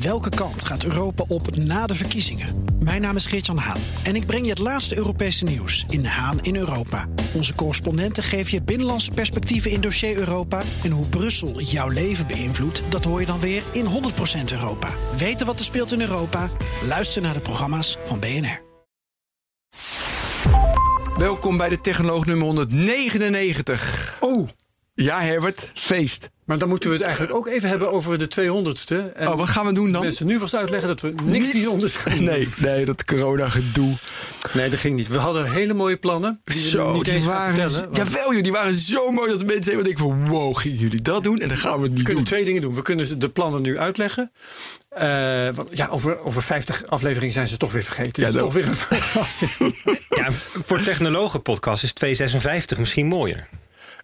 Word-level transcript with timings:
Welke 0.00 0.28
kant 0.28 0.64
gaat 0.64 0.84
Europa 0.84 1.24
op 1.28 1.56
na 1.56 1.86
de 1.86 1.94
verkiezingen? 1.94 2.64
Mijn 2.78 3.00
naam 3.00 3.16
is 3.16 3.26
Geert-Jan 3.26 3.56
Haan 3.56 3.80
en 4.04 4.16
ik 4.16 4.26
breng 4.26 4.44
je 4.44 4.50
het 4.50 4.58
laatste 4.58 4.96
Europese 4.96 5.44
nieuws 5.44 5.84
in 5.88 6.04
Haan 6.04 6.40
in 6.40 6.56
Europa. 6.56 7.06
Onze 7.34 7.54
correspondenten 7.54 8.22
geven 8.22 8.52
je 8.52 8.62
binnenlandse 8.62 9.10
perspectieven 9.10 9.70
in 9.70 9.80
dossier 9.80 10.16
Europa. 10.16 10.62
En 10.84 10.90
hoe 10.90 11.06
Brussel 11.06 11.60
jouw 11.60 11.88
leven 11.88 12.26
beïnvloedt, 12.26 12.82
dat 12.88 13.04
hoor 13.04 13.20
je 13.20 13.26
dan 13.26 13.40
weer 13.40 13.62
in 13.72 13.84
100% 13.84 13.88
Europa. 14.52 14.88
Weten 15.16 15.46
wat 15.46 15.58
er 15.58 15.64
speelt 15.64 15.92
in 15.92 16.00
Europa? 16.00 16.50
Luister 16.86 17.22
naar 17.22 17.34
de 17.34 17.40
programma's 17.40 17.96
van 18.04 18.20
BNR. 18.20 18.62
Welkom 21.18 21.56
bij 21.56 21.68
de 21.68 21.80
Technoloog 21.80 22.26
nummer 22.26 22.46
199. 22.46 24.16
Oh, 24.20 24.48
Ja, 24.94 25.20
Herbert, 25.20 25.70
feest. 25.74 26.30
Maar 26.46 26.58
dan 26.58 26.68
moeten 26.68 26.88
we 26.88 26.94
het 26.94 27.04
eigenlijk 27.04 27.34
ook 27.34 27.46
even 27.46 27.68
hebben 27.68 27.92
over 27.92 28.18
de 28.18 28.28
200ste. 28.40 29.14
En 29.14 29.28
Oh, 29.28 29.36
wat 29.38 29.48
gaan 29.48 29.66
we 29.66 29.72
doen 29.72 29.92
dan? 29.92 30.02
Mensen 30.02 30.26
nu 30.26 30.38
vast 30.38 30.54
uitleggen 30.54 30.88
dat 30.88 31.00
we 31.00 31.14
niks 31.22 31.50
bijzonders 31.52 31.96
gaan 31.96 32.14
doen. 32.16 32.24
Nee, 32.24 32.48
nee, 32.56 32.84
dat 32.84 33.04
corona-gedoe. 33.04 33.96
Nee, 34.52 34.70
dat 34.70 34.78
ging 34.78 34.96
niet. 34.96 35.08
We 35.08 35.18
hadden 35.18 35.50
hele 35.50 35.74
mooie 35.74 35.96
plannen. 35.96 36.40
Die 36.44 36.62
we 36.62 36.68
Zo, 36.68 36.92
niet 36.92 37.04
die 37.04 37.12
eens 37.14 37.24
gaan 37.24 37.32
waren, 37.34 37.54
vertellen. 37.54 37.82
want 37.92 37.96
jawel 38.10 38.32
joh, 38.34 38.42
die 38.42 38.52
waren 38.52 38.72
zo 38.74 39.10
mooi 39.10 39.30
dat 39.30 39.38
de 39.38 39.44
mensen 39.44 39.64
helemaal 39.72 39.84
denken 39.84 40.04
van... 40.04 40.28
wow, 40.28 40.56
gingen 40.56 40.78
jullie 40.78 41.02
dat 41.02 41.22
doen? 41.24 41.38
En 41.38 41.48
dan 41.48 41.56
gaan 41.56 41.76
we 41.76 41.82
het 41.82 41.88
we 41.90 41.94
niet 41.96 42.04
kunnen 42.04 42.24
doen. 42.24 42.32
twee 42.32 42.44
dingen 42.44 42.62
doen. 42.62 42.74
We 42.74 42.82
kunnen 42.82 43.18
de 43.18 43.28
plannen 43.28 43.62
nu 43.62 43.78
uitleggen. 43.78 44.30
Eh, 44.88 45.48
want 45.54 45.68
ja, 45.70 45.86
over, 45.88 46.18
over 46.24 46.42
50 46.42 46.86
afleveringen 46.86 47.32
zijn 47.34 47.48
ze 47.48 47.56
toch 47.56 47.72
weer 47.72 47.82
vergeten. 47.84 48.22
Ja, 48.22 48.28
is 48.28 48.34
toch 48.34 48.52
weer 48.52 48.66
een 48.68 48.74
verrassing. 48.76 49.50
Ja, 50.08 50.32
voor 50.64 50.82
technologen-podcast 50.82 51.82
is 51.82 51.92
256 51.92 52.78
misschien 52.78 53.06
mooier. 53.06 53.48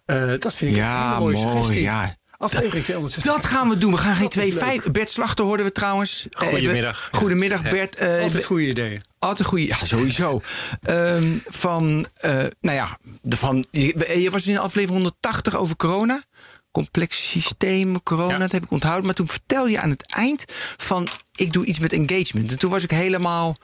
Eh, 0.05 0.33
dat 0.39 0.53
vind 0.53 0.71
ik 0.71 0.77
een 0.77 0.83
Ja, 0.83 1.07
hele 1.07 1.19
mooie 1.19 1.35
mooi, 1.37 1.47
suggestie. 1.49 1.81
ja. 1.81 2.15
Aflevering 2.43 2.83
260. 2.85 3.33
Dat 3.33 3.45
gaan 3.45 3.69
we 3.69 3.77
doen. 3.77 3.91
We 3.91 3.97
gaan 3.97 4.15
geen 4.15 4.29
twee 4.29 4.53
vijf. 4.53 4.91
Bert 4.91 5.09
Slachter 5.09 5.45
hoorden 5.45 5.65
we 5.65 5.71
trouwens. 5.71 6.27
Eh, 6.29 6.47
Goedemiddag. 6.47 7.05
even- 7.07 7.17
Goedemiddag, 7.19 7.61
Bert. 7.61 7.95
Eh, 7.95 8.19
Altijd 8.21 8.45
goede 8.45 8.67
ideeën. 8.67 9.01
Altijd 9.19 9.47
goede, 9.47 9.65
ja, 9.67 9.75
sowieso. 9.85 10.41
Ehm, 10.81 11.37
van, 11.45 12.07
eh, 12.13 12.31
nou 12.61 12.75
ja, 12.77 12.97
de 13.21 13.37
van, 13.37 13.65
je, 13.71 14.19
je 14.21 14.29
was 14.31 14.47
in 14.47 14.57
aflevering 14.59 14.97
180 15.01 15.55
over 15.55 15.75
corona. 15.75 16.23
Complexe 16.71 17.23
systemen, 17.23 18.03
corona, 18.03 18.31
Ja. 18.33 18.37
dat 18.37 18.51
heb 18.51 18.63
ik 18.63 18.71
onthouden. 18.71 19.05
Maar 19.05 19.15
toen 19.15 19.27
vertelde 19.27 19.69
je 19.71 19.79
aan 19.81 19.89
het 19.89 20.11
eind 20.15 20.43
van, 20.77 21.07
ik 21.35 21.53
doe 21.53 21.65
iets 21.65 21.79
met 21.79 21.93
engagement. 21.93 22.51
En 22.51 22.59
toen 22.59 22.71
was 22.71 22.83
ik 22.83 22.91
helemaal 22.91 23.57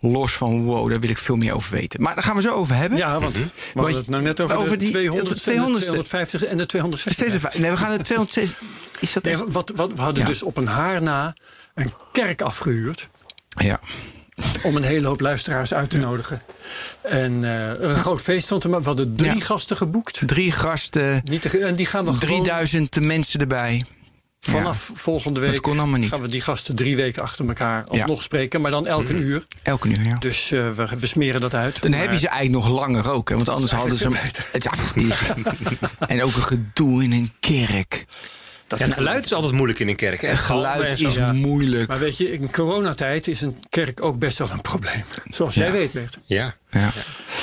los 0.00 0.32
van, 0.32 0.64
wow, 0.64 0.90
daar 0.90 1.00
wil 1.00 1.10
ik 1.10 1.18
veel 1.18 1.36
meer 1.36 1.52
over 1.54 1.72
weten. 1.72 2.02
Maar 2.02 2.14
daar 2.14 2.24
gaan 2.24 2.36
we 2.36 2.42
zo 2.42 2.50
over 2.50 2.74
hebben. 2.76 2.98
Ja, 2.98 3.20
want 3.20 3.36
we 3.36 3.44
hadden 3.74 3.94
het 3.96 4.08
nou 4.08 4.22
net 4.22 4.40
over, 4.40 4.56
Over 4.56 4.70
de 4.70 4.76
die- 4.76 4.90
200 4.90 5.44
de 5.44 5.50
200ste. 5.50 5.84
250 5.84 6.44
en 6.44 6.56
de 6.56 6.66
260. 6.66 7.26
Steeds 7.26 7.44
even- 7.44 7.60
Nee, 7.62 7.70
we 7.70 7.76
gaan 7.76 7.92
het 7.92 8.04
206. 8.04 8.54
Is 9.00 9.12
dat 9.12 9.22
Nee, 9.24 9.36
wat, 9.36 9.72
wat, 9.74 9.92
we 9.94 10.00
hadden 10.00 10.22
Ja. 10.22 10.28
dus 10.28 10.42
op 10.42 10.56
een 10.56 10.66
haar 10.66 11.02
na 11.02 11.34
een 11.74 11.92
kerk 12.12 12.42
afgehuurd. 12.42 13.08
Ja. 13.48 13.80
om 14.62 14.76
een 14.76 14.82
hele 14.82 15.06
hoop 15.06 15.20
luisteraars 15.20 15.74
uit 15.74 15.90
te 15.90 15.98
nodigen. 15.98 16.42
En 17.02 17.44
eh, 17.44 17.88
een 17.88 17.94
groot 17.94 18.20
feest 18.20 18.48
van 18.48 18.60
te 18.60 18.68
maken. 18.68 18.82
We 18.82 18.88
hadden 18.88 19.16
drie 19.16 19.34
Ja. 19.38 19.40
gasten 19.44 19.76
geboekt. 19.76 20.22
Drie 20.26 20.52
gasten, 20.52 21.20
Niet 21.24 21.42
te, 21.42 21.58
en 21.58 21.74
die 21.74 21.86
gaan 21.86 22.04
we 22.04 22.12
gewoon 22.12 22.20
3000 22.40 23.00
mensen 23.00 23.40
erbij. 23.40 23.84
Vanaf 24.40 24.90
volgende 24.94 25.40
week. 25.40 25.52
Dat 25.52 25.60
kon 25.60 25.78
allemaal 25.78 25.98
niet. 25.98 26.08
Gaan 26.08 26.20
we 26.22 26.28
die 26.28 26.40
gasten 26.40 26.74
drie 26.74 26.96
weken 26.96 27.22
achter 27.22 27.48
elkaar 27.48 27.84
alsnog 27.84 28.22
spreken. 28.22 28.60
Maar 28.60 28.70
dan 28.70 28.86
elke 28.86 29.12
uur. 29.14 29.44
Elke 29.62 29.88
uur, 29.88 30.02
ja. 30.02 30.16
Dus 30.18 30.50
eh, 30.50 30.68
we, 30.70 30.88
we 30.98 31.06
smeren 31.06 31.40
dat 31.40 31.54
uit. 31.54 31.82
Dan 31.82 31.90
Maar- 31.90 32.00
heb 32.00 32.10
je 32.10 32.18
ze 32.18 32.28
eigenlijk 32.28 32.64
nog 32.64 32.74
langer 32.74 33.10
ook. 33.10 33.28
Hè? 33.28 33.34
Want 33.36 33.48
anders 33.48 33.72
hadden 33.72 33.96
ze 33.98 34.08
hem. 34.08 34.16
En 36.08 36.22
ook 36.22 36.34
een 36.36 36.42
gedoe 36.42 37.02
in 37.02 37.12
een 37.12 37.30
kerk. 37.40 38.06
dat 38.66 38.78
Ja, 38.78 38.84
het 38.84 38.94
geluid 38.94 39.24
is 39.24 39.32
altijd 39.32 39.52
moeilijk 39.52 39.78
in 39.78 39.88
een 39.88 39.96
kerk. 39.96 40.20
hè? 40.20 40.28
Het 40.28 40.38
geluid 40.38 41.00
is 41.00 41.14
Ja. 41.14 41.32
moeilijk. 41.32 41.88
Maar 41.88 41.98
weet 41.98 42.16
je, 42.16 42.32
in 42.32 42.50
coronatijd 42.50 43.26
is 43.28 43.40
een 43.40 43.56
kerk 43.68 44.02
ook 44.02 44.18
best 44.18 44.38
wel 44.38 44.50
een 44.50 44.60
probleem. 44.60 45.02
Zoals 45.28 45.54
jij 45.54 45.72
weet, 45.72 45.92
Bert. 45.92 46.18
Ja, 46.24 46.54
Ja. 46.70 46.92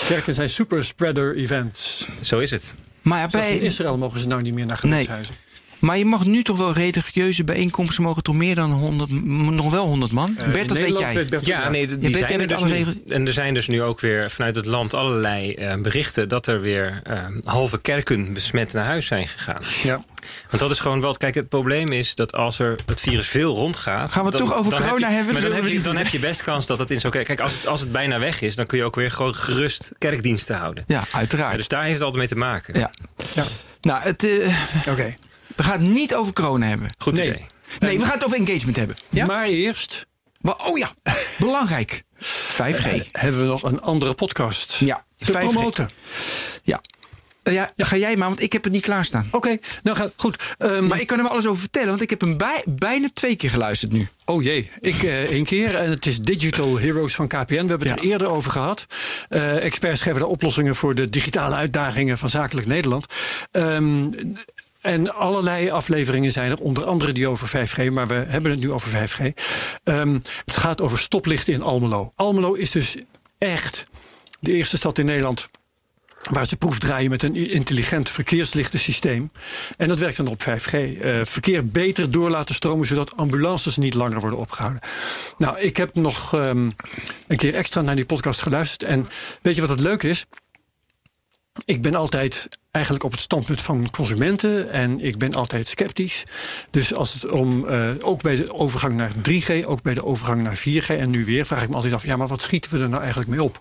Kerken 0.08 0.34
zijn 0.34 0.50
super 0.50 0.86
spreader 0.86 1.36
events. 1.36 2.08
zo 2.22 2.40
is 2.40 2.52
het. 2.52 2.76
Maar, 3.02 3.36
in 3.50 3.62
Israël 3.62 3.98
mogen 3.98 4.20
ze 4.20 4.28
nou 4.28 4.42
niet 4.42 4.54
meer 4.54 4.66
naar 4.66 4.78
gebedshuizen. 4.78 5.36
Maar 5.80 5.98
je 5.98 6.06
mag 6.06 6.26
nu 6.26 6.44
toch 6.44 6.58
wel 6.58 6.74
religieuze 6.74 7.44
bijeenkomsten 7.44 8.04
mogen 8.04 8.24
toch 8.24 8.36
meer 8.36 8.56
dan 8.56 8.72
100, 8.72 9.10
m- 9.10 9.54
nog 9.56 9.72
wel 9.72 9.86
100 9.86 10.12
man? 10.12 10.38
Eh, 10.38 10.52
Bert, 10.52 10.68
dat 10.68 10.78
weet 10.78 10.88
Nederland 10.88 10.98
jij. 11.06 11.14
weet 11.16 11.30
Bert 11.30 11.42
ook 11.42 11.48
Ja, 11.48 11.70
nee, 11.70 11.86
die 11.98 12.10
jij 12.10 12.20
zijn 12.28 12.42
er 12.42 12.48
dus 12.48 12.58
alle 12.58 12.70
nu. 12.70 13.02
En 13.08 13.28
er 13.28 13.34
zijn 13.34 13.54
dus 13.54 13.68
nu 13.68 13.82
ook 13.82 14.00
weer 14.00 14.30
vanuit 14.32 14.56
het 14.56 14.66
land 14.66 14.94
allerlei 14.94 15.54
eh, 15.54 15.76
berichten... 15.76 16.30
dat 16.30 16.48
er 16.48 16.62
weer 16.62 17.02
eh, 17.04 17.24
halve 17.44 17.82
kerken 17.82 18.34
besmet 18.34 18.74
naar 18.74 18.86
huis 18.86 19.06
zijn 19.06 19.28
gegaan. 19.28 19.62
Ja. 19.84 20.02
Want 20.50 20.60
dat 20.62 20.72
is 20.72 20.80
gewoon 20.80 21.02
wel... 21.02 21.14
Kijk, 21.14 21.36
het 21.36 21.50
probleem 21.50 21.92
is 21.92 22.16
dat 22.16 22.34
als 22.34 22.60
er 22.60 22.76
het 22.86 23.00
virus 23.00 23.28
veel 23.28 23.56
rondgaat... 23.56 24.12
Gaan 24.12 24.24
we 24.24 24.30
het 24.30 24.38
toch 24.40 24.56
over 24.56 24.72
corona 24.72 25.08
je, 25.10 25.14
hebben? 25.16 25.34
Maar 25.34 25.42
dan 25.42 25.52
heb, 25.52 25.64
we 25.64 25.74
je, 25.74 25.82
dan 25.82 25.96
heb 25.98 26.08
je 26.08 26.20
best 26.20 26.44
kans 26.44 26.66
dat 26.66 26.80
het 26.80 26.92
in 26.92 27.00
zo'n 27.00 27.12
kerk... 27.12 27.26
Kijk, 27.26 27.40
als 27.40 27.54
het, 27.54 27.68
als 27.68 27.80
het 27.80 27.92
bijna 27.92 28.20
weg 28.20 28.42
is, 28.42 28.56
dan 28.56 28.66
kun 28.66 28.78
je 28.78 28.84
ook 28.84 28.96
weer 28.96 29.12
gewoon 29.12 29.36
gerust 29.36 29.92
kerkdiensten 29.98 30.56
houden. 30.56 30.84
Ja, 30.88 31.04
Ja, 31.12 31.18
uiteraard. 31.18 31.56
dus 31.56 31.68
daar 31.68 31.82
heeft 31.82 31.94
het 31.94 32.02
altijd 32.04 32.20
mee 32.20 32.28
te 32.28 32.36
maken. 32.38 32.80
Ja. 32.80 32.92
Ja. 33.34 33.44
Nou, 33.82 34.02
het, 34.02 34.24
eh, 34.24 34.58
Oké. 34.90 35.16
We 35.58 35.64
gaan 35.64 35.82
het 35.82 35.90
niet 35.92 36.16
over 36.16 36.34
corona 36.34 36.66
hebben. 36.68 36.90
Goed 36.98 37.14
Nee. 37.14 37.28
idee. 37.30 37.46
Nee, 37.80 37.98
we 38.00 38.04
gaan 38.06 38.14
het 38.14 38.26
over 38.26 38.38
engagement 38.38 38.76
hebben. 38.78 38.96
Ja? 39.10 39.26
Maar 39.26 39.46
eerst 39.48 40.06
Maar, 40.42 40.56
oh 40.66 40.78
ja, 40.78 40.94
belangrijk. 41.38 42.04
5G. 42.20 43.06
hebben 43.12 43.42
we 43.42 43.48
nog 43.48 43.64
een 43.64 43.82
andere 43.82 44.14
podcast 44.14 44.74
Ja, 44.74 45.06
te 45.16 45.32
5G. 45.32 45.38
promoten. 45.52 45.90
Ja. 46.64 46.82
Eh, 47.44 47.54
ja, 47.54 47.72
ga 47.78 47.96
jij 47.96 48.16
maar, 48.16 48.28
want 48.28 48.42
ik 48.42 48.54
heb 48.54 48.64
het 48.64 48.74
niet 48.74 48.82
klaarstaan. 48.82 49.28
Oké, 49.32 49.58
nou 49.84 49.98
gaat 49.98 50.14
goed. 50.16 50.44
Ehm, 50.58 50.88
Maar 50.88 51.00
ik 51.00 51.08
kan 51.08 51.18
er 51.18 51.24
wel 51.24 51.32
alles 51.32 51.46
over 51.46 51.60
vertellen, 51.60 51.90
want 51.90 52.02
ik 52.02 52.10
heb 52.10 52.22
hem 52.22 52.38
bij, 52.38 52.64
bijna 52.66 53.08
twee 53.14 53.36
keer 53.36 53.50
geluisterd 53.50 53.92
nu. 53.92 54.08
Oh 54.26 54.44
jee, 54.44 54.72
ik 54.80 55.04
eh, 55.04 55.22
één 55.24 55.46
keer. 55.46 55.76
En 55.76 55.90
het 55.90 56.06
is 56.06 56.20
Digital 56.20 56.80
Heroes 56.80 57.16
van 57.16 57.28
KPN. 57.28 57.46
We 57.48 57.56
hebben 57.56 57.80
het 57.80 57.88
Ja. 57.88 57.96
er 57.96 58.04
eerder 58.12 58.30
over 58.30 58.52
gehad. 58.52 58.86
Eh, 59.30 59.64
experts 59.64 60.02
geven 60.02 60.20
de 60.20 60.28
oplossingen 60.28 60.76
voor 60.76 60.96
de 60.96 61.10
digitale 61.10 61.56
uitdagingen 61.56 62.18
van 62.18 62.30
Zakelijk 62.30 62.68
Nederland. 62.68 63.06
Ehm, 63.52 64.10
en 64.82 65.14
allerlei 65.14 65.70
afleveringen 65.70 66.32
zijn 66.32 66.52
er, 66.52 66.60
onder 66.60 66.86
andere 66.86 67.12
die 67.12 67.30
over 67.30 67.48
5G, 67.48 67.92
maar 67.92 68.08
we 68.08 68.14
hebben 68.14 68.52
het 68.52 68.60
nu 68.60 68.72
over 68.72 68.90
5G. 68.90 69.20
Ehm, 69.84 70.14
het 70.46 70.58
gaat 70.58 70.82
over 70.82 71.00
stoplichten 71.00 71.54
in 71.54 71.62
Almelo. 71.62 72.12
Almelo 72.16 72.54
is 72.54 72.72
dus 72.72 72.96
echt 73.38 73.88
de 74.40 74.54
eerste 74.54 74.78
stad 74.78 74.98
in 74.98 75.06
Nederland 75.06 75.50
waar 76.32 76.48
ze 76.48 76.58
proefdraaien 76.58 77.10
met 77.10 77.24
een 77.24 77.36
intelligent 77.36 78.10
verkeerslichtensysteem. 78.10 79.32
En 79.78 79.88
dat 79.88 80.00
werkt 80.00 80.18
dan 80.18 80.28
op 80.28 80.42
5G. 80.42 80.74
Eh, 80.74 81.20
verkeer 81.24 81.68
beter 81.68 82.12
door 82.12 82.30
laten 82.30 82.56
stromen, 82.56 82.88
zodat 82.88 83.18
ambulances 83.18 83.78
niet 83.78 83.94
langer 83.94 84.20
worden 84.20 84.40
opgehouden. 84.40 84.82
Nou, 85.38 85.60
ik 85.60 85.78
heb 85.78 85.96
nog 85.96 86.34
ehm, 86.34 86.70
een 87.28 87.38
keer 87.38 87.54
extra 87.56 87.82
naar 87.82 87.96
die 87.96 88.06
podcast 88.06 88.42
geluisterd. 88.42 88.84
En 88.84 89.08
weet 89.42 89.56
je 89.56 89.62
wat 89.62 89.70
het 89.70 89.80
leuk 89.80 90.04
is? 90.04 90.26
Ik 91.66 91.82
ben 91.82 91.96
altijd 91.96 92.48
eigenlijk 92.72 93.06
op 93.06 93.12
het 93.12 93.20
standpunt 93.20 93.62
van 93.62 93.90
consumenten 93.92 94.72
en 94.72 95.00
ik 95.00 95.18
ben 95.18 95.34
altijd 95.34 95.68
sceptisch. 95.68 96.24
Dus 96.72 96.94
als 96.94 97.14
het 97.14 97.32
om, 97.32 97.68
eh, 97.68 97.90
ook 98.02 98.22
bij 98.22 98.36
de 98.36 98.54
overgang 98.54 98.96
naar 98.96 99.12
3G, 99.22 99.66
ook 99.66 99.82
bij 99.82 99.94
de 99.94 100.06
overgang 100.06 100.44
naar 100.44 100.56
4G 100.56 100.90
en 100.90 101.10
nu 101.10 101.26
weer, 101.26 101.46
vraag 101.46 101.64
ik 101.64 101.70
me 101.70 101.76
altijd 101.76 101.94
af, 101.94 102.06
ja, 102.06 102.16
maar 102.16 102.28
wat 102.28 102.42
schieten 102.42 102.72
we 102.72 102.80
er 102.80 102.90
nou 102.90 103.02
eigenlijk 103.02 103.30
mee 103.30 103.44
op? 103.44 103.60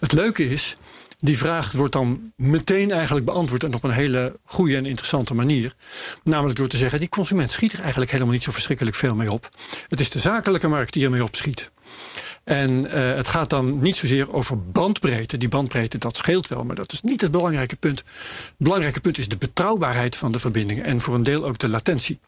Het 0.00 0.12
leuke 0.12 0.50
is, 0.50 0.76
die 1.16 1.38
vraag 1.38 1.72
wordt 1.72 1.92
dan 1.92 2.32
meteen 2.36 2.90
eigenlijk 2.90 3.26
beantwoord 3.26 3.64
en 3.64 3.74
op 3.74 3.84
een 3.84 3.90
hele 3.90 4.38
goede 4.44 4.76
en 4.76 4.86
interessante 4.86 5.34
manier. 5.34 5.74
Namelijk 6.22 6.58
door 6.58 6.68
te 6.68 6.76
zeggen, 6.76 6.98
die 6.98 7.08
consument 7.08 7.50
schiet 7.50 7.72
er 7.72 7.80
eigenlijk 7.80 8.10
helemaal 8.10 8.32
niet 8.32 8.42
zo 8.42 8.52
verschrikkelijk 8.52 8.96
veel 8.96 9.14
mee 9.14 9.32
op. 9.32 9.48
Het 9.88 10.00
is 10.00 10.10
de 10.10 10.18
zakelijke 10.18 10.68
markt 10.68 10.92
die 10.92 11.04
ermee 11.04 11.24
opschiet. 11.24 11.70
En 12.44 12.90
eh, 12.90 13.14
het 13.14 13.28
gaat 13.28 13.50
dan 13.50 13.82
niet 13.82 13.96
zozeer 13.96 14.32
over 14.32 14.70
bandbreedte. 14.70 15.36
Die 15.36 15.48
bandbreedte, 15.48 15.98
dat 15.98 16.16
scheelt 16.16 16.48
wel, 16.48 16.64
maar 16.64 16.76
dat 16.76 16.92
is 16.92 17.00
niet 17.00 17.20
het 17.20 17.30
belangrijke 17.30 17.76
punt. 17.76 17.98
Het 17.98 18.54
belangrijke 18.56 19.00
punt 19.00 19.18
is 19.18 19.28
de 19.28 19.36
betrouwbaarheid 19.36 20.16
van 20.16 20.32
de 20.32 20.38
verbindingen. 20.38 20.84
En 20.84 21.00
voor 21.00 21.14
een 21.14 21.22
deel 21.22 21.44
ook 21.44 21.58
de 21.58 21.68
latentie, 21.68 22.18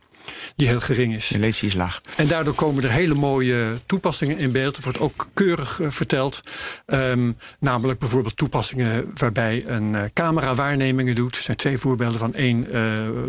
die 0.56 0.66
heel 0.66 0.80
gering 0.80 1.14
is. 1.14 1.28
De 1.28 1.34
latency 1.34 1.66
is 1.66 1.74
laag. 1.74 2.00
En 2.16 2.26
daardoor 2.26 2.54
komen 2.54 2.82
er 2.82 2.90
hele 2.90 3.14
mooie 3.14 3.78
toepassingen 3.86 4.38
in 4.38 4.52
beeld. 4.52 4.76
Er 4.76 4.82
wordt 4.82 5.00
ook 5.00 5.28
keurig 5.34 5.80
eh, 5.80 5.90
verteld. 5.90 6.40
Ehm, 6.86 7.32
namelijk 7.58 7.98
bijvoorbeeld 7.98 8.36
toepassingen 8.36 9.10
waarbij 9.14 9.64
een 9.66 9.94
eh, 9.94 10.02
camera 10.12 10.54
waarnemingen 10.54 11.14
doet. 11.14 11.36
Er 11.36 11.42
zijn 11.42 11.56
twee 11.56 11.78
voorbeelden 11.78 12.18
van 12.18 12.34
één 12.34 12.66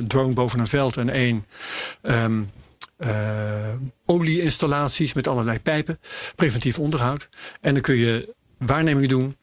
drone 0.07 0.33
boven 0.33 0.59
een 0.59 0.67
veld 0.67 0.97
en 0.97 1.09
één. 1.09 1.45
ehm, 2.01 2.39
eh, 2.39 2.45
olieinstallaties 4.05 5.13
met 5.13 5.27
allerlei 5.27 5.59
pijpen, 5.59 5.99
preventief 6.35 6.79
onderhoud. 6.79 7.29
En 7.61 7.73
dan 7.73 7.81
kun 7.81 7.95
je 7.95 8.33
waarnemingen 8.57 9.09
doen 9.09 9.35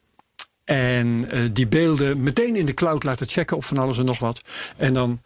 en 0.63 1.31
eh, 1.31 1.39
die 1.51 1.67
beelden 1.67 2.23
meteen 2.23 2.55
in 2.55 2.65
de 2.65 2.73
cloud 2.73 3.03
laten 3.03 3.27
checken 3.27 3.57
op 3.57 3.65
van 3.65 3.77
alles 3.77 3.97
en 3.97 4.05
nog 4.05 4.19
wat. 4.19 4.49
En 4.77 4.93
dan 4.93 5.21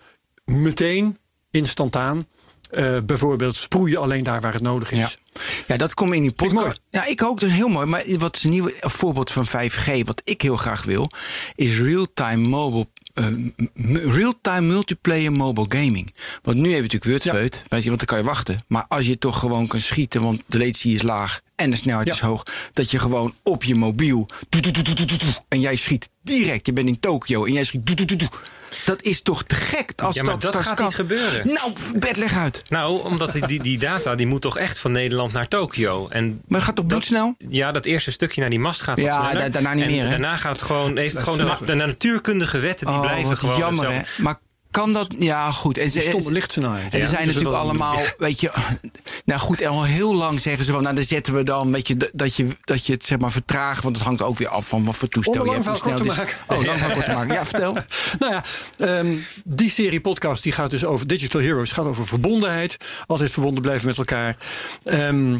meteen 0.46 1.18
instantaan 1.52 2.28
eh, 2.70 2.98
bijvoorbeeld 3.06 3.56
sproeien 3.56 4.00
alleen 4.00 4.24
daar 4.24 4.42
waar 4.42 4.54
het 4.54 4.62
nodig 4.62 4.92
is. 4.92 4.98
Ja. 4.98 5.42
Ja, 5.68 5.78
dat 5.78 5.94
komt 5.94 6.14
in 6.14 6.22
die 6.22 6.32
podcast. 6.32 6.82
Ja, 6.90 7.06
ik 7.06 7.24
ook. 7.24 7.40
Dat 7.40 7.50
is 7.50 7.56
heel 7.56 7.68
mooi. 7.68 7.86
Maar 7.86 8.04
wat 8.18 8.36
is 8.36 8.44
een 8.44 8.50
nieuwe 8.50 8.74
voorbeeld 8.80 9.32
van 9.32 9.48
5G, 9.48 10.06
wat 10.06 10.22
ik 10.24 10.42
heel 10.42 10.58
graag 10.58 10.84
wil, 10.84 11.10
is 11.56 11.80
real-time 11.80 12.48
mobile 12.48 12.88
eh, 13.18 13.26
real-time 14.14 14.62
multiplayer 14.62 15.32
mobile 15.32 15.66
gaming. 15.70 16.14
Want 16.42 16.58
nu 16.58 16.64
heb 16.64 16.76
je 16.76 16.82
natuurlijk 16.82 17.24
Wordfeut, 17.24 17.64
weet 17.68 17.84
je, 17.84 17.88
want 17.88 18.00
dan 18.00 18.08
kan 18.08 18.18
je 18.18 18.24
wachten. 18.24 18.58
Maar 18.68 18.86
als 18.88 19.06
je 19.08 19.18
toch 19.18 19.40
gewoon 19.40 19.68
kan 19.68 19.80
schieten, 19.80 20.22
want 20.22 20.42
de 20.48 20.58
latency 20.58 20.90
is 20.90 21.02
laag 21.02 21.42
en 21.58 21.70
de 21.70 21.76
snelheid 21.76 22.08
Ja. 22.08 22.14
is 22.14 22.20
hoog, 22.20 22.44
dat 22.74 22.92
je 22.92 23.00
gewoon 23.00 23.34
op 23.44 23.64
je 23.64 23.76
mobiel 23.76 24.26
en 25.50 25.60
jij 25.60 25.76
schiet 25.76 26.10
direct. 26.24 26.66
Je 26.66 26.74
bent 26.74 26.88
in 26.88 27.00
Tokio 27.00 27.46
en 27.46 27.54
jij 27.54 27.64
schiet. 27.64 28.30
Dat 28.86 29.02
is 29.02 29.22
toch 29.22 29.44
te 29.44 29.56
gek 29.56 29.94
als 29.96 30.16
Ja, 30.16 30.24
maar 30.24 30.40
dat, 30.40 30.56
gaat 30.56 30.74
kan. 30.76 30.86
niet 30.86 30.96
gebeuren. 30.96 31.48
Nou, 31.48 31.72
Bert, 32.00 32.18
leg 32.18 32.38
uit. 32.38 32.62
Nou, 32.70 33.04
omdat 33.04 33.32
die- 33.48 33.62
die, 33.62 33.78
data 33.78 34.16
die 34.16 34.28
moet 34.28 34.42
toch 34.42 34.58
echt 34.58 34.80
van 34.80 34.92
Nederland 34.92 35.34
naar 35.34 35.48
Tokio. 35.48 36.08
En 36.10 36.28
Maar 36.48 36.58
het 36.60 36.64
gaat 36.68 36.76
toch 36.76 36.86
bloedsnel? 36.86 37.36
Ja, 37.50 37.72
dat 37.72 37.86
eerste 37.86 38.12
stukje 38.12 38.42
naar 38.42 38.50
die 38.50 38.60
mast 38.60 38.82
gaat 38.82 38.98
Ja, 38.98 39.16
sneller. 39.20 39.44
da- 39.44 39.50
daarna 39.50 39.74
niet 39.74 39.84
en 39.84 39.92
meer, 39.92 40.04
hè? 40.04 40.10
Daarna 40.10 40.36
gaat 40.36 40.52
het 40.52 40.62
gewoon, 40.62 40.98
heeft 40.98 41.16
het 41.16 41.24
gewoon 41.24 41.56
de, 41.66 41.74
natuurkundige 41.74 42.60
wetten 42.60 42.88
die 42.88 42.96
Oh, 42.96 43.02
blijven 43.02 43.38
gewoon 43.38 43.58
jammer. 43.58 44.16
Maar 44.18 44.40
kan 44.72 44.94
dat... 44.94 45.08
Ja, 45.20 45.52
goed. 45.52 45.78
En 45.78 45.90
ze, 45.90 46.02
Stomme 46.02 46.32
lichtsnelheid. 46.32 46.94
En 46.94 47.02
er 47.02 47.08
zijn 47.08 47.26
dus 47.26 47.34
natuurlijk 47.34 47.64
allemaal, 47.64 48.00
weet 48.18 48.40
je, 48.40 48.52
nou 49.26 49.40
goed, 49.40 49.62
en 49.62 49.70
al 49.70 49.84
heel 49.84 50.16
lang 50.16 50.40
zeggen 50.40 50.64
ze 50.64 50.72
van, 50.72 50.84
nou 50.84 50.96
dan 50.96 51.04
zetten 51.04 51.34
we 51.34 51.44
dan, 51.44 51.72
weet 51.72 51.88
je, 51.88 52.12
dat 52.14 52.36
je, 52.36 52.48
dat 52.64 52.86
je 52.86 52.94
het 52.94 53.04
zeg 53.06 53.20
maar 53.20 53.32
vertraagt, 53.32 53.84
want 53.84 53.96
het 53.96 54.06
hangt 54.06 54.22
ook 54.22 54.38
weer 54.38 54.48
af 54.48 54.68
van 54.68 54.86
wat 54.86 54.96
voor 54.96 55.08
toestel 55.08 55.42
Om 55.42 55.48
je 55.48 55.54
hebt. 55.54 55.66
hoe 55.66 55.76
snel 55.76 55.98
te 55.98 56.04
maken. 56.04 56.36
Oh, 56.48 56.64
lang 56.64 56.78
verhaal 56.78 56.94
kort 56.94 57.06
te 57.06 57.12
maken. 57.12 57.34
Ja, 57.34 57.46
vertel. 57.46 57.78
Nou 58.20 58.34
ja, 58.34 58.44
ehm, 58.78 59.16
die 59.44 59.70
serie 59.70 60.02
podcast 60.02 60.44
die 60.44 60.52
gaat 60.52 60.72
dus 60.72 60.86
over 60.86 61.08
Digital 61.08 61.42
Heroes. 61.42 61.72
gaat 61.72 61.86
over 61.86 62.08
verbondenheid. 62.08 62.78
Altijd 63.06 63.32
verbonden 63.32 63.62
blijven 63.62 63.88
met 63.88 63.98
elkaar. 63.98 64.38
Ehm, 64.84 65.40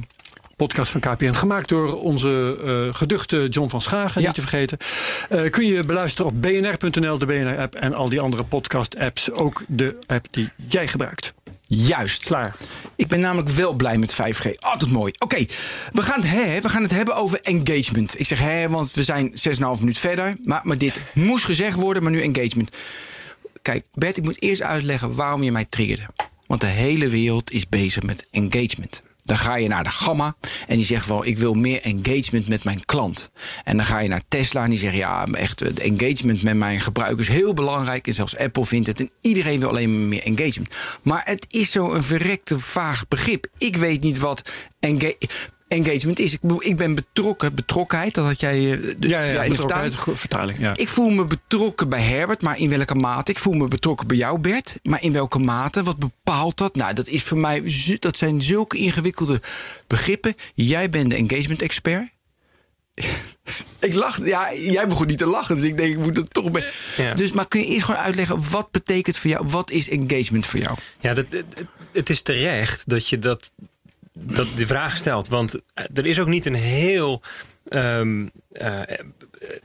podcast 0.58 0.92
van 0.92 1.02
KPN. 1.02 1.34
Gemaakt 1.34 1.70
door 1.70 1.96
onze 2.02 2.60
eh, 2.64 2.96
geduchte 2.96 3.48
John 3.48 3.70
van 3.70 3.82
Schagen, 3.82 4.22
Ja. 4.22 4.28
niet 4.28 4.36
te 4.36 4.42
vergeten. 4.42 4.78
Eh, 5.30 5.50
kun 5.52 5.66
je 5.66 5.84
beluisteren 5.84 6.32
op 6.32 6.42
bnr.nl, 6.42 7.18
de 7.18 7.26
BNR-app... 7.26 7.76
en 7.76 7.94
al 7.94 8.10
die 8.10 8.20
andere 8.20 8.44
podcast-apps. 8.44 9.32
Ook 9.32 9.64
de 9.68 9.98
app 10.06 10.26
die 10.32 10.50
jij 10.56 10.88
gebruikt. 10.88 11.34
Juist. 11.64 12.24
Klaar. 12.26 12.56
Ik 12.96 13.08
ben 13.08 13.20
namelijk 13.20 13.50
wel 13.50 13.74
blij 13.74 13.98
met 13.98 14.14
5G. 14.14 14.60
Altijd 14.60 14.92
mooi. 14.92 15.14
Oké, 15.20 15.46
we, 15.92 16.02
gaan 16.02 16.24
hè, 16.24 16.62
we 16.62 16.70
gaan 16.70 16.82
het 16.84 16.92
hebben 16.92 17.16
over 17.16 17.40
engagement. 17.42 18.20
Ik 18.20 18.26
zeg 18.26 18.40
hè, 18.40 18.70
want 18.70 18.94
we 18.94 19.04
zijn 19.04 19.32
6,5 19.32 19.80
minuut 19.80 19.98
verder. 19.98 20.36
Maar, 20.44 20.62
maar 20.64 20.78
dit 20.78 21.00
moest 21.14 21.46
gezegd 21.46 21.76
worden, 21.76 22.04
maar 22.04 22.12
nu 22.12 22.22
engagement. 22.22 22.76
Kijk, 23.62 23.86
Bert, 23.94 24.18
ik 24.18 24.24
moet 24.24 24.42
eerst 24.42 24.62
uitleggen 24.62 25.16
waarom 25.16 25.44
je 25.44 25.52
mij 25.52 25.66
triggerde. 25.66 26.06
Want 26.48 26.62
de 26.62 26.68
hele 26.68 27.10
wereld 27.10 27.52
is 27.52 27.70
bezig 27.70 28.04
met 28.04 28.28
engagement. 28.32 29.02
Dan 29.28 29.38
ga 29.38 29.56
je 29.56 29.68
naar 29.68 29.84
de 29.84 29.90
Gamma 29.90 30.36
en 30.68 30.76
die 30.76 30.86
zegt 30.86 31.08
wel: 31.08 31.26
ik 31.26 31.38
wil 31.38 31.54
meer 31.54 31.82
engagement 31.82 32.48
met 32.48 32.64
mijn 32.64 32.86
klant. 32.86 33.30
En 33.64 33.78
dan 33.78 33.86
ga 33.86 34.00
je 34.00 34.10
naar 34.10 34.22
Tesla 34.28 34.64
en 34.64 34.70
die 34.70 34.80
zegt: 34.80 34.96
ja, 34.96 35.26
echt, 35.26 35.60
het 35.60 35.80
engagement 35.80 36.44
met 36.44 36.56
mijn 36.56 36.82
gebruikers 36.82 37.28
is 37.30 37.36
heel 37.36 37.54
belangrijk. 37.54 38.08
En 38.08 38.14
zelfs 38.14 38.38
Apple 38.38 38.66
vindt 38.66 38.88
het. 38.88 39.00
En 39.00 39.12
iedereen 39.22 39.60
wil 39.60 39.70
alleen 39.70 40.00
maar 40.00 40.08
meer 40.08 40.24
engagement. 40.24 40.76
Maar 41.02 41.22
het 41.26 41.46
is 41.50 41.72
zo'n 41.72 42.04
verrekte 42.04 42.60
vaag 42.60 43.08
begrip. 43.08 43.48
Ik 43.58 43.76
weet 43.76 44.02
niet 44.02 44.18
wat 44.18 44.52
enga- 44.80 45.14
engagement 45.68 46.20
is. 46.20 46.34
Ik, 46.34 46.40
ik 46.60 46.78
ben 46.78 46.96
betrokken, 46.96 47.56
betrokkenheid, 47.56 48.14
dat 48.14 48.26
had 48.26 48.40
jij 48.40 48.72
eh, 48.74 48.80
de- 48.98 49.08
Ja, 49.08 49.24
ja, 49.24 49.44
in 49.44 49.50
de 49.52 49.56
vertaling. 49.58 49.94
vertaling. 49.94 50.60
Ja. 50.60 50.76
Ik 50.78 50.88
voel 50.88 51.10
me 51.10 51.26
betrokken 51.26 51.90
bij 51.90 52.02
Herbert, 52.02 52.42
maar 52.42 52.60
in 52.60 52.70
welke 52.70 52.96
mate? 52.96 53.32
Ik 53.32 53.38
voel 53.38 53.54
me 53.54 53.68
betrokken 53.68 54.08
bij 54.08 54.18
jou, 54.18 54.40
Bert, 54.40 54.76
maar 54.84 55.04
in 55.04 55.12
welke 55.12 55.40
mate? 55.40 55.84
Wat 55.84 55.98
bepaalt 55.98 56.58
dat? 56.58 56.76
Nou, 56.76 56.94
dat 56.94 57.08
is 57.08 57.24
voor 57.24 57.38
mij, 57.38 57.64
dat 58.00 58.18
zijn 58.18 58.42
zulke 58.42 58.78
ingewikkelde 58.78 59.42
begrippen. 59.88 60.36
Jij 60.54 60.90
bent 60.90 61.10
de 61.10 61.16
engagement-expert. 61.16 62.10
ik 63.80 63.94
lach, 63.94 64.26
ja, 64.26 64.54
jij 64.54 64.88
begon 64.88 65.08
niet 65.08 65.18
te 65.18 65.26
lachen, 65.26 65.56
dus 65.56 65.64
ik 65.64 65.78
denk, 65.78 65.92
ik 65.94 66.00
moet 66.00 66.16
het 66.16 66.34
toch 66.34 66.52
bij. 66.52 66.66
Ja. 66.98 67.14
Dus, 67.14 67.32
maar 67.32 67.48
kun 67.48 67.60
je 67.60 67.66
eerst 67.68 67.86
gewoon 67.86 68.02
uitleggen, 68.02 68.50
wat 68.50 68.72
betekent 68.72 69.18
voor 69.18 69.30
jou, 69.30 69.48
wat 69.48 69.72
is 69.72 69.90
engagement 69.90 70.46
voor 70.46 70.60
jou? 70.60 70.78
Ja, 71.00 71.14
dat, 71.14 71.26
het, 71.30 71.46
het 71.92 72.10
is 72.10 72.22
terecht 72.22 72.90
dat 72.90 73.08
je 73.10 73.18
dat, 73.20 73.52
dat 74.20 74.48
die 74.56 74.68
vraag 74.68 74.98
stelt. 74.98 75.28
Want 75.28 75.62
er 75.94 76.06
is 76.06 76.20
ook 76.20 76.28
niet 76.28 76.46
een 76.46 76.54
heel, 76.54 77.22
ehm, 77.70 78.28
eh, 78.52 78.82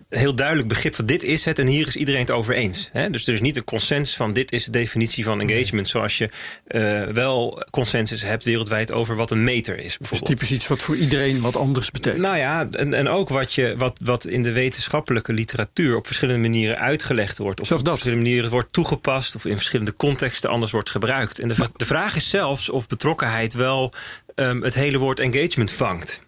heel 0.09 0.35
duidelijk 0.35 0.69
begrip 0.69 0.95
van 0.95 1.07
dit 1.07 1.23
is 1.23 1.45
het 1.45 1.59
en 1.59 1.67
hier 1.67 1.87
is 1.87 1.97
iedereen 1.97 2.21
het 2.21 2.31
over 2.31 2.55
eens. 2.55 2.89
Hè? 2.93 3.11
Dus 3.11 3.27
er 3.27 3.35
is 3.35 3.41
niet 3.41 3.57
een 3.57 3.65
consensus 3.65 4.17
van 4.17 4.33
dit 4.33 4.53
is 4.53 4.65
de 4.65 4.71
definitie 4.71 5.25
van 5.25 5.41
engagement. 5.41 5.89
Zoals 5.89 6.19
je 6.19 6.31
eh, 6.67 7.05
wel 7.05 7.65
consensus 7.71 8.23
hebt 8.23 8.45
wereldwijd 8.45 8.93
over 8.93 9.17
wat 9.17 9.31
een 9.31 9.45
meter 9.45 9.79
is. 9.79 9.85
Is 9.85 9.97
Bijvoorbeeld. 9.97 10.31
typisch 10.31 10.53
iets 10.53 10.69
wat 10.69 10.83
voor 10.83 10.97
iedereen 10.97 11.41
wat 11.41 11.57
anders 11.57 11.91
betekent. 11.91 12.23
Nou 12.23 12.37
ja, 12.37 12.69
en, 12.71 12.95
en 12.95 13.09
ook 13.09 13.29
wat, 13.29 13.53
je, 13.53 13.75
wat, 13.77 13.99
wat 14.03 14.27
in 14.27 14.43
de 14.43 14.53
wetenschappelijke 14.53 15.33
literatuur 15.33 15.97
op 15.97 16.07
verschillende 16.07 16.41
manieren 16.41 16.79
uitgelegd 16.79 17.39
wordt. 17.39 17.61
Of 17.61 17.67
Zelfs 17.67 17.83
op 17.83 17.89
verschillende 17.89 18.23
manieren 18.23 18.51
wordt 18.51 18.73
toegepast. 18.73 19.35
Of 19.35 19.45
in 19.45 19.57
verschillende 19.57 19.97
contexten 19.97 20.51
anders 20.51 20.73
wordt 20.73 20.91
gebruikt. 20.91 21.39
En 21.39 21.49
de, 21.49 21.55
de 21.77 21.85
vraag 21.85 22.17
is 22.17 22.31
zelfs 22.31 22.69
of 22.69 22.89
betrokkenheid 22.89 23.55
wel 23.55 23.93
ehm, 24.35 24.63
het 24.63 24.75
hele 24.75 24.99
woord 24.99 25.21
engagement 25.21 25.71
vangt. 25.71 26.23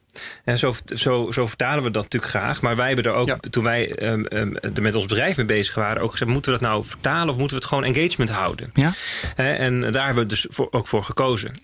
En 0.44 0.58
zo, 0.58 0.74
zo, 0.86 1.32
zo 1.32 1.46
vertalen 1.46 1.84
we 1.84 1.90
dat 1.90 2.02
natuurlijk 2.02 2.32
graag. 2.32 2.62
Maar 2.62 2.76
wij 2.76 2.86
hebben 2.86 3.04
er 3.04 3.12
ook, 3.12 3.26
Ja. 3.26 3.38
toen 3.50 3.64
wij 3.64 3.94
ehm, 3.94 4.24
ehm, 4.24 4.54
er 4.74 4.82
met 4.82 4.94
ons 4.94 5.06
bedrijf 5.06 5.36
mee 5.36 5.46
bezig 5.46 5.74
waren, 5.74 6.02
ook 6.02 6.10
gezegd: 6.10 6.30
moeten 6.30 6.52
we 6.52 6.58
dat 6.58 6.68
nou 6.68 6.84
vertalen 6.84 7.28
of 7.28 7.36
moeten 7.38 7.56
we 7.56 7.62
het 7.62 7.72
gewoon 7.72 7.84
engagement 7.94 8.30
houden? 8.30 8.70
Ja? 8.74 8.92
En 9.36 9.80
daar 9.80 10.04
hebben 10.06 10.22
we 10.22 10.28
dus 10.28 10.46
voor, 10.48 10.68
ook 10.70 10.86
voor 10.86 11.02
gekozen. 11.04 11.54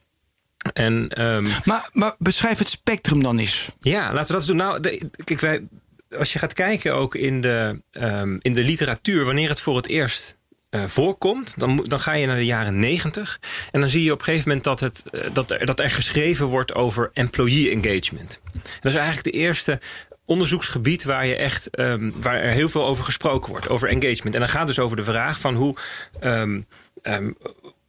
En 0.73 1.09
ehm, 1.09 1.47
Maar, 1.65 1.89
maar 1.93 2.15
beschrijf 2.19 2.59
het 2.59 2.69
spectrum 2.69 3.23
dan 3.23 3.39
eens. 3.39 3.69
ja, 3.81 4.01
laten 4.13 4.21
we 4.21 4.27
dat 4.27 4.37
eens 4.37 4.47
doen. 4.47 4.57
Nou, 4.57 4.81
de- 4.81 5.11
kijk, 5.25 5.41
wij, 5.41 5.67
als 6.19 6.33
je 6.33 6.39
gaat 6.39 6.53
kijken 6.53 6.95
ook 6.95 7.15
in 7.15 7.41
de, 7.41 7.83
in 8.41 8.53
de 8.55 8.63
literatuur, 8.63 9.25
wanneer 9.25 9.49
het 9.49 9.61
voor 9.61 9.77
het 9.77 9.87
eerst 9.87 10.39
eh, 10.71 10.85
voorkomt, 10.87 11.55
dan, 11.59 11.85
dan 11.89 12.01
ga 12.01 12.13
je 12.13 12.27
naar 12.27 12.37
de 12.37 12.45
jaren 12.45 12.79
negentig. 12.79 13.41
En 13.71 13.81
dan 13.81 13.89
zie 13.89 14.03
je 14.05 14.13
op 14.13 14.19
een 14.19 14.25
gegeven 14.25 14.49
moment 14.49 14.65
dat, 14.67 14.81
het, 14.81 15.03
eh, 15.11 15.21
dat, 15.33 15.51
er, 15.51 15.67
dat 15.67 15.81
er 15.81 15.91
geschreven 15.91 16.47
wordt 16.47 16.75
over 16.75 17.11
employee 17.13 17.71
engagement. 17.71 18.41
En 18.53 18.61
dat 18.81 18.93
is 18.93 18.99
eigenlijk 18.99 19.25
de 19.25 19.41
eerste 19.43 19.81
onderzoeksgebied 20.25 21.05
waar, 21.05 21.27
je 21.27 21.37
echt, 21.37 21.71
ehm, 21.71 22.11
waar 22.15 22.41
er 22.41 22.53
heel 22.53 22.69
veel 22.69 22.87
over 22.87 23.05
gesproken 23.05 23.51
wordt, 23.51 23.69
over 23.69 23.89
engagement. 23.89 24.35
En 24.35 24.41
dan 24.41 24.49
gaat 24.49 24.59
het 24.59 24.67
dus 24.69 24.79
over 24.79 24.97
de 24.97 25.05
vraag 25.05 25.41
van 25.41 25.55
hoe. 25.55 25.77
ehm, 26.21 26.61
ehm, 27.03 27.31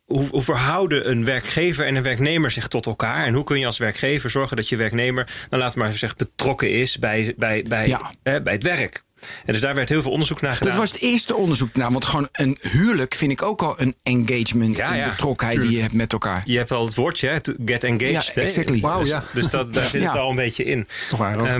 hoe, 0.05 0.27
hoe 0.27 0.41
verhouden 0.41 1.09
een 1.09 1.25
werkgever 1.25 1.85
en 1.85 1.95
een 1.95 2.03
werknemer 2.03 2.51
zich 2.51 2.67
tot 2.67 2.85
elkaar? 2.85 3.25
En 3.25 3.33
hoe 3.33 3.43
kun 3.43 3.59
je 3.59 3.65
als 3.65 3.77
werkgever 3.77 4.29
zorgen 4.29 4.55
dat 4.57 4.69
je 4.69 4.75
werknemer, 4.75 5.29
nou 5.49 5.61
laten 5.61 5.77
we 5.79 5.83
maar 5.83 5.93
zeggen, 5.93 6.17
betrokken 6.17 6.71
is 6.71 6.99
bij, 6.99 7.33
bij, 7.37 7.63
bij, 7.63 7.87
Ja. 7.87 8.11
eh, 8.23 8.41
bij 8.41 8.53
het 8.53 8.63
werk? 8.63 9.03
En 9.45 9.53
dus 9.53 9.61
daar 9.61 9.75
werd 9.75 9.89
heel 9.89 10.01
veel 10.01 10.11
onderzoek 10.11 10.41
naar 10.41 10.51
gedaan. 10.51 10.69
Dat 10.69 10.79
was 10.79 10.91
het 10.91 11.01
eerste 11.01 11.35
onderzoek 11.35 11.73
naar. 11.75 11.91
Want 11.91 12.05
gewoon 12.05 12.27
een 12.31 12.57
huwelijk 12.61 13.15
vind 13.15 13.31
ik 13.31 13.41
ook 13.41 13.61
al 13.61 13.73
een 13.77 13.95
engagement. 14.03 14.77
Ja, 14.77 14.91
een 14.91 14.97
ja, 14.97 15.09
betrokkenheid 15.09 15.61
die 15.61 15.71
je 15.71 15.81
hebt 15.81 15.93
met 15.93 16.13
elkaar. 16.13 16.41
Je 16.45 16.57
hebt 16.57 16.71
al 16.71 16.85
het 16.85 16.95
woordje, 16.95 17.27
hè, 17.27 17.41
to 17.41 17.53
get 17.65 17.83
engaged. 17.83 18.33
Ja, 18.33 18.41
exactly. 18.41 18.79
Wauw, 18.79 18.99
dus, 18.99 19.07
ja. 19.09 19.23
dus 19.33 19.49
dat, 19.49 19.73
daar 19.73 19.89
zit 19.89 20.01
Ja. 20.01 20.11
het 20.11 20.19
al 20.19 20.29
een 20.29 20.35
beetje 20.35 20.63
in. 20.63 20.87
toch 21.09 21.19
waar. 21.19 21.59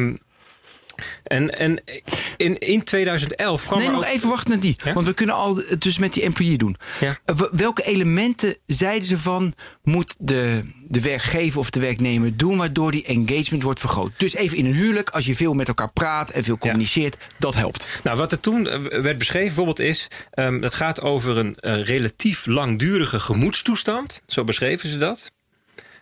En 1.24 1.58
en 1.58 1.84
in, 2.38 2.58
in 2.58 2.84
2011 2.84 3.66
kwam 3.66 3.80
Nee, 3.80 3.90
nog 3.90 3.98
ook- 3.98 4.06
even 4.06 4.30
wachten 4.30 4.50
naar 4.52 4.60
die. 4.60 4.76
Ja? 4.84 4.94
Want 4.94 5.06
we 5.06 5.14
kunnen 5.14 5.36
al 5.36 5.56
het 5.56 5.82
dus 5.82 5.98
met 5.98 6.14
die 6.14 6.24
employee 6.24 6.58
doen. 6.58 6.76
Ja. 7.00 7.20
Eh, 7.26 7.42
Welke 7.52 7.84
elementen 7.84 8.58
zeiden 8.66 9.08
ze 9.08 9.18
van 9.18 9.54
moet 9.84 10.16
de, 10.20 10.62
de 10.88 11.02
werkgever 11.02 11.60
of 11.60 11.70
de 11.70 11.80
werknemer 11.80 12.38
doen 12.38 12.58
waardoor 12.58 12.92
die 12.92 13.06
engagement 13.06 13.64
wordt 13.64 13.80
vergroot? 13.80 14.12
Dus 14.18 14.34
even 14.36 14.58
in 14.58 14.66
een 14.66 14.74
huwelijk, 14.76 15.10
als 15.10 15.26
je 15.26 15.36
veel 15.36 15.54
met 15.54 15.68
elkaar 15.68 15.92
praat 15.92 16.30
en 16.32 16.44
veel 16.44 16.58
communiceert, 16.58 17.18
dat 17.38 17.56
helpt. 17.56 17.88
Nou, 18.04 18.18
wat 18.18 18.32
er 18.32 18.40
toen 18.40 18.68
eh, 18.68 19.02
werd 19.02 19.18
beschreven 19.18 19.46
bijvoorbeeld 19.48 19.80
is... 19.80 20.08
ehm 20.32 20.62
het 20.62 20.74
gaat 20.74 21.02
over 21.02 21.38
een 21.38 21.56
eh, 21.56 21.84
relatief 21.84 22.46
langdurige 22.46 23.20
gemoedstoestand. 23.20 24.22
Zo 24.26 24.44
beschreven 24.44 24.90
ze 24.90 24.98
dat. 24.98 25.32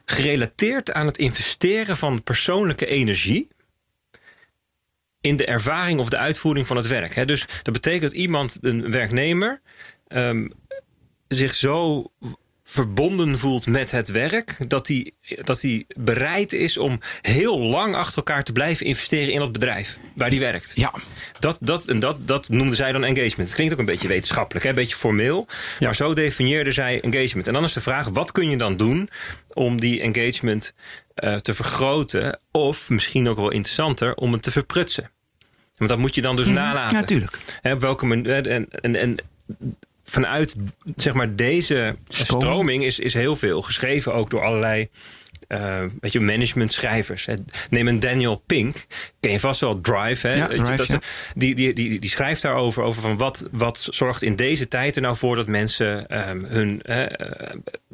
Gerelateerd 0.06 0.92
aan 0.92 1.06
het 1.06 1.18
investeren 1.18 1.98
van 1.98 2.24
persoonlijke 2.24 2.86
energie... 2.86 3.48
in 5.22 5.36
de 5.36 5.46
ervaring 5.46 6.00
of 6.00 6.10
de 6.10 6.18
uitvoering 6.18 6.68
van 6.68 6.78
het 6.78 6.88
werk. 6.88 7.16
Hè. 7.16 7.26
Dus 7.26 7.46
dat 7.64 7.74
betekent 7.74 8.02
dat 8.02 8.12
iemand, 8.12 8.58
een 8.62 8.92
werknemer... 8.92 9.62
ehm, 10.08 10.48
zich 11.28 11.54
zo 11.56 12.12
verbonden 12.64 13.38
voelt 13.38 13.68
met 13.68 13.92
het 13.92 14.08
werk... 14.08 14.56
dat 14.70 14.88
hij, 14.88 15.12
dat 15.44 15.62
hij 15.62 15.86
bereid 15.98 16.54
is 16.54 16.78
om 16.78 17.00
heel 17.22 17.60
lang 17.60 17.96
achter 17.96 18.18
elkaar 18.18 18.44
te 18.44 18.52
blijven 18.52 18.86
investeren 18.86 19.34
in 19.34 19.40
dat 19.40 19.52
bedrijf... 19.52 19.98
waar 20.16 20.30
hij 20.30 20.40
werkt. 20.40 20.72
Ja. 20.76 20.94
Dat, 21.40 21.58
dat, 21.62 21.88
en 21.88 22.00
dat, 22.00 22.28
dat 22.28 22.50
noemden 22.50 22.76
zij 22.76 22.92
dan 22.92 23.04
engagement. 23.04 23.48
Het 23.48 23.54
klinkt 23.54 23.74
ook 23.74 23.80
een 23.80 23.86
beetje 23.86 24.08
wetenschappelijk, 24.08 24.64
hè? 24.64 24.70
een 24.70 24.76
beetje 24.76 24.96
formeel. 24.96 25.48
Maar 25.80 25.96
zo 25.96 26.14
definieerden 26.14 26.74
zij 26.74 27.02
engagement. 27.02 27.48
En 27.48 27.54
dan 27.54 27.64
is 27.64 27.74
de 27.74 27.82
vraag, 27.82 28.08
wat 28.08 28.32
kun 28.32 28.50
je 28.50 28.58
dan 28.58 28.78
doen 28.78 29.10
om 29.54 29.80
die 29.80 30.02
engagement 30.02 30.74
eh, 31.20 31.36
te 31.36 31.54
vergroten? 31.54 32.40
Of 32.52 32.90
misschien 32.90 33.30
ook 33.30 33.38
wel 33.38 33.52
interessanter, 33.52 34.16
om 34.16 34.32
het 34.32 34.42
te 34.42 34.52
verprutsen. 34.52 35.12
Want 35.76 35.90
dat 35.90 36.00
moet 36.00 36.16
je 36.16 36.22
dan 36.22 36.36
dus 36.36 36.48
nalaten. 36.48 36.94
Ja, 36.94 37.00
natuurlijk. 37.00 37.38
Op 37.64 37.80
welke 37.80 38.06
manier. 38.06 38.48
En, 38.48 38.68
en, 38.70 38.96
en 38.96 39.18
vanuit 40.04 40.56
zeg 40.96 41.14
maar, 41.14 41.36
deze 41.36 41.96
Stroming. 42.08 42.44
stroming 42.44 42.84
is, 42.84 43.00
is 43.00 43.14
heel 43.14 43.36
veel 43.36 43.62
geschreven, 43.62 44.14
ook 44.14 44.30
door 44.30 44.44
allerlei 44.44 44.90
uh, 45.48 45.84
weet 46.00 46.12
je, 46.12 46.20
management 46.20 46.72
schrijvers. 46.72 47.28
Neem 47.70 47.88
een 47.88 48.00
Daniel 48.00 48.44
Pink, 48.46 48.86
ken 49.20 49.32
je 49.32 49.40
vast 49.40 49.60
wel, 49.60 49.80
Drive. 49.80 50.28
Hè? 50.28 50.34
Ja, 50.34 50.48
Drive, 50.48 50.76
dat, 50.76 50.88
ja. 50.88 51.00
die, 51.36 51.56
die, 51.56 51.74
die, 51.74 52.00
die 52.00 52.10
schrijft 52.10 52.42
daarover 52.42 52.84
over 52.84 53.02
van 53.02 53.18
wat, 53.18 53.44
wat 53.52 53.88
zorgt 53.90 54.22
in 54.22 54.36
deze 54.36 54.68
tijd 54.68 54.96
er 54.96 55.02
nou 55.02 55.18
voor 55.18 55.36
dat 55.36 55.48
mensen 55.48 56.20
um, 56.30 56.46
hun, 56.46 56.82
uh, 56.86 57.06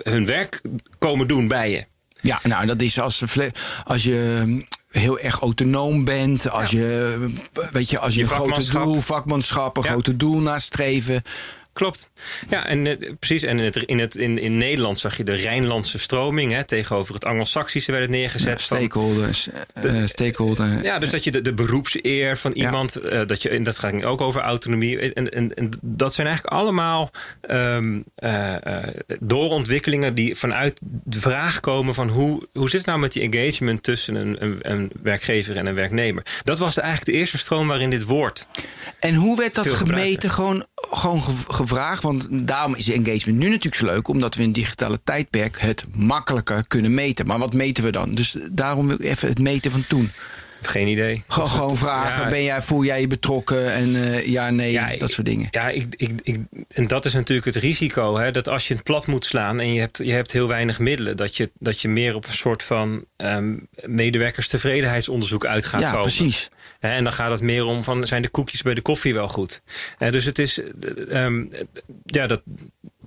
hun 0.04 0.26
werk 0.26 0.62
komen 0.98 1.28
doen 1.28 1.48
bij 1.48 1.72
je. 1.72 1.86
Ja, 2.26 2.40
nou, 2.44 2.66
dat 2.66 2.82
is 2.82 3.00
als, 3.00 3.24
als 3.86 4.04
je 4.04 4.58
heel 4.90 5.20
erg 5.20 5.40
autonoom 5.40 6.06
bent. 6.06 6.50
Als 6.50 6.72
Ja. 6.72 6.80
je, 6.80 7.26
weet 7.72 7.90
je, 7.90 8.00
als 8.00 8.14
je, 8.14 8.20
Je 8.20 8.26
een 8.26 8.32
grote 8.36 8.72
doel, 8.72 9.02
vakmanschap, 9.02 9.78
een 9.78 9.84
Ja. 9.84 9.90
grote 9.90 10.16
doel 10.16 10.40
nastreven. 10.42 11.22
Klopt. 11.76 12.10
Ja, 12.50 12.66
en 12.68 12.88
eh, 12.88 13.12
precies. 13.20 13.44
En 13.44 13.60
in, 13.60 13.66
het, 13.66 13.76
in, 13.76 14.00
het, 14.00 14.16
in, 14.16 14.38
in 14.38 14.58
Nederland 14.58 15.00
zag 15.00 15.18
je 15.18 15.24
de 15.24 15.34
Rijnlandse 15.34 16.00
stroming. 16.00 16.52
Hè, 16.52 16.64
tegenover 16.64 17.14
het 17.14 17.26
Anglo-Saxische 17.26 17.92
werd 17.92 18.04
het 18.04 18.12
neergezet. 18.12 18.62
Stakeholders, 18.62 19.48
eh, 19.74 20.06
stakeholder. 20.06 20.84
Ja, 20.84 21.00
dus 21.00 21.10
dat 21.10 21.24
je 21.24 21.32
de, 21.32 21.42
de 21.42 21.54
beroepseer 21.54 22.38
van 22.38 22.52
Ja. 22.56 22.66
iemand, 22.66 22.96
eh, 22.96 23.26
dat, 23.26 23.42
je, 23.42 23.50
en 23.50 23.64
dat 23.64 23.78
ging 23.78 24.06
ook 24.06 24.22
over 24.22 24.42
autonomie. 24.42 25.14
En, 25.14 25.30
en, 25.30 25.56
en 25.56 25.70
dat 25.82 26.14
zijn 26.14 26.28
eigenlijk 26.28 26.58
allemaal 26.58 27.12
eh, 27.42 27.78
doorontwikkelingen 29.20 30.16
die 30.16 30.36
vanuit 30.36 30.80
de 31.04 31.20
vraag 31.20 31.60
komen 31.60 31.94
van 31.94 32.10
hoe, 32.10 32.48
hoe 32.54 32.70
zit 32.70 32.78
het 32.78 32.86
nou 32.86 33.00
met 33.00 33.12
die 33.12 33.32
engagement 33.32 33.84
tussen 33.84 34.16
een, 34.16 34.44
een, 34.44 34.58
een 34.62 34.92
werkgever 35.04 35.58
en 35.58 35.66
een 35.66 35.76
werknemer. 35.76 36.26
Dat 36.44 36.58
was 36.58 36.78
eigenlijk 36.78 37.12
de 37.12 37.18
eerste 37.18 37.38
stroom 37.38 37.68
waarin 37.68 37.90
dit 37.90 38.04
woord. 38.04 38.48
En 39.00 39.16
hoe 39.16 39.38
werd 39.38 39.56
dat 39.56 39.70
gemeten? 39.70 40.30
Gewoon, 40.30 40.66
gewoon 40.92 41.22
ge- 41.24 41.32
gevraagd. 41.48 42.04
Want 42.04 42.28
daarom 42.32 42.76
is 42.76 42.90
engagement 42.90 43.40
nu 43.40 43.48
natuurlijk 43.50 43.76
zo 43.76 43.86
leuk. 43.86 44.08
Omdat 44.08 44.36
we 44.36 44.42
in 44.42 44.48
het 44.48 44.58
digitale 44.58 45.00
tijdperk 45.04 45.60
het 45.60 45.86
makkelijker 45.96 46.68
kunnen 46.68 46.94
meten. 46.94 47.28
Maar 47.28 47.40
wat 47.40 47.54
meten 47.54 47.84
we 47.84 47.92
dan? 47.92 48.16
Dus 48.16 48.38
daarom 48.52 48.88
wil 48.88 48.96
ik 49.00 49.06
even 49.06 49.28
het 49.30 49.40
meten 49.40 49.72
van 49.72 49.86
toen. 49.88 50.12
Geen 50.68 50.88
idee. 50.88 51.24
Gewoon, 51.28 51.50
gewoon 51.50 51.78
vragen, 51.78 52.24
Ja. 52.24 52.30
ben 52.30 52.44
jij, 52.44 52.62
voel 52.62 52.84
jij 52.84 53.02
je 53.02 53.08
betrokken? 53.08 53.74
En 53.74 53.96
eh, 53.96 54.28
ja, 54.28 54.50
nee, 54.50 54.72
Ja, 54.72 54.98
dat 54.98 55.12
soort 55.12 55.26
dingen. 55.28 55.48
Ja, 55.52 55.70
ik, 55.70 55.86
ik, 55.98 56.12
ik, 56.24 56.38
en 56.68 56.88
dat 56.88 57.06
is 57.06 57.14
natuurlijk 57.14 57.46
het 57.46 57.56
risico. 57.56 58.18
Hè, 58.18 58.32
dat 58.32 58.48
als 58.48 58.68
je 58.68 58.74
het 58.74 58.84
plat 58.84 59.08
moet 59.08 59.26
slaan 59.26 59.60
en 59.60 59.74
je 59.74 59.80
hebt, 59.80 59.98
je 59.98 60.12
hebt 60.12 60.32
heel 60.32 60.48
weinig 60.48 60.80
middelen, 60.80 61.18
dat 61.18 61.38
je, 61.38 61.52
dat 61.60 61.82
je 61.82 61.88
meer 61.90 62.16
op 62.16 62.26
een 62.28 62.34
soort 62.34 62.64
van 62.64 63.06
ehm 63.18 63.54
medewerkerstevredenheidsonderzoek 63.86 65.46
uit 65.46 65.66
gaat 65.66 65.82
Ja, 65.82 65.88
komen. 65.92 66.02
precies. 66.02 66.50
En 66.80 67.04
dan 67.04 67.14
gaat 67.14 67.32
het 67.32 67.42
meer 67.42 67.66
om 67.66 67.84
van 67.84 68.08
zijn 68.08 68.22
de 68.22 68.30
koekjes 68.30 68.62
bij 68.62 68.74
de 68.74 68.82
koffie 68.82 69.14
wel 69.14 69.28
goed. 69.28 69.62
Dus 70.10 70.26
het 70.26 70.40
is, 70.40 70.60
eh, 70.60 71.24
ehm, 71.26 71.46
ja, 72.06 72.28
dat, 72.28 72.42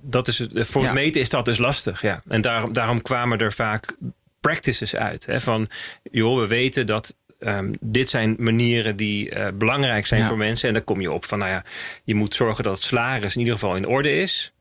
dat 0.01 0.27
is 0.27 0.37
het, 0.37 0.67
voor 0.67 0.81
Ja. 0.81 0.87
het 0.87 0.95
meten 0.97 1.21
is 1.21 1.29
dat 1.29 1.45
dus 1.45 1.57
lastig. 1.57 2.01
Ja. 2.01 2.21
En 2.27 2.41
daarom, 2.41 2.73
daarom 2.73 3.01
kwamen 3.01 3.37
er 3.39 3.53
vaak 3.53 3.95
practices 4.39 4.95
uit. 4.95 5.25
Hè, 5.25 5.41
van, 5.41 5.67
joh, 6.11 6.39
we 6.39 6.47
weten 6.47 6.85
dat 6.85 7.15
ehm, 7.39 7.73
dit 7.79 8.09
zijn 8.09 8.35
manieren 8.39 8.95
die 8.95 9.29
eh, 9.29 9.47
belangrijk 9.53 10.05
zijn 10.05 10.21
Ja. 10.21 10.27
voor 10.27 10.37
mensen. 10.37 10.67
En 10.67 10.73
dan 10.73 10.83
kom 10.83 11.01
je 11.01 11.11
op 11.11 11.25
van, 11.25 11.39
nou 11.39 11.51
ja, 11.51 11.63
je 12.03 12.15
moet 12.15 12.33
zorgen 12.33 12.63
dat 12.63 12.73
het 12.77 12.83
salaris 12.85 13.33
in 13.33 13.39
ieder 13.39 13.53
geval 13.53 13.75
in 13.75 13.87
orde 13.87 14.17
is. 14.21 14.53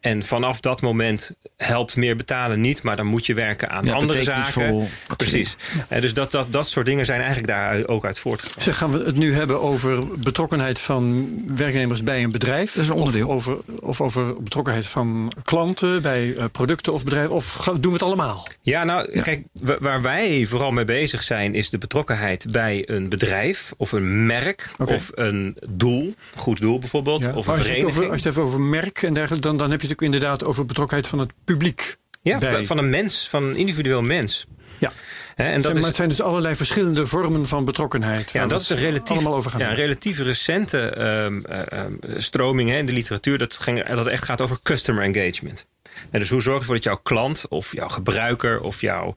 En 0.00 0.22
vanaf 0.24 0.60
dat 0.60 0.80
moment 0.80 1.32
helpt 1.56 1.96
meer 1.96 2.16
betalen 2.16 2.60
niet, 2.60 2.82
maar 2.82 2.96
dan 2.96 3.06
moet 3.06 3.26
je 3.26 3.34
werken 3.34 3.70
aan 3.70 3.84
Ja, 3.84 3.92
andere 3.92 4.22
zaken. 4.22 4.88
Precies. 5.16 5.56
Eh, 5.88 6.00
dus 6.00 6.14
dat, 6.14 6.30
dat, 6.30 6.52
dat 6.52 6.68
soort 6.68 6.86
dingen 6.86 7.04
zijn 7.06 7.18
eigenlijk 7.18 7.48
daar 7.48 7.86
ook 7.86 8.04
uit 8.04 8.18
voortgekomen. 8.18 8.62
Zeg, 8.62 8.76
gaan 8.76 8.90
we 8.90 9.04
het 9.04 9.16
nu 9.16 9.32
hebben 9.32 9.60
over 9.60 10.18
betrokkenheid 10.22 10.78
van 10.78 11.28
werknemers 11.56 12.02
bij 12.02 12.22
een 12.22 12.30
bedrijf? 12.30 12.72
Dat 12.72 12.82
is 12.82 12.88
een 12.88 12.94
onderdeel. 12.94 13.28
Of 13.28 13.48
over, 13.48 13.58
of 13.80 14.00
over 14.00 14.42
betrokkenheid 14.42 14.86
van 14.86 15.32
klanten 15.42 16.02
bij 16.02 16.34
eh, 16.36 16.44
producten 16.52 16.92
of 16.92 17.04
bedrijven? 17.04 17.34
Of 17.34 17.68
doen 17.72 17.80
we 17.80 17.92
het 17.92 18.02
allemaal? 18.02 18.46
Ja, 18.62 18.84
nou, 18.84 19.20
kijk, 19.20 19.42
wa- 19.60 19.78
waar 19.80 20.02
wij 20.02 20.46
vooral 20.46 20.70
mee 20.70 20.84
bezig 20.84 21.22
zijn, 21.22 21.54
is 21.54 21.70
de 21.70 21.78
betrokkenheid 21.78 22.46
bij 22.50 22.82
een 22.88 23.08
bedrijf 23.08 23.72
of 23.76 23.92
een 23.92 24.26
merk 24.26 24.70
of 24.84 25.10
een 25.14 25.56
doel, 25.68 26.14
goed 26.36 26.60
doel 26.60 26.78
bijvoorbeeld, 26.78 27.22
Ja. 27.24 27.32
of 27.34 27.46
een 27.46 27.52
als, 27.52 27.62
je 27.62 27.68
het 27.68 27.72
vereniging. 27.72 27.90
over, 27.98 28.10
als 28.12 28.22
je 28.22 28.26
het 28.28 28.36
hebt 28.36 28.46
over 28.46 28.60
merk 28.60 29.02
en 29.02 29.14
dergelijke, 29.14 29.46
dan, 29.46 29.56
dan 29.56 29.70
heb 29.70 29.80
je 29.80 29.85
het 29.88 29.98
ook 29.98 30.04
inderdaad 30.04 30.44
over 30.44 30.64
betrokkenheid 30.66 31.08
van 31.08 31.18
het 31.18 31.30
publiek. 31.44 31.96
ja, 32.22 32.38
bij- 32.38 32.64
van 32.64 32.78
een 32.78 32.90
mens, 32.90 33.28
van 33.28 33.44
een 33.44 33.56
individueel 33.56 34.02
mens. 34.02 34.46
Ja. 34.78 34.92
En 35.36 35.60
dat 35.62 35.72
maar 35.72 35.80
is, 35.80 35.86
het 35.86 35.96
zijn 35.96 36.08
dus 36.08 36.20
allerlei 36.22 36.54
verschillende 36.54 37.06
vormen 37.06 37.46
van 37.46 37.64
betrokkenheid. 37.64 38.30
ja, 38.32 38.46
dat 38.46 38.60
is 38.60 38.68
een 38.68 38.76
relatief, 38.76 39.10
allemaal 39.16 39.34
over 39.34 39.50
gaan 39.50 39.60
ja, 39.60 39.68
een 39.70 39.74
relatief 39.74 40.18
recente 40.18 40.78
ehm, 40.90 41.92
stroming 42.16 42.70
in 42.70 42.86
de 42.86 42.92
literatuur. 42.92 43.38
Dat, 43.38 43.54
ging, 43.54 43.86
dat 43.88 44.06
echt 44.06 44.24
gaat 44.24 44.40
over 44.40 44.58
customer 44.62 45.02
engagement. 45.02 45.66
En 46.10 46.20
dus 46.20 46.28
hoe 46.28 46.40
zorg 46.42 46.54
je 46.54 46.60
ervoor 46.60 46.74
dat 46.74 46.84
jouw 46.84 47.00
klant 47.02 47.44
of 47.48 47.72
jouw 47.72 47.88
gebruiker 47.88 48.60
of 48.60 48.80
jouw 48.80 49.14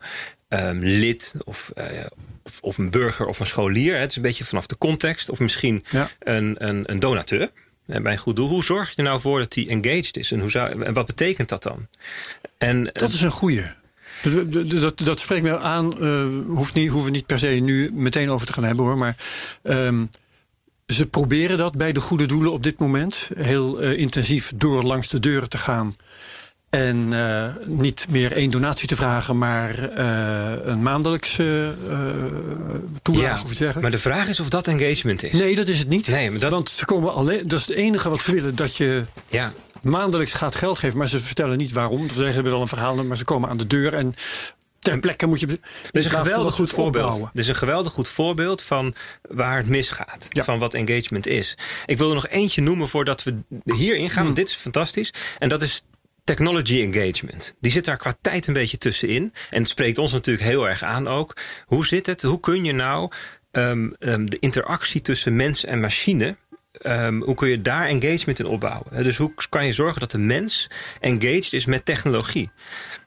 ehm, 0.47 0.77
lid 0.81 1.33
of, 1.45 1.71
eh, 1.75 1.85
of, 2.43 2.57
of 2.61 2.77
een 2.77 2.89
burger 2.89 3.25
of 3.25 3.39
een 3.39 3.45
scholier. 3.45 3.99
Het 3.99 4.09
is 4.09 4.15
een 4.15 4.21
beetje 4.21 4.45
vanaf 4.45 4.65
de 4.65 4.77
context. 4.77 5.29
Of 5.29 5.39
misschien 5.39 5.83
Ja. 5.89 6.09
een, 6.19 6.55
een, 6.67 6.83
een 6.91 6.99
donateur. 6.99 7.49
Hè, 7.89 8.01
Bij 8.01 8.11
een 8.11 8.17
goed 8.17 8.35
doel. 8.35 8.49
Hoe 8.49 8.63
zorg 8.63 8.89
je 8.89 8.95
er 8.95 9.03
nou 9.03 9.19
voor 9.19 9.39
dat 9.39 9.51
die 9.51 9.69
engaged 9.69 10.17
is? 10.17 10.31
En, 10.31 10.39
hoe 10.39 10.49
zou, 10.51 10.83
en 10.83 10.93
wat 10.93 11.05
betekent 11.05 11.49
dat 11.49 11.63
dan? 11.63 11.87
En, 12.57 12.83
Dat 12.83 13.09
is 13.09 13.21
een 13.21 13.31
goeie. 13.31 13.63
Dat, 14.23 14.51
dat, 14.51 14.69
dat, 14.79 14.99
dat 14.99 15.19
spreekt 15.19 15.43
me 15.43 15.59
aan. 15.59 16.01
eh 16.01 16.25
hoeft 16.47 16.73
niet, 16.73 16.89
hoeven 16.89 17.11
we 17.11 17.17
niet 17.17 17.25
per 17.25 17.39
se 17.39 17.47
nu 17.47 17.89
meteen 17.93 18.29
over 18.29 18.47
te 18.47 18.53
gaan 18.53 18.63
hebben 18.63 18.85
hoor. 18.85 18.97
Maar 18.97 19.15
ehm, 19.63 20.05
ze 20.87 21.05
proberen 21.05 21.57
dat 21.57 21.77
bij 21.77 21.91
de 21.91 21.99
goede 21.99 22.25
doelen 22.25 22.51
op 22.51 22.63
dit 22.63 22.79
moment. 22.79 23.29
Heel 23.35 23.81
eh, 23.81 23.97
intensief 23.99 24.51
door 24.55 24.83
langs 24.83 25.07
de 25.07 25.19
deuren 25.19 25.49
te 25.49 25.57
gaan. 25.57 25.93
En 26.69 27.07
eh, 27.13 27.45
niet 27.65 28.05
meer 28.09 28.31
één 28.31 28.51
donatie 28.51 28.87
te 28.87 28.95
vragen, 28.95 29.37
maar 29.37 29.89
eh, 29.89 30.65
een 30.65 30.81
maandelijkse 30.81 31.75
toelage 33.01 33.25
ja, 33.25 33.33
of 33.33 33.39
iets 33.41 33.47
dergelijks. 33.49 33.81
maar 33.81 33.91
de 33.91 33.99
vraag 33.99 34.27
is 34.27 34.39
of 34.39 34.49
dat 34.49 34.67
engagement 34.67 35.23
is. 35.23 35.31
Nee, 35.31 35.55
dat 35.55 35.67
is 35.67 35.79
het 35.79 35.87
niet. 35.89 36.07
Nee, 36.07 36.29
maar 36.31 36.39
dat- 36.39 36.51
Want 36.51 36.69
ze 36.69 36.85
komen 36.85 37.13
alleen. 37.13 37.47
Dat 37.47 37.59
is 37.59 37.65
het 37.67 37.75
enige 37.75 38.09
wat 38.09 38.21
ze 38.21 38.31
willen: 38.31 38.55
dat 38.55 38.75
je 38.75 39.03
Ja, 39.27 39.51
maandelijks 39.81 40.33
gaat 40.33 40.55
geld 40.55 40.79
geven, 40.79 40.97
maar 40.97 41.07
ze 41.07 41.19
vertellen 41.19 41.57
niet 41.57 41.71
waarom. 41.71 42.09
Ze 42.09 42.23
hebben 42.23 42.51
wel 42.51 42.61
een 42.61 42.67
verhaal, 42.67 43.03
maar 43.03 43.17
ze 43.17 43.23
komen 43.25 43.49
aan 43.49 43.57
de 43.57 43.67
deur 43.67 43.93
en 43.93 44.13
ter 44.79 44.99
plekke 44.99 45.25
moet 45.25 45.39
je. 45.39 45.45
Dit 45.47 45.59
is 45.91 46.05
een 46.05 46.11
geweldig 46.11 46.53
goed 46.55 46.69
voorbeeld. 46.69 47.17
Dit 47.17 47.43
is 47.43 47.47
een 47.47 47.55
geweldig 47.55 47.93
goed 47.93 48.07
voorbeeld 48.07 48.61
van 48.61 48.93
waar 49.29 49.57
het 49.57 49.67
misgaat. 49.67 50.25
Ja. 50.29 50.43
Van 50.43 50.59
wat 50.59 50.73
engagement 50.73 51.27
is. 51.27 51.57
Ik 51.85 51.97
wil 51.97 52.07
er 52.09 52.15
nog 52.15 52.27
eentje 52.27 52.61
noemen 52.61 52.87
voordat 52.87 53.23
we 53.23 53.35
hierin 53.65 54.09
gaan. 54.09 54.23
Want 54.23 54.35
dit 54.35 54.47
is 54.49 54.55
fantastisch. 54.55 55.13
En 55.39 55.49
dat 55.49 55.61
is 55.61 55.83
technology 56.35 56.81
engagement. 56.81 57.55
Die 57.59 57.71
zit 57.71 57.85
daar 57.85 57.97
qua 57.97 58.13
tijd 58.21 58.47
een 58.47 58.53
beetje 58.53 58.77
tussenin. 58.77 59.33
En 59.49 59.61
het 59.61 59.69
spreekt 59.69 59.97
ons 59.97 60.11
natuurlijk 60.11 60.45
heel 60.45 60.67
erg 60.67 60.83
aan 60.83 61.07
ook. 61.07 61.37
Hoe 61.65 61.85
zit 61.85 62.05
het? 62.05 62.21
Hoe 62.21 62.39
kun 62.39 62.65
je 62.65 62.73
nou 62.73 63.11
ehm, 63.51 63.89
ehm, 63.99 64.25
de 64.25 64.39
interactie 64.39 65.01
tussen 65.01 65.35
mens 65.35 65.65
en 65.65 65.79
machine... 65.79 66.37
ehm, 66.71 67.21
hoe 67.21 67.35
kun 67.35 67.49
je 67.49 67.61
daar 67.61 67.87
engagement 67.87 68.39
in 68.39 68.45
opbouwen? 68.45 68.87
Hè, 68.93 69.03
Dus 69.03 69.17
hoe 69.17 69.33
kan 69.49 69.65
je 69.65 69.73
zorgen 69.73 69.99
dat 69.99 70.11
de 70.11 70.17
mens 70.17 70.69
engaged 70.99 71.53
is 71.53 71.65
met 71.65 71.85
technologie? 71.85 72.49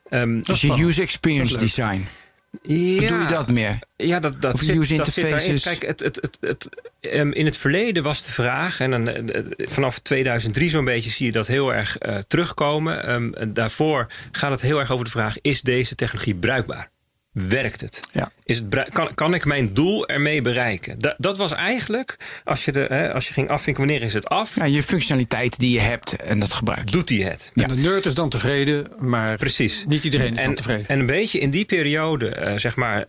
Ehm, 0.08 0.40
Dus 0.40 0.60
je 0.60 0.84
user 0.84 1.02
experience 1.02 1.58
design. 1.58 2.06
Ja, 2.62 3.08
Doe 3.08 3.18
je 3.18 3.26
dat 3.28 3.50
meer? 3.50 3.78
Ja, 3.96 4.20
dat, 4.20 4.42
dat, 4.42 4.54
Of 4.54 4.60
zit, 4.60 4.76
user 4.76 4.96
dat 4.96 5.08
zit 5.08 5.28
daarin. 5.28 5.60
Kijk, 5.60 5.86
het, 5.86 6.00
het, 6.00 6.18
het, 6.20 6.38
het, 6.40 6.68
ehm, 7.00 7.30
in 7.30 7.44
het 7.44 7.56
verleden 7.56 8.02
was 8.02 8.24
de 8.24 8.30
vraag, 8.30 8.80
en 8.80 8.90
dan, 8.90 9.08
eh, 9.08 9.38
eh, 9.38 9.44
vanaf 9.56 9.98
2003 9.98 10.70
zo'n 10.70 10.84
beetje 10.84 11.10
zie 11.10 11.26
je 11.26 11.32
dat 11.32 11.46
heel 11.46 11.74
erg 11.74 11.98
eh, 11.98 12.18
terugkomen. 12.18 13.04
Ehm, 13.04 13.52
daarvoor 13.52 14.06
gaat 14.32 14.50
het 14.50 14.60
heel 14.60 14.78
erg 14.78 14.90
over 14.90 15.04
de 15.04 15.10
vraag: 15.10 15.36
is 15.40 15.62
deze 15.62 15.94
technologie 15.94 16.34
bruikbaar? 16.34 16.90
Werkt 17.32 17.80
het? 17.80 18.00
Ja. 18.12 18.30
Is 18.52 18.58
het 18.70 18.90
kan, 18.92 19.14
kan 19.14 19.34
ik 19.34 19.44
mijn 19.44 19.74
doel 19.74 20.08
ermee 20.08 20.40
bereiken? 20.42 20.98
Da- 20.98 21.14
dat 21.18 21.36
was 21.36 21.52
eigenlijk, 21.52 22.16
als 22.44 22.64
je, 22.64 22.72
de, 22.72 22.80
hè, 22.88 23.12
als 23.12 23.26
je 23.28 23.32
ging 23.32 23.48
afvinken, 23.48 23.86
wanneer 23.86 24.02
is 24.02 24.14
het 24.14 24.28
af? 24.28 24.56
Ja, 24.56 24.64
je 24.64 24.82
functionaliteit 24.82 25.58
die 25.58 25.70
je 25.72 25.80
hebt 25.80 26.16
en 26.16 26.38
dat 26.40 26.52
gebruik 26.52 26.88
je. 26.88 26.90
Doet 26.96 27.08
hij 27.08 27.18
het? 27.18 27.50
En 27.54 27.68
de 27.68 27.76
nerd 27.76 28.06
is 28.06 28.14
dan 28.14 28.28
tevreden, 28.28 28.86
maar 28.98 29.36
Precies. 29.36 29.84
niet 29.88 30.04
iedereen 30.04 30.32
is 30.32 30.38
dan 30.38 30.46
En, 30.48 30.54
tevreden. 30.54 30.88
en 30.88 31.00
een 31.00 31.06
beetje 31.06 31.38
in 31.38 31.50
die 31.50 31.64
periode, 31.64 32.28
eh, 32.28 32.58
zeg 32.58 32.76
maar, 32.76 33.04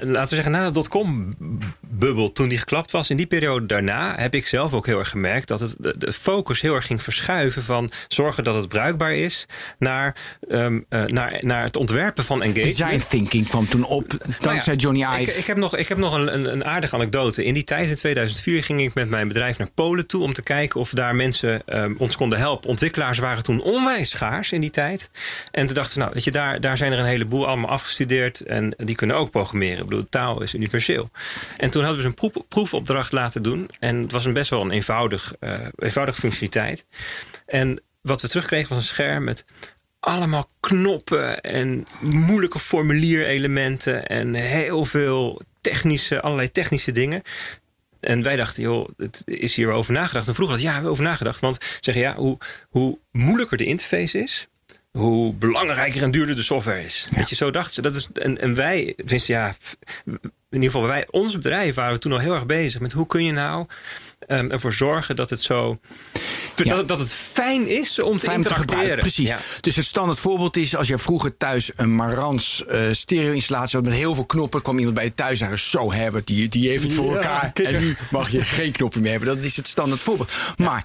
laten 0.00 0.28
we 0.28 0.34
zeggen, 0.34 0.52
na 0.52 0.64
de 0.66 0.70
dotcom-bubbel, 0.72 2.32
toen 2.32 2.48
die 2.48 2.58
geklapt 2.58 2.90
was, 2.90 3.10
in 3.10 3.16
die 3.16 3.26
periode 3.26 3.66
daarna 3.66 4.14
heb 4.16 4.34
ik 4.34 4.46
zelf 4.46 4.72
ook 4.72 4.86
heel 4.86 4.98
erg 4.98 5.08
gemerkt 5.08 5.48
dat 5.48 5.60
het, 5.60 5.74
de, 5.78 5.94
de 5.98 6.12
focus 6.12 6.60
heel 6.60 6.74
erg 6.74 6.86
ging 6.86 7.02
verschuiven 7.02 7.62
van 7.62 7.90
zorgen 8.08 8.44
dat 8.44 8.54
het 8.54 8.68
bruikbaar 8.68 9.14
is 9.14 9.46
naar, 9.78 10.16
ehm, 10.48 10.80
eh, 10.88 11.04
naar, 11.04 11.38
naar 11.40 11.62
het 11.64 11.76
ontwerpen 11.76 12.24
van 12.24 12.42
engagement. 12.42 12.76
Design 12.76 13.02
thinking 13.08 13.48
kwam 13.48 13.68
toen 13.68 13.84
op, 13.84 14.12
dankzij 14.52 14.74
Nou 14.74 14.94
ja, 14.94 15.00
Johnny 15.00 15.22
ik, 15.22 15.28
Ive. 15.28 15.38
ik 15.38 15.46
heb 15.46 15.56
nog, 15.56 15.76
ik 15.76 15.88
heb 15.88 15.98
nog 15.98 16.14
een, 16.14 16.34
een, 16.34 16.52
een 16.52 16.64
aardige 16.64 16.94
anekdote. 16.94 17.44
In 17.44 17.54
die 17.54 17.64
tijd, 17.64 17.88
in 17.88 17.96
2004, 17.96 18.62
ging 18.62 18.80
ik 18.80 18.94
met 18.94 19.08
mijn 19.08 19.28
bedrijf 19.28 19.58
naar 19.58 19.70
Polen 19.74 20.06
toe... 20.06 20.22
om 20.22 20.32
te 20.32 20.42
kijken 20.42 20.80
of 20.80 20.90
daar 20.90 21.14
mensen 21.14 21.62
ehm, 21.66 21.94
ons 21.98 22.16
konden 22.16 22.38
helpen. 22.38 22.68
Ontwikkelaars 22.68 23.18
waren 23.18 23.42
toen 23.42 23.62
onwijs 23.62 24.10
schaars 24.10 24.52
in 24.52 24.60
die 24.60 24.70
tijd. 24.70 25.10
En 25.50 25.66
toen 25.66 25.74
dachten 25.74 25.94
we, 25.94 26.00
nou, 26.00 26.12
weet 26.14 26.24
je, 26.24 26.30
daar, 26.30 26.60
daar 26.60 26.76
zijn 26.76 26.92
er 26.92 26.98
een 26.98 27.04
heleboel 27.04 27.46
allemaal 27.46 27.70
afgestudeerd... 27.70 28.40
en 28.40 28.74
die 28.76 28.96
kunnen 28.96 29.16
ook 29.16 29.30
programmeren. 29.30 29.78
Ik 29.78 29.88
bedoel, 29.88 30.06
taal 30.10 30.42
is 30.42 30.54
universeel. 30.54 31.10
En 31.56 31.70
toen 31.70 31.84
hadden 31.84 32.02
we 32.02 32.02
ze 32.02 32.08
een 32.08 32.30
proef, 32.30 32.48
proefopdracht 32.48 33.12
laten 33.12 33.42
doen. 33.42 33.70
En 33.78 33.96
het 33.96 34.12
was 34.12 34.24
een 34.24 34.32
best 34.32 34.50
wel 34.50 34.60
een 34.60 34.70
eenvoudig, 34.70 35.34
eh, 35.40 35.58
eenvoudige 35.76 36.20
functionaliteit. 36.20 36.86
En 37.46 37.82
wat 38.02 38.20
we 38.20 38.28
terugkregen 38.28 38.68
was 38.68 38.78
een 38.78 38.84
scherm 38.84 39.24
met 39.24 39.44
allemaal 40.02 40.48
knoppen 40.60 41.40
en 41.40 41.84
moeilijke 42.00 42.58
formulierelementen 42.58 44.06
en 44.06 44.34
heel 44.34 44.84
veel 44.84 45.40
technische, 45.60 46.20
allerlei 46.20 46.50
technische 46.50 46.92
dingen. 46.92 47.22
En 48.00 48.22
wij 48.22 48.36
dachten, 48.36 48.62
joh, 48.62 48.88
het 48.96 49.22
is 49.24 49.54
hier 49.54 49.70
over 49.70 49.92
nagedacht. 49.92 50.28
En 50.28 50.34
vroeger 50.34 50.54
had 50.54 50.64
ja, 50.64 50.68
we 50.68 50.74
hebben 50.74 50.92
over 50.92 51.04
nagedacht. 51.04 51.40
Want 51.40 51.58
zeggen 51.80 52.02
ja, 52.02 52.14
hoe, 52.14 52.38
hoe 52.68 52.98
moeilijker 53.10 53.56
de 53.56 53.64
interface 53.64 54.18
is, 54.18 54.48
hoe 54.90 55.34
belangrijker 55.34 56.02
en 56.02 56.10
duurder 56.10 56.36
de 56.36 56.42
software 56.42 56.84
is. 56.84 57.08
Weet 57.14 57.28
je, 57.28 57.34
zo 57.34 57.50
dachten 57.50 57.74
ze. 57.74 57.82
Dat 57.82 57.94
is, 57.94 58.08
en, 58.14 58.40
en 58.40 58.54
wij, 58.54 58.92
tenminste, 58.96 59.32
ja, 59.32 59.56
in 60.04 60.30
ieder 60.50 60.70
geval, 60.70 60.86
wij, 60.86 61.06
ons 61.10 61.34
bedrijf 61.34 61.74
waren 61.74 61.94
we 61.94 61.98
toen 61.98 62.12
al 62.12 62.18
heel 62.18 62.34
erg 62.34 62.46
bezig 62.46 62.80
met 62.80 62.92
hoe 62.92 63.06
kun 63.06 63.24
je 63.24 63.32
nou 63.32 63.66
um, 64.28 64.50
ervoor 64.50 64.72
zorgen 64.72 65.16
dat 65.16 65.30
het 65.30 65.40
zo. 65.40 65.78
Ja. 66.56 66.74
Dat, 66.74 66.88
dat 66.88 66.98
het 66.98 67.12
fijn 67.12 67.68
is 67.68 68.00
om 68.00 68.18
te 68.18 68.26
Fijn 68.26 68.42
te 68.42 68.48
interacteren. 68.48 68.98
Precies. 68.98 69.28
Ja. 69.28 69.38
Dus 69.60 69.76
het 69.76 69.84
standaard 69.84 70.18
voorbeeld 70.18 70.56
is 70.56 70.76
als 70.76 70.88
jij 70.88 70.98
vroeger 70.98 71.36
thuis 71.36 71.70
een 71.76 71.94
Marantz 71.94 72.60
eh 72.60 72.80
stereo-installatie 72.92 73.76
had 73.78 73.88
met 73.88 73.96
heel 73.96 74.14
veel 74.14 74.26
knoppen, 74.26 74.62
kwam 74.62 74.78
iemand 74.78 74.94
bij 74.94 75.04
je 75.04 75.14
thuis 75.14 75.38
zeggen: 75.38 75.58
Zo 75.58 75.92
Herbert, 75.92 76.26
die, 76.26 76.48
die 76.48 76.68
heeft 76.68 76.82
het 76.82 76.92
voor 76.92 77.10
Ja, 77.10 77.16
elkaar. 77.16 77.50
En 77.52 77.78
nu 77.78 77.96
mag 78.10 78.30
je 78.30 78.44
geen 78.44 78.72
knoppen 78.72 79.00
meer 79.02 79.10
hebben. 79.10 79.28
Dat 79.28 79.44
is 79.44 79.56
het 79.56 79.68
standaard 79.68 80.00
voorbeeld. 80.00 80.32
Maar 80.56 80.84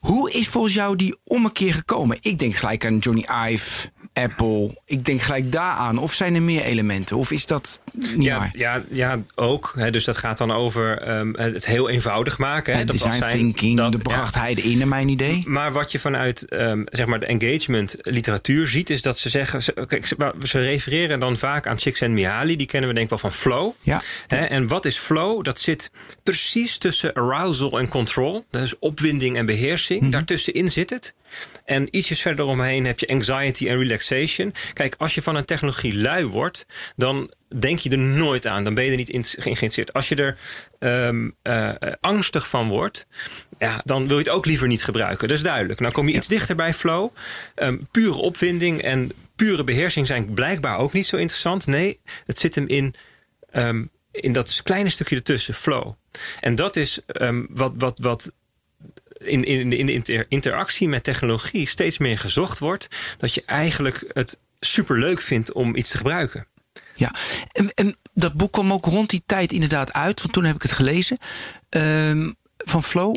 hoe 0.00 0.32
is 0.32 0.48
volgens 0.48 0.74
jou 0.74 0.96
die 0.96 1.16
ommekeer 1.24 1.74
gekomen? 1.74 2.16
Ik 2.20 2.38
denk 2.38 2.54
gelijk 2.54 2.86
aan 2.86 2.98
Johnny 2.98 3.26
Ive, 3.48 3.90
Apple. 4.16 4.70
Ik 4.84 5.04
denk 5.04 5.20
gelijk 5.20 5.52
daaraan. 5.52 5.98
Of 5.98 6.12
zijn 6.14 6.34
er 6.34 6.42
meer 6.42 6.62
elementen? 6.62 7.16
Of 7.16 7.30
is 7.30 7.46
dat 7.46 7.80
niet 7.92 8.22
Ja, 8.24 8.38
waar? 8.38 8.50
ja, 8.54 8.82
ja, 8.90 9.18
ook. 9.34 9.72
Hè, 9.76 9.90
dus 9.90 10.04
dat 10.04 10.16
gaat 10.16 10.38
dan 10.38 10.52
over 10.52 10.98
ehm, 11.02 11.32
het 11.34 11.66
heel 11.66 11.88
eenvoudig 11.88 12.38
maken. 12.38 12.72
Hè, 12.72 12.78
Het 12.78 12.86
dat 12.88 12.96
design 12.96 13.18
zijn- 13.18 13.36
thinking, 13.38 13.76
dat- 13.76 13.90
de 13.92 13.96
ja. 13.96 14.02
brachtheid 14.02 14.58
in, 14.58 14.78
naar 14.78 14.88
mijn 14.88 15.08
idee. 15.08 15.42
Maar 15.46 15.72
wat 15.72 15.92
je 15.92 15.98
vanuit 15.98 16.44
ehm, 16.48 16.82
zeg 16.90 17.06
maar 17.06 17.20
de 17.20 17.26
engagement 17.26 17.96
literatuur 18.00 18.68
ziet, 18.68 18.90
is 18.90 19.02
dat 19.02 19.18
ze 19.18 19.28
zeggen. 19.28 19.62
Ze, 19.62 19.84
kijk, 19.88 20.06
ze, 20.06 20.32
ze 20.42 20.58
refereren 20.60 21.20
dan 21.20 21.36
vaak 21.36 21.66
aan 21.66 21.76
Csikszentmihalyi. 21.76 22.56
Die 22.56 22.66
kennen 22.66 22.88
we 22.88 22.94
denk 22.94 23.10
ik 23.12 23.20
wel 23.20 23.30
van 23.30 23.38
flow. 23.38 23.72
Ja. 23.82 24.00
Hè, 24.26 24.36
en 24.44 24.68
wat 24.68 24.84
is 24.84 24.98
flow? 24.98 25.44
Dat 25.44 25.58
zit 25.60 25.90
precies 26.22 26.78
tussen 26.78 27.12
arousal 27.14 27.78
en 27.78 27.88
control. 27.88 28.44
Dat 28.50 28.62
is 28.62 28.78
opwinding 28.78 29.36
en 29.36 29.46
beheersing. 29.46 30.00
Mhm. 30.00 30.10
Daartussenin 30.10 30.68
zit 30.68 30.90
het. 30.90 31.14
En 31.64 31.96
ietsjes 31.96 32.20
verder 32.20 32.44
omheen 32.44 32.86
heb 32.86 32.98
je 32.98 33.08
anxiety 33.08 33.68
en 33.68 33.78
relaxation. 33.78 34.54
Kijk, 34.72 34.94
als 34.98 35.14
je 35.14 35.22
van 35.22 35.36
een 35.36 35.44
technologie 35.44 35.96
lui 35.96 36.26
wordt, 36.26 36.66
dan 36.96 37.30
denk 37.58 37.78
je 37.78 37.90
er 37.90 37.98
nooit 37.98 38.46
aan. 38.46 38.64
Dan 38.64 38.74
ben 38.74 38.84
je 38.84 38.90
er 38.90 38.96
niet 38.96 39.08
in 39.08 39.24
geïnteresseerd. 39.24 39.92
Als 39.92 40.08
je 40.08 40.14
er 40.14 40.38
eh, 40.78 41.08
eh, 41.42 41.92
angstig 42.00 42.48
van 42.48 42.68
wordt, 42.68 43.06
ja, 43.58 43.80
dan 43.84 44.08
wil 44.08 44.18
je 44.18 44.24
het 44.24 44.32
ook 44.32 44.46
liever 44.46 44.68
niet 44.68 44.84
gebruiken. 44.84 45.28
Dat 45.28 45.36
is 45.36 45.42
duidelijk. 45.42 45.80
Dan 45.80 45.92
kom 45.92 46.08
je 46.08 46.14
iets 46.14 46.28
dichter 46.28 46.56
bij 46.56 46.74
flow. 46.74 47.10
Ehm, 47.54 47.78
pure 47.90 48.16
opwinding 48.16 48.82
en 48.82 49.12
pure 49.36 49.64
beheersing 49.64 50.06
zijn 50.06 50.34
blijkbaar 50.34 50.78
ook 50.78 50.92
niet 50.92 51.06
zo 51.06 51.16
interessant. 51.16 51.66
Nee, 51.66 52.00
het 52.26 52.38
zit 52.38 52.54
hem 52.54 52.66
in 52.68 52.94
ehm, 53.50 53.84
in 54.20 54.32
dat 54.32 54.60
kleine 54.62 54.88
stukje 54.88 55.16
ertussen, 55.16 55.54
flow. 55.54 55.92
En 56.40 56.54
dat 56.54 56.76
is 56.76 57.00
wat, 57.48 57.72
wat, 57.76 57.98
wat 57.98 58.32
in, 59.26 59.44
in, 59.44 59.72
in 59.72 59.86
de 59.86 59.92
inter- 59.92 60.26
interactie 60.28 60.88
met 60.88 61.04
technologie 61.04 61.68
steeds 61.68 61.98
meer 61.98 62.18
gezocht 62.18 62.58
wordt. 62.58 62.88
Dat 63.18 63.34
je 63.34 63.42
eigenlijk 63.46 64.04
het 64.12 64.38
superleuk 64.60 65.20
vindt 65.20 65.52
om 65.52 65.76
iets 65.76 65.90
te 65.90 65.96
gebruiken. 65.96 66.46
Ja, 66.94 67.14
en, 67.52 67.70
en 67.74 67.96
dat 68.14 68.32
boek 68.34 68.52
kwam 68.52 68.72
ook 68.72 68.84
rond 68.84 69.10
die 69.10 69.22
tijd 69.26 69.52
inderdaad 69.52 69.92
uit, 69.92 70.20
want 70.20 70.32
toen 70.32 70.44
heb 70.44 70.56
ik 70.56 70.62
het 70.62 70.72
gelezen. 70.72 71.18
ehm, 71.68 72.30
van 72.56 72.82
Flow. 72.82 73.16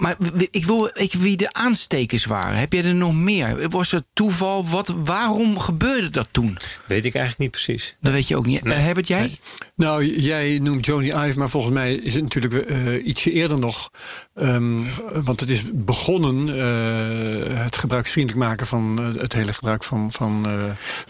Maar 0.00 0.16
ik 0.50 0.64
wil 0.64 0.90
ik, 0.94 1.12
wie 1.12 1.36
de 1.36 1.52
aanstekers 1.52 2.24
waren. 2.24 2.58
Heb 2.58 2.72
jij 2.72 2.84
er 2.84 2.94
nog 2.94 3.14
meer? 3.14 3.68
Was 3.68 3.90
het 3.90 4.04
toeval? 4.12 4.66
Wat, 4.66 4.94
waarom 5.04 5.58
gebeurde 5.58 6.10
dat 6.10 6.28
toen? 6.30 6.58
Weet 6.86 7.04
ik 7.04 7.14
eigenlijk 7.14 7.38
niet 7.38 7.50
precies. 7.50 7.96
Dat 8.00 8.12
weet 8.12 8.28
je 8.28 8.36
ook 8.36 8.46
niet. 8.46 8.64
Nee. 8.64 8.74
Eh, 8.74 8.82
Herbert, 8.82 9.06
jij? 9.06 9.38
Nou, 9.76 10.20
jij 10.20 10.58
noemt 10.62 10.86
Johnny 10.86 11.08
Ive, 11.26 11.38
maar 11.38 11.48
volgens 11.48 11.74
mij 11.74 11.94
is 11.94 12.14
het 12.14 12.22
natuurlijk 12.22 12.54
eh, 12.54 13.06
ietsje 13.06 13.32
eerder 13.32 13.58
nog. 13.58 13.90
Ehm, 14.34 14.82
want 15.24 15.40
het 15.40 15.48
is 15.48 15.62
begonnen, 15.74 16.48
eh, 16.48 17.62
het 17.64 17.76
gebruiksvriendelijk 17.76 18.44
maken 18.44 18.66
van 18.66 19.14
het 19.18 19.32
hele 19.32 19.52
gebruik 19.52 19.84
van, 19.84 20.12
van 20.12 20.46
eh, 20.46 20.52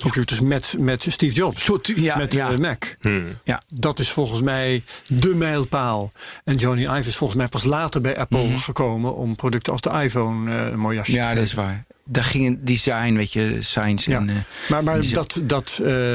computers 0.00 0.40
met, 0.40 0.74
met 0.78 1.06
Steve 1.08 1.34
Jobs. 1.34 1.64
Soort- 1.64 1.92
ja, 1.96 2.16
met 2.16 2.30
de. 2.30 2.40
Mac. 2.58 2.84
Hmm. 3.00 3.24
Ja. 3.44 3.62
Dat 3.68 3.98
is 3.98 4.10
volgens 4.10 4.40
mij 4.40 4.82
de 5.06 5.34
mijlpaal. 5.34 6.12
En 6.44 6.56
Johnny 6.56 6.82
Ive 6.82 7.08
is 7.08 7.16
volgens 7.16 7.38
mij 7.38 7.48
pas 7.48 7.64
later 7.64 8.00
bij 8.00 8.16
Apple 8.16 8.40
gekomen 8.76 9.14
om 9.14 9.36
producten 9.36 9.72
als 9.72 9.80
de 9.80 9.90
iPhone 9.90 10.54
eh, 10.56 10.66
een 10.70 10.78
mooi 10.78 10.96
jasje 10.96 11.12
te. 11.12 11.18
Ja, 11.18 11.34
dat 11.34 11.44
is 11.44 11.52
waar. 11.54 11.84
Daar 12.04 12.24
ging 12.24 12.46
een 12.46 12.64
design, 12.64 13.14
weet 13.14 13.32
je, 13.32 13.56
science 13.62 14.10
Ja. 14.10 14.18
en... 14.18 14.28
eh, 14.28 14.36
Maar, 14.68 14.84
maar 14.84 15.10
dat, 15.10 15.40
dat 15.42 15.80
eh, 15.84 16.14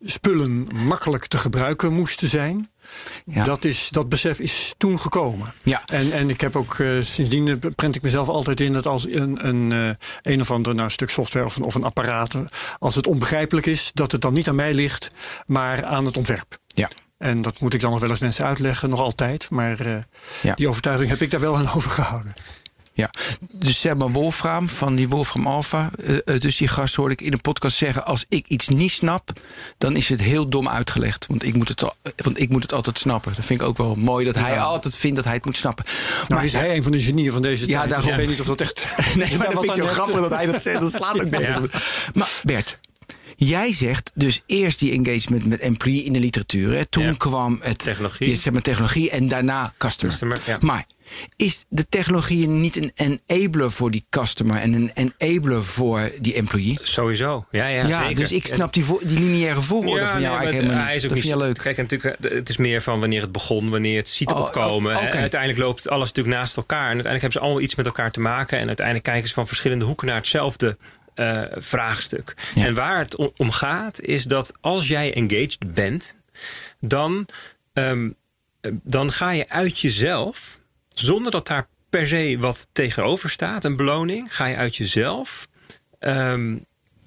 spullen 0.00 0.66
makkelijk 0.74 1.26
te 1.26 1.38
gebruiken 1.38 1.92
moesten 1.92 2.28
zijn. 2.28 2.70
Ja. 3.24 3.44
Dat, 3.44 3.64
is, 3.64 3.88
dat 3.90 4.08
besef 4.08 4.38
is 4.38 4.74
toen 4.76 5.00
gekomen. 5.00 5.52
Ja. 5.62 5.82
En, 5.86 6.12
en 6.12 6.30
ik 6.30 6.40
heb 6.40 6.56
ook 6.56 6.76
sindsdien 7.00 7.60
prent 7.74 7.94
ik 7.96 8.02
mezelf 8.02 8.28
altijd 8.28 8.60
in 8.60 8.72
dat 8.72 8.86
als 8.86 9.06
een, 9.08 9.48
een, 9.48 9.96
een 10.22 10.40
of 10.40 10.50
ander 10.50 10.74
nou, 10.74 10.90
stuk 10.90 11.10
software 11.10 11.46
of 11.46 11.56
een, 11.56 11.62
of 11.64 11.74
een 11.74 11.84
apparaat, 11.84 12.34
als 12.78 12.94
het 12.94 13.06
onbegrijpelijk 13.06 13.66
is, 13.66 13.90
dat 13.94 14.12
het 14.12 14.20
dan 14.20 14.32
niet 14.34 14.48
aan 14.48 14.54
mij 14.54 14.74
ligt, 14.74 15.08
maar 15.46 15.84
aan 15.84 16.04
het 16.04 16.16
ontwerp. 16.16 16.58
Ja. 16.66 16.88
En 17.18 17.42
dat 17.42 17.60
moet 17.60 17.74
ik 17.74 17.80
dan 17.80 17.90
nog 17.90 18.00
wel 18.00 18.10
eens 18.10 18.18
mensen 18.18 18.44
uitleggen, 18.44 18.88
nog 18.88 19.00
altijd. 19.00 19.50
Maar 19.50 19.80
eh, 19.80 19.96
Ja. 20.42 20.54
die 20.54 20.68
overtuiging 20.68 21.10
heb 21.10 21.20
ik 21.20 21.30
daar 21.30 21.40
wel 21.40 21.56
aan 21.56 21.70
overgehouden. 21.76 22.34
Ja, 22.96 23.10
dus 23.52 23.80
zeg 23.80 23.94
maar 23.94 24.10
Wolfram 24.10 24.68
van 24.68 24.94
die 24.94 25.08
Wolfram 25.08 25.46
Alpha. 25.46 25.90
eh, 26.04 26.16
eh, 26.24 26.40
dus 26.40 26.56
die 26.56 26.68
gast 26.68 26.94
hoorde 26.94 27.12
ik 27.14 27.20
in 27.20 27.32
een 27.32 27.40
podcast 27.40 27.76
zeggen: 27.76 28.04
als 28.06 28.24
ik 28.28 28.46
iets 28.48 28.68
niet 28.68 28.90
snap, 28.90 29.30
dan 29.78 29.96
is 29.96 30.08
het 30.08 30.20
heel 30.20 30.48
dom 30.48 30.68
uitgelegd. 30.68 31.26
Want 31.26 31.42
ik 31.42 31.54
moet 31.54 31.68
het, 31.68 31.82
al, 31.82 31.94
want 32.16 32.40
ik 32.40 32.48
moet 32.48 32.62
het 32.62 32.72
altijd 32.72 32.98
snappen. 32.98 33.32
Dat 33.34 33.44
vind 33.44 33.60
ik 33.60 33.66
ook 33.66 33.76
wel 33.76 33.94
mooi 33.94 34.24
dat 34.24 34.34
hij 34.34 34.60
altijd 34.60 34.96
vindt 34.96 35.16
dat 35.16 35.24
hij 35.24 35.34
het 35.34 35.44
moet 35.44 35.56
snappen. 35.56 35.84
Nou, 36.28 36.44
is 36.44 36.52
hij 36.52 36.76
een 36.76 36.82
van 36.82 36.92
de 36.92 37.00
genieën 37.02 37.32
van 37.32 37.42
deze 37.42 37.66
Ja, 37.68 37.78
tijd. 37.78 37.82
dus 37.82 37.90
daarom. 37.92 38.10
ik 38.10 38.16
weet 38.16 38.28
niet 38.28 38.40
of 38.40 38.46
dat 38.46 38.60
echt... 38.60 38.86
Nee, 39.14 39.38
maar 39.38 39.50
dat 39.50 39.60
vind 39.64 39.76
ik 39.76 39.82
zo 39.82 39.88
grappig 39.88 40.20
dat 40.20 40.30
hij 40.30 40.46
dat 40.46 40.62
zegt. 40.62 40.80
Dat 40.80 40.92
slaat 40.92 41.20
ook 41.20 41.34
op. 41.64 41.70
Maar 42.14 42.28
Bert, 42.42 42.78
jij 43.46 43.72
zegt 43.72 44.10
dus 44.14 44.42
eerst 44.46 44.78
die 44.78 44.92
engagement 44.92 45.46
met 45.46 45.60
employee 45.60 46.04
in 46.04 46.12
de 46.12 46.18
literatuur. 46.20 46.72
Hè. 46.72 46.86
Toen 46.86 47.04
Ja. 47.04 47.12
kwam 47.16 47.58
het 47.62 47.78
Technologie. 47.78 48.28
ja, 48.28 48.34
zeg 48.36 48.52
maar 48.52 48.62
technologie 48.62 49.10
en 49.10 49.28
daarna 49.28 49.72
customer. 49.78 50.10
Customer, 50.10 50.40
ja. 50.46 50.58
Maar 50.60 50.86
is 51.36 51.64
de 51.68 51.88
technologie 51.88 52.48
niet 52.48 52.76
een 52.76 53.20
enabler 53.26 53.70
voor 53.70 53.90
die 53.90 54.04
customer 54.10 54.56
en 54.56 54.72
een 54.72 55.12
enabler 55.18 55.64
voor 55.64 56.10
die 56.20 56.34
employee? 56.34 56.78
Sowieso. 56.82 57.46
Ja, 57.50 57.66
ja, 57.66 57.86
Ja, 57.86 58.00
zeker. 58.02 58.16
dus 58.16 58.32
ik 58.32 58.46
snap 58.46 58.72
die, 58.72 58.84
die 59.02 59.18
lineaire 59.18 59.60
volgorde 59.62 60.06
van 60.06 60.20
jou 60.20 60.20
nee, 60.20 60.26
eigenlijk 60.26 60.56
helemaal 60.66 60.84
niet. 60.86 60.94
is 60.96 61.02
ook 61.02 61.08
Dat 61.08 61.18
niet 61.18 61.26
vind 61.26 61.38
je 61.40 61.46
leuk. 61.46 61.58
Kijk, 61.58 61.76
natuurlijk, 61.76 62.20
eh, 62.24 62.30
het 62.30 62.48
is 62.48 62.56
meer 62.56 62.82
van 62.82 63.00
wanneer 63.00 63.20
het 63.20 63.32
begon, 63.32 63.70
wanneer 63.70 63.96
het 63.96 64.08
ziet 64.08 64.30
Oh, 64.32 64.40
opkomen. 64.40 64.94
oh, 64.94 65.00
hè. 65.00 65.06
oké. 65.06 65.16
Uiteindelijk 65.16 65.60
loopt 65.60 65.88
alles 65.88 66.08
natuurlijk 66.08 66.36
naast 66.36 66.56
elkaar. 66.56 66.78
En 66.88 66.94
uiteindelijk 66.94 67.22
hebben 67.22 67.38
ze 67.40 67.44
allemaal 67.46 67.62
iets 67.62 67.74
met 67.74 67.86
elkaar 67.86 68.10
te 68.10 68.20
maken. 68.20 68.58
En 68.58 68.66
uiteindelijk 68.66 69.06
kijken 69.06 69.28
ze 69.28 69.34
van 69.34 69.46
verschillende 69.46 69.84
hoeken 69.84 70.06
naar 70.06 70.16
hetzelfde 70.16 70.76
eh, 71.14 71.42
vraagstuk. 71.52 72.34
Ja. 72.54 72.64
En 72.66 72.74
waar 72.74 72.98
het 72.98 73.16
om, 73.36 73.50
gaat, 73.50 74.00
is 74.00 74.24
dat 74.24 74.52
als 74.60 74.88
jij 74.88 75.14
engaged 75.14 75.74
bent, 75.74 76.16
dan, 76.80 77.26
ehm, 77.72 78.10
eh, 78.60 78.72
dan 78.82 79.12
ga 79.12 79.30
je 79.30 79.48
uit 79.48 79.80
jezelf, 79.80 80.60
zonder 80.88 81.32
dat 81.32 81.46
daar 81.46 81.68
per 81.90 82.06
se 82.06 82.36
wat 82.38 82.68
tegenover 82.72 83.30
staat, 83.30 83.64
een 83.64 83.76
beloning, 83.76 84.34
ga 84.34 84.46
je 84.46 84.56
uit 84.56 84.76
jezelf 84.76 85.48
ehm, 85.98 86.56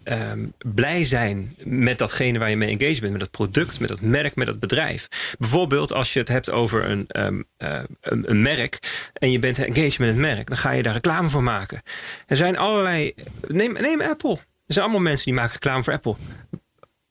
ehm, 0.08 0.46
blij 0.74 1.04
zijn 1.04 1.56
met 1.63 1.98
datgene 1.98 2.39
waar 2.39 2.50
je 2.50 2.58
mee 2.58 2.70
engaged 2.78 3.00
bent. 3.00 3.12
Met 3.12 3.22
dat 3.22 3.32
product, 3.32 3.80
met 3.80 3.89
dat 3.89 4.02
merk, 4.02 4.36
met 4.36 4.48
dat 4.48 4.60
bedrijf. 4.60 5.08
Bijvoorbeeld 5.39 5.91
als 5.93 6.13
je 6.13 6.20
het 6.20 6.28
hebt 6.28 6.50
over 6.52 6.89
een, 6.89 7.06
ehm, 7.08 7.41
eh, 7.58 7.84
een, 8.02 8.30
een 8.30 8.41
merk 8.41 8.80
en 9.13 9.32
je 9.32 9.39
bent 9.39 9.58
engaged 9.58 10.00
met 10.00 10.08
het 10.10 10.17
merk, 10.17 10.48
dan 10.48 10.58
ga 10.58 10.72
je 10.72 10.84
daar 10.84 10.93
reclame 10.93 11.30
voor 11.30 11.43
maken. 11.43 11.82
Er 12.28 12.36
zijn 12.36 12.58
allerlei. 12.58 13.13
Neem, 13.48 13.74
neem 13.74 14.02
Apple. 14.02 14.32
Er 14.65 14.74
zijn 14.74 14.86
allemaal 14.86 15.04
mensen 15.04 15.26
die 15.26 15.34
maken 15.34 15.54
reclame 15.54 15.84
voor 15.84 15.93
Apple. 15.93 16.15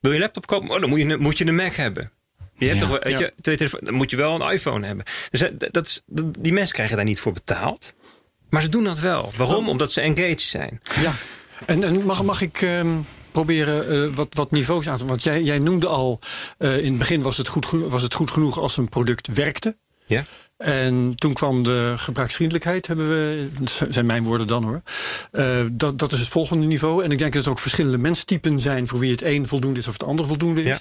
Wil 0.00 0.10
je 0.10 0.16
een 0.16 0.22
laptop 0.22 0.46
kopen? 0.46 0.70
Oh, 0.70 0.80
dan 0.80 0.88
moet 0.88 0.98
je, 0.98 1.04
een- 1.04 1.20
moet 1.20 1.38
je 1.38 1.46
een 1.46 1.54
Mac 1.54 1.72
hebben. 1.74 2.10
Je 2.58 2.66
hebt 2.66 2.80
Ja. 2.80 2.86
toch, 2.86 2.90
wel- 3.02 3.10
weet 3.12 3.18
je, 3.18 3.32
twee 3.40 3.56
telefoon- 3.56 3.80
dan 3.84 3.94
moet 3.94 4.10
je 4.10 4.16
wel 4.16 4.40
een 4.40 4.52
iPhone 4.52 4.86
hebben. 4.86 5.04
Dus 5.30 5.40
eh, 5.40 5.50
dat, 5.58 5.72
dat 5.72 5.86
is, 5.86 6.02
dat- 6.06 6.34
die 6.38 6.52
mensen 6.52 6.74
krijgen 6.74 6.96
daar 6.96 7.04
niet 7.04 7.20
voor 7.20 7.32
betaald. 7.32 7.94
Maar 8.50 8.62
ze 8.62 8.68
doen 8.68 8.84
dat 8.84 8.98
wel. 8.98 9.30
Waarom? 9.36 9.68
Omdat 9.68 9.92
ze 9.92 10.00
engaged 10.00 10.40
zijn. 10.40 10.80
Ja, 11.00 11.12
en, 11.66 11.84
en 11.84 12.04
mag, 12.04 12.22
mag 12.22 12.40
ik 12.40 12.62
ehm, 12.62 12.96
proberen 13.30 13.88
eh, 13.88 14.14
wat, 14.14 14.28
wat 14.30 14.50
niveaus 14.50 14.88
aan 14.88 14.98
te... 14.98 15.06
Want 15.06 15.22
jij, 15.22 15.42
jij 15.42 15.58
noemde 15.58 15.86
al, 15.86 16.18
eh, 16.58 16.78
in 16.78 16.88
het 16.88 16.98
begin 16.98 17.22
was 17.22 17.36
het, 17.36 17.48
goed, 17.48 17.70
was 17.70 18.02
het 18.02 18.14
goed 18.14 18.30
genoeg 18.30 18.58
als 18.58 18.76
een 18.76 18.88
product 18.88 19.26
werkte. 19.26 19.76
Ja? 20.06 20.24
En 20.56 21.12
toen 21.16 21.32
kwam 21.32 21.62
de 21.62 21.92
gebruiksvriendelijkheid, 21.96 22.86
hebben 22.86 23.08
we, 23.08 23.48
dat 23.58 23.86
zijn 23.88 24.06
mijn 24.06 24.24
woorden 24.24 24.46
dan 24.46 24.64
hoor. 24.64 24.82
Uh, 25.32 25.66
dat, 25.72 25.98
dat 25.98 26.12
is 26.12 26.18
het 26.18 26.28
volgende 26.28 26.66
niveau. 26.66 27.04
En 27.04 27.10
ik 27.10 27.18
denk 27.18 27.32
dat 27.32 27.44
er 27.44 27.50
ook 27.50 27.58
verschillende 27.58 27.98
menstypen 27.98 28.60
zijn 28.60 28.88
voor 28.88 28.98
wie 28.98 29.10
het 29.10 29.22
een 29.22 29.46
voldoende 29.46 29.80
is 29.80 29.86
of 29.86 29.92
het 29.92 30.04
ander 30.04 30.26
voldoende 30.26 30.62
is. 30.62 30.66
Ja. 30.66 30.80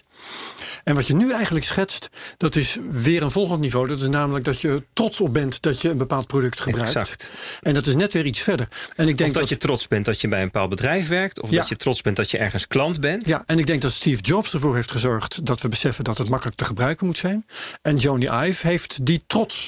En 0.84 0.96
wat 0.96 1.08
je 1.08 1.16
nu 1.16 1.32
eigenlijk 1.32 1.66
schetst, 1.66 2.10
dat 2.38 2.56
is 2.56 2.78
weer 2.90 3.24
een 3.24 3.32
volgend 3.32 3.60
niveau. 3.60 3.88
Dat 3.88 4.02
is 4.02 4.08
namelijk 4.08 4.46
dat 4.46 4.62
je 4.62 4.84
trots 4.94 5.22
op 5.22 5.34
bent 5.34 5.62
dat 5.62 5.82
je 5.82 5.90
een 5.90 5.98
bepaald 5.98 6.28
product 6.28 6.62
gebruikt. 6.62 6.96
Exact. 6.96 7.32
En 7.62 7.74
dat 7.74 7.86
is 7.86 7.96
net 7.96 8.14
weer 8.14 8.26
iets 8.26 8.40
verder. 8.40 8.68
En 8.96 9.08
ik 9.08 9.18
denk 9.18 9.30
of 9.30 9.36
dat, 9.36 9.42
dat, 9.42 9.52
je 9.52 9.58
trots 9.58 9.88
bent 9.88 10.06
dat 10.06 10.22
je 10.22 10.28
bij 10.28 10.40
een 10.40 10.46
bepaald 10.46 10.70
bedrijf 10.70 11.08
werkt, 11.08 11.42
of 11.42 11.50
dat 11.50 11.70
je 11.70 11.76
trots 11.76 12.02
bent 12.02 12.16
dat 12.16 12.32
je 12.32 12.38
ergens 12.38 12.68
klant 12.68 13.00
bent. 13.00 13.28
Ja, 13.28 13.44
en 13.46 13.60
ik 13.60 13.68
denk 13.68 13.82
dat 13.82 13.92
Steve 13.92 14.22
Jobs 14.22 14.54
ervoor 14.54 14.76
heeft 14.76 14.92
gezorgd 14.92 15.46
dat 15.46 15.62
we 15.62 15.68
beseffen 15.68 16.04
dat 16.04 16.18
het 16.18 16.30
makkelijk 16.30 16.58
te 16.58 16.66
gebruiken 16.66 17.06
moet 17.06 17.18
zijn. 17.18 17.46
En 17.82 17.98
Joni 17.98 18.28
Ive 18.46 18.68
heeft 18.68 19.06
die 19.06 19.24
trots 19.28 19.65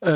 uh, 0.00 0.12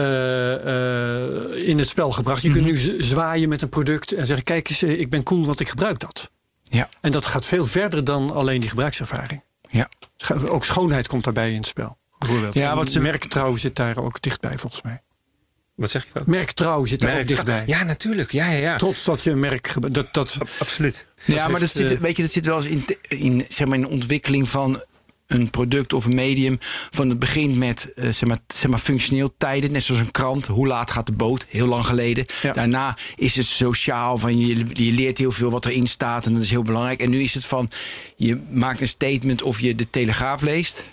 uh, 0.64 1.68
in 1.68 1.78
het 1.78 1.88
spel 1.88 2.10
gebracht. 2.10 2.42
Je 2.42 2.50
kunt 2.50 2.64
mhm. 2.66 2.72
nu 2.72 3.02
zwaaien 3.02 3.48
met 3.48 3.62
een 3.62 3.68
product 3.68 4.12
en 4.12 4.26
zeggen: 4.26 4.44
Kijk 4.44 4.68
eens, 4.68 4.82
ik 4.82 5.10
ben 5.10 5.22
cool, 5.22 5.44
want 5.44 5.60
ik 5.60 5.68
gebruik 5.68 5.98
dat. 5.98 6.30
Ja. 6.62 6.88
En 7.00 7.12
dat 7.12 7.26
gaat 7.26 7.46
veel 7.46 7.64
verder 7.64 8.04
dan 8.04 8.30
alleen 8.30 8.60
die 8.60 8.68
gebruikservaring. 8.68 9.42
Ja. 9.70 9.88
Ook 10.48 10.64
schoonheid 10.64 11.08
komt 11.08 11.24
daarbij 11.24 11.50
in 11.50 11.56
het 11.56 11.66
spel. 11.66 11.96
Bijvoorbeeld. 12.18 12.54
Ja, 12.54 12.76
wat 12.76 12.90
ze... 12.90 13.00
Merktrouw 13.00 13.56
zit 13.56 13.76
daar 13.76 13.96
ook 13.96 14.22
dichtbij, 14.22 14.58
volgens 14.58 14.82
mij. 14.82 15.02
Wat 15.74 15.90
zeg 15.90 16.04
je? 16.04 16.10
Wat? 16.12 16.26
Merktrouw 16.26 16.84
zit 16.84 17.00
daar 17.00 17.20
ook 17.20 17.26
dichtbij. 17.26 17.62
Ja, 17.66 17.84
natuurlijk. 17.84 18.32
Ja, 18.32 18.50
ja, 18.50 18.58
ja. 18.58 18.76
Trots 18.76 19.04
dat 19.04 19.22
je 19.22 19.30
een 19.30 19.40
merk... 19.40 19.74
Dat, 19.92 20.14
dat, 20.14 20.38
Absoluut. 20.58 21.06
Ja, 21.24 21.48
maar 21.48 21.60
dat 21.60 21.70
zit, 21.70 21.98
weet 21.98 22.16
je, 22.16 22.22
dat 22.22 22.32
zit 22.32 22.46
wel 22.46 22.56
eens 22.56 22.66
in, 22.66 22.84
in, 23.02 23.44
zeg 23.48 23.66
maar, 23.66 23.76
in 23.76 23.82
de 23.82 23.90
ontwikkeling 23.90 24.48
van 24.48 24.82
een 25.26 25.50
product 25.50 25.92
of 25.92 26.04
een 26.04 26.14
medium 26.14 26.58
van 26.90 27.08
het 27.08 27.18
begint 27.18 27.56
met 27.56 27.92
uh, 27.96 28.04
zeg, 28.04 28.28
maar, 28.28 28.38
zeg 28.46 28.70
maar 28.70 28.78
functioneel 28.78 29.34
tijden, 29.38 29.72
net 29.72 29.82
zoals 29.82 30.00
een 30.00 30.10
krant. 30.10 30.46
Hoe 30.46 30.66
laat 30.66 30.90
gaat 30.90 31.06
de 31.06 31.12
boot? 31.12 31.46
Heel 31.48 31.66
lang 31.66 31.86
geleden. 31.86 32.24
Daarna 32.52 32.96
is 33.16 33.36
het 33.36 33.46
sociaal, 33.46 34.18
van 34.18 34.38
je, 34.38 34.66
je 34.72 34.92
leert 34.92 35.18
heel 35.18 35.32
veel 35.32 35.50
wat 35.50 35.66
erin 35.66 35.86
staat 35.86 36.26
en 36.26 36.32
dat 36.32 36.42
is 36.42 36.50
heel 36.50 36.62
belangrijk. 36.62 37.00
En 37.00 37.10
nu 37.10 37.22
is 37.22 37.34
het 37.34 37.44
van 37.44 37.68
je 38.16 38.40
maakt 38.50 38.80
een 38.80 38.88
statement 38.88 39.42
of 39.42 39.60
je 39.60 39.74
de 39.74 39.90
Telegraaf 39.90 40.42
leest 40.42 40.84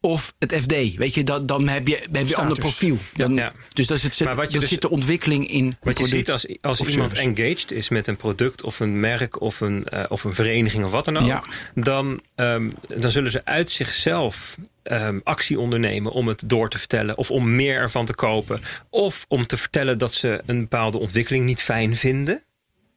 of 0.00 0.34
het 0.38 0.54
FD. 0.54 0.96
Weet 0.96 1.14
je, 1.14 1.24
dan, 1.24 1.46
dan 1.46 1.68
heb 1.68 1.88
je, 1.88 1.96
heb 2.12 2.26
je 2.26 2.34
een 2.34 2.40
ander 2.40 2.58
profiel. 2.58 2.98
Dan, 3.16 3.34
ja. 3.34 3.52
Dus 3.72 3.86
dat 3.86 3.96
is 3.96 4.02
het, 4.02 4.20
maar 4.20 4.36
wat 4.36 4.52
je 4.52 4.58
dus, 4.58 4.68
zit 4.68 4.80
de 4.80 4.90
ontwikkeling 4.90 5.48
in. 5.48 5.76
Wat 5.80 5.98
je 5.98 6.06
ziet 6.06 6.30
als, 6.30 6.46
als 6.60 6.80
iemand 6.80 7.14
engaged 7.14 7.72
is 7.72 7.88
met 7.88 8.06
een 8.06 8.16
product 8.16 8.62
of 8.62 8.80
een 8.80 9.00
merk 9.00 9.40
of 9.40 9.60
een, 9.60 9.86
uh, 9.94 10.04
of 10.08 10.24
een 10.24 10.34
vereniging 10.34 10.84
of 10.84 10.90
wat 10.90 11.04
dan 11.04 11.16
ook, 11.16 11.26
ja. 11.26 11.44
dan, 11.74 12.20
um, 12.36 12.74
dan 12.88 13.10
zullen 13.10 13.30
ze 13.30 13.44
uit 13.44 13.70
zichzelf 13.70 14.56
um, 14.82 15.20
actie 15.24 15.60
ondernemen 15.60 16.12
om 16.12 16.28
het 16.28 16.42
door 16.46 16.68
te 16.68 16.78
vertellen. 16.78 17.18
Of 17.18 17.30
om 17.30 17.54
meer 17.54 17.76
ervan 17.76 18.06
te 18.06 18.14
kopen. 18.14 18.60
Of 18.90 19.24
om 19.28 19.46
te 19.46 19.56
vertellen 19.56 19.98
dat 19.98 20.12
ze 20.12 20.42
een 20.46 20.60
bepaalde 20.60 20.98
ontwikkeling 20.98 21.44
niet 21.44 21.62
fijn 21.62 21.96
vinden 21.96 22.42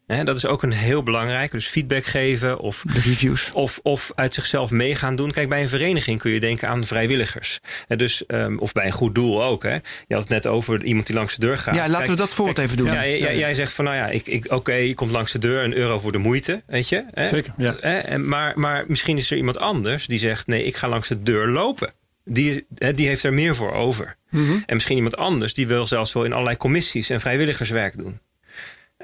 dat 0.08 0.38
is 0.38 0.46
ook 0.46 0.64
een 0.64 0.72
heel 0.72 1.04
belangrijk. 1.04 1.52
Dus 1.52 1.68
feedback 1.68 2.06
geven 2.06 2.60
of, 2.60 2.84
reviews. 2.88 3.52
Of, 3.54 3.80
of 3.84 4.12
uit 4.16 4.34
zichzelf 4.34 4.72
meegaan 4.72 5.16
doen. 5.16 5.32
Kijk, 5.32 5.50
bij 5.50 5.62
een 5.62 5.70
vereniging 5.70 6.20
kun 6.20 6.32
je 6.32 6.40
denken 6.40 6.68
aan 6.68 6.86
vrijwilligers. 6.86 7.60
dus, 7.88 8.24
um, 8.28 8.60
of 8.60 8.72
bij 8.72 8.86
een 8.86 8.92
goed 8.92 9.16
doel 9.16 9.44
ook. 9.44 9.64
Hè. 9.64 9.74
Je 10.08 10.14
had 10.14 10.22
het 10.22 10.30
net 10.30 10.48
over 10.48 10.84
iemand 10.84 11.08
die 11.08 11.16
langs 11.16 11.36
de 11.36 11.42
deur 11.42 11.58
gaat. 11.58 11.76
Ja, 11.76 11.90
laten 11.90 12.10
we 12.10 12.16
dat 12.16 12.34
voorbeeld 12.34 12.58
even 12.58 12.78
doen. 12.78 12.88
Ja, 12.92 13.08
jij, 13.08 13.38
jij, 13.38 13.54
zegt 13.54 13.74
van, 13.74 13.86
nou 13.86 13.98
ja, 13.98 14.08
ik, 14.08 14.28
ik, 14.28 14.52
oké, 14.52 14.74
je 14.74 14.94
komt 14.94 15.12
langs 15.12 15.32
de 15.32 15.40
deur, 15.40 15.64
een 15.64 15.76
euro 15.76 16.00
voor 16.00 16.12
de 16.12 16.18
moeite. 16.18 16.64
Weet 16.68 16.90
je? 16.90 17.06
Hè? 17.12 17.28
Zeker, 17.28 17.54
ja. 17.58 18.18
Maar, 18.18 18.60
maar 18.60 18.86
misschien 18.88 19.18
is 19.18 19.32
er 19.32 19.38
iemand 19.38 19.58
anders 19.60 20.06
die 20.08 20.20
zegt, 20.20 20.48
nee, 20.48 20.64
ik 20.64 20.76
ga 20.76 20.88
langs 20.88 21.08
de 21.08 21.24
deur 21.24 21.48
lopen. 21.48 21.94
Die, 22.24 22.66
die 22.96 23.08
heeft 23.08 23.24
er 23.24 23.34
meer 23.34 23.56
voor 23.56 23.72
over. 23.72 24.16
Mm 24.30 24.46
-hmm. 24.46 24.64
En 24.66 24.74
misschien 24.74 24.96
iemand 24.96 25.18
anders 25.18 25.54
die 25.54 25.68
wil 25.68 25.86
zelfs 25.86 26.14
wel 26.14 26.24
in 26.24 26.34
allerlei 26.34 26.58
commissies 26.58 27.10
en 27.10 27.20
vrijwilligerswerk 27.20 27.98
doen. 27.98 28.20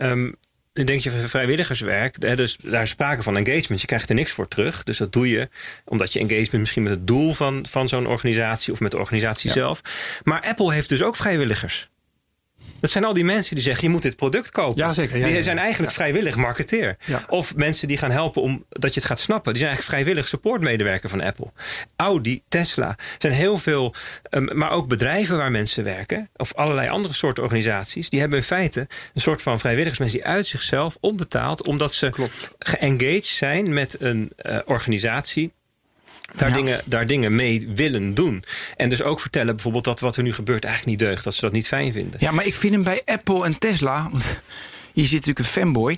Um, 0.01 0.35
dan 0.73 0.85
denk 0.85 1.01
je 1.01 1.11
van 1.11 1.19
vrijwilligerswerk, 1.19 2.15
hè, 2.19 2.35
dus 2.35 2.57
daar 2.63 2.81
is 2.81 2.89
sprake 2.89 3.23
van 3.23 3.37
engagement. 3.37 3.81
Je 3.81 3.87
krijgt 3.87 4.09
er 4.09 4.15
niks 4.15 4.31
voor 4.31 4.47
terug. 4.47 4.83
Dus 4.83 4.97
dat 4.97 5.13
doe 5.13 5.29
je 5.29 5.49
omdat 5.85 6.13
je 6.13 6.19
engagement 6.19 6.59
misschien 6.59 6.83
met 6.83 6.91
het 6.91 7.07
doel 7.07 7.33
van, 7.33 7.65
van 7.69 7.89
zo'n 7.89 8.07
organisatie 8.07 8.73
of 8.73 8.79
met 8.79 8.91
de 8.91 8.97
organisatie 8.97 9.51
zelf. 9.51 9.81
Maar 10.23 10.41
Apple 10.41 10.73
heeft 10.73 10.89
dus 10.89 11.03
ook 11.03 11.15
vrijwilligers. 11.15 11.89
Dat 12.83 12.91
zijn 12.91 13.03
al 13.03 13.13
die 13.13 13.25
mensen 13.25 13.55
die 13.55 13.63
zeggen: 13.63 13.83
je 13.83 13.89
moet 13.89 14.01
dit 14.01 14.15
product 14.15 14.51
kopen. 14.51 14.77
Ja, 14.77 14.93
zeker. 14.93 15.17
Ja, 15.17 15.27
die 15.27 15.43
zijn 15.43 15.57
eigenlijk 15.57 15.93
vrijwillig 15.93 16.35
marketeer. 16.35 16.97
Of 17.29 17.55
mensen 17.55 17.87
die 17.87 17.97
gaan 17.97 18.11
helpen 18.11 18.41
om 18.41 18.65
dat 18.69 18.93
je 18.93 18.99
het 18.99 19.09
gaat 19.09 19.19
snappen. 19.19 19.53
Die 19.53 19.61
zijn 19.61 19.73
eigenlijk 19.73 20.03
vrijwillig 20.03 20.29
supportmedewerker 20.29 21.09
van 21.09 21.21
Apple. 21.21 21.51
Audi, 21.95 22.41
Tesla. 22.47 22.87
Er 22.87 22.97
zijn 23.17 23.33
heel 23.33 23.57
veel, 23.57 23.95
um, 24.29 24.57
maar 24.57 24.71
ook 24.71 24.87
bedrijven 24.87 25.37
waar 25.37 25.51
mensen 25.51 25.83
werken. 25.83 26.29
Of 26.35 26.53
allerlei 26.53 26.89
andere 26.89 27.13
soorten 27.13 27.43
organisaties. 27.43 28.09
Die 28.09 28.19
hebben 28.19 28.37
in 28.37 28.43
feite 28.43 28.87
een 29.13 29.21
soort 29.21 29.41
van 29.41 29.59
vrijwilligersmensen 29.59 30.19
die 30.19 30.27
uit 30.27 30.45
zichzelf 30.45 30.97
onbetaald. 30.99 31.67
Omdat 31.67 31.93
ze 31.93 32.29
geengaged 32.59 33.25
zijn 33.25 33.73
met 33.73 33.95
een 33.99 34.31
uh, 34.41 34.57
organisatie 34.65 35.51
daar, 36.35 36.53
dingen, 36.53 36.81
daar 36.85 37.07
dingen 37.07 37.35
mee 37.35 37.69
willen 37.75 38.13
doen. 38.13 38.43
En 38.77 38.89
dus 38.89 39.01
ook 39.01 39.19
vertellen 39.19 39.53
bijvoorbeeld 39.53 39.83
dat 39.83 39.99
wat 39.99 40.15
er 40.15 40.23
nu 40.23 40.33
gebeurt 40.33 40.65
eigenlijk 40.65 40.99
niet 40.99 41.09
deugt. 41.09 41.23
Dat 41.23 41.33
ze 41.33 41.41
dat 41.41 41.51
niet 41.51 41.67
fijn 41.67 41.91
vinden. 41.91 42.19
Ja, 42.19 42.31
maar 42.31 42.45
ik 42.45 42.53
vind 42.53 42.73
hem 42.73 42.83
bij 42.83 43.01
Apple 43.05 43.45
en 43.45 43.59
Tesla. 43.59 44.09
Hier 44.93 45.05
zit 45.05 45.11
natuurlijk 45.11 45.39
een 45.39 45.45
fanboy. 45.45 45.97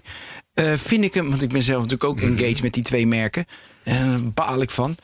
Uh, 0.56 0.74
vind 0.76 1.04
ik 1.04 1.14
hem, 1.14 1.30
want 1.30 1.42
ik 1.42 1.50
ben 1.50 1.62
zelf 1.62 1.82
natuurlijk 1.82 2.10
ook 2.10 2.22
mhm. 2.22 2.26
engaged 2.26 2.62
met 2.62 2.74
die 2.74 2.84
twee 2.84 3.08
merken. 3.08 3.46
En 3.84 4.08
uh, 4.08 4.34
baal 4.34 4.62
ik 4.62 4.70
van. 4.70 4.96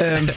Um, 0.00 0.28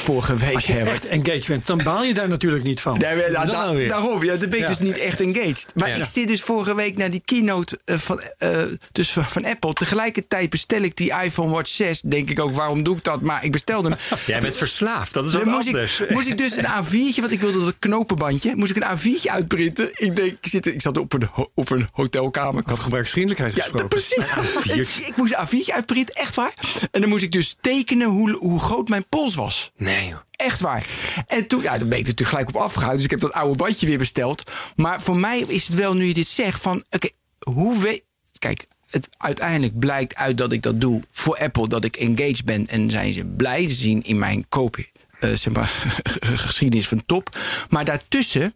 vorige 0.00 0.36
week, 0.36 0.54
Als 0.54 0.66
je 0.66 0.72
Herbert. 0.72 1.08
engagement, 1.08 1.66
dan 1.66 1.82
baal 1.82 2.04
je 2.04 2.14
daar 2.14 2.28
natuurlijk 2.28 2.64
niet 2.64 2.80
van. 2.80 2.98
Nee, 2.98 3.30
da, 3.30 3.44
daarom, 3.44 4.24
ja, 4.24 4.36
dan 4.36 4.50
ben 4.50 4.58
ik 4.58 4.66
dus 4.66 4.78
niet 4.78 4.98
echt 4.98 5.20
engaged. 5.20 5.66
Maar 5.74 5.98
ik 5.98 6.04
zit 6.04 6.28
dus 6.28 6.42
vorige 6.42 6.74
week 6.74 6.96
naar 6.96 7.10
die 7.10 7.22
keynote 7.24 7.78
uh, 7.84 7.98
van, 7.98 8.20
uh, 8.38 8.62
dus 8.92 9.10
van 9.10 9.44
Apple. 9.44 9.72
Tegelijkertijd 9.72 10.50
bestel 10.50 10.80
ik 10.80 10.96
die 10.96 11.12
iPhone 11.22 11.52
Watch 11.52 11.70
6. 11.70 12.00
Denk 12.00 12.30
ik 12.30 12.40
ook, 12.40 12.52
waarom 12.52 12.82
doe 12.82 12.96
ik 12.96 13.04
dat? 13.04 13.20
Maar 13.20 13.44
ik 13.44 13.52
bestelde 13.52 13.88
hem. 13.88 13.98
Jij 14.26 14.40
bent 14.40 14.56
verslaafd, 14.56 15.12
dat 15.12 15.26
is 15.26 15.32
wat 15.32 15.44
moest 15.44 15.66
anders. 15.66 16.00
Ik, 16.00 16.10
moest 16.16 16.28
ik 16.28 16.38
dus 16.38 16.56
een 16.56 16.64
A4'tje, 16.64 17.20
want 17.20 17.32
ik 17.32 17.40
wilde 17.40 17.64
dat 17.64 17.74
knopenbandje, 17.78 18.56
moest 18.56 18.76
ik 18.76 18.82
een 18.82 18.98
A4'tje 18.98 19.30
uitprinten. 19.30 19.90
Ik 19.92 20.16
denk, 20.16 20.30
ik, 20.30 20.50
zit, 20.50 20.66
ik 20.66 20.80
zat 20.80 20.98
op 20.98 21.12
een, 21.12 21.28
op 21.54 21.70
een 21.70 21.88
hotelkamer. 21.92 22.60
Ik 22.60 22.68
had 22.68 22.78
gebruiksvriendelijkheid 22.78 23.54
gesproken. 23.54 24.00
Ja, 24.16 24.34
precies. 24.64 24.98
ik, 24.98 25.06
ik 25.06 25.16
moest 25.16 25.34
een 25.36 25.46
A4'tje 25.46 25.72
uitprinten, 25.74 26.14
echt 26.14 26.34
waar. 26.34 26.54
En 26.90 27.00
dan 27.00 27.10
moest 27.10 27.22
ik 27.22 27.32
dus 27.32 27.56
tekenen 27.60 27.99
hoe, 28.08 28.36
hoe 28.36 28.60
groot 28.60 28.88
mijn 28.88 29.08
pols 29.08 29.34
was. 29.34 29.72
Nee 29.76 30.08
joh. 30.08 30.18
Echt 30.30 30.60
waar. 30.60 30.86
En 31.26 31.46
toen, 31.46 31.62
ja, 31.62 31.78
dan 31.78 31.88
ben 31.88 31.98
ik 31.98 32.04
er 32.04 32.10
natuurlijk 32.10 32.28
gelijk 32.28 32.48
op 32.48 32.56
afgehouden. 32.56 32.96
Dus 32.96 33.04
ik 33.04 33.10
heb 33.10 33.20
dat 33.20 33.32
oude 33.32 33.56
bandje 33.56 33.86
weer 33.86 33.98
besteld. 33.98 34.50
Maar 34.76 35.02
voor 35.02 35.16
mij 35.16 35.40
is 35.40 35.66
het 35.66 35.76
wel, 35.76 35.94
nu 35.94 36.04
je 36.04 36.14
dit 36.14 36.26
zegt, 36.26 36.62
van 36.62 36.84
oké, 36.90 37.08
hoe 37.38 37.78
weet. 37.78 38.02
Kijk, 38.38 38.66
het 38.90 39.08
uiteindelijk 39.16 39.78
blijkt 39.78 40.14
uit 40.14 40.38
dat 40.38 40.52
ik 40.52 40.62
dat 40.62 40.80
doe 40.80 41.02
voor 41.10 41.38
Apple, 41.38 41.68
dat 41.68 41.84
ik 41.84 41.96
engaged 41.96 42.44
ben. 42.44 42.66
En 42.68 42.90
zijn 42.90 43.12
ze 43.12 43.24
blij 43.24 43.66
te 43.66 43.74
zien 43.74 44.02
in 44.04 44.18
mijn 44.18 44.48
koop, 44.48 44.76
uh, 44.76 44.84
zeg 45.20 45.52
maar, 45.52 45.66
geschiedenis 46.46 46.88
van 46.88 47.02
top. 47.06 47.38
Maar 47.68 47.84
daartussen, 47.84 48.54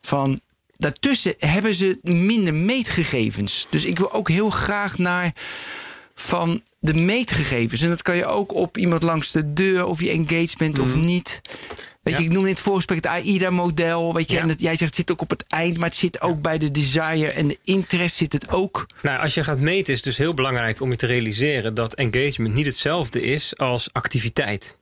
van, 0.00 0.40
daartussen 0.76 1.34
hebben 1.38 1.74
ze 1.74 1.98
minder 2.02 2.54
meetgegevens. 2.54 3.66
Dus 3.70 3.84
ik 3.84 3.98
wil 3.98 4.12
ook 4.12 4.28
heel 4.28 4.50
graag 4.50 4.98
naar 4.98 5.32
van 6.14 6.62
de 6.84 6.94
meetgegevens. 6.94 7.82
En 7.82 7.88
dat 7.88 8.02
kan 8.02 8.16
je 8.16 8.26
ook 8.26 8.54
op 8.54 8.76
iemand 8.78 9.02
langs 9.02 9.32
de 9.32 9.52
deur, 9.52 9.86
of 9.86 10.00
je 10.00 10.10
engagement 10.10 10.78
of 10.78 10.94
mhm. 10.94 11.04
niet. 11.04 11.40
Weet 12.02 12.16
je, 12.16 12.24
ik 12.24 12.32
noem 12.32 12.44
in 12.44 12.50
het 12.50 12.60
voorgesprek 12.60 12.96
het 12.96 13.06
AIDA-model. 13.06 14.14
Weet 14.14 14.30
je, 14.30 14.38
en 14.38 14.48
dat, 14.48 14.60
jij 14.60 14.76
zegt 14.76 14.90
het 14.90 14.94
zit 14.94 15.10
ook 15.10 15.20
op 15.20 15.30
het 15.30 15.44
eind, 15.48 15.78
maar 15.78 15.88
het 15.88 15.98
zit 15.98 16.20
ook 16.20 16.42
bij 16.42 16.58
de 16.58 16.70
desire 16.70 17.30
en 17.30 17.48
de 17.48 17.58
interest 17.64 18.16
zit 18.16 18.32
het 18.32 18.48
ook. 18.48 18.86
Nou, 19.02 19.20
als 19.20 19.34
je 19.34 19.44
gaat 19.44 19.58
meten, 19.58 19.92
is 19.92 19.98
het 19.98 20.08
dus 20.08 20.18
heel 20.18 20.34
belangrijk 20.34 20.80
om 20.80 20.90
je 20.90 20.96
te 20.96 21.06
realiseren 21.06 21.74
dat 21.74 21.94
engagement 21.94 22.54
niet 22.54 22.66
hetzelfde 22.66 23.22
is 23.22 23.56
als 23.56 23.88
activiteit. 23.92 24.76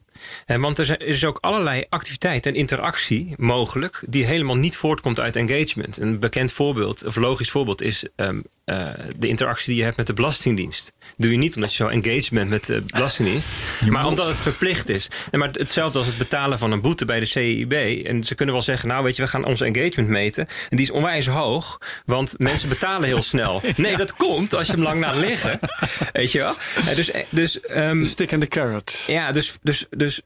Want 0.46 0.78
er 0.78 1.02
is 1.02 1.24
ook 1.24 1.38
allerlei 1.40 1.84
activiteit 1.88 2.46
en 2.46 2.54
interactie 2.54 3.34
mogelijk 3.36 4.04
die 4.08 4.24
helemaal 4.24 4.56
niet 4.56 4.76
voortkomt 4.76 5.20
uit 5.20 5.36
engagement. 5.36 5.98
Een 5.98 6.18
bekend 6.18 6.52
voorbeeld, 6.52 7.04
of 7.04 7.16
logisch 7.16 7.50
voorbeeld, 7.50 7.82
is 7.82 8.06
um, 8.16 8.42
uh, 8.66 8.88
de 9.16 9.28
interactie 9.28 9.66
die 9.66 9.76
je 9.76 9.84
hebt 9.84 9.96
met 9.96 10.06
de 10.06 10.12
Belastingdienst. 10.12 10.92
Doe 11.16 11.30
je 11.30 11.36
niet 11.36 11.54
omdat 11.54 11.70
je 11.70 11.76
zo 11.76 11.88
engaged 11.88 12.30
bent 12.30 12.50
met 12.50 12.66
de 12.66 12.82
Belastingdienst, 12.86 13.48
maar 13.88 14.06
omdat 14.06 14.26
het 14.26 14.36
verplicht 14.36 14.88
is. 14.88 15.08
En 15.30 15.38
maar 15.38 15.48
hetzelfde 15.52 15.98
als 15.98 16.06
het 16.06 16.18
betalen 16.18 16.58
van 16.58 16.72
een 16.72 16.80
boete 16.80 17.04
bij 17.04 17.20
de 17.20 17.26
CIB. 17.26 17.72
En 18.06 18.24
ze 18.24 18.34
kunnen 18.34 18.54
wel 18.54 18.64
zeggen, 18.64 18.88
nou 18.88 19.04
weet 19.04 19.16
je, 19.16 19.22
we 19.22 19.28
gaan 19.28 19.44
onze 19.44 19.64
engagement 19.64 20.08
meten. 20.08 20.46
En 20.46 20.76
die 20.76 20.86
is 20.86 20.90
onwijs 20.90 21.26
hoog, 21.26 21.78
want 22.04 22.34
mensen 22.38 22.68
betalen 22.68 23.08
heel 23.08 23.22
snel. 23.22 23.60
Nee, 23.76 23.96
dat 23.96 24.16
komt 24.16 24.54
als 24.54 24.66
je 24.66 24.72
hem 24.72 24.82
lang 24.82 25.00
laat 25.00 25.16
liggen. 25.16 25.58
Weet 26.12 26.32
je 26.32 26.38
wel? 26.38 26.54
Dus, 26.94 27.10
dus, 27.28 27.58
um, 27.76 28.04
Stick 28.04 28.32
in 28.32 28.40
the 28.40 28.46
carrot. 28.46 29.04
Ja, 29.06 29.32
dus, 29.32 29.58
dus, 29.62 29.86
dus 29.90 30.22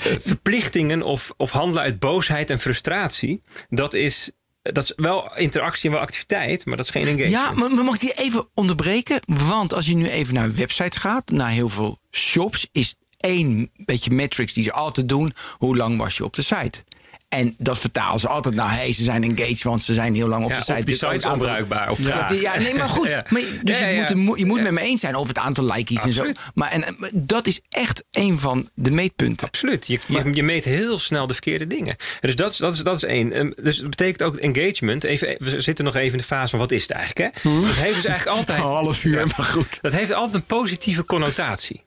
verplichtingen 0.00 1.02
of, 1.02 1.32
of 1.36 1.50
handelen 1.50 1.82
uit 1.82 1.98
boosheid 1.98 2.50
en 2.50 2.58
frustratie, 2.58 3.42
dat 3.68 3.94
is 3.94 4.30
dat 4.72 4.84
is 4.84 4.92
wel 4.96 5.36
interactie 5.36 5.88
en 5.88 5.94
wel 5.94 6.04
activiteit, 6.04 6.66
maar 6.66 6.76
dat 6.76 6.84
is 6.84 6.90
geen 6.90 7.06
engagement. 7.06 7.60
Ja, 7.60 7.68
maar, 7.68 7.84
mag 7.84 7.94
ik 7.94 8.00
die 8.00 8.18
even 8.18 8.48
onderbreken? 8.54 9.20
Want 9.26 9.74
als 9.74 9.86
je 9.86 9.96
nu 9.96 10.08
even 10.08 10.34
naar 10.34 10.54
websites 10.54 10.98
gaat, 10.98 11.30
naar 11.30 11.50
heel 11.50 11.68
veel 11.68 11.98
shops, 12.10 12.68
is 12.72 12.94
één 13.16 13.70
beetje 13.74 14.10
metrics 14.10 14.52
die 14.52 14.62
ze 14.62 14.72
altijd 14.72 15.08
doen. 15.08 15.32
Hoe 15.58 15.76
lang 15.76 15.98
was 15.98 16.16
je 16.16 16.24
op 16.24 16.34
de 16.34 16.42
site? 16.42 16.82
En 17.30 17.54
dat 17.58 17.78
vertalen 17.78 18.20
ze 18.20 18.28
altijd 18.28 18.54
naar, 18.54 18.74
hey, 18.74 18.92
ze 18.92 19.02
zijn 19.04 19.22
engaged, 19.24 19.62
want 19.62 19.84
ze 19.84 19.94
zijn 19.94 20.14
heel 20.14 20.26
lang 20.28 20.44
op 20.44 20.48
Ja, 20.50 20.54
de 20.54 20.60
of 20.60 20.66
site. 20.66 20.76
die 20.84 20.86
Dus 20.86 21.04
ook 21.04 21.12
site 21.12 21.16
is 21.16 21.22
het 21.22 21.32
aantal- 21.32 21.46
onbruikbaar 21.48 21.90
of 21.90 21.98
traag. 22.00 22.40
ja, 22.40 22.58
nee, 22.58 22.74
maar 22.74 22.88
goed. 22.88 23.10
Ja. 23.10 23.24
Maar, 23.28 23.42
dus 23.62 23.78
Ja, 23.78 23.86
je, 23.86 24.14
moet, 24.14 24.38
je 24.38 24.46
moet 24.46 24.62
met 24.62 24.72
me 24.72 24.80
eens 24.80 25.00
zijn 25.00 25.16
over 25.16 25.28
het 25.34 25.42
aantal 25.44 25.64
likes 25.64 26.02
en 26.02 26.12
zo. 26.12 26.24
Maar 26.54 26.70
en, 26.70 26.96
dat 27.14 27.46
is 27.46 27.60
echt 27.68 28.04
een 28.10 28.38
van 28.38 28.68
de 28.74 28.90
meetpunten. 28.90 29.46
Absoluut. 29.46 29.86
Je, 29.86 29.98
je, 30.06 30.34
je 30.34 30.42
meet 30.42 30.64
heel 30.64 30.98
snel 30.98 31.26
de 31.26 31.32
verkeerde 31.32 31.66
dingen. 31.66 31.96
En 31.96 31.96
Dus 32.20 32.36
dat, 32.36 32.52
is- 32.52 32.56
dat, 32.58 32.74
is, 32.74 32.80
dat 32.82 32.96
is 32.96 33.02
één. 33.04 33.32
Ehm, 33.32 33.50
Dus 33.62 33.76
dat 33.78 33.90
betekent 33.90 34.22
ook 34.22 34.36
engagement. 34.36 35.04
Even, 35.04 35.36
we 35.38 35.60
zitten 35.60 35.84
nog 35.84 35.94
even 35.96 36.12
in 36.12 36.18
de 36.18 36.24
fase 36.24 36.50
van 36.50 36.58
wat 36.58 36.70
is 36.70 36.82
het 36.82 36.90
eigenlijk? 36.90 37.34
Hè? 37.42 37.50
Dat 37.60 37.64
heeft 37.74 37.94
dus 37.94 38.04
eigenlijk 38.04 38.36
altijd. 38.38 38.62
Oh, 38.64 38.68
half 38.70 39.04
uur, 39.04 39.26
maar 39.36 39.46
goed. 39.46 39.78
Dat 39.80 39.92
heeft 39.92 40.12
altijd 40.12 40.34
een 40.34 40.44
positieve 40.44 41.04
connotatie. 41.04 41.84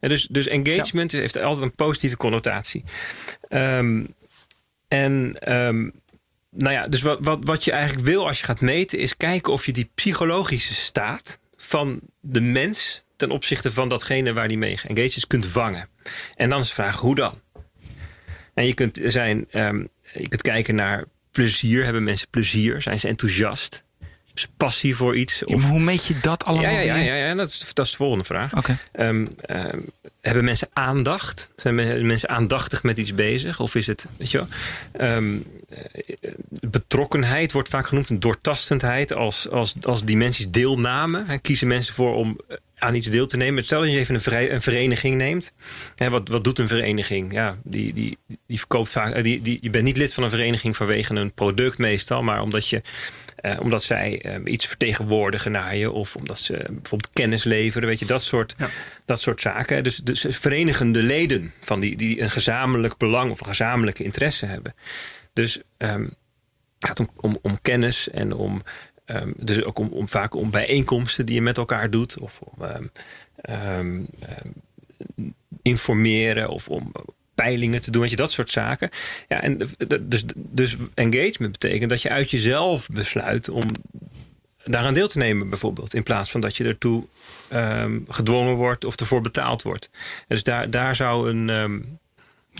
En 0.00 0.08
dus, 0.08 0.26
dus 0.30 0.46
engagement 0.46 1.12
heeft 1.12 1.38
altijd 1.42 1.64
een 1.64 1.74
positieve 1.74 2.16
connotatie. 2.16 2.84
Ehm, 3.48 4.04
en 4.88 5.36
ehm, 5.38 5.90
nou 6.50 6.72
ja, 6.72 6.88
dus 6.88 7.02
wat, 7.02 7.18
wat, 7.20 7.38
wat 7.44 7.64
je 7.64 7.72
eigenlijk 7.72 8.06
wil 8.06 8.26
als 8.26 8.38
je 8.38 8.44
gaat 8.44 8.60
meten, 8.60 8.98
is 8.98 9.16
kijken 9.16 9.52
of 9.52 9.66
je 9.66 9.72
die 9.72 9.90
psychologische 9.94 10.74
staat 10.74 11.38
van 11.56 12.00
de 12.20 12.40
mens 12.40 13.04
ten 13.16 13.30
opzichte 13.30 13.72
van 13.72 13.88
datgene 13.88 14.32
waar 14.32 14.48
die 14.48 14.58
mee 14.58 14.76
geengaged 14.76 15.16
is, 15.16 15.26
kunt 15.26 15.46
vangen. 15.46 15.88
En 16.34 16.50
dan 16.50 16.60
is 16.60 16.68
de 16.68 16.74
vraag, 16.74 16.96
hoe 16.96 17.14
dan? 17.14 17.40
En 18.54 18.66
je 18.66 18.74
kunt, 18.74 19.00
zijn, 19.02 19.46
ehm, 19.50 19.84
je 20.12 20.28
kunt 20.28 20.42
kijken 20.42 20.74
naar 20.74 21.04
plezier. 21.30 21.84
Hebben 21.84 22.04
mensen 22.04 22.28
plezier? 22.30 22.82
Zijn 22.82 22.98
ze 22.98 23.08
enthousiast? 23.08 23.84
Passie 24.56 24.96
voor 24.96 25.16
iets? 25.16 25.42
Ja, 25.46 25.56
maar 25.56 25.66
hoe 25.70 25.80
meet 25.80 26.06
je 26.06 26.14
dat 26.20 26.44
allemaal? 26.44 26.70
Ja, 26.70 26.78
ja, 26.80 26.94
ja, 26.94 27.02
ja, 27.02 27.14
ja 27.26 27.34
dat, 27.34 27.48
is, 27.48 27.70
dat 27.72 27.84
is 27.84 27.90
de 27.90 27.96
volgende 27.96 28.24
vraag. 28.24 28.56
Oké. 28.56 28.78
Ehm, 28.92 29.26
ehm, 29.40 29.78
hebben 30.20 30.44
mensen 30.44 30.68
aandacht? 30.72 31.50
Zijn 31.56 31.74
me- 31.74 32.02
mensen 32.02 32.28
aandachtig 32.28 32.82
met 32.82 32.98
iets 32.98 33.14
bezig? 33.14 33.60
Of 33.60 33.74
is 33.74 33.86
het, 33.86 34.06
weet 34.16 34.30
je 34.30 34.38
wel? 34.38 34.46
Ehm, 34.92 35.36
eh, 35.68 36.30
betrokkenheid 36.60 37.52
wordt 37.52 37.68
vaak 37.68 37.86
genoemd, 37.86 38.10
een 38.10 38.20
doortastendheid 38.20 39.12
als, 39.12 39.48
als, 39.48 39.74
als 39.82 40.04
dimensies 40.04 40.50
deelname. 40.50 41.24
En 41.28 41.40
kiezen 41.40 41.66
mensen 41.68 41.94
voor 41.94 42.14
om 42.14 42.38
eh, 42.48 42.56
aan 42.78 42.94
iets 42.94 43.06
deel 43.06 43.26
te 43.26 43.36
nemen. 43.36 43.64
Stel 43.64 43.80
dat 43.80 43.90
je 43.90 43.98
even 43.98 44.14
een, 44.14 44.20
vrij- 44.20 44.52
een 44.52 44.60
vereniging 44.62 45.16
neemt. 45.16 45.52
Hè, 45.94 46.10
wat, 46.10 46.28
wat 46.28 46.44
doet 46.44 46.58
een 46.58 46.68
vereniging? 46.68 47.32
Ja, 47.32 47.56
die, 47.62 47.92
die, 47.92 48.18
die 48.46 48.58
verkoopt 48.58 48.90
vaak. 48.90 49.14
eh, 49.14 49.22
Die, 49.22 49.42
die, 49.42 49.58
je 49.60 49.70
bent 49.70 49.84
niet 49.84 49.96
lid 49.96 50.14
van 50.14 50.24
een 50.24 50.30
vereniging 50.30 50.76
vanwege 50.76 51.14
een 51.14 51.32
product 51.32 51.78
meestal, 51.78 52.22
maar 52.22 52.40
omdat 52.40 52.68
je. 52.68 52.82
Eh, 53.46 53.60
omdat 53.60 53.82
zij 53.82 54.22
eh, 54.22 54.52
iets 54.52 54.66
vertegenwoordigen 54.66 55.52
naar 55.52 55.76
je. 55.76 55.90
Of 55.90 56.16
omdat 56.16 56.38
ze 56.38 56.52
bijvoorbeeld 56.52 57.10
kennis 57.12 57.44
leveren. 57.44 57.88
Weet 57.88 57.98
je, 57.98 58.06
dat 58.06 58.22
soort, 58.22 58.54
dat 59.04 59.20
soort 59.20 59.40
zaken. 59.40 59.84
Dus, 59.84 59.96
dus 59.96 60.26
verenigende 60.28 61.02
leden 61.02 61.52
van 61.60 61.80
die, 61.80 61.96
die 61.96 62.20
een 62.20 62.30
gezamenlijk 62.30 62.96
belang 62.96 63.30
of 63.30 63.40
een 63.40 63.46
gezamenlijke 63.46 64.04
interesse 64.04 64.46
hebben. 64.46 64.74
Dus 65.32 65.60
ehm, 65.76 66.02
het 66.02 66.88
gaat 66.88 67.00
om, 67.00 67.08
om, 67.16 67.38
om 67.42 67.60
kennis 67.62 68.10
en 68.10 68.32
om. 68.32 68.62
ehm, 69.04 69.32
dus 69.36 69.62
ook 69.64 69.78
om, 69.78 69.88
om 69.88 70.08
vaak 70.08 70.34
om 70.34 70.50
bijeenkomsten 70.50 71.26
die 71.26 71.34
je 71.34 71.42
met 71.42 71.58
elkaar 71.58 71.90
doet. 71.90 72.18
Of 72.18 72.40
om 72.40 72.90
ehm, 73.36 74.02
informeren 75.62 76.48
of 76.48 76.68
om 76.68 76.92
peilingen 77.36 77.80
te 77.80 77.90
doen, 77.90 78.00
weet 78.00 78.10
je, 78.10 78.16
dat 78.16 78.30
soort 78.30 78.50
zaken. 78.50 78.90
Ja, 79.28 79.40
en 79.42 79.58
dus, 80.02 80.24
dus 80.36 80.76
engagement 80.94 81.52
betekent 81.52 81.90
dat 81.90 82.02
je 82.02 82.10
uit 82.10 82.30
jezelf 82.30 82.88
besluit 82.88 83.48
om 83.48 83.64
daaraan 84.64 84.94
deel 84.94 85.08
te 85.08 85.18
nemen, 85.18 85.48
bijvoorbeeld. 85.48 85.94
In 85.94 86.02
plaats 86.02 86.30
van 86.30 86.40
dat 86.40 86.56
je 86.56 86.64
ertoe 86.64 87.06
ehm, 87.48 88.00
gedwongen 88.08 88.54
wordt 88.54 88.84
of 88.84 88.96
ervoor 88.96 89.20
betaald 89.20 89.62
wordt. 89.62 89.90
Dus 90.28 90.42
daar, 90.42 90.70
daar 90.70 90.96
zou 90.96 91.30
een. 91.30 91.50
ehm, 91.50 91.80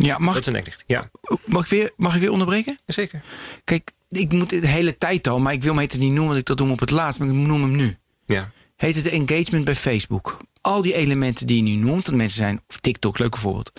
Ja, 0.07 0.19
mag, 0.19 0.35
dat 0.35 0.47
is 0.47 0.55
een. 0.55 0.65
Ja, 0.87 1.11
mag, 1.45 1.65
ik 1.65 1.71
weer, 1.71 1.93
mag 1.97 2.15
ik 2.15 2.21
weer 2.21 2.31
onderbreken? 2.31 2.75
zeker. 2.87 3.23
Kijk, 3.65 3.91
ik 4.11 4.33
moet 4.33 4.51
het 4.51 4.61
de 4.61 4.69
hele 4.69 4.99
tijd 4.99 5.27
al, 5.29 5.39
maar 5.39 5.53
ik 5.53 5.63
wil 5.63 5.73
hem 5.75 5.83
het 5.83 5.93
niet 5.99 6.03
noemen, 6.13 6.27
want 6.27 6.39
ik 6.39 6.45
dat 6.47 6.57
doe 6.59 6.71
op 6.71 6.81
het 6.81 6.91
laatst, 6.91 7.19
maar 7.19 7.29
ik 7.29 7.35
noem 7.35 7.63
hem 7.63 7.77
nu. 7.77 7.97
Ja. 8.27 8.51
Heet 8.77 8.95
het 8.95 9.07
engagement 9.07 9.65
bij 9.65 9.75
Facebook. 9.75 10.37
Al 10.67 10.83
die 10.83 10.95
elementen 10.95 11.47
die 11.47 11.57
je 11.57 11.63
nu 11.63 11.77
noemt, 11.77 12.07
want 12.07 12.17
mensen 12.17 12.37
zijn, 12.37 12.61
of 12.69 12.79
TikTok, 12.81 13.19
leuke 13.19 13.39
voorbeeld. 13.39 13.73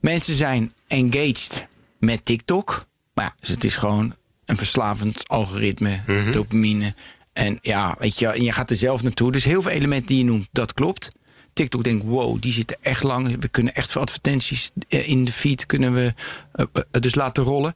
Mensen 0.00 0.34
zijn 0.34 0.70
engaged 0.86 1.66
met 1.98 2.24
TikTok. 2.24 2.84
Maar 3.12 3.24
ja, 3.24 3.34
dus 3.40 3.48
het 3.48 3.64
is 3.64 3.76
gewoon 3.76 4.14
een 4.44 4.56
verslavend 4.56 5.28
algoritme, 5.28 6.00
dopamine. 6.32 6.94
En 7.32 7.58
ja, 7.62 7.96
weet 7.98 8.18
je, 8.18 8.26
en 8.26 8.42
je 8.42 8.52
gaat 8.52 8.70
er 8.70 8.76
zelf 8.76 9.02
naartoe. 9.02 9.32
Dus 9.32 9.44
heel 9.44 9.62
veel 9.62 9.70
elementen 9.70 10.06
die 10.06 10.18
je 10.18 10.24
noemt, 10.24 10.48
dat 10.52 10.72
klopt. 10.72 11.10
TikTok 11.52 11.84
denkt, 11.84 12.04
wow, 12.04 12.40
die 12.40 12.52
zitten 12.52 12.76
echt 12.80 13.02
lang. 13.02 13.40
We 13.40 13.48
kunnen 13.48 13.74
echt 13.74 13.90
veel 13.90 14.00
advertenties 14.00 14.70
eh, 14.88 15.08
in 15.08 15.24
de 15.24 15.32
feed 15.32 15.66
kunnen 15.66 15.94
we 15.94 16.14
eh, 16.52 16.64
eh, 16.72 17.00
dus 17.00 17.14
laten 17.14 17.44
rollen. 17.44 17.74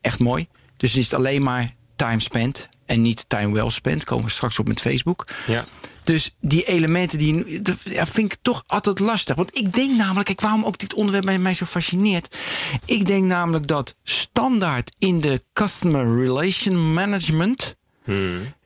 Echt 0.00 0.18
mooi. 0.18 0.48
Dus 0.76 0.96
is 0.96 1.04
het 1.04 1.14
alleen 1.14 1.42
maar 1.42 1.74
time 1.96 2.20
spent 2.20 2.68
en 2.86 3.02
niet 3.02 3.24
time 3.28 3.54
well 3.54 3.70
spent. 3.70 4.04
Komen 4.04 4.24
we 4.24 4.30
straks 4.30 4.58
op 4.58 4.68
met 4.68 4.80
Facebook. 4.80 5.24
Ja. 5.46 5.64
Dus 6.02 6.36
die 6.40 6.64
elementen, 6.64 7.18
die, 7.18 7.62
dat 7.62 7.76
ja, 7.84 8.06
vind 8.06 8.32
ik 8.32 8.38
toch 8.42 8.64
altijd 8.66 8.98
lastig. 8.98 9.36
Want 9.36 9.56
ik 9.56 9.74
denk 9.74 9.96
namelijk, 9.96 10.26
kijk, 10.26 10.40
waarom 10.40 10.64
ook 10.64 10.78
dit 10.78 10.94
onderwerp 10.94 11.24
mij, 11.24 11.38
mij 11.38 11.54
zo 11.54 11.64
fascineert. 11.64 12.36
Ik 12.84 13.06
denk 13.06 13.24
namelijk 13.24 13.66
dat 13.66 13.96
standaard 14.04 14.92
in 14.98 15.20
de 15.20 15.42
Customer 15.52 16.20
Relation 16.20 16.92
Management. 16.92 17.76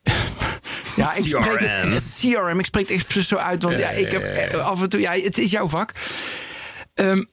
Ja, 0.97 1.14
ik 1.14 1.27
spreek 1.27 1.61
het, 1.61 2.18
CRM, 2.20 2.59
ik 2.59 2.64
spreek 2.64 2.88
het 2.88 2.97
expres 2.97 3.29
zo 3.29 3.37
uit, 3.37 3.62
want 3.62 3.79
ja, 3.79 3.90
ik 3.90 4.12
heb 4.12 4.23
eh, 4.23 4.66
af 4.66 4.83
en 4.83 4.88
toe, 4.88 5.01
ja, 5.01 5.12
het 5.12 5.38
is 5.38 5.51
jouw 5.51 5.68
vak. 5.68 5.92
Ehm, 6.94 7.25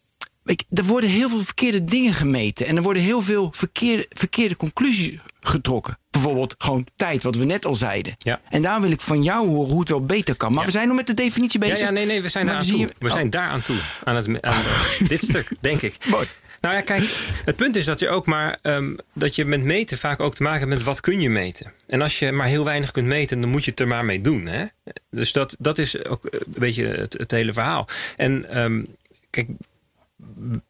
ik, 0.44 0.64
er 0.70 0.84
worden 0.84 1.10
heel 1.10 1.30
veel 1.30 1.44
verkeerde 1.44 1.84
dingen 1.84 2.14
gemeten. 2.14 2.66
En 2.66 2.76
er 2.76 2.82
worden 2.82 3.04
heel 3.04 3.22
veel 3.22 3.52
verkeerde, 3.56 4.06
verkeerde 4.10 4.56
conclusies 4.56 5.20
getrokken. 5.40 5.98
Bijvoorbeeld 6.12 6.56
gewoon 6.58 6.88
tijd, 6.96 7.24
wat 7.24 7.36
we 7.36 7.46
net 7.46 7.66
al 7.66 7.76
zeiden. 7.76 8.16
Ja. 8.18 8.42
En 8.50 8.62
daar 8.62 8.82
wil 8.82 8.92
ik 8.92 9.02
van 9.02 9.24
jou 9.24 9.48
horen 9.48 9.70
hoe 9.72 9.80
het 9.80 9.90
wel 9.90 10.06
beter 10.06 10.36
kan. 10.36 10.54
Maar 10.54 10.66
we 10.66 10.72
zijn 10.72 10.88
nog 10.88 10.96
met 10.98 11.08
de 11.08 11.14
definitie 11.14 11.60
bezig. 11.60 11.78
Ja, 11.80 11.86
ja, 11.86 11.92
nee, 11.92 12.06
nee, 12.06 12.22
we 12.22 12.30
zijn 12.30 12.46
daar 12.46 12.56
aan 12.56 12.66
toe. 12.66 12.78
je- 12.80 12.94
We 13.00 13.06
oh. 13.08 13.12
zijn 13.12 13.30
daar 13.30 13.48
aan 13.50 13.62
toe. 13.62 13.78
Aan, 14.04 14.16
het, 14.16 14.42
aan 14.42 14.64
dit 15.08 15.22
stuk, 15.22 15.50
denk 15.60 15.82
ik. 15.82 15.98
Mooi. 16.10 16.28
Nou 16.62 16.76
ja, 16.76 16.82
kijk, 16.82 17.04
het 17.46 17.56
punt 17.56 17.76
is 17.76 17.86
dat 17.86 18.00
je 18.00 18.10
ook 18.10 18.26
maar 18.26 18.60
ehm, 18.62 18.96
dat 19.14 19.36
je 19.36 19.46
met 19.46 19.62
meten 19.64 19.98
vaak 19.98 20.20
ook 20.20 20.36
te 20.36 20.44
maken 20.44 20.60
hebt 20.60 20.72
met 20.72 20.84
wat 20.84 21.00
kun 21.02 21.22
je 21.22 21.30
meten. 21.30 21.72
En 21.88 22.02
als 22.02 22.20
je 22.20 22.32
maar 22.32 22.48
heel 22.48 22.64
weinig 22.64 22.92
kunt 22.92 23.08
meten, 23.08 23.42
dan 23.42 23.50
moet 23.50 23.64
je 23.66 23.72
het 23.72 23.80
er 23.80 23.88
maar 23.88 24.06
mee 24.06 24.22
doen. 24.22 24.46
Hè? 24.46 24.66
Dus 25.10 25.32
dat, 25.32 25.56
dat 25.60 25.78
is 25.78 26.06
ook 26.06 26.24
een 26.32 26.40
beetje 26.48 26.86
het, 26.88 27.14
het 27.14 27.32
hele 27.32 27.54
verhaal. 27.54 27.88
En 28.18 28.50
ehm, 28.50 28.82
kijk, 29.30 29.48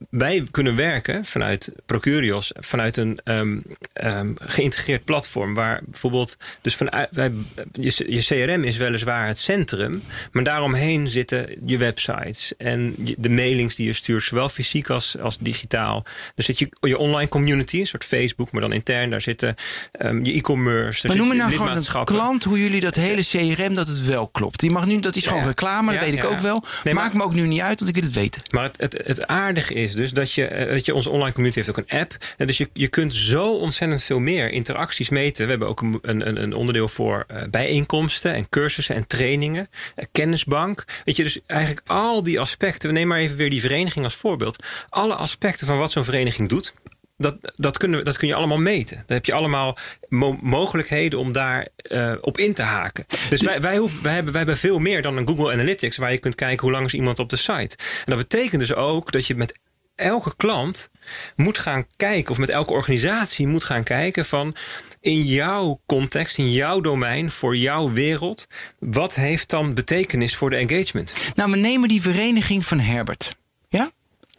wij 0.10 0.44
kunnen 0.52 0.76
werken 0.76 1.26
vanuit 1.26 1.72
Procurios, 1.86 2.52
vanuit 2.60 2.98
een 2.98 3.20
ehm, 3.24 3.58
ehm, 3.94 4.32
geïntegreerd 4.40 5.04
platform. 5.06 5.54
Waar 5.54 5.82
bijvoorbeeld, 5.86 6.38
dus 6.62 6.76
vanuit, 6.76 7.08
wij, 7.12 7.32
je, 7.72 8.06
je 8.08 8.22
CRM 8.24 8.64
is 8.64 8.78
weliswaar 8.78 9.28
het 9.28 9.38
centrum, 9.38 10.02
maar 10.32 10.44
daaromheen 10.44 11.08
zitten 11.08 11.62
je 11.66 11.78
websites 11.78 12.54
en 12.58 12.94
je- 13.04 13.16
de 13.18 13.30
mailings 13.30 13.76
die 13.76 13.86
je 13.86 13.94
stuurt, 13.94 14.24
zowel 14.24 14.50
fysiek 14.50 14.90
als, 14.90 15.18
als 15.20 15.38
digitaal. 15.38 16.06
Er 16.36 16.44
zit 16.44 16.60
je, 16.60 16.70
je 16.80 16.98
online 16.98 17.30
community, 17.30 17.80
een 17.80 17.88
soort 17.88 18.04
Facebook, 18.06 18.52
maar 18.52 18.62
dan 18.62 18.74
intern. 18.74 19.10
Daar 19.10 19.22
zitten 19.22 19.56
ehm, 19.92 20.24
je 20.26 20.34
e-commerce. 20.34 21.08
Maar 21.08 21.16
noem 21.18 21.28
me 21.28 21.36
nou 21.36 21.52
gewoon 21.52 21.78
een 21.78 22.04
klant 22.06 22.44
hoe 22.44 22.62
jullie 22.62 22.80
dat 22.82 22.96
hele 22.96 23.24
CRM, 23.26 23.74
dat 23.74 23.88
het 23.88 24.06
wel 24.06 24.28
klopt. 24.28 24.60
Die 24.60 24.72
mag 24.72 24.86
nu, 24.86 25.00
dat 25.00 25.16
is 25.16 25.26
gewoon 25.28 25.42
ja. 25.42 25.48
reclame, 25.48 25.94
Ja, 25.94 26.00
dat 26.00 26.10
weet 26.10 26.18
ik 26.24 26.26
ook 26.30 26.40
wel. 26.40 26.64
Nee, 26.84 26.94
maar- 26.94 27.04
Maakt 27.04 27.16
me 27.16 27.24
ook 27.24 27.34
nu 27.34 27.48
niet 27.48 27.62
uit, 27.62 27.80
want 27.80 27.90
ik 27.92 27.96
wil 27.96 28.06
het 28.10 28.14
weten. 28.20 28.42
Maar 28.54 28.64
het, 28.64 28.82
het, 28.82 29.02
het 29.06 29.28
aardige 29.42 29.74
is 29.74 29.94
dus 29.94 30.12
dat 30.12 30.34
je, 30.34 30.46
eh, 30.46 30.72
dat 30.72 30.86
je 30.86 30.94
onze 30.94 31.10
online 31.10 31.32
community 31.32 31.58
heeft 31.58 31.70
ook 31.70 31.86
een 31.86 32.00
app. 32.00 32.18
En 32.38 32.48
dus 32.48 32.58
je, 32.58 32.70
je 32.74 32.88
kunt 32.88 33.14
zo 33.14 33.56
ontzettend 33.56 34.04
veel 34.04 34.20
meer 34.20 34.52
interacties 34.52 35.10
meten. 35.10 35.44
We 35.44 35.50
hebben 35.50 35.68
ook 35.68 35.82
een, 35.82 36.00
een, 36.02 36.42
een 36.42 36.54
onderdeel 36.54 36.88
voor 36.88 37.24
eh, 37.28 37.44
bijeenkomsten 37.50 38.34
en 38.34 38.50
cursussen 38.50 38.96
en 38.96 39.08
trainingen. 39.08 39.70
eh, 39.96 40.06
kennisbank. 40.12 40.86
Weet 41.06 41.16
je, 41.16 41.24
dus 41.24 41.40
eigenlijk 41.48 41.88
al 41.88 42.24
die 42.24 42.40
aspecten. 42.40 42.88
We 42.88 42.94
nemen 42.94 43.10
maar 43.10 43.20
even 43.20 43.38
weer 43.38 43.50
die 43.50 43.62
vereniging 43.62 44.06
als 44.06 44.16
voorbeeld. 44.16 44.64
Alle 44.90 45.16
aspecten 45.16 45.68
van 45.68 45.78
wat 45.78 45.92
zo'n 45.92 46.04
vereniging 46.04 46.50
doet. 46.50 46.74
Dat, 47.22 47.38
dat, 47.56 47.78
kunnen, 47.78 48.00
we- 48.00 48.06
dat 48.06 48.18
kun 48.18 48.28
je 48.28 48.36
allemaal 48.36 48.58
meten. 48.60 48.96
Dan 49.06 49.16
heb 49.16 49.26
je 49.26 49.34
allemaal 49.34 49.78
mo- 50.10 50.38
mogelijkheden 50.42 51.20
om 51.20 51.32
daar 51.32 51.68
eh, 51.76 52.14
op 52.22 52.38
in 52.38 52.54
te 52.54 52.62
haken. 52.64 53.06
Dus 53.30 53.42
wij, 53.42 53.62
wij, 53.62 53.78
hoeven, 53.78 54.04
wij, 54.04 54.14
hebben, 54.14 54.32
wij 54.32 54.42
hebben 54.42 54.60
veel 54.60 54.80
meer 54.80 55.02
dan 55.02 55.18
een 55.18 55.28
Google 55.28 55.52
Analytics... 55.54 55.98
waar 55.98 56.12
je 56.12 56.18
kunt 56.18 56.36
kijken 56.36 56.62
hoe 56.62 56.72
lang 56.72 56.86
is 56.86 56.94
iemand 56.94 57.20
op 57.20 57.30
de 57.30 57.36
site. 57.36 57.76
En 57.78 58.06
dat 58.06 58.18
betekent 58.18 58.60
dus 58.62 58.74
ook 58.74 59.12
dat 59.12 59.28
je 59.28 59.36
met 59.36 59.60
elke 59.96 60.36
klant 60.36 60.90
moet 61.36 61.58
gaan 61.58 61.86
kijken... 61.96 62.32
of 62.32 62.38
met 62.38 62.50
elke 62.50 62.74
organisatie 62.74 63.48
moet 63.48 63.64
gaan 63.64 63.84
kijken 63.84 64.26
van... 64.26 64.56
in 65.00 65.22
jouw 65.24 65.82
context, 65.86 66.38
in 66.38 66.52
jouw 66.52 66.80
domein, 66.82 67.30
voor 67.32 67.58
jouw 67.58 67.90
wereld... 67.92 68.46
wat 68.80 69.16
heeft 69.16 69.50
dan 69.50 69.74
betekenis 69.74 70.36
voor 70.36 70.50
de 70.50 70.56
engagement? 70.56 71.14
Nou, 71.36 71.52
we 71.52 71.58
nemen 71.58 71.90
die 71.90 72.02
vereniging 72.02 72.66
van 72.66 72.80
Herbert. 72.80 73.36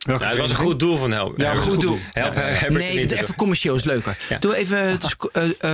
Ja? 0.04 0.12
Nou, 0.18 0.24
het 0.24 0.38
was 0.38 0.50
een 0.50 0.56
goed 0.56 0.78
doel 0.80 0.96
van 0.96 1.10
Help. 1.12 1.38
Ja, 1.38 1.54
goed 1.54 1.80
doel. 1.80 1.98
Help 2.10 2.34
nee, 2.68 2.94
Winter. 2.96 3.18
even 3.18 3.34
commercieel 3.34 3.74
is 3.74 3.84
leuker. 3.84 4.16
Ja. 4.28 4.38
Doe 4.38 4.56
even, 4.56 5.00
dus, 5.00 5.16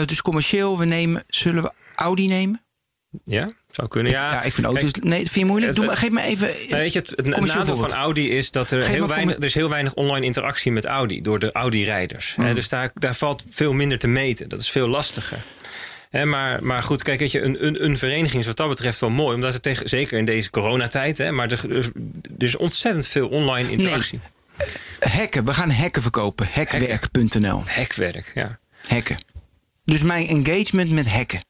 dus 0.06 0.22
commercieel, 0.22 0.78
we 0.78 0.84
nemen, 0.84 1.24
zullen 1.28 1.62
we 1.62 1.72
Audi 1.94 2.26
nemen? 2.26 2.62
Ja? 3.24 3.50
Zou 3.70 3.88
kunnen, 3.88 4.12
ja. 4.12 4.32
Ja, 4.32 4.42
ik 4.42 4.52
vind 4.52 4.66
auto's... 4.66 4.90
Kijk, 4.90 5.04
nee, 5.04 5.22
dat 5.22 5.30
vind 5.32 5.44
je 5.44 5.50
moeilijk? 5.50 5.74
Doe 5.74 5.84
het- 5.84 5.92
maar, 5.92 6.02
geef 6.02 6.10
me 6.10 6.22
even... 6.22 6.46
nou, 6.68 6.80
weet 6.82 6.92
je, 6.92 6.98
het, 6.98 7.10
het 7.10 7.26
nadeel 7.26 7.76
van. 7.76 7.92
Audi 7.92 8.30
is 8.30 8.50
dat 8.50 8.70
er 8.70 8.82
Geef 8.82 8.90
heel, 8.90 9.06
weinig, 9.08 9.36
er 9.36 9.44
is 9.44 9.54
heel 9.54 9.68
weinig 9.68 9.94
online 9.94 10.26
interactie 10.26 10.72
met 10.72 10.84
Audi 10.84 11.20
door 11.20 11.38
de 11.38 11.52
Audi-rijders. 11.52 12.34
Hmm. 12.34 12.44
Hè, 12.44 12.54
Dus 12.54 12.68
daar, 12.68 12.90
daar 12.94 13.14
valt 13.14 13.44
veel 13.50 13.72
minder 13.72 13.98
te 13.98 14.08
meten. 14.08 14.48
Dat 14.48 14.60
is 14.60 14.70
veel 14.70 14.88
lastiger. 14.88 15.38
Maar, 16.10 16.64
maar 16.64 16.82
goed, 16.82 17.02
kijk, 17.02 17.18
weet 17.18 17.32
je, 17.32 17.42
een, 17.42 17.66
een, 17.66 17.84
een 17.84 17.98
vereniging 17.98 18.40
is 18.40 18.46
wat 18.46 18.56
dat 18.56 18.68
betreft 18.68 19.00
wel 19.00 19.10
mooi. 19.10 19.34
Omdat 19.34 19.52
het 19.52 19.62
tegen, 19.62 19.88
zeker 19.88 20.18
in 20.18 20.24
deze 20.24 20.50
coronatijd, 20.50 21.18
hè, 21.18 21.30
maar 21.32 21.50
er, 21.50 21.90
is 22.38 22.56
ontzettend 22.56 23.06
veel 23.06 23.28
online 23.28 23.70
interactie. 23.70 24.20
Hacken, 25.00 25.44
we 25.44 25.54
gaan 25.54 25.70
hacken 25.70 26.02
verkopen. 26.02 26.48
Hackwerk.nl. 26.52 27.62
Hekwerk, 27.66 28.32
ja. 28.34 28.58
Hacken. 28.86 29.16
Dus 29.84 30.02
mijn 30.02 30.26
engagement 30.26 30.90
met 30.90 31.08
hacken. 31.08 31.40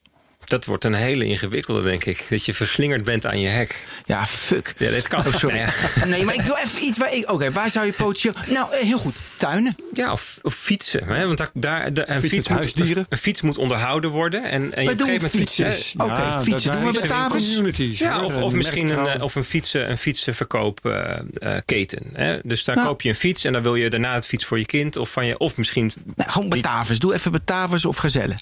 Dat 0.49 0.65
wordt 0.65 0.85
een 0.85 0.95
hele 0.95 1.25
ingewikkelde, 1.25 1.83
denk 1.83 2.05
ik. 2.05 2.27
Dat 2.31 2.45
je 2.45 2.55
verslingerd 2.55 3.05
bent 3.05 3.27
aan 3.27 3.41
je 3.41 3.49
hek. 3.49 3.87
Ja, 4.07 4.27
fuck. 4.27 4.75
Ja, 4.79 4.91
dit 4.91 5.09
kan. 5.09 5.27
Oh, 5.27 5.35
sorry. 5.35 5.57
Nou 5.57 5.71
ja. 6.01 6.05
Nee, 6.05 6.25
maar 6.25 6.35
ik 6.35 6.41
wil 6.41 6.57
even 6.57 6.85
iets 6.85 6.99
waar 6.99 7.15
ik... 7.15 7.31
Oké, 7.31 7.53
waar 7.53 7.71
zou 7.71 7.87
je 7.87 7.93
potentieel... 7.93 8.35
Nou, 8.49 8.73
eh, 8.75 8.81
heel 8.81 8.99
goed. 8.99 9.17
Tuinen. 9.37 9.77
Ja, 9.93 10.13
of, 10.13 10.39
of 10.43 10.55
fietsen. 10.55 11.05
Hè? 11.07 11.27
Want 11.27 11.39
daar, 11.39 11.51
daar, 11.55 11.93
de, 11.93 12.09
een, 12.09 12.21
Fiets 12.21 12.35
fiets 12.35 12.49
met 12.49 12.59
moet, 12.59 12.75
huisdieren. 12.75 13.07
een 13.09 13.19
fiets 13.19 13.41
moet 13.41 13.59
onderhouden 13.59 14.11
worden. 14.11 14.45
En, 14.45 14.73
en 14.73 14.83
je 14.83 14.89
op 14.89 14.93
een 14.93 14.97
doen 14.97 15.07
gegeven 15.07 15.15
moment 15.15 15.31
fietsers? 15.51 15.77
fietsen. 15.77 16.01
Oké, 16.01 16.13
Ja, 16.13 16.43
fietsen. 16.43 16.73
Doen 16.73 16.81
we 16.93 16.99
met 17.01 17.09
tafels? 17.09 17.61
Ja, 17.99 18.25
of, 18.25 18.37
of 18.37 18.53
misschien 18.53 18.89
een, 18.99 19.07
eh, 19.07 19.23
of 19.23 19.35
een, 19.35 19.45
fietsen, 19.45 19.91
een 19.91 19.99
fietsenverkoopketen. 19.99 22.03
hè? 22.13 22.39
Dus 22.43 22.65
daar 22.65 22.77
Nou. 22.77 22.89
koop 22.89 23.03
je 23.03 23.09
een 23.09 23.15
fiets 23.15 23.45
en 23.45 23.53
dan 23.53 23.63
wil 23.63 23.75
je 23.75 23.91
daarna 23.91 24.15
het 24.15 24.27
fiets 24.27 24.45
voor 24.45 24.59
je 24.59 24.67
kind. 24.67 24.97
Of, 24.97 25.11
van 25.11 25.27
je, 25.27 25.39
of 25.39 25.57
misschien... 25.57 25.93
Nou, 26.17 26.31
gewoon 26.31 26.49
Batavus. 26.49 26.99
Doe 26.99 27.15
even 27.15 27.33
Batavus 27.33 27.85
of 27.85 27.97
Gazelle. 27.97 28.35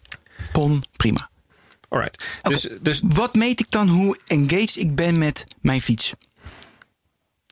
Pon, 0.53 0.83
prima. 0.97 1.31
Alright. 1.97 2.41
Dus, 2.43 2.69
dus 2.81 3.01
Wat 3.05 3.35
meet 3.35 3.61
ik 3.61 3.71
dan 3.71 3.89
hoe 3.89 4.19
engaged 4.27 4.77
ik 4.77 4.95
ben 4.95 5.19
met 5.19 5.47
mijn 5.61 5.81
fiets? 5.81 6.13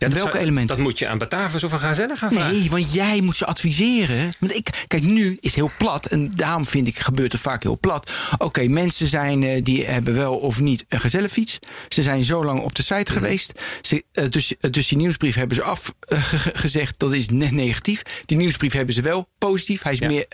Ja, 0.08 0.14
welke 0.14 0.30
zou- 0.30 0.42
elementen? 0.42 0.76
Dat 0.76 0.84
moet 0.84 0.98
je 0.98 1.08
aan 1.08 1.18
Batavus 1.18 1.64
of 1.64 1.72
aan 1.72 1.80
Gazelle 1.80 2.16
gaan 2.16 2.32
vragen. 2.32 2.52
Nee, 2.58 2.70
want 2.70 2.92
jij 2.92 3.20
moet 3.20 3.36
ze 3.36 3.46
adviseren. 3.46 4.32
Want 4.38 4.54
ik, 4.54 4.84
kijk, 4.86 5.02
nu 5.02 5.36
is 5.40 5.54
heel 5.54 5.70
plat. 5.78 6.06
En 6.06 6.30
daarom 6.36 6.66
vind 6.66 6.86
ik, 6.86 6.98
gebeurt 6.98 7.32
het 7.32 7.40
vaak 7.40 7.62
heel 7.62 7.78
plat. 7.78 8.12
Oké, 8.38 8.66
mensen 8.68 9.06
zijn, 9.06 9.42
eh, 9.42 9.64
die 9.64 9.84
hebben 9.86 10.14
wel 10.14 10.36
of 10.36 10.60
niet 10.60 10.84
een 10.88 11.00
gezellenfiets. 11.00 11.58
Ze 11.88 12.02
zijn 12.02 12.24
zo 12.24 12.44
lang 12.44 12.60
op 12.60 12.74
de 12.74 12.82
site 12.82 13.12
Mhm. 13.12 13.12
geweest. 13.12 13.52
Ze, 13.80 14.04
eh, 14.12 14.28
dus, 14.28 14.56
eh, 14.60 14.70
dus 14.70 14.88
die 14.88 14.98
nieuwsbrief 14.98 15.34
hebben 15.34 15.56
ze 15.56 15.62
afgezegd. 15.62 16.98
dat 16.98 17.12
is 17.12 17.28
net 17.28 17.50
negatief. 17.50 18.02
Die 18.26 18.36
nieuwsbrief 18.36 18.72
hebben 18.72 18.94
ze 18.94 19.02
wel 19.02 19.28
positief. 19.38 19.82
Hij 19.82 19.92
is, 19.92 19.98
Ja. 19.98 20.06
meer, 20.06 20.26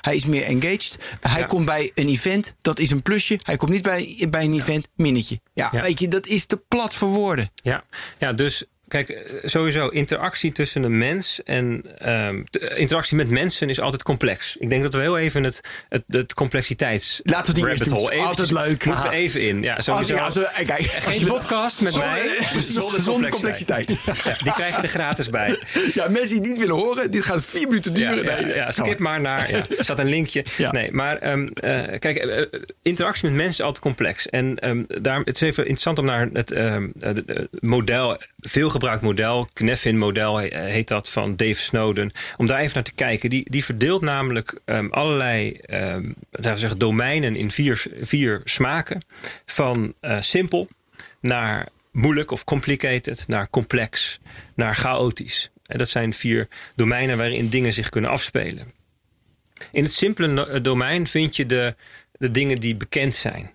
hij 0.00 0.16
is 0.16 0.24
meer 0.26 0.42
engaged. 0.44 0.96
Hij 1.20 1.40
Ja. 1.40 1.46
komt 1.46 1.64
bij 1.64 1.90
een 1.94 2.08
event. 2.08 2.54
Dat 2.60 2.78
is 2.78 2.90
een 2.90 3.02
plusje. 3.02 3.38
Hij 3.42 3.56
komt 3.56 3.70
niet 3.70 3.82
bij, 3.82 4.26
bij 4.30 4.44
een 4.44 4.54
event. 4.54 4.88
Minnetje. 4.96 5.40
Ja, 5.54 5.68
Ja. 5.72 5.82
weet 5.82 6.00
je, 6.00 6.08
dat 6.08 6.26
is 6.26 6.46
te 6.46 6.56
plat 6.68 6.94
voor 6.94 7.08
woorden. 7.08 7.50
Ja, 7.54 7.84
ja 8.18 8.32
dus 8.32 8.64
kijk, 8.88 9.08
eh, 9.08 9.20
sowieso 9.44 9.88
interactie 9.88 10.52
tussen 10.52 10.82
een 10.82 10.98
mens 10.98 11.40
en 11.44 11.82
ehm, 11.98 12.42
de 12.50 12.74
interactie 12.76 13.16
met 13.16 13.30
mensen 13.30 13.68
is 13.68 13.80
altijd 13.80 14.02
complex. 14.02 14.56
Ik 14.58 14.70
denk 14.70 14.82
dat 14.82 14.94
we 14.94 15.00
heel 15.00 15.18
even 15.18 15.44
het, 15.44 15.60
het, 15.88 16.02
het 16.08 16.34
complexiteits 16.34 17.20
Laten 17.24 17.54
we 17.54 17.60
die 17.60 17.68
rabbit 17.68 17.90
hole 17.90 18.00
Altijd 18.02 18.18
eventjes- 18.22 18.50
leuk. 18.50 18.84
Moeten 18.84 19.08
we 19.08 19.14
even 19.14 19.40
in. 19.40 19.62
Ja, 19.62 19.80
sowieso. 19.80 20.12
Oh, 20.12 20.18
ja, 20.18 20.30
zo- 20.30 20.44
kijk, 20.54 20.70
als 20.70 20.88
Geen 21.16 21.26
podcast 21.26 21.80
met 21.80 21.92
Zonder- 21.92 22.10
mij 22.10 22.38
zonder, 22.62 23.02
zonder 23.02 23.30
complexiteit. 23.30 23.86
complexiteit. 23.86 24.38
Ja, 24.38 24.44
die 24.44 24.52
krijg 24.52 24.76
je 24.76 24.82
er 24.82 24.88
gratis 24.88 25.28
bij. 25.30 25.58
Ja, 25.94 26.08
mensen 26.08 26.42
die 26.42 26.50
niet 26.50 26.58
willen 26.58 26.74
horen, 26.74 27.10
dit 27.10 27.24
gaat 27.24 27.44
vier 27.44 27.66
minuten 27.68 27.94
duren. 27.94 28.24
ja, 28.24 28.40
Nee, 28.40 28.54
ja, 28.54 28.70
skip 28.70 28.98
maar 28.98 29.20
naar. 29.20 29.50
Ja, 29.50 29.56
er 29.78 29.84
staat 29.84 29.98
een 29.98 30.08
linkje. 30.08 30.44
Ja. 30.56 30.70
Nee, 30.72 30.92
maar 30.92 31.16
ehm, 31.18 31.46
eh, 31.46 31.98
kijk, 31.98 32.16
eh, 32.16 32.38
eh, 32.40 32.46
interactie 32.82 33.24
met 33.24 33.32
mensen 33.32 33.52
is 33.52 33.60
altijd 33.62 33.82
complex. 33.84 34.28
En 34.28 34.58
ehm, 34.58 34.82
daarom 35.02 35.22
het 35.24 35.34
is 35.34 35.40
even 35.40 35.62
interessant 35.62 35.98
om 35.98 36.04
naar 36.04 36.28
het 36.32 36.50
eh, 36.50 36.76
de- 36.94 37.24
de- 37.24 37.48
model, 37.60 38.18
veelgebruikt 38.78 39.02
model, 39.02 39.48
Kneffin-model 39.52 40.36
he- 40.36 40.70
heet 40.70 40.88
dat 40.88 41.08
van 41.08 41.36
Dave 41.36 41.54
Snowden, 41.60 42.12
om 42.36 42.46
daar 42.46 42.60
even 42.60 42.74
naar 42.74 42.82
te 42.82 42.92
kijken. 42.92 43.30
Die, 43.30 43.50
die 43.50 43.64
verdeelt 43.64 44.00
namelijk 44.00 44.60
ehm, 44.64 44.88
allerlei 44.90 45.56
we 46.52 46.58
zeggen, 46.58 46.78
domeinen 46.78 47.36
in 47.36 47.50
vier, 47.50 47.86
vier 48.00 48.40
smaken. 48.44 49.02
Van 49.44 49.94
eh, 50.00 50.20
simpel 50.20 50.68
naar 51.20 51.68
moeilijk 51.92 52.30
of 52.30 52.44
complicated, 52.44 53.24
naar 53.28 53.50
complex, 53.50 54.18
naar 54.54 54.74
chaotisch. 54.74 55.50
En 55.66 55.78
dat 55.78 55.88
zijn 55.88 56.12
vier 56.12 56.48
domeinen 56.74 57.16
waarin 57.16 57.48
dingen 57.48 57.72
zich 57.72 57.88
kunnen 57.88 58.10
afspelen. 58.10 58.72
In 59.72 59.84
het 59.84 59.92
simpele 59.92 60.26
no- 60.26 60.60
domein 60.60 61.06
vind 61.06 61.36
je 61.36 61.46
de, 61.46 61.74
de 62.12 62.30
dingen 62.30 62.56
die 62.60 62.76
bekend 62.76 63.14
zijn. 63.14 63.50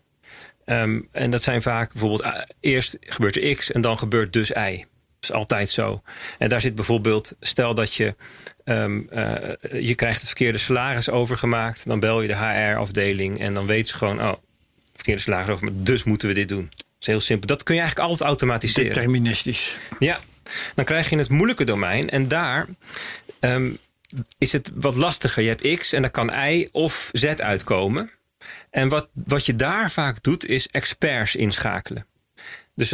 Ehm, 0.66 1.02
en 1.12 1.32
dat 1.32 1.42
zijn 1.42 1.62
vaak 1.62 1.92
bijvoorbeeld 1.92 2.46
eerst 2.60 2.98
gebeurt 3.00 3.36
er 3.36 3.56
X 3.56 3.72
en 3.72 3.82
dan 3.82 3.98
gebeurt 3.98 4.34
dus 4.34 4.52
Y. 4.52 4.86
Dat 5.28 5.36
is 5.36 5.42
altijd 5.42 5.70
zo. 5.70 6.02
En 6.38 6.50
daar 6.50 6.62
zit 6.62 6.76
bijvoorbeeld, 6.76 7.34
stel 7.40 7.74
dat 7.74 7.94
je, 7.94 8.16
ehm, 8.64 9.02
eh, 9.10 9.82
je 9.82 9.96
krijgt 9.96 10.18
het 10.18 10.28
verkeerde 10.28 10.58
salaris 10.58 11.10
overgemaakt. 11.10 11.88
Dan 11.88 12.00
bel 12.00 12.22
je 12.22 12.28
de 12.28 12.36
HR-afdeling 12.36 13.40
en 13.40 13.54
dan 13.54 13.66
weet 13.66 13.88
ze 13.88 13.98
gewoon, 13.98 14.22
oh, 14.22 14.34
verkeerde 14.94 15.22
salaris 15.22 15.50
overgemaakt, 15.50 15.86
dus 15.86 16.04
moeten 16.04 16.28
we 16.28 16.34
dit 16.34 16.48
doen. 16.48 16.70
Dat 16.76 16.86
is 17.00 17.08
heel 17.08 17.20
simpel. 17.20 17.48
Dat 17.48 17.64
kun 17.64 17.76
je 17.76 17.82
eigenlijk 17.82 18.10
altijd 18.10 18.30
automatiseren. 18.30 18.94
Deterministisch. 18.94 19.78
Ja, 20.00 20.20
dan 20.76 20.86
krijg 20.86 21.10
je 21.10 21.18
het 21.18 21.30
moeilijke 21.30 21.64
domein. 21.64 22.10
En 22.10 22.28
daar 22.28 22.68
ehm, 23.40 23.72
is 24.38 24.52
het 24.52 24.72
wat 24.74 24.96
lastiger. 24.96 25.44
Je 25.44 25.50
hebt 25.50 25.80
X 25.80 25.94
en 25.94 26.02
dan 26.02 26.12
kan 26.12 26.30
Y 26.30 26.70
of 26.72 27.10
Z 27.12 27.24
uitkomen. 27.26 28.12
En 28.70 28.90
wat, 28.90 29.10
wat 29.14 29.46
je 29.46 29.56
daar 29.56 29.92
vaak 29.92 30.24
doet, 30.24 30.46
is 30.46 30.68
experts 30.68 31.36
inschakelen. 31.36 32.06
Dus 32.76 32.90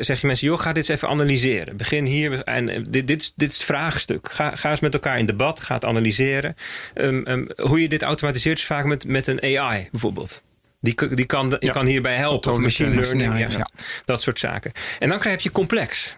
zeg 0.00 0.20
je 0.20 0.26
mensen, 0.26 0.46
joh, 0.46 0.58
ga 0.60 0.72
dit 0.72 0.76
eens 0.88 0.88
even 0.98 1.08
analyseren. 1.08 1.76
Begin 1.76 2.04
hier 2.04 2.44
en 2.44 2.68
eh, 2.68 2.80
dit, 2.88 3.06
dit, 3.06 3.20
is- 3.22 3.32
dit 3.36 3.48
is 3.50 3.54
het 3.56 3.64
vraagstuk. 3.64 4.32
Ga, 4.32 4.54
ga 4.56 4.70
eens 4.70 4.80
met 4.80 4.94
elkaar 4.94 5.18
in 5.18 5.26
debat, 5.26 5.60
ga 5.60 5.74
het 5.74 5.84
analyseren. 5.84 6.56
Ehm, 6.94 7.22
ehm, 7.22 7.44
hoe 7.56 7.80
je 7.80 7.88
dit 7.88 8.02
automatiseert 8.02 8.58
is 8.58 8.64
vaak 8.66 8.84
met, 8.84 9.06
met 9.06 9.26
een 9.26 9.58
AI 9.58 9.88
bijvoorbeeld. 9.90 10.42
Die, 10.80 11.14
die, 11.14 11.24
kan, 11.26 11.48
die 11.48 11.58
Ja. 11.60 11.72
kan 11.72 11.86
hierbij 11.86 12.16
helpen. 12.16 12.52
Of 12.52 12.58
machine 12.58 12.94
learning, 12.94 13.38
ja, 13.38 13.46
ja. 13.48 13.66
dat 14.04 14.22
soort 14.22 14.38
zaken. 14.38 14.72
En 14.98 15.08
dan 15.08 15.18
krijg 15.18 15.42
je 15.42 15.50
complex. 15.50 16.16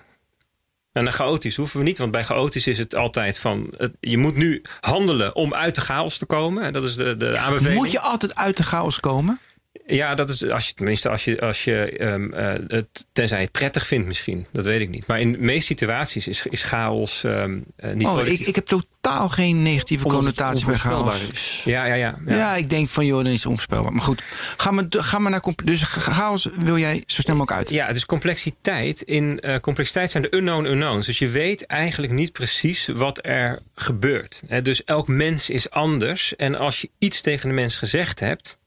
En 0.93 1.05
dan 1.05 1.13
chaotisch 1.13 1.57
hoeven 1.57 1.79
we 1.79 1.85
niet, 1.85 1.99
want 1.99 2.11
bij 2.11 2.25
chaotisch 2.25 2.67
is 2.67 2.79
het 2.79 2.95
altijd 2.95 3.39
van... 3.39 3.75
het- 3.77 3.93
je 4.01 4.19
moet 4.19 4.37
nu 4.37 4.63
handelen 4.81 5.35
om 5.35 5.55
uit 5.55 5.75
de 5.75 5.81
chaos 5.81 6.19
te 6.19 6.27
komen. 6.27 6.73
Dat 6.73 6.85
is 6.85 6.97
de, 6.97 7.17
de 7.17 7.37
aanbeveling. 7.39 7.77
Moet 7.79 7.91
je 7.91 8.01
altijd 8.01 8.35
uit 8.35 8.57
de 8.57 8.63
chaos 8.63 9.01
komen? 9.01 9.41
Ja, 9.87 10.15
dat 10.15 10.31
is 10.31 10.51
als 10.51 10.69
je, 10.69 10.75
tenminste 10.75 11.09
als 11.09 11.25
je, 11.25 11.41
als 11.41 11.65
je 11.65 11.97
ehm, 11.99 12.33
eh, 12.33 12.53
het, 12.69 13.07
tenzij 13.13 13.39
je 13.39 13.45
het 13.45 13.53
prettig 13.53 13.87
vindt 13.87 14.07
misschien. 14.07 14.47
Dat 14.53 14.65
weet 14.65 14.81
ik 14.81 14.89
niet. 14.89 15.07
Maar 15.07 15.21
in 15.21 15.33
de 15.33 15.39
meeste 15.39 15.67
situaties 15.67 16.29
is, 16.29 16.47
is 16.47 16.63
chaos 16.63 17.25
ehm, 17.25 17.59
eh, 17.77 17.93
niet 17.93 18.07
Oh, 18.07 18.27
ik, 18.27 18.41
ik 18.41 18.55
heb 18.55 18.67
totaal 18.67 19.29
geen 19.29 19.63
negatieve 19.63 20.05
Omdat 20.05 20.19
connotatie 20.19 20.65
bij 20.65 20.75
onvoorspelbaar 20.75 21.13
chaos. 21.13 21.33
is. 21.33 21.63
Ja, 21.65 21.85
ja, 21.85 21.95
ja. 21.95 22.19
Ja. 22.27 22.37
ja. 22.37 22.55
ik 22.55 22.71
denk 22.71 22.89
van 22.89 23.07
joh, 23.07 23.23
dan 23.23 23.33
is 23.33 23.39
het 23.39 23.47
onvoorspelbaar. 23.47 23.93
Maar 23.93 24.03
goed, 24.03 24.23
ga 24.57 24.71
maar, 24.71 24.85
ga 24.89 25.19
maar 25.19 25.31
naar... 25.31 25.43
Dus 25.65 25.83
chaos 25.83 26.49
wil 26.57 26.79
jij 26.79 27.03
zo 27.07 27.21
snel 27.21 27.37
mogelijk 27.37 27.61
uit. 27.61 27.71
Ja, 27.71 27.87
het 27.87 27.97
is 27.97 28.07
complexiteit. 28.07 29.03
In 29.03 29.41
eh, 29.41 29.59
complexiteit 29.59 30.11
zijn 30.11 30.23
de 30.23 30.35
unknown 30.35 30.67
unknowns. 30.67 31.07
Dus 31.07 31.19
je 31.19 31.29
weet 31.29 31.67
eigenlijk 31.67 32.13
niet 32.13 32.33
precies 32.33 32.87
wat 32.87 33.19
er 33.23 33.63
gebeurt. 33.75 34.43
Hè, 34.47 34.63
dus 34.63 34.85
elk 34.85 35.09
mens 35.09 35.51
is 35.51 35.71
anders. 35.71 36.37
En 36.37 36.55
als 36.55 36.81
je 36.81 36.91
iets 36.99 37.21
tegen 37.21 37.49
de 37.49 37.55
mens 37.55 37.77
gezegd 37.77 38.21
hebt, 38.21 38.59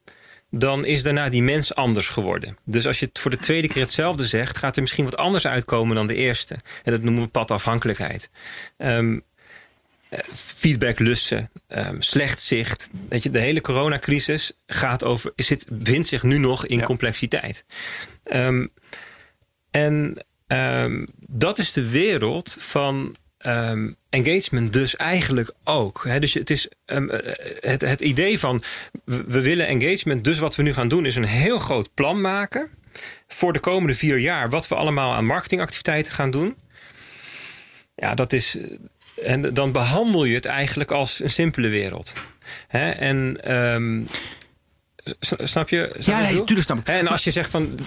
dan 0.52 0.86
is 0.86 1.04
daarna 1.04 1.30
die 1.30 1.44
mens 1.44 1.76
anders 1.76 2.10
geworden. 2.10 2.58
Dus 2.66 2.88
als 2.88 3.00
je 3.00 3.06
het 3.06 3.20
voor 3.20 3.32
de 3.32 3.38
tweede 3.38 3.68
keer 3.68 3.82
hetzelfde 3.82 4.26
zegt, 4.26 4.58
gaat 4.58 4.76
er 4.76 4.82
misschien 4.82 5.06
wat 5.06 5.18
anders 5.18 5.48
uitkomen 5.48 5.96
dan 5.96 6.08
de 6.08 6.16
eerste. 6.16 6.54
En 6.84 6.92
dat 6.92 7.02
noemen 7.02 7.24
we 7.24 7.30
padafhankelijkheid. 7.30 8.30
Ehm 8.78 9.20
eh, 10.10 10.20
feedbacklussen, 10.34 11.50
ehm, 11.68 12.02
slecht 12.02 12.42
zicht. 12.42 12.90
Weet 13.10 13.24
je, 13.24 13.30
de 13.30 13.40
hele 13.40 13.62
coronacrisis 13.62 14.60
gaat 14.68 15.04
over, 15.04 15.32
zit, 15.36 15.68
vindt 15.84 16.08
zich 16.08 16.24
nu 16.24 16.38
nog 16.38 16.66
in 16.66 16.78
Ja. 16.78 16.84
complexiteit. 16.84 17.66
Ehm, 18.24 18.68
en 19.72 20.26
dat 21.28 21.58
is 21.60 21.74
de 21.74 21.90
wereld 21.90 22.56
van 22.60 23.16
engagement 24.25 24.73
dus 24.73 24.95
eigenlijk 24.95 25.51
ook. 25.63 26.03
Hè? 26.08 26.19
Dus 26.19 26.34
het 26.34 26.49
is 26.49 26.69
ehm, 26.86 27.10
eh, 27.10 27.36
het, 27.71 27.82
het 27.82 28.01
idee 28.01 28.39
van 28.39 28.63
we, 29.06 29.41
willen 29.41 29.67
engagement, 29.67 30.23
dus 30.23 30.39
wat 30.39 30.56
we 30.56 30.63
nu 30.63 30.73
gaan 30.73 30.88
doen 30.88 31.06
is 31.06 31.15
een 31.15 31.23
heel 31.23 31.60
groot 31.60 31.93
plan 31.93 32.21
maken 32.21 32.69
voor 33.27 33.53
de 33.53 33.60
komende 33.60 33.95
vier 33.95 34.17
jaar 34.19 34.49
wat 34.49 34.67
we 34.67 34.75
allemaal 34.75 35.13
aan 35.13 35.25
marketingactiviteiten 35.25 36.13
gaan 36.13 36.32
doen. 36.32 36.56
Ja, 37.95 38.13
dat 38.15 38.34
is. 38.34 38.56
eh, 38.58 39.32
En 39.34 39.53
dan 39.53 39.71
behandel 39.71 40.23
je 40.25 40.36
het 40.36 40.45
eigenlijk 40.45 40.91
als 40.91 41.19
een 41.23 41.30
simpele 41.30 41.67
wereld. 41.67 42.13
Hè? 42.67 42.89
En 42.91 43.38
ehm, 43.43 44.01
snap 45.43 45.69
je? 45.69 45.89
Snap 45.99 46.06
Ja, 46.06 46.17
ik 46.17 46.23
ja, 46.23 46.27
bedoel? 46.27 46.45
tuurlijk 46.45 46.67
snap 46.67 46.80
ik. 46.80 46.88
En 46.88 47.08
als 47.08 47.23
je 47.23 47.32
zegt 47.32 47.49
van. 47.49 47.80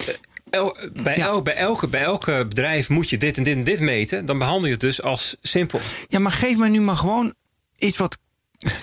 El- 0.51 0.77
bij, 1.03 1.17
Ja. 1.17 1.25
el- 1.27 1.41
bij, 1.41 1.55
elke, 1.55 1.87
bij 1.87 2.01
elke 2.01 2.45
bedrijf 2.49 2.89
moet 2.89 3.09
je 3.09 3.17
dit 3.17 3.37
en 3.37 3.43
dit 3.43 3.55
en 3.55 3.63
dit 3.63 3.79
meten. 3.79 4.25
Dan 4.25 4.37
behandel 4.37 4.65
je 4.65 4.71
het 4.71 4.79
dus 4.81 5.01
als 5.01 5.35
simpel. 5.41 5.79
Ja, 6.07 6.19
maar 6.19 6.31
geef 6.31 6.57
mij 6.57 6.69
nu 6.69 6.81
maar 6.81 6.95
gewoon 6.95 7.33
iets 7.77 7.97
wat 7.97 8.17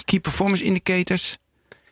key 0.04 0.20
performance 0.20 0.64
indicators 0.64 1.38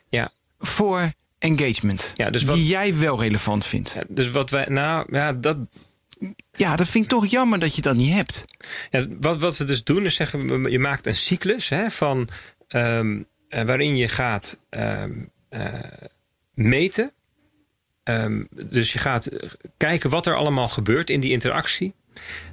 Ja. 0.09 0.33
voor 0.59 1.11
engagement. 1.39 2.13
Ja, 2.15 2.31
dus 2.31 2.45
wat- 2.45 2.57
die 2.57 2.67
jij 2.67 2.97
wel 2.99 3.21
relevant 3.21 3.67
vindt. 3.67 3.93
Ja, 3.95 4.03
dus 4.09 4.31
wat 4.31 4.51
wij, 4.51 4.65
nou 4.69 5.07
ja, 5.11 5.33
dat, 5.33 5.57
Ja, 6.53 6.77
dat 6.77 6.89
vind 6.89 7.05
ik 7.05 7.11
toch 7.11 7.27
jammer 7.27 7.59
dat 7.59 7.75
je 7.75 7.83
dat 7.83 7.97
niet 7.97 8.13
hebt. 8.13 8.45
Ja, 8.91 9.07
wat, 9.21 9.39
wat 9.39 9.57
we 9.57 9.65
dus 9.65 9.85
doen 9.85 10.05
is 10.05 10.15
zeggen, 10.15 10.71
je 10.71 10.79
maakt 10.79 11.07
een 11.07 11.17
cyclus 11.17 11.69
hè, 11.69 11.91
van, 11.91 12.29
ehm, 12.69 13.23
eh, 13.49 13.63
waarin 13.65 13.97
je 13.97 14.09
gaat 14.09 14.59
ehm, 14.71 15.13
eh, 15.49 15.75
meten. 16.55 17.13
Ehm, 18.07 18.43
dus 18.51 18.93
je 18.93 18.99
gaat 18.99 19.29
kijken 19.77 20.11
wat 20.11 20.27
er 20.27 20.37
allemaal 20.37 20.69
gebeurt 20.69 21.11
in 21.11 21.21
die 21.21 21.31
interactie. 21.31 21.95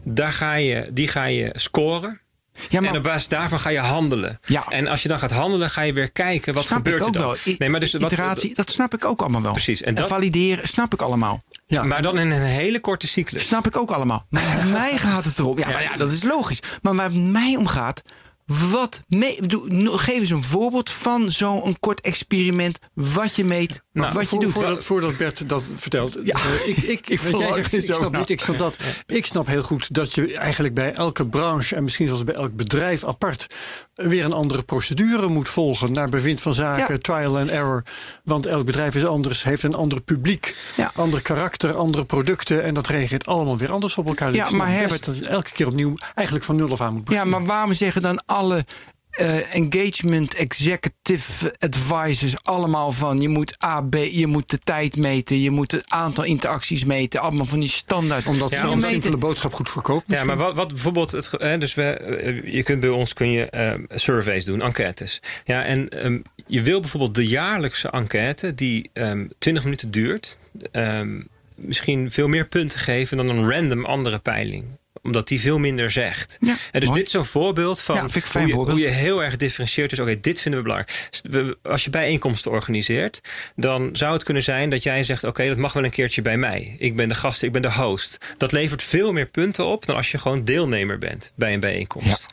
Daar 0.03 0.31
ga 0.31 0.53
je, 0.53 0.89
die 0.93 1.07
ga 1.07 1.23
je 1.25 1.49
scoren. 1.55 2.21
Ja, 2.69 2.81
en 2.81 2.97
op 2.97 3.03
basis 3.03 3.27
daarvan 3.27 3.59
ga 3.59 3.69
je 3.69 3.79
handelen. 3.79 4.39
Ja. 4.45 4.65
En 4.69 4.87
als 4.87 5.01
je 5.01 5.07
dan 5.07 5.19
gaat 5.19 5.31
handelen, 5.31 5.69
ga 5.69 5.81
je 5.81 5.93
weer 5.93 6.11
kijken 6.11 6.53
wat 6.53 6.63
snap 6.65 6.77
gebeurt 6.77 6.99
ik 7.01 7.07
ook 7.07 7.13
er 7.15 7.19
dan. 7.21 7.29
wel. 7.43 7.55
Nee, 7.57 7.69
maar 7.69 7.79
dus 7.79 7.93
wat, 7.93 8.01
iteratie, 8.11 8.53
dat 8.55 8.69
snap 8.69 8.93
ik 8.93 9.05
ook 9.05 9.21
allemaal 9.21 9.41
wel. 9.41 9.51
Precies, 9.51 9.81
en 9.81 9.87
En, 9.87 9.95
dat- 9.95 10.07
valideren, 10.07 10.67
snap 10.67 10.93
ik 10.93 11.01
allemaal. 11.01 11.43
Ja. 11.65 11.83
Maar 11.83 12.01
dan 12.01 12.19
in 12.19 12.31
een 12.31 12.41
hele 12.41 12.79
korte 12.79 13.07
cyclus. 13.07 13.45
Snap 13.45 13.67
ik 13.67 13.77
ook 13.77 13.91
allemaal. 13.91 14.25
Maar 14.29 14.55
bij 14.63 14.71
mij 14.81 14.97
gaat 14.97 15.25
het 15.25 15.39
erom. 15.39 15.57
Ja, 15.59 15.67
maar 15.69 15.83
ja, 15.83 15.97
dat 15.97 16.11
is 16.11 16.23
logisch. 16.23 16.59
Maar 16.81 16.95
waar 16.95 17.05
het 17.11 17.15
mij 17.21 17.55
om 17.55 17.67
gaat. 17.67 18.01
Wat 18.45 19.01
mee, 19.07 19.41
doe, 19.47 19.69
no- 19.73 19.97
geef 19.97 20.19
eens 20.19 20.29
een 20.29 20.43
voorbeeld 20.43 20.89
van 20.89 21.31
zo'n 21.31 21.79
kort 21.79 22.01
experiment. 22.01 22.79
Wat 22.93 23.35
je 23.35 23.45
meet, 23.45 23.82
Nou, 23.93 24.19
je 24.19 24.25
Voor- 24.25 24.39
doet. 24.39 24.51
Voordat, 24.51 24.85
voordat 24.85 25.17
Bert 25.17 25.49
dat 25.49 25.71
vertelt. 25.75 26.17
Ja. 26.23 26.35
eh, 26.35 26.67
ik, 26.67 26.77
ik, 26.77 27.07
Ik 27.09 27.19
jij 27.37 27.53
zegt, 27.53 27.73
ik 27.73 27.81
snap 27.93 28.15
dit, 28.15 28.29
ik 28.29 28.39
snap 28.39 28.57
dat. 28.59 28.75
Ik 29.05 29.25
snap 29.25 29.47
heel 29.47 29.63
goed 29.63 29.93
dat 29.93 30.13
je 30.13 30.37
eigenlijk 30.37 30.73
bij 30.73 30.93
elke 30.93 31.27
branche... 31.27 31.75
en 31.75 31.83
misschien 31.83 32.07
zelfs 32.07 32.23
bij 32.23 32.33
elk 32.35 32.55
bedrijf 32.55 33.03
apart... 33.05 33.47
weer 33.93 34.25
een 34.25 34.33
andere 34.33 34.63
procedure 34.63 35.27
moet 35.27 35.49
volgen... 35.49 35.91
naar 35.93 36.09
bevind 36.09 36.41
van 36.41 36.53
zaken, 36.53 36.93
Ja. 36.93 36.99
trial 37.01 37.37
and 37.39 37.49
error. 37.49 37.83
Want 38.23 38.45
elk 38.45 38.65
bedrijf 38.65 38.95
is 38.95 39.05
anders, 39.05 39.43
heeft 39.43 39.63
een 39.63 39.75
ander 39.75 40.01
publiek... 40.01 40.55
Ja. 40.75 40.91
ander 40.95 41.21
karakter, 41.21 41.75
andere 41.75 42.05
producten... 42.05 42.63
en 42.63 42.73
dat 42.73 42.87
reageert 42.87 43.25
allemaal 43.25 43.57
weer 43.57 43.71
anders 43.71 43.95
op 43.95 44.07
elkaar. 44.07 44.31
Dus 44.31 44.49
Ja, 44.49 44.55
maar 44.57 44.69
Herbert- 44.71 45.05
dat 45.05 45.17
je 45.17 45.27
elke 45.27 45.51
keer 45.51 45.67
opnieuw 45.67 45.95
eigenlijk 46.15 46.45
van 46.45 46.55
nul 46.55 46.71
af 46.71 46.81
aan 46.81 46.93
moet 46.93 47.01
Ja, 47.01 47.03
beginnen. 47.09 47.29
maar 47.39 47.45
waarom 47.47 47.73
zeggen 47.73 48.01
dan 48.01 48.21
alle 48.25 48.65
eh, 49.13 49.55
engagement 49.55 50.33
executive 50.33 51.55
advisors 51.59 52.35
allemaal 52.43 52.91
van 52.91 53.21
je 53.21 53.29
moet 53.29 53.63
A, 53.63 53.81
B, 53.81 53.95
je 53.95 54.27
moet 54.27 54.49
de 54.49 54.59
tijd 54.59 54.97
meten, 54.97 55.41
je 55.41 55.51
moet 55.51 55.71
het 55.71 55.89
aantal 55.89 56.23
interacties 56.23 56.85
meten, 56.85 57.21
allemaal 57.21 57.45
van 57.45 57.59
die 57.59 57.69
standaard. 57.69 58.27
Omdat 58.27 58.49
Ja, 58.49 58.61
zo'n 58.61 58.81
simpele 58.81 59.17
boodschap 59.17 59.53
goed 59.53 59.69
verkoopt. 59.69 60.03
Ja, 60.07 60.23
maar 60.23 60.37
wat, 60.37 60.55
wat 60.55 60.67
bijvoorbeeld, 60.67 61.11
het, 61.11 61.31
hè, 61.31 61.57
dus 61.57 61.73
we, 61.73 61.83
eh, 61.83 62.53
je 62.53 62.63
kunt 62.63 62.79
bij 62.79 62.89
ons 62.89 63.13
kun 63.13 63.31
je 63.31 63.49
eh, 63.49 63.73
surveys 63.89 64.45
doen, 64.45 64.61
enquêtes. 64.61 65.21
Ja, 65.45 65.65
en 65.65 65.89
ehm, 65.89 66.19
je 66.47 66.61
wil 66.61 66.79
bijvoorbeeld 66.79 67.15
de 67.15 67.27
jaarlijkse 67.27 67.89
enquête 67.89 68.55
die 68.55 68.89
ehm 68.93 69.25
20 69.37 69.63
minuten 69.63 69.91
duurt, 69.91 70.37
ehm, 70.71 71.21
misschien 71.55 72.11
veel 72.11 72.27
meer 72.27 72.47
punten 72.47 72.79
geven 72.79 73.17
dan 73.17 73.29
een 73.29 73.51
random 73.51 73.85
andere 73.85 74.19
peiling 74.19 74.65
omdat 75.03 75.27
die 75.27 75.39
veel 75.39 75.59
minder 75.59 75.91
zegt. 75.91 76.37
Ja, 76.41 76.55
en 76.71 76.79
dus 76.79 76.89
mooi. 76.89 76.99
dit 76.99 77.07
is 77.07 77.13
zo'n 77.13 77.25
voorbeeld 77.25 77.81
van 77.81 77.95
Ja, 77.95 78.03
ik 78.13 78.23
hoe, 78.23 78.41
je, 78.41 78.53
voorbeeld. 78.53 78.77
hoe 78.77 78.87
je 78.87 78.93
heel 78.93 79.23
erg 79.23 79.35
differentieert. 79.35 79.89
Dus 79.89 79.99
oké, 79.99 80.19
dit 80.19 80.41
vinden 80.41 80.59
we 80.63 80.65
belangrijk. 80.67 81.57
Als 81.61 81.83
je 81.83 81.89
bijeenkomsten 81.89 82.51
organiseert, 82.51 83.21
dan 83.55 83.89
zou 83.95 84.13
het 84.13 84.23
kunnen 84.23 84.43
zijn 84.43 84.69
dat 84.69 84.83
jij 84.83 85.03
zegt: 85.03 85.23
Oké, 85.23 85.47
dat 85.47 85.57
mag 85.57 85.73
wel 85.73 85.83
een 85.83 85.89
keertje 85.91 86.21
bij 86.21 86.37
mij. 86.37 86.75
Ik 86.79 86.95
ben 86.95 87.07
de 87.07 87.15
gast, 87.15 87.43
ik 87.43 87.51
ben 87.51 87.61
de 87.61 87.71
host. 87.71 88.17
Dat 88.37 88.51
levert 88.51 88.83
veel 88.83 89.11
meer 89.11 89.25
punten 89.25 89.65
op 89.65 89.85
dan 89.85 89.95
als 89.95 90.11
je 90.11 90.17
gewoon 90.17 90.43
deelnemer 90.45 90.97
bent 90.97 91.31
bij 91.35 91.53
een 91.53 91.59
bijeenkomst. 91.59 92.25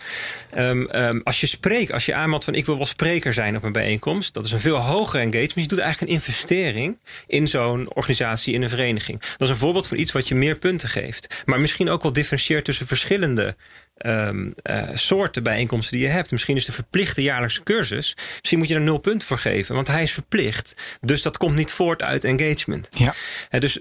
Ehm, 0.51 0.83
ehm, 0.85 1.21
als 1.25 1.41
je 1.41 1.47
spreekt, 1.47 1.93
als 1.93 2.07
je 2.07 2.15
aanmeldt 2.15 2.45
van 2.45 2.55
ik 2.55 2.67
wil 2.67 2.77
wel 2.77 2.87
spreker 2.87 3.35
zijn 3.35 3.57
op 3.57 3.63
een 3.63 3.73
bijeenkomst, 3.73 4.35
dat 4.35 4.45
is 4.45 4.53
een 4.53 4.61
veel 4.61 4.77
hoger 4.77 5.21
engagement. 5.21 5.55
Je 5.55 5.67
doet 5.67 5.79
eigenlijk 5.79 6.11
een 6.13 6.19
investering 6.19 6.99
in 7.27 7.49
zo'n 7.49 7.95
organisatie, 7.95 8.55
in 8.55 8.63
een 8.63 8.69
vereniging. 8.69 9.21
Dat 9.21 9.41
is 9.41 9.49
een 9.49 9.57
voorbeeld 9.57 9.87
van 9.87 9.99
iets 9.99 10.13
wat 10.13 10.29
je 10.29 10.35
meer 10.35 10.57
punten 10.57 10.89
geeft. 10.89 11.43
Maar 11.45 11.61
misschien 11.61 11.91
ook 11.91 12.03
wel 12.03 12.13
differentieert 12.13 12.60
tussen 12.63 12.87
verschillende 12.87 13.57
ehm, 13.97 14.51
eh, 14.63 14.89
soorten 14.95 15.43
bijeenkomsten 15.43 15.97
die 15.97 16.07
je 16.07 16.13
hebt. 16.13 16.31
Misschien 16.31 16.57
is 16.57 16.65
de 16.65 16.73
verplichte 16.73 17.23
jaarlijkse 17.23 17.63
cursus. 17.63 18.17
Misschien 18.39 18.59
moet 18.59 18.69
je 18.69 18.75
er 18.75 18.81
nul 18.81 18.99
punten 18.99 19.29
voor 19.29 19.39
geven, 19.39 19.75
want 19.75 19.87
hij 19.87 20.03
is 20.03 20.13
verplicht. 20.13 20.77
Dus 21.01 21.23
dat 21.23 21.37
komt 21.37 21.57
niet 21.57 21.73
voort 21.73 22.03
uit 22.03 22.25
engagement. 22.25 22.89
Ja. 22.91 23.15
Dus 23.59 23.79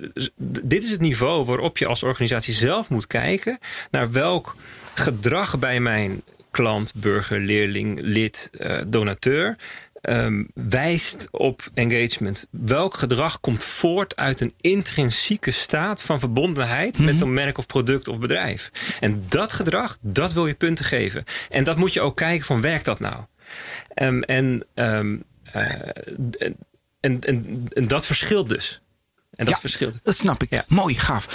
dit 0.62 0.84
is 0.84 0.92
het 0.92 1.02
niveau 1.02 1.46
waarop 1.46 1.78
je 1.78 1.86
als 1.86 2.04
organisatie 2.04 2.54
zelf 2.54 2.90
moet 2.90 3.08
kijken 3.08 3.60
naar 3.92 4.12
welk 4.12 4.56
gedrag 4.94 5.60
bij 5.60 5.80
mijn 5.80 6.22
klant, 6.52 6.92
burger, 6.96 7.40
leerling, 7.40 8.00
lid, 8.02 8.50
eh, 8.58 8.78
donateur. 8.88 9.58
Ehm, 10.02 10.44
wijst 10.54 11.28
op 11.32 11.70
engagement. 11.74 12.48
Welk 12.52 12.96
gedrag 12.96 13.40
komt 13.40 13.64
voort 13.64 14.16
uit 14.16 14.40
een 14.40 14.54
intrinsieke 14.62 15.52
staat 15.52 16.04
van 16.04 16.20
verbondenheid 16.20 17.00
met 17.00 17.16
zo'n 17.16 17.34
merk 17.34 17.58
of 17.58 17.66
product 17.66 18.08
of 18.08 18.20
bedrijf? 18.20 18.72
En 19.00 19.24
dat 19.30 19.54
gedrag, 19.54 19.98
dat 20.02 20.34
wil 20.34 20.48
je 20.48 20.54
punten 20.54 20.86
geven. 20.86 21.24
En 21.50 21.64
dat 21.64 21.78
moet 21.78 21.94
je 21.94 22.02
ook 22.02 22.16
kijken 22.16 22.46
van 22.46 22.62
werkt 22.62 22.86
dat 22.86 23.00
nou? 23.00 23.24
Ehm, 23.94 24.22
en, 24.22 24.66
ehm, 24.74 25.18
eh, 25.44 25.64
en, 26.40 26.56
en, 27.00 27.22
en, 27.22 27.66
en 27.74 27.88
dat 27.88 28.06
verschilt 28.06 28.50
dus. 28.50 28.82
En 29.36 29.46
dat 29.46 29.54
Ja. 29.54 29.60
verschilt. 29.60 30.00
Dat 30.04 30.16
snap 30.16 30.44
ik. 30.44 30.50
Ja. 30.50 30.66
Mooi, 30.68 30.96
gaaf. 30.96 31.28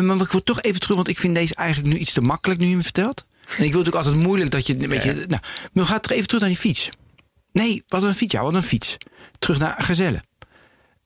Maar 0.00 0.20
ik 0.20 0.30
wil 0.30 0.42
toch 0.42 0.62
even 0.62 0.80
terug, 0.80 0.96
want 0.96 1.08
ik 1.08 1.18
vind 1.18 1.34
deze 1.34 1.54
eigenlijk 1.54 1.94
nu 1.94 2.00
iets 2.00 2.12
te 2.12 2.20
makkelijk 2.20 2.60
nu 2.60 2.68
je 2.68 2.76
me 2.76 2.82
vertelt. 2.82 3.26
En 3.44 3.64
ik 3.64 3.72
wil 3.72 3.82
natuurlijk 3.82 3.96
altijd 4.06 4.16
moeilijk 4.16 4.50
dat 4.50 4.66
je. 4.66 4.76
Weet 4.76 5.02
je 5.02 5.12
nou, 5.14 5.28
maar 5.28 5.70
we 5.72 5.84
gaan 5.84 6.00
terug 6.00 6.16
even 6.16 6.28
terug 6.28 6.42
naar 6.42 6.50
die 6.50 6.60
fiets. 6.60 6.88
Nee, 7.52 7.84
wat 7.88 8.02
een 8.02 8.14
fiets. 8.14 8.32
Ja, 8.32 8.42
wat 8.42 8.54
een 8.54 8.62
fiets. 8.62 8.96
Terug 9.38 9.58
naar 9.58 9.82
Gazelle. 9.82 10.22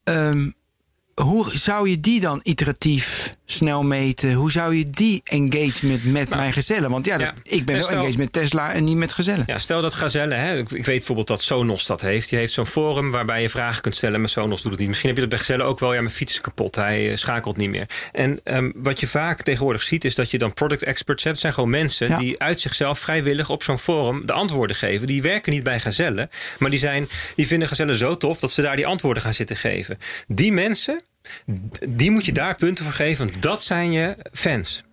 Ehm, 0.05 0.51
hoe 1.15 1.57
zou 1.57 1.89
je 1.89 2.01
die 2.01 2.21
dan 2.21 2.41
iteratief 2.43 3.35
snel 3.47 3.83
meten? 3.83 4.33
Hoe 4.33 4.53
zou 4.53 4.75
je 4.77 4.91
die 4.91 5.21
engagement 5.25 6.05
met 6.05 6.29
mijn 6.29 6.53
gezellen? 6.53 6.91
Want 6.91 7.07
ja, 7.07 7.19
dat- 7.19 7.27
ja. 7.27 7.57
ik 7.57 7.65
ben 7.65 7.75
En 7.75 7.81
wel 7.81 7.89
stel- 7.89 7.99
engaged 7.99 8.19
met 8.19 8.33
Tesla 8.33 8.73
en 8.73 8.85
niet 8.85 8.97
met 8.97 9.13
gezellen. 9.13 9.45
Ja, 9.47 9.59
stel 9.59 9.83
dat 9.83 9.95
Gazelle, 9.95 10.35
hè, 10.35 10.57
ik, 10.59 10.71
ik 10.71 10.85
weet 10.85 10.97
bijvoorbeeld 10.97 11.27
dat 11.27 11.43
Sonos 11.43 11.87
dat 11.87 12.01
heeft. 12.01 12.29
Die 12.29 12.39
heeft 12.39 12.53
zo'n 12.53 12.67
forum 12.67 13.11
waarbij 13.11 13.43
je 13.43 13.49
vragen 13.49 13.83
kunt 13.83 13.95
stellen. 13.95 14.21
Maar 14.21 14.29
Sonos 14.29 14.63
doet 14.63 14.71
het 14.71 14.81
niet. 14.81 14.89
Misschien 14.89 15.09
heb 15.09 15.19
je 15.19 15.27
dat 15.27 15.35
bij 15.39 15.47
Gazelle 15.47 15.63
ook 15.71 15.79
wel. 15.79 15.95
Ja, 15.95 16.01
mijn 16.01 16.15
fiets 16.15 16.33
is 16.33 16.41
kapot. 16.41 16.75
Hij 16.77 17.11
eh, 17.11 17.17
schakelt 17.17 17.57
niet 17.57 17.71
meer. 17.71 17.87
En 18.13 18.41
ehm, 18.45 18.71
wat 18.75 19.01
je 19.01 19.07
vaak 19.07 19.43
tegenwoordig 19.43 19.83
ziet, 19.83 20.05
is 20.05 20.15
dat 20.15 20.31
je 20.31 20.39
dan 20.39 20.53
product 20.53 20.83
experts 20.83 21.23
hebt. 21.23 21.35
Het 21.35 21.45
zijn 21.45 21.53
gewoon 21.55 21.71
mensen 21.71 22.09
Ja. 22.09 22.17
die 22.19 22.41
uit 22.41 22.61
zichzelf 22.61 22.99
vrijwillig 22.99 23.51
op 23.51 23.63
zo'n 23.63 23.79
forum 23.79 24.27
de 24.27 24.33
antwoorden 24.33 24.77
geven. 24.77 25.07
Die 25.07 25.23
werken 25.23 25.53
niet 25.53 25.63
bij 25.63 25.81
Gazelle. 25.81 26.29
Maar 26.59 26.71
die, 26.71 26.79
zijn, 26.79 27.09
die 27.37 27.47
vinden 27.47 27.69
Gazelle 27.69 27.97
zo 27.97 28.17
tof 28.17 28.39
dat 28.41 28.51
ze 28.51 28.63
daar 28.63 28.77
die 28.77 28.87
antwoorden 28.87 29.23
gaan 29.23 29.35
zitten 29.35 29.57
geven. 29.57 29.99
Die 30.27 30.53
mensen, 30.53 31.01
die 31.89 32.11
moet 32.11 32.25
je 32.25 32.33
daar 32.33 32.55
punten 32.55 32.85
voor 32.85 32.95
geven. 32.95 33.27
Want 33.31 33.43
dat 33.43 33.63
zijn 33.63 33.93
je 33.93 34.17
fans. 34.33 34.85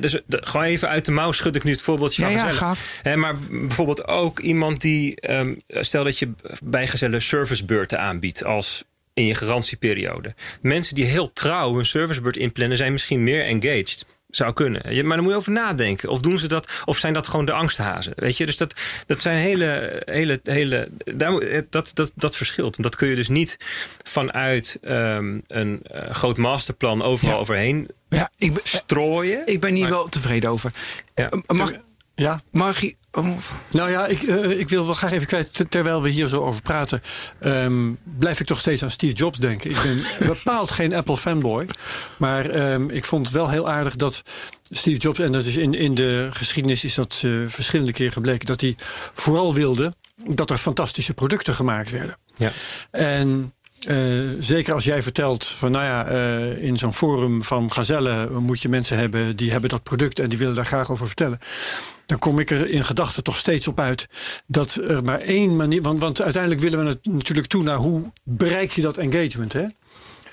Dus 0.00 0.20
de- 0.26 0.40
gewoon 0.46 0.66
even 0.66 0.88
uit 0.88 1.04
de 1.04 1.12
mouw 1.12 1.32
schud 1.32 1.56
ik 1.56 1.64
nu 1.64 1.70
het 1.70 1.80
voorbeeldje 1.82 2.22
Ja, 2.22 2.28
van 2.28 2.36
ja, 3.02 3.16
maar 3.16 3.36
bijvoorbeeld 3.38 4.06
ook 4.08 4.38
iemand 4.40 4.80
die, 4.80 5.20
ehm, 5.20 5.54
stel 5.68 6.04
dat 6.04 6.18
je 6.18 6.30
bij 6.62 6.86
Gazelle 6.88 7.20
servicebeurten 7.20 8.00
aanbiedt 8.00 8.44
als 8.44 8.84
in 9.14 9.26
je 9.26 9.34
garantieperiode. 9.34 10.34
Mensen 10.60 10.94
die 10.94 11.04
heel 11.04 11.32
trouw 11.32 11.74
hun 11.74 11.86
servicebeurt 11.86 12.36
inplannen 12.36 12.76
zijn 12.76 12.92
misschien 12.92 13.24
meer 13.24 13.44
engaged. 13.44 14.06
Zou 14.36 14.52
kunnen. 14.52 14.94
Je- 14.94 15.04
Maar 15.04 15.16
dan 15.16 15.24
moet 15.24 15.32
je 15.34 15.38
over 15.38 15.52
nadenken. 15.52 16.08
Of 16.08 16.20
doen 16.20 16.38
ze 16.38 16.48
dat, 16.48 16.82
of 16.84 16.98
zijn 16.98 17.12
dat 17.12 17.26
gewoon 17.26 17.44
de 17.44 17.52
angsthazen? 17.52 18.12
Weet 18.16 18.36
je, 18.36 18.46
dus 18.46 18.56
dat, 18.56 18.74
dat 19.06 19.20
zijn 19.20 19.36
hele. 19.38 20.02
hele, 20.04 20.40
hele 20.42 20.88
daar, 21.14 21.38
eh, 21.38 21.62
dat, 21.70 21.90
dat, 21.94 22.12
dat 22.14 22.36
verschilt. 22.36 22.76
En 22.76 22.82
dat 22.82 22.96
kun 22.96 23.08
je 23.08 23.14
dus 23.14 23.28
niet 23.28 23.56
vanuit 24.02 24.78
ehm, 24.82 25.38
een 25.48 25.80
eh, 25.82 26.10
groot 26.10 26.36
masterplan 26.36 27.02
overal 27.02 27.34
Ja. 27.34 27.40
overheen 27.40 27.88
Ja, 28.08 28.30
ik 28.38 28.52
ben, 28.52 28.62
strooien. 28.64 29.42
ik 29.46 29.60
ben 29.60 29.74
hier 29.74 29.88
wel 29.88 30.08
tevreden 30.08 30.50
over. 30.50 30.72
Ja. 31.14 31.30
Mag, 31.46 31.72
Ja, 32.18 32.40
mag 32.50 32.82
ik. 32.82 32.96
oh, 33.12 33.28
Nou 33.70 33.90
ja, 33.90 34.06
ik, 34.06 34.22
eh, 34.22 34.58
ik 34.58 34.68
wil 34.68 34.84
wel 34.84 34.94
graag 34.94 35.12
even 35.12 35.26
kwijt, 35.26 35.54
ter- 35.54 35.68
terwijl 35.68 36.02
we 36.02 36.08
hier 36.08 36.28
zo 36.28 36.40
over 36.42 36.62
praten, 36.62 37.02
ehm, 37.40 37.92
blijf 38.18 38.40
ik 38.40 38.46
toch 38.46 38.58
steeds 38.58 38.82
aan 38.82 38.90
Steve 38.90 39.14
Jobs 39.14 39.38
denken. 39.38 39.70
Ik 39.70 39.76
ben 39.82 40.02
bepaald 40.36 40.70
geen 40.70 40.94
Apple 40.94 41.16
fanboy, 41.16 41.66
maar 42.18 42.46
ehm, 42.50 42.88
ik 42.90 43.04
vond 43.04 43.26
het 43.26 43.34
wel 43.34 43.50
heel 43.50 43.70
aardig 43.70 43.96
dat 43.96 44.22
Steve 44.62 44.98
Jobs, 45.00 45.18
en 45.18 45.32
dat 45.32 45.44
is 45.44 45.56
in, 45.56 45.74
in 45.74 45.94
de 45.94 46.28
geschiedenis 46.32 46.84
is 46.84 46.94
dat 46.94 47.20
eh, 47.24 47.30
verschillende 47.46 47.92
keren 47.92 48.12
gebleken, 48.12 48.46
dat 48.46 48.60
hij 48.60 48.74
vooral 49.14 49.54
wilde 49.54 49.94
dat 50.24 50.50
er 50.50 50.58
fantastische 50.58 51.14
producten 51.14 51.54
gemaakt 51.54 51.90
werden. 51.90 52.16
Ja. 52.36 52.50
En 52.90 53.54
eh, 53.86 53.96
zeker 54.40 54.74
als 54.74 54.84
jij 54.84 55.02
vertelt 55.02 55.46
van 55.46 55.70
nou 55.70 55.84
ja, 55.84 56.06
eh, 56.06 56.62
in 56.62 56.76
zo'n 56.76 56.94
forum 56.94 57.42
van 57.42 57.72
Gazelle 57.72 58.30
moet 58.30 58.60
je 58.60 58.68
mensen 58.68 58.98
hebben 58.98 59.36
die 59.36 59.50
hebben 59.50 59.70
dat 59.70 59.82
product 59.82 60.18
en 60.18 60.28
die 60.28 60.38
willen 60.38 60.54
daar 60.54 60.64
graag 60.64 60.90
over 60.90 61.06
vertellen. 61.06 61.38
Dan 62.06 62.18
kom 62.18 62.38
ik 62.38 62.50
er 62.50 62.70
in 62.70 62.84
gedachten 62.84 63.22
toch 63.22 63.36
steeds 63.36 63.68
op 63.68 63.80
uit 63.80 64.06
dat 64.46 64.74
er 64.74 65.04
maar 65.04 65.20
één 65.20 65.56
manier. 65.56 65.82
Want, 65.82 66.00
want 66.00 66.22
uiteindelijk 66.22 66.62
willen 66.62 66.84
we 66.84 66.90
het 66.90 67.04
natuurlijk 67.04 67.46
toe 67.46 67.62
naar 67.62 67.76
hoe 67.76 68.12
bereik 68.22 68.70
je 68.70 68.82
dat 68.82 68.96
engagement. 68.96 69.52
Hè? 69.52 69.64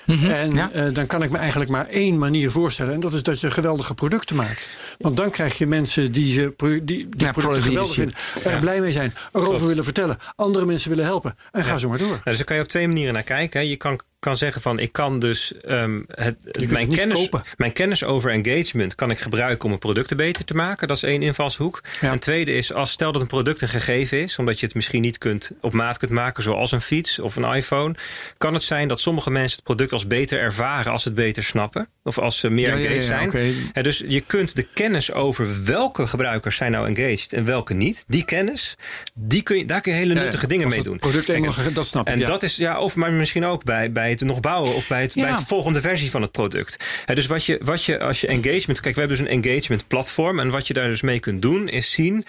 En 0.06 0.50
ja. 0.50 0.70
eh, 0.72 0.92
dan 0.92 1.06
kan 1.06 1.22
ik 1.22 1.30
me 1.30 1.38
eigenlijk 1.38 1.70
maar 1.70 1.86
één 1.86 2.18
manier 2.18 2.50
voorstellen. 2.50 2.94
En 2.94 3.00
dat 3.00 3.12
is 3.14 3.22
dat 3.22 3.40
je 3.40 3.50
geweldige 3.50 3.94
producten 3.94 4.36
maakt. 4.36 4.68
Want 4.98 5.16
dan 5.16 5.30
krijg 5.30 5.58
je 5.58 5.66
mensen 5.66 6.12
die, 6.12 6.32
ze, 6.34 6.54
die, 6.56 6.84
die 6.84 7.08
Ja, 7.16 7.32
producten 7.32 7.62
geweldig 7.62 7.94
vinden. 7.94 8.14
Er 8.44 8.60
blij 8.60 8.80
mee 8.80 8.92
zijn. 8.92 9.14
Erover 9.32 9.48
Klopt. 9.50 9.68
willen 9.68 9.84
vertellen. 9.84 10.16
Andere 10.36 10.66
mensen 10.66 10.88
willen 10.90 11.04
helpen. 11.04 11.36
En 11.52 11.64
ga 11.64 11.76
zo 11.76 11.88
maar 11.88 11.98
door. 11.98 12.08
Nou, 12.08 12.20
dus 12.24 12.36
daar 12.36 12.44
kan 12.44 12.56
je 12.56 12.62
op 12.62 12.68
twee 12.68 12.86
manieren 12.86 13.14
naar 13.14 13.22
kijken. 13.22 13.68
Je 13.68 13.76
kan, 13.76 14.00
kan 14.24 14.36
zeggen 14.36 14.60
van 14.62 14.78
ik 14.78 14.92
kan 14.92 15.20
dus 15.20 15.52
ehm, 15.60 16.00
het, 16.08 16.36
mijn, 16.70 16.88
kennis, 16.92 17.16
kopen. 17.18 17.42
mijn 17.56 17.72
kennis 17.72 18.04
over 18.04 18.30
engagement 18.30 18.94
kan 18.94 19.10
ik 19.10 19.18
gebruiken 19.18 19.62
om 19.62 19.68
mijn 19.68 19.80
producten 19.80 20.16
beter 20.16 20.44
te 20.44 20.54
maken. 20.54 20.88
Dat 20.88 20.96
is 20.96 21.02
één 21.02 21.22
invalshoek. 21.22 21.82
Ja. 22.00 22.12
Een 22.12 22.18
tweede 22.18 22.56
is 22.56 22.72
als 22.72 22.90
stel 22.90 23.12
dat 23.12 23.20
een 23.20 23.26
product 23.28 23.60
een 23.60 23.68
gegeven 23.68 24.22
is, 24.22 24.38
omdat 24.38 24.60
je 24.60 24.66
het 24.66 24.74
misschien 24.74 25.00
niet 25.02 25.18
kunt 25.18 25.50
op 25.60 25.72
maat 25.72 25.98
kunt 25.98 26.10
maken, 26.10 26.42
zoals 26.42 26.72
een 26.72 26.80
fiets 26.80 27.18
of 27.18 27.36
een 27.36 27.54
iPhone, 27.54 27.94
kan 28.38 28.54
het 28.54 28.62
zijn 28.62 28.88
dat 28.88 29.00
sommige 29.00 29.30
mensen 29.30 29.56
het 29.56 29.64
product 29.64 29.92
als 29.92 30.06
beter 30.06 30.38
ervaren 30.38 30.92
als 30.92 31.02
ze 31.02 31.08
het 31.08 31.16
beter 31.16 31.42
snappen. 31.44 31.88
Of 32.02 32.18
als 32.18 32.38
ze 32.38 32.50
meer 32.50 32.68
Ja, 32.68 32.74
ja, 32.74 32.78
ja, 32.78 32.86
engaged 32.86 33.30
zijn. 33.30 33.54
En 33.72 33.82
dus 33.82 34.02
je 34.08 34.20
kunt 34.20 34.56
de 34.56 34.62
kennis 34.74 35.12
over 35.12 35.64
welke 35.64 36.06
gebruikers 36.06 36.56
zijn 36.56 36.72
nou 36.72 36.86
engaged 36.86 37.32
en 37.32 37.44
welke 37.44 37.74
niet, 37.74 38.04
die 38.06 38.24
kennis, 38.24 38.76
die 39.14 39.42
kun 39.42 39.56
je, 39.58 39.64
daar 39.64 39.80
kun 39.80 39.92
je 39.92 39.98
hele 39.98 40.14
nuttige 40.14 40.46
dingen 40.46 40.68
mee 40.68 40.82
doen. 40.82 40.98
product 40.98 41.26
ge- 41.26 41.72
dat 41.72 41.86
snap 41.86 42.06
ik, 42.08 42.12
En 42.12 42.20
dat 42.20 42.42
is, 42.42 42.56
ja, 42.56 42.78
of 42.78 42.96
maar 42.96 43.12
misschien 43.12 43.44
ook 43.44 43.64
bij, 43.64 43.92
bij 43.92 44.13
het 44.20 44.28
nog 44.28 44.40
bouwen 44.40 44.74
of 44.74 44.88
bij 44.88 45.00
het, 45.00 45.14
bij 45.14 45.30
het 45.30 45.46
volgende 45.46 45.80
versie 45.80 46.10
van 46.10 46.22
het 46.22 46.30
product. 46.32 46.76
Hè, 47.04 47.14
dus 47.14 47.26
wat 47.26 47.44
je, 47.44 47.60
wat 47.62 47.84
je 47.84 48.00
als 48.00 48.20
je 48.20 48.26
engagement. 48.26 48.80
Kijk, 48.80 48.94
we 48.94 49.00
hebben 49.00 49.18
dus 49.18 49.26
een 49.26 49.44
engagement 49.44 49.86
platform. 49.86 50.40
En 50.40 50.50
wat 50.50 50.66
je 50.66 50.74
daar 50.74 50.88
dus 50.88 51.02
mee 51.02 51.20
kunt 51.20 51.42
doen, 51.42 51.68
is 51.68 51.90
zien 51.90 52.24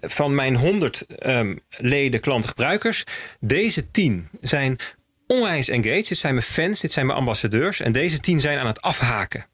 van 0.00 0.34
mijn 0.34 0.56
100 0.56 1.06
ehm, 1.06 1.56
leden, 1.70 2.20
klanten, 2.20 2.48
gebruikers. 2.48 3.04
Deze 3.40 3.90
10 3.90 4.28
zijn 4.40 4.76
onwijs 5.26 5.68
engaged. 5.68 6.08
Dit 6.08 6.18
zijn 6.18 6.34
mijn 6.34 6.46
fans, 6.46 6.80
dit 6.80 6.92
zijn 6.92 7.06
mijn 7.06 7.18
ambassadeurs. 7.18 7.80
En 7.80 7.92
deze 7.92 8.20
10 8.20 8.40
zijn 8.40 8.58
aan 8.58 8.66
het 8.66 8.80
afhaken. 8.80 9.46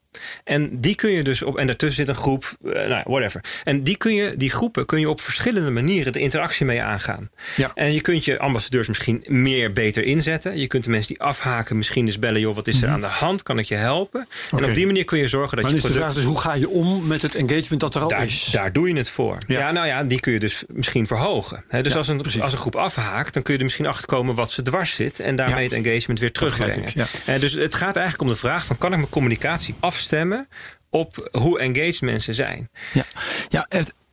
En 0.44 0.80
die 0.80 0.94
kun 0.94 1.10
je 1.10 1.22
dus 1.22 1.42
op, 1.42 1.56
en 1.58 1.66
daartussen 1.66 1.96
zit 2.06 2.08
een 2.16 2.20
groep, 2.22 2.56
eh, 2.64 2.72
nou, 2.88 3.02
whatever. 3.06 3.40
En 3.64 3.82
die, 3.82 3.96
kun 3.96 4.14
je, 4.14 4.36
die 4.36 4.50
groepen 4.50 4.86
kun 4.86 5.00
je 5.00 5.08
op 5.08 5.20
verschillende 5.20 5.70
manieren 5.70 6.12
de 6.12 6.20
interactie 6.20 6.66
mee 6.66 6.82
aangaan. 6.82 7.30
Ja. 7.56 7.70
En 7.74 7.92
je 7.92 8.00
kunt 8.00 8.24
je 8.24 8.38
ambassadeurs 8.38 8.88
misschien 8.88 9.24
meer 9.26 9.72
beter 9.72 10.02
inzetten. 10.04 10.58
Je 10.58 10.66
kunt 10.66 10.84
de 10.84 10.90
mensen 10.90 11.08
die 11.08 11.20
afhaken 11.22 11.76
misschien 11.76 12.06
eens 12.06 12.18
bellen. 12.18 12.40
Joh, 12.40 12.54
wat 12.54 12.66
is 12.68 12.82
er 12.82 12.88
aan 12.88 13.00
de 13.00 13.06
hand? 13.06 13.42
Kan 13.42 13.58
ik 13.58 13.64
je 13.64 13.74
helpen? 13.74 14.20
En 14.20 14.56
Mhm. 14.56 14.64
Op 14.68 14.74
die 14.74 14.86
manier 14.86 15.04
kun 15.04 15.18
je 15.18 15.26
zorgen 15.28 15.56
dat 15.56 15.64
Maar 15.64 15.74
je 15.74 15.80
dan 15.80 15.90
is 15.90 15.96
de 15.96 16.00
vraag 16.02 16.12
product... 16.12 16.34
dus 16.34 16.42
hoe 16.42 16.50
ga 16.52 16.54
je 16.54 16.68
om 16.68 17.06
met 17.06 17.22
het 17.22 17.34
engagement 17.34 17.80
dat 17.80 17.94
er 17.94 18.02
al 18.02 18.08
Daar, 18.08 18.24
is? 18.24 18.48
daar 18.52 18.72
doe 18.72 18.88
je 18.88 18.96
het 18.96 19.08
voor. 19.08 19.36
Ja. 19.46 19.58
Ja. 19.58 19.70
nou 19.70 19.86
ja, 19.86 20.04
die 20.04 20.20
kun 20.20 20.32
je 20.32 20.38
dus 20.38 20.64
misschien 20.68 21.06
verhogen. 21.06 21.64
Dus 21.70 21.92
Ja, 21.92 21.98
als, 21.98 22.08
een, 22.08 22.16
precies. 22.16 22.40
als 22.40 22.52
een 22.52 22.58
groep 22.58 22.76
afhaakt, 22.76 23.34
dan 23.34 23.42
kun 23.42 23.52
je 23.52 23.58
er 23.58 23.64
misschien 23.64 23.86
achter 23.86 24.06
komen 24.06 24.34
wat 24.34 24.50
ze 24.50 24.62
dwars 24.62 24.94
zit. 24.94 25.20
En 25.20 25.36
daarmee 25.36 25.62
het 25.62 25.72
engagement 25.72 26.20
weer 26.20 26.32
terugbrengen. 26.32 26.88
ik, 26.88 26.94
Hè, 27.24 27.38
dus 27.38 27.52
het 27.52 27.74
gaat 27.74 27.96
eigenlijk 27.96 28.28
om 28.28 28.34
de 28.34 28.40
vraag: 28.40 28.64
van, 28.66 28.78
kan 28.78 28.90
ik 28.92 28.96
mijn 28.98 29.08
communicatie 29.10 29.74
afstemmen 30.10 30.48
op 30.90 31.28
hoe 31.32 31.58
engaged 31.58 32.00
mensen 32.00 32.34
zijn? 32.34 32.70
Ja, 32.92 33.04
ja 33.48 33.66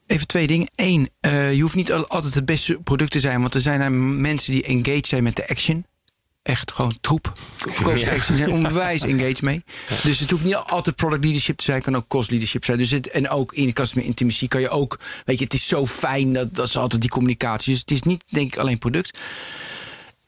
even- 0.05 0.27
twee 0.27 0.47
dingen. 0.47 0.69
Eén, 0.75 1.09
eh, 1.19 1.53
je 1.53 1.61
hoeft 1.61 1.75
niet 1.75 1.91
al- 1.91 2.07
altijd 2.07 2.33
het 2.33 2.45
beste 2.45 2.79
product 2.83 3.11
te 3.11 3.19
zijn, 3.19 3.41
want 3.41 3.53
er 3.53 3.61
zijn 3.61 4.21
mensen 4.21 4.53
die 4.53 4.63
engaged 4.63 5.07
zijn 5.07 5.23
met 5.23 5.35
de 5.35 5.47
action. 5.47 5.85
Echt 6.43 6.71
gewoon 6.71 6.97
troep. 7.01 7.31
Verkoopt 7.35 7.99
Ja. 7.99 8.19
zijn 8.19 8.51
onwijs 8.65 9.01
engaged 9.01 9.41
mee. 9.41 9.63
Dus 10.03 10.19
het 10.19 10.29
hoeft 10.29 10.43
niet 10.43 10.55
altijd 10.55 10.95
product 10.95 11.23
leadership 11.23 11.57
te 11.57 11.63
zijn, 11.63 11.81
kan 11.81 11.95
ook 11.95 12.07
cost 12.07 12.29
leadership 12.29 12.65
zijn. 12.65 12.77
Dus 12.77 12.91
het, 12.91 13.09
en 13.09 13.29
ook 13.29 13.53
in 13.53 13.65
de 13.65 13.73
customer 13.73 14.07
intimacy 14.07 14.47
kan 14.47 14.61
je 14.61 14.69
ook, 14.69 14.99
weet 15.25 15.37
je, 15.37 15.43
het 15.43 15.53
is 15.53 15.67
zo 15.67 15.85
fijn 15.85 16.33
dat 16.33 16.55
dat 16.55 16.67
is 16.67 16.77
altijd 16.77 17.01
die 17.01 17.09
communicatie. 17.09 17.71
Dus 17.71 17.79
het 17.81 17.91
is 17.91 18.01
niet, 18.01 18.23
denk 18.29 18.53
ik, 18.53 18.57
alleen 18.59 18.77
product. 18.77 19.19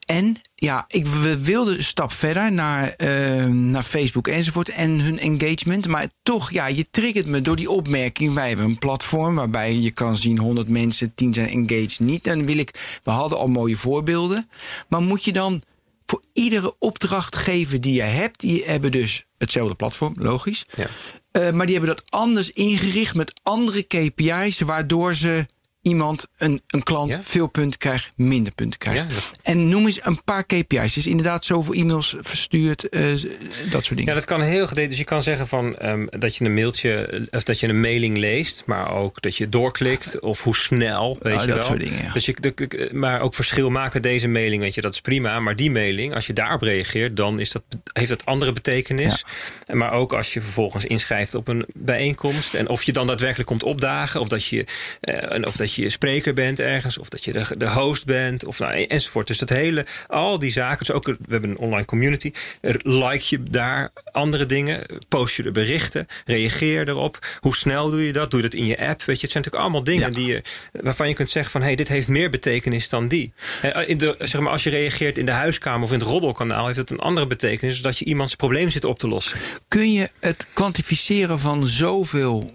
En 0.06 0.42
ja, 0.56 0.86
ik, 0.88 1.06
we 1.06 1.44
wilden 1.44 1.76
een 1.76 1.84
stap 1.84 2.12
verder 2.12 2.52
naar, 2.52 2.90
eh, 2.90 3.46
naar 3.46 3.84
Facebook 3.84 4.28
enzovoort 4.28 4.70
en 4.70 5.00
hun 5.00 5.20
engagement. 5.20 5.88
Maar 5.88 6.08
toch, 6.24 6.52
ja, 6.52 6.68
je 6.68 6.88
triggert 6.92 7.28
me 7.28 7.42
door 7.42 7.56
die 7.56 7.70
opmerking. 7.70 8.34
Wij 8.34 8.48
hebben 8.48 8.66
een 8.66 8.78
platform 8.78 9.36
waarbij 9.36 9.76
je 9.76 9.92
kan 9.92 10.16
zien 10.16 10.38
100 10.38 10.70
mensen, 10.70 11.14
10 11.14 11.34
zijn 11.34 11.50
engaged 11.50 12.00
niet. 12.00 12.28
En 12.28 12.38
dan 12.38 12.46
wil 12.46 12.58
ik, 12.58 13.00
we 13.04 13.12
hadden 13.12 13.38
al 13.38 13.48
mooie 13.48 13.78
voorbeelden. 13.78 14.50
Maar 14.88 15.02
moet 15.02 15.24
je 15.24 15.32
dan 15.32 15.62
voor 16.06 16.24
iedere 16.34 16.76
opdrachtgever 16.80 17.82
die 17.82 17.94
je 17.94 18.02
hebt, 18.02 18.40
die 18.40 18.64
hebben 18.66 18.92
dus 18.92 19.26
hetzelfde 19.38 19.76
platform, 19.76 20.14
logisch. 20.20 20.66
Ja. 20.76 20.88
Eh, 21.32 21.52
maar 21.52 21.66
die 21.66 21.76
hebben 21.76 21.96
dat 21.96 22.12
anders 22.12 22.52
ingericht 22.52 23.16
met 23.16 23.40
andere 23.44 23.84
KPI's, 23.84 24.60
waardoor 24.60 25.16
ze 25.16 25.46
iemand, 25.90 26.28
een, 26.38 26.62
een 26.68 26.84
klant, 26.84 27.12
Ja. 27.12 27.20
veel 27.24 27.48
punten 27.48 27.80
krijgt, 27.80 28.12
minder 28.16 28.54
punten 28.54 28.80
krijgt. 28.80 29.00
Ja, 29.10 29.14
dat- 29.14 29.32
En 29.44 29.70
noem 29.70 29.86
eens 29.86 30.00
een 30.04 30.24
paar 30.24 30.46
KPI's. 30.46 30.94
Dus 30.94 31.08
inderdaad 31.08 31.46
zoveel 31.46 31.74
e-mails 31.74 32.16
verstuurd, 32.20 32.90
eh, 32.90 33.02
dat 33.12 33.86
soort 33.86 33.88
dingen. 33.90 34.06
Ja, 34.06 34.14
dat 34.14 34.26
kan 34.26 34.42
heel 34.42 34.54
gedetailleerd. 34.60 34.90
Dus 34.90 34.98
je 34.98 35.04
kan 35.04 35.24
zeggen 35.24 35.48
van 35.48 35.78
ehm, 35.78 36.06
dat 36.10 36.36
je 36.36 36.46
een 36.46 36.54
mailtje 36.54 37.22
of 37.32 37.44
dat 37.44 37.60
je 37.60 37.68
een 37.68 37.80
mailing 37.80 38.18
leest, 38.18 38.64
maar 38.66 38.94
ook 38.96 39.22
dat 39.22 39.36
je 39.38 39.50
doorklikt 39.50 40.20
of 40.20 40.44
hoe 40.44 40.56
snel, 40.56 41.18
weet 41.22 41.34
Ah, 41.36 41.42
je 41.42 41.48
dat 41.48 41.58
wel. 41.58 41.66
soort 41.66 41.80
dingen, 41.80 42.04
ja. 42.04 42.14
Dus 42.14 42.26
je, 42.26 42.36
de- 42.40 42.54
de- 42.56 42.90
maar 42.94 43.22
ook 43.22 43.34
verschil 43.34 43.70
maken 43.70 44.02
deze 44.02 44.28
mailing, 44.28 44.62
weet 44.62 44.76
je, 44.76 44.82
dat 44.82 44.94
is 44.94 45.02
prima. 45.02 45.40
Maar 45.40 45.56
die 45.56 45.72
mailing, 45.72 46.14
als 46.16 46.28
je 46.28 46.34
daarop 46.34 46.62
reageert, 46.62 47.16
dan 47.18 47.40
is 47.40 47.52
dat, 47.52 47.62
heeft 47.94 48.10
dat 48.10 48.26
andere 48.26 48.52
betekenis. 48.52 49.26
En 49.66 49.78
Maar 49.78 49.92
ook 49.92 50.14
als 50.14 50.34
je 50.34 50.42
vervolgens 50.42 50.86
inschrijft 50.86 51.34
op 51.36 51.48
een 51.48 51.66
bijeenkomst 51.74 52.54
en 52.54 52.70
of 52.70 52.84
je 52.84 52.92
dan 52.94 53.08
daadwerkelijk 53.08 53.50
komt 53.50 53.64
opdagen, 53.64 54.20
of 54.20 54.28
dat 54.28 54.46
je, 54.46 54.66
eh, 55.02 55.48
of 55.48 55.56
dat 55.56 55.74
je 55.74 55.75
spreker 55.88 56.34
bent 56.34 56.60
ergens, 56.60 56.98
of 56.98 57.10
dat 57.10 57.24
je 57.24 57.32
de, 57.32 57.46
de 57.58 57.70
host 57.70 58.06
bent, 58.06 58.46
of 58.46 58.60
nou, 58.60 58.84
enzovoort. 58.84 59.28
Dus 59.28 59.38
dat 59.38 59.50
hele, 59.50 59.86
al 60.08 60.40
die 60.40 60.52
zaken. 60.52 60.86
Dus 60.86 60.92
ook, 60.92 61.06
we 61.06 61.18
hebben 61.28 61.50
een 61.50 61.58
online 61.58 61.86
community. 61.86 62.32
Er 62.62 62.80
Like 62.84 63.26
je 63.30 63.44
daar 63.44 63.90
andere 64.12 64.46
dingen, 64.46 64.86
post 65.10 65.36
je 65.36 65.44
er 65.44 65.52
berichten, 65.52 66.08
reageer 66.26 66.90
erop. 66.90 67.26
Hoe 67.40 67.56
snel 67.56 67.90
doe 67.90 68.06
je 68.06 68.14
dat? 68.14 68.32
Doe 68.32 68.42
je 68.42 68.50
dat 68.50 68.60
in 68.60 68.66
je 68.66 68.78
app? 68.78 69.04
Weet 69.04 69.16
je, 69.16 69.22
het 69.22 69.32
zijn 69.32 69.44
natuurlijk 69.44 69.64
allemaal 69.64 69.84
dingen 69.84 70.10
Ja. 70.10 70.16
die 70.16 70.28
je, 70.28 70.42
waarvan 70.72 71.08
je 71.08 71.14
kunt 71.14 71.30
zeggen 71.30 71.52
van, 71.52 71.62
hé, 71.62 71.68
hey, 71.68 71.76
dit 71.76 71.88
heeft 71.88 72.08
meer 72.08 72.30
betekenis 72.30 72.90
dan 72.90 73.08
die. 73.08 73.34
In 73.86 73.98
de, 73.98 74.16
zeg 74.20 74.42
maar, 74.42 74.52
als 74.52 74.64
je 74.64 74.70
reageert 74.70 75.18
in 75.18 75.26
de 75.26 75.32
huiskamer 75.32 75.84
of 75.84 75.92
in 75.92 76.00
het 76.00 76.08
roddelkanaal, 76.08 76.66
heeft 76.66 76.78
het 76.78 76.90
een 76.90 77.00
andere 77.00 77.28
betekenis, 77.28 77.82
dat 77.82 77.98
je 77.98 78.06
iemands 78.06 78.36
probleem 78.36 78.70
zit 78.70 78.84
op 78.84 79.00
te 79.00 79.08
lossen. 79.08 79.40
Kun 79.68 79.94
je 79.94 80.10
het 80.20 80.48
kwantificeren 80.54 81.40
van 81.40 81.66
zoveel 81.66 82.50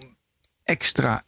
extra 0.63 1.23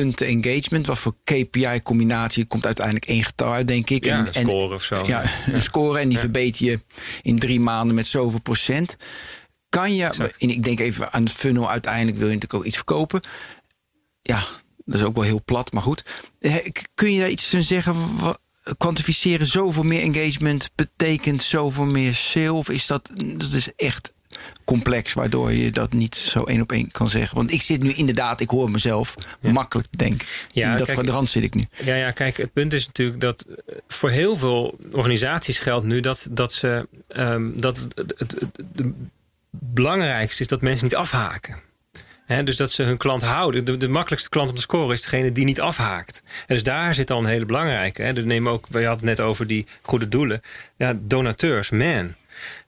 punten 0.00 0.26
engagement? 0.26 0.86
Wat 0.86 0.98
voor 0.98 1.14
KPI-combinatie 1.24 2.44
komt 2.44 2.66
uiteindelijk 2.66 3.06
één 3.06 3.24
getal 3.24 3.52
uit, 3.52 3.68
denk 3.68 3.90
ik. 3.90 4.04
Ja, 4.04 4.12
En- 4.12 4.26
een 4.26 4.32
en- 4.32 4.42
score 4.46 4.74
of 4.74 4.82
zo. 4.82 5.06
Ja, 5.06 5.24
een 5.46 5.62
score 5.62 5.98
en 5.98 6.08
die 6.08 6.18
verbeter 6.18 6.64
je 6.66 6.80
in 7.22 7.38
drie 7.38 7.60
maanden 7.60 7.94
met 7.94 8.06
zoveel 8.06 8.40
procent. 8.40 8.96
Kan 9.68 9.94
je, 9.94 10.04
Exact. 10.04 10.36
en 10.36 10.50
ik 10.50 10.64
denk 10.64 10.80
even 10.80 11.12
aan 11.12 11.24
de 11.24 11.30
funnel, 11.30 11.70
uiteindelijk 11.70 12.16
wil 12.16 12.26
je 12.28 12.32
natuurlijk 12.34 12.60
ook 12.60 12.66
iets 12.66 12.76
verkopen. 12.76 13.20
Ja, 14.22 14.44
dat 14.84 15.00
is 15.00 15.06
ook 15.06 15.14
wel 15.14 15.24
heel 15.24 15.42
plat, 15.44 15.72
maar 15.72 15.82
goed. 15.82 16.04
Kun 16.94 17.12
je 17.12 17.20
daar 17.20 17.30
iets 17.30 17.46
van 17.46 17.62
zeggen? 17.62 18.18
Wa- 18.20 18.38
Kwantificeren 18.78 19.46
zoveel 19.46 19.82
meer 19.82 20.02
engagement 20.02 20.70
betekent 20.74 21.42
zoveel 21.42 21.86
meer 21.86 22.14
sale? 22.14 22.52
Of 22.52 22.68
is 22.70 22.86
dat, 22.86 23.10
dat 23.36 23.52
is 23.52 23.68
echt 23.76 24.14
complex, 24.64 25.12
waardoor 25.12 25.52
je 25.52 25.70
dat 25.70 25.92
niet 25.92 26.14
zo 26.16 26.44
één 26.44 26.60
op 26.60 26.72
één 26.72 26.90
kan 26.90 27.08
zeggen? 27.08 27.36
Want 27.36 27.52
ik 27.52 27.62
zit 27.62 27.82
nu 27.82 27.92
inderdaad, 27.92 28.40
ik 28.40 28.48
hoor 28.50 28.70
mezelf 28.70 29.14
makkelijk 29.40 29.88
denken. 29.90 30.26
Ja, 30.48 30.70
In 30.70 30.76
dat 30.76 30.86
kijk, 30.86 30.98
kwadrant 30.98 31.28
zit 31.30 31.42
ik 31.42 31.54
nu. 31.54 31.66
Ja, 31.84 31.94
ja, 31.94 32.10
kijk, 32.10 32.36
het 32.36 32.52
punt 32.52 32.72
is 32.72 32.86
natuurlijk 32.86 33.20
dat 33.20 33.42
eh, 33.48 33.74
voor 33.88 34.10
heel 34.10 34.36
veel 34.36 34.78
organisaties 34.92 35.58
geldt 35.58 35.86
nu 35.86 36.00
dat, 36.00 36.26
dat 36.30 36.52
ze 36.52 36.88
ehm, 37.08 37.50
dat 37.54 37.76
het, 37.76 37.92
het, 37.96 38.14
het, 38.18 38.34
het- 38.40 38.54
de 38.70 38.92
belangrijkste 39.50 40.42
is 40.42 40.48
dat 40.48 40.62
mensen 40.62 40.84
niet 40.84 40.96
afhaken. 40.96 41.64
Dus 42.44 42.56
dat 42.56 42.70
ze 42.70 42.82
hun 42.82 42.96
klant 42.96 43.22
houden. 43.22 43.64
De, 43.64 43.76
de 43.76 43.88
makkelijkste 43.88 44.28
klant 44.30 44.50
om 44.50 44.56
te 44.56 44.62
scoren 44.62 44.94
is 44.94 45.02
degene 45.02 45.32
die 45.32 45.44
niet 45.44 45.60
afhaakt. 45.60 46.22
En 46.26 46.54
dus 46.54 46.62
daar 46.62 46.94
zit 46.94 47.10
al 47.10 47.18
een 47.18 47.26
hele 47.26 47.44
belangrijke. 47.44 48.02
Hè. 48.02 48.12
Dus 48.12 48.24
neem 48.24 48.48
ook, 48.48 48.66
we 48.66 48.84
hadden 48.84 49.08
het 49.08 49.18
net 49.18 49.26
over 49.26 49.46
die 49.46 49.66
goede 49.82 50.08
doelen. 50.08 50.40
Ja, 50.76 50.94
donateurs, 51.00 51.70
man. 51.70 52.14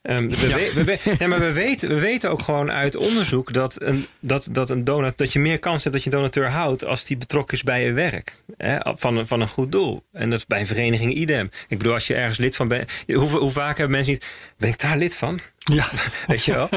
Ehm, 0.08 0.28
we, 0.28 0.36
we- 0.36 0.70
we- 0.74 0.84
we- 0.84 1.14
ja, 1.18 1.26
maar 1.26 1.38
we 1.38 1.52
weten, 1.52 1.88
we 1.88 1.98
weten 1.98 2.30
ook 2.30 2.42
gewoon 2.42 2.72
uit 2.72 2.96
onderzoek 2.96 3.52
dat, 3.52 3.82
een, 3.82 4.06
dat, 4.20 4.48
dat, 4.50 4.70
een 4.70 4.84
donat, 4.84 5.18
dat 5.18 5.32
je 5.32 5.38
meer 5.38 5.58
kans 5.58 5.82
hebt 5.82 5.94
dat 5.94 6.04
je 6.04 6.10
een 6.10 6.16
donateur 6.16 6.48
houdt 6.50 6.84
als 6.84 7.04
die 7.04 7.16
betrokken 7.16 7.54
is 7.56 7.62
bij 7.62 7.84
je 7.84 7.92
werk. 7.92 8.36
Hè, 8.56 8.76
van, 8.84 9.16
een, 9.16 9.26
van 9.26 9.40
een 9.40 9.48
goed 9.48 9.72
doel. 9.72 10.02
En 10.12 10.30
dat 10.30 10.38
is 10.38 10.46
bij 10.46 10.60
een 10.60 10.66
vereniging 10.66 11.12
idem. 11.12 11.50
Ik 11.68 11.78
bedoel, 11.78 11.92
als 11.92 12.06
je 12.06 12.14
ergens 12.14 12.38
lid 12.38 12.56
van 12.56 12.68
bent. 12.68 12.90
Hoe, 13.06 13.28
hoe 13.28 13.50
vaak 13.50 13.76
hebben 13.76 13.96
mensen 13.96 14.12
niet. 14.12 14.26
Ben 14.58 14.68
ik 14.68 14.80
daar 14.80 14.98
lid 14.98 15.14
van? 15.14 15.40
Ja. 15.58 15.88
Weet 16.26 16.44
je 16.44 16.52
wel? 16.52 16.68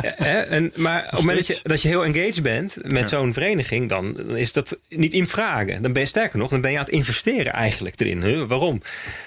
Hè, 0.00 0.38
en, 0.40 0.72
maar 0.76 1.04
op 1.04 1.10
het 1.10 1.20
moment 1.20 1.36
dat 1.38 1.46
je, 1.46 1.60
dat 1.62 1.82
je 1.82 1.88
heel 1.88 2.04
engaged 2.04 2.42
bent 2.42 2.76
met 2.82 3.08
zo'n 3.08 3.32
vereniging, 3.32 3.88
dan 3.88 4.14
dan 4.14 4.36
is 4.36 4.52
dat 4.52 4.78
niet 4.88 5.12
in 5.12 5.26
vragen. 5.28 5.82
Dan 5.82 5.92
ben 5.92 6.02
je 6.02 6.08
sterker 6.08 6.38
nog, 6.38 6.50
dan 6.50 6.60
ben 6.60 6.70
je 6.70 6.78
aan 6.78 6.84
het 6.84 6.92
investeren 6.92 7.52
eigenlijk 7.52 8.00
erin. 8.00 8.22
Huh? 8.22 8.42
Waarom? 8.48 8.82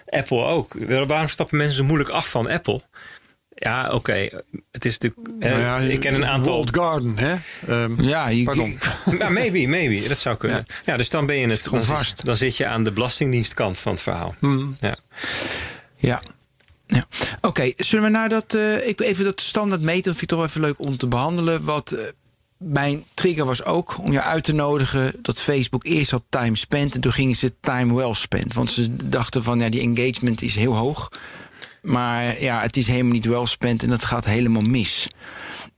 Apple 0.05 0.43
ook. 0.43 0.75
Waarom 1.07 1.27
stappen 1.27 1.57
mensen 1.57 1.75
zo 1.75 1.83
moeilijk 1.83 2.09
af 2.09 2.29
van 2.29 2.47
Apple? 2.49 2.81
Ja, 3.63 3.91
oké. 3.91 4.29
Het 4.71 4.85
is 4.85 4.97
natuurlijk. 4.97 5.27
eh, 5.43 5.49
Nou 5.51 5.61
ja, 5.61 5.77
ik 5.77 5.99
ken 5.99 6.13
een 6.13 6.25
aantal. 6.25 6.53
Walled 6.53 6.75
Garden, 6.75 7.17
hè? 7.17 7.35
Ehm, 7.67 8.01
Ja, 8.01 8.27
je, 8.27 8.43
Pardon. 8.43 8.79
Nou, 9.19 9.31
maybe, 9.31 9.67
maybe. 9.67 10.07
Dat 10.07 10.17
zou 10.17 10.37
kunnen. 10.37 10.65
Ja, 10.85 10.97
dus 10.97 11.09
dan 11.09 11.25
ben 11.25 11.35
je 11.37 11.47
het. 11.47 11.63
gewoon 11.63 11.79
dan, 11.79 11.87
zit- 11.87 11.95
vast. 11.97 12.25
dan 12.25 12.35
zit 12.35 12.57
je 12.57 12.67
aan 12.67 12.83
de 12.83 12.91
belastingdienstkant 12.91 13.79
van 13.79 13.91
het 13.91 14.01
verhaal. 14.01 14.35
Hmm. 14.39 14.77
Ja. 14.79 14.95
ja. 15.97 16.21
Ja. 16.87 17.05
Oké, 17.41 17.71
zullen 17.77 18.03
we 18.05 18.09
naar 18.11 18.29
dat. 18.29 18.53
eh, 18.53 18.87
ik 18.87 18.99
even 19.01 19.23
dat 19.23 19.41
standaard 19.41 19.81
meten. 19.81 20.03
Dat 20.03 20.17
vind 20.17 20.31
ik 20.31 20.37
toch 20.37 20.45
even 20.47 20.61
leuk 20.61 20.75
om 20.77 20.97
te 20.97 21.07
behandelen. 21.07 21.63
Wat 21.63 21.91
eh, 21.91 21.99
mijn 22.57 23.03
trigger 23.13 23.45
was 23.45 23.63
ook 23.63 23.97
om 23.97 24.11
je 24.11 24.21
uit 24.21 24.43
te 24.43 24.53
nodigen. 24.53 25.13
dat 25.21 25.41
Facebook 25.41 25.85
eerst 25.85 26.11
had 26.11 26.23
time 26.29 26.55
spent. 26.55 26.95
en 26.95 27.01
toen 27.01 27.13
gingen 27.13 27.35
ze 27.35 27.53
time 27.61 27.93
well 27.93 28.13
spent. 28.13 28.53
Want 28.53 28.71
ze 28.71 28.95
dachten 29.09 29.43
van 29.43 29.59
ja, 29.59 29.69
die 29.69 29.81
engagement 29.81 30.41
is 30.41 30.55
heel 30.55 30.75
hoog. 30.75 31.09
Maar 31.81 32.41
ja, 32.41 32.61
het 32.61 32.77
is 32.77 32.87
helemaal 32.87 33.11
niet 33.11 33.25
well 33.25 33.45
spent 33.45 33.83
en 33.83 33.89
dat 33.89 34.05
gaat 34.05 34.25
helemaal 34.25 34.61
mis. 34.61 35.07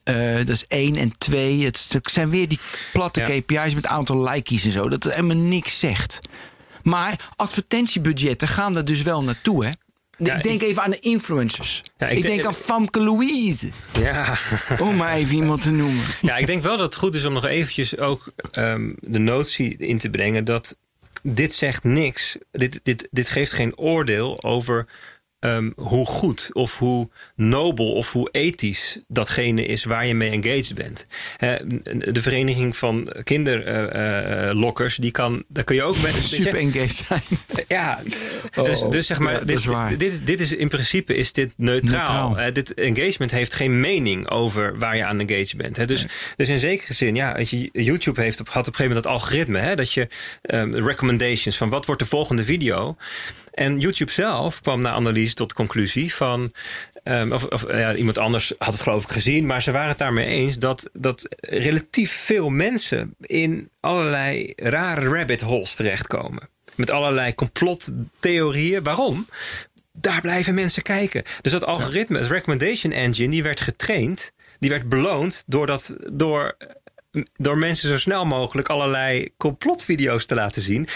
Eh, 0.03 0.35
dat 0.35 0.49
is 0.49 0.65
één 0.67 0.95
en 0.95 1.17
twee. 1.17 1.65
Het 1.65 1.87
zijn 2.03 2.29
weer 2.29 2.47
die 2.47 2.59
platte 2.93 3.19
Ja. 3.19 3.39
KPI's 3.39 3.75
met 3.75 3.85
aantal 3.85 4.23
like's 4.29 4.65
en 4.65 4.71
zo. 4.71 4.89
Dat 4.89 5.03
het 5.03 5.13
helemaal 5.15 5.37
niks 5.37 5.79
zegt. 5.79 6.19
Maar 6.83 7.29
advertentiebudgetten 7.35 8.47
gaan 8.47 8.77
er 8.77 8.85
dus 8.85 9.01
wel 9.01 9.23
naartoe, 9.23 9.65
hè? 9.65 9.71
Ja, 10.17 10.35
ik 10.35 10.43
denk 10.43 10.61
ik- 10.61 10.67
even 10.67 10.83
aan 10.83 10.89
de 10.91 10.99
influencers. 10.99 11.81
Ja, 11.97 12.07
ik, 12.07 12.17
ik 12.17 12.21
denk 12.23 12.35
denk- 12.35 12.47
aan 12.47 12.53
Famke 12.53 13.01
Louise. 13.01 13.69
Ja. 13.99 14.35
Om 14.79 14.95
maar 14.95 15.13
even 15.13 15.35
iemand 15.35 15.61
te 15.61 15.71
noemen. 15.71 16.03
ja, 16.21 16.37
ik 16.37 16.47
denk 16.47 16.63
wel 16.63 16.77
dat 16.77 16.85
het 16.85 16.95
goed 16.95 17.15
is 17.15 17.25
om 17.25 17.33
nog 17.33 17.45
eventjes 17.45 17.97
ook 17.97 18.31
ehm, 18.51 18.91
de 18.99 19.19
notie 19.19 19.77
in 19.77 19.97
te 19.97 20.09
brengen 20.09 20.45
dat 20.45 20.77
dit 21.23 21.53
zegt 21.53 21.83
niks. 21.83 22.37
Dit, 22.51 22.79
dit, 22.83 23.07
dit 23.11 23.29
geeft 23.29 23.51
geen 23.51 23.77
oordeel 23.77 24.43
over 24.43 24.87
ehm, 25.43 25.69
hoe 25.75 26.05
goed 26.05 26.49
of 26.53 26.77
hoe 26.77 27.09
nobel 27.35 27.93
of 27.93 28.11
hoe 28.11 28.29
ethisch 28.31 28.99
datgene 29.07 29.65
is 29.65 29.83
waar 29.83 30.05
je 30.07 30.13
mee 30.15 30.29
engaged 30.29 30.75
bent. 30.75 31.05
De 32.13 32.21
vereniging 32.21 32.77
van 32.77 33.13
kinderlokkers, 33.23 34.95
die 34.97 35.11
kan, 35.11 35.43
daar 35.47 35.63
kun 35.63 35.75
je 35.75 35.83
ook 35.83 36.01
met. 36.01 36.13
Super 36.33 36.55
engaged 36.55 37.03
zijn. 37.07 37.21
Ja, 37.67 37.99
Oh, 38.57 38.65
dus, 38.65 38.83
dus 38.89 39.07
zeg 39.07 39.19
maar, 39.19 39.33
ja, 39.33 39.39
dit, 39.39 39.55
is 39.55 39.65
dit, 39.97 40.11
is- 40.11 40.21
dit 40.21 40.39
is 40.39 40.53
in 40.55 40.67
principe 40.67 41.15
is 41.15 41.31
dit 41.31 41.53
neutraal. 41.57 42.29
Neutraal. 42.29 42.39
Eh, 42.47 42.53
dit 42.53 42.73
engagement 42.73 43.31
heeft 43.31 43.53
geen 43.53 43.79
mening 43.79 44.29
over 44.29 44.77
waar 44.77 44.95
je 44.97 45.05
aan 45.05 45.19
engaged 45.19 45.57
bent. 45.57 45.77
Hè. 45.77 45.85
Dus, 45.85 46.05
dus 46.35 46.47
in 46.49 46.59
zekere 46.59 46.93
zin, 46.93 47.15
ja, 47.15 47.39
YouTube 47.71 48.21
heeft 48.21 48.39
op, 48.39 48.47
had 48.49 48.67
op 48.67 48.73
een 48.73 48.75
gegeven 48.79 48.87
moment 48.87 49.03
dat 49.03 49.13
algoritme, 49.13 49.59
hè, 49.59 49.75
dat 49.75 49.93
je 49.93 50.07
ehm, 50.41 50.73
recommendations 50.75 51.57
van 51.57 51.69
wat 51.69 51.85
wordt 51.85 52.01
de 52.01 52.07
volgende 52.07 52.43
video. 52.43 52.95
En 53.53 53.79
YouTube 53.79 54.11
zelf 54.11 54.61
kwam 54.61 54.81
na 54.81 54.91
analyse 54.91 55.33
tot 55.33 55.49
de 55.49 55.55
conclusie 55.55 56.13
van. 56.13 56.53
ehm, 57.03 57.31
of 57.31 57.43
of 57.43 57.67
ja, 57.67 57.95
iemand 57.95 58.17
anders 58.17 58.53
had 58.57 58.73
het 58.73 58.81
geloof 58.81 59.03
ik 59.03 59.11
gezien, 59.11 59.45
maar 59.45 59.61
ze 59.61 59.71
waren 59.71 59.89
het 59.89 59.97
daarmee 59.97 60.27
eens 60.27 60.57
dat, 60.57 60.89
dat 60.93 61.27
relatief 61.39 62.11
veel 62.11 62.49
mensen 62.49 63.15
in 63.19 63.69
allerlei 63.79 64.53
rare 64.55 65.09
rabbit 65.09 65.41
holes 65.41 65.75
terechtkomen. 65.75 66.49
Met 66.75 66.91
allerlei 66.91 67.35
complottheorieën. 67.35 68.83
Waarom? 68.83 69.27
Daar 69.91 70.21
blijven 70.21 70.53
mensen 70.53 70.83
kijken. 70.83 71.23
Dus 71.41 71.51
dat 71.51 71.65
algoritme, 71.65 72.19
het 72.19 72.29
recommendation 72.29 72.91
engine, 72.91 73.29
die 73.29 73.43
werd 73.43 73.61
getraind, 73.61 74.31
die 74.59 74.69
werd 74.69 74.89
beloond 74.89 75.43
door, 75.45 75.65
dat, 75.65 75.95
door, 76.11 76.57
door 77.35 77.57
mensen 77.57 77.89
zo 77.89 77.97
snel 77.97 78.25
mogelijk 78.25 78.69
allerlei 78.69 79.29
complotvideo's 79.37 80.25
te 80.25 80.35
laten 80.35 80.61
zien 80.61 80.87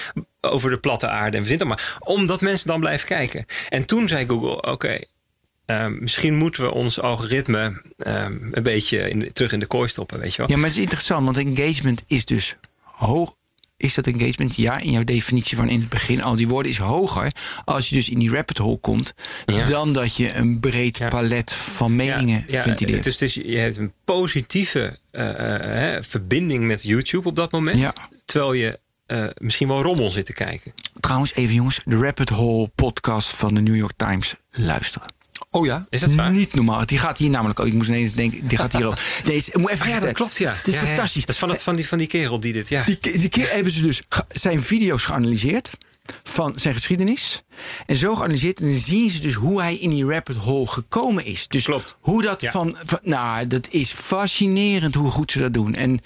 over 0.42 0.70
de 0.70 0.80
platte 0.80 1.08
aarde 1.08 1.38
en 1.38 1.44
verzin 1.44 1.60
het 1.60 1.68
maar. 1.68 1.98
Omdat 2.00 2.42
mensen 2.42 2.68
dan 2.68 2.80
blijven 2.80 3.08
kijken. 3.08 3.46
En 3.70 3.86
toen 3.86 4.08
zei 4.08 4.26
Google: 4.26 4.62
oké. 4.62 5.00
ehm, 5.66 5.98
misschien 6.00 6.36
moeten 6.36 6.64
we 6.64 6.72
ons 6.72 7.00
algoritme 7.02 7.82
ehm, 7.98 8.38
een 8.52 8.64
beetje 8.64 9.32
terug 9.34 9.52
in 9.52 9.60
de 9.60 9.66
kooi 9.66 9.88
stoppen, 9.88 10.20
weet 10.20 10.32
je 10.32 10.38
wel? 10.38 10.50
Ja, 10.50 10.56
maar 10.56 10.66
het 10.68 10.78
is 10.78 10.84
interessant, 10.84 11.26
want 11.26 11.38
engagement 11.38 12.04
is 12.08 12.26
dus 12.26 12.56
hoog. 12.82 13.36
Is 13.78 13.94
dat 13.94 14.08
engagement? 14.08 14.56
Ja, 14.56 14.80
in 14.80 14.92
jouw 14.92 15.04
definitie 15.04 15.58
van 15.58 15.70
in 15.70 15.80
het 15.80 15.90
begin 15.90 16.24
al 16.24 16.36
die 16.36 16.48
woorden 16.48 16.72
is 16.72 16.78
hoger. 16.78 17.32
Als 17.66 17.90
je 17.90 17.96
dus 17.96 18.10
in 18.10 18.20
die 18.20 18.32
rabbit 18.32 18.58
hole 18.58 18.78
komt, 18.78 19.14
Ja. 19.46 19.66
dan 19.66 19.94
dat 19.94 20.16
je 20.16 20.34
een 20.34 20.60
breed 20.60 20.98
Ja. 20.98 21.08
palet 21.08 21.54
van 21.54 21.96
meningen 21.96 22.46
ventileert. 22.48 23.04
Dus, 23.04 23.18
dus 23.18 23.34
je 23.34 23.58
hebt 23.58 23.78
een 23.78 23.94
positieve 24.06 24.98
eh, 25.12 25.30
eh, 25.30 25.62
hè, 25.62 26.04
verbinding 26.04 26.66
met 26.66 26.84
YouTube 26.84 27.28
op 27.28 27.36
dat 27.36 27.52
moment. 27.52 27.78
Ja. 27.80 27.94
Terwijl 28.26 28.54
je 28.54 28.80
eh, 29.06 29.26
misschien 29.38 29.68
wel 29.68 29.82
rommel 29.82 30.10
zit 30.10 30.26
te 30.26 30.34
kijken. 30.34 30.74
Trouwens, 31.00 31.34
even 31.34 31.56
jongens, 31.56 31.82
de 31.86 31.98
Rabbit 31.98 32.30
Hole 32.30 32.68
podcast 32.76 33.28
van 33.30 33.54
de 33.54 33.62
New 33.62 33.76
York 33.76 33.94
Times 33.96 34.36
luisteren. 34.52 35.14
Oh 35.50 35.66
ja? 35.66 35.86
Is 35.90 36.00
dat 36.00 36.14
waar? 36.14 36.32
Niet 36.32 36.54
normaal. 36.54 36.86
Die 36.86 36.98
gaat 36.98 37.18
hier 37.18 37.30
namelijk 37.30 37.60
ook. 37.60 37.66
Ik 37.68 37.74
moest 37.74 37.90
ineens 37.90 38.14
denken, 38.14 38.48
die 38.48 38.58
gaat 38.58 38.74
hier 38.74 38.86
ook. 38.88 38.98
Deze, 39.26 39.52
moet 39.54 39.70
even 39.70 39.86
Ah, 39.86 39.92
ja, 39.92 40.00
dat 40.00 40.12
klopt, 40.14 40.38
ja. 40.38 40.54
Het 40.54 40.68
is 40.68 40.74
Ja, 40.74 40.80
ja, 40.80 40.86
ja. 40.88 40.94
fantastisch. 40.96 41.26
Dat 41.26 41.36
is 41.36 41.40
van, 41.42 41.50
het, 41.50 41.62
van, 41.64 41.76
die, 41.76 41.88
van 41.88 41.98
die 41.98 42.08
kerel 42.08 42.40
die 42.40 42.54
dit, 42.54 42.70
ja. 42.70 42.84
Die, 42.84 42.98
die 43.00 43.30
keer 43.30 43.50
hebben 43.52 43.72
ze 43.72 43.82
dus 43.82 44.02
zijn 44.28 44.62
video's 44.64 45.04
geanalyseerd 45.06 45.72
van 46.24 46.54
zijn 46.56 46.74
geschiedenis. 46.74 47.44
En 47.86 47.96
zo 47.98 48.16
geanalyseerd. 48.16 48.60
En 48.60 48.66
dan 48.66 48.76
zien 48.80 49.10
ze 49.10 49.20
dus 49.20 49.34
hoe 49.34 49.62
hij 49.62 49.76
in 49.76 49.90
die 49.90 50.06
rabbit 50.06 50.36
hole 50.36 50.68
gekomen 50.68 51.26
is. 51.26 51.48
Dus 51.48 51.64
Klopt. 51.64 51.98
hoe 52.00 52.22
dat 52.22 52.42
Ja. 52.42 52.52
van, 52.52 52.76
van. 52.86 53.00
Nou, 53.02 53.48
dat 53.48 53.68
is 53.70 53.92
fascinerend 53.92 54.96
hoe 54.96 55.12
goed 55.12 55.32
ze 55.32 55.40
dat 55.40 55.54
doen. 55.54 55.76
En 55.76 56.00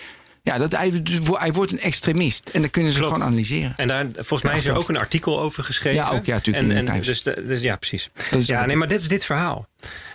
ja, 0.43 0.57
dat, 0.57 0.71
hij, 0.71 1.01
hij 1.31 1.51
wordt 1.51 1.71
een 1.71 1.81
extremist. 1.81 2.49
En 2.49 2.61
dan 2.61 2.69
kunnen 2.69 2.91
ze 2.91 2.97
Klopt. 2.97 3.13
gewoon 3.13 3.27
analyseren. 3.27 3.73
En 3.77 3.87
daar, 3.87 4.05
volgens 4.13 4.41
mij 4.41 4.57
is 4.57 4.65
er 4.65 4.75
ook 4.75 4.89
een 4.89 4.97
artikel 4.97 5.39
over 5.39 5.63
geschreven. 5.63 6.03
Ja, 6.03 6.09
ook, 6.09 6.25
ja, 6.25 6.33
natuurlijk, 6.33 6.73
En, 6.73 6.87
en 6.87 7.01
dus, 7.01 7.23
dus 7.23 7.61
ja, 7.61 7.75
precies. 7.75 8.09
Ja, 8.45 8.65
nee, 8.65 8.75
maar 8.75 8.87
dit 8.87 9.01
is 9.01 9.07
dit 9.07 9.25
verhaal. 9.25 9.67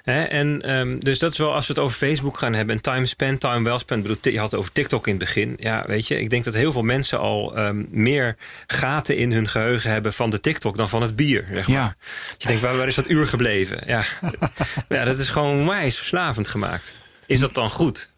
En 0.05 0.63
ehm, 0.63 0.99
dus 0.99 1.19
dat 1.19 1.33
is 1.33 1.39
wel 1.39 1.55
als 1.55 1.67
we 1.67 1.73
het 1.73 1.83
over 1.83 1.97
Facebook 1.97 2.39
gaan 2.39 2.53
hebben 2.53 2.77
en 2.77 2.83
time 2.83 3.07
spent, 3.07 3.41
time 3.41 3.65
well 3.65 3.79
spent. 3.79 4.03
Bedoel, 4.03 4.33
je 4.33 4.39
had 4.39 4.51
het 4.51 4.61
over 4.61 4.73
TikTok 4.73 5.07
in 5.07 5.15
het 5.15 5.25
begin. 5.25 5.57
Ja, 5.61 5.85
weet 5.87 6.07
je, 6.07 6.21
ik 6.21 6.31
denk 6.31 6.45
dat 6.45 6.55
heel 6.55 6.73
veel 6.73 6.83
mensen 6.83 7.19
al 7.19 7.57
ehm, 7.57 7.85
meer 7.91 8.37
gaten 8.67 9.17
in 9.17 9.33
hun 9.33 9.49
geheugen 9.49 9.91
hebben 9.91 10.13
van 10.13 10.31
de 10.31 10.41
TikTok 10.41 10.77
dan 10.77 10.89
van 10.89 11.03
het 11.03 11.17
bier. 11.17 11.45
Zeg 11.53 11.69
maar. 11.69 11.77
Ja. 11.77 11.97
Dat 12.31 12.43
je 12.43 12.49
denkt, 12.49 12.63
waar, 12.63 12.77
waar 12.77 12.89
is 12.89 12.95
dat 12.95 13.11
uur 13.11 13.27
gebleven? 13.27 13.83
Ja. 13.87 14.03
ja, 14.89 15.05
dat 15.05 15.19
is 15.19 15.29
gewoon 15.29 15.67
wijs 15.67 15.97
verslavend 15.97 16.49
gemaakt. 16.49 16.95
Is 17.27 17.41
dat 17.41 17.55
dan 17.55 17.71
goed? 17.71 18.11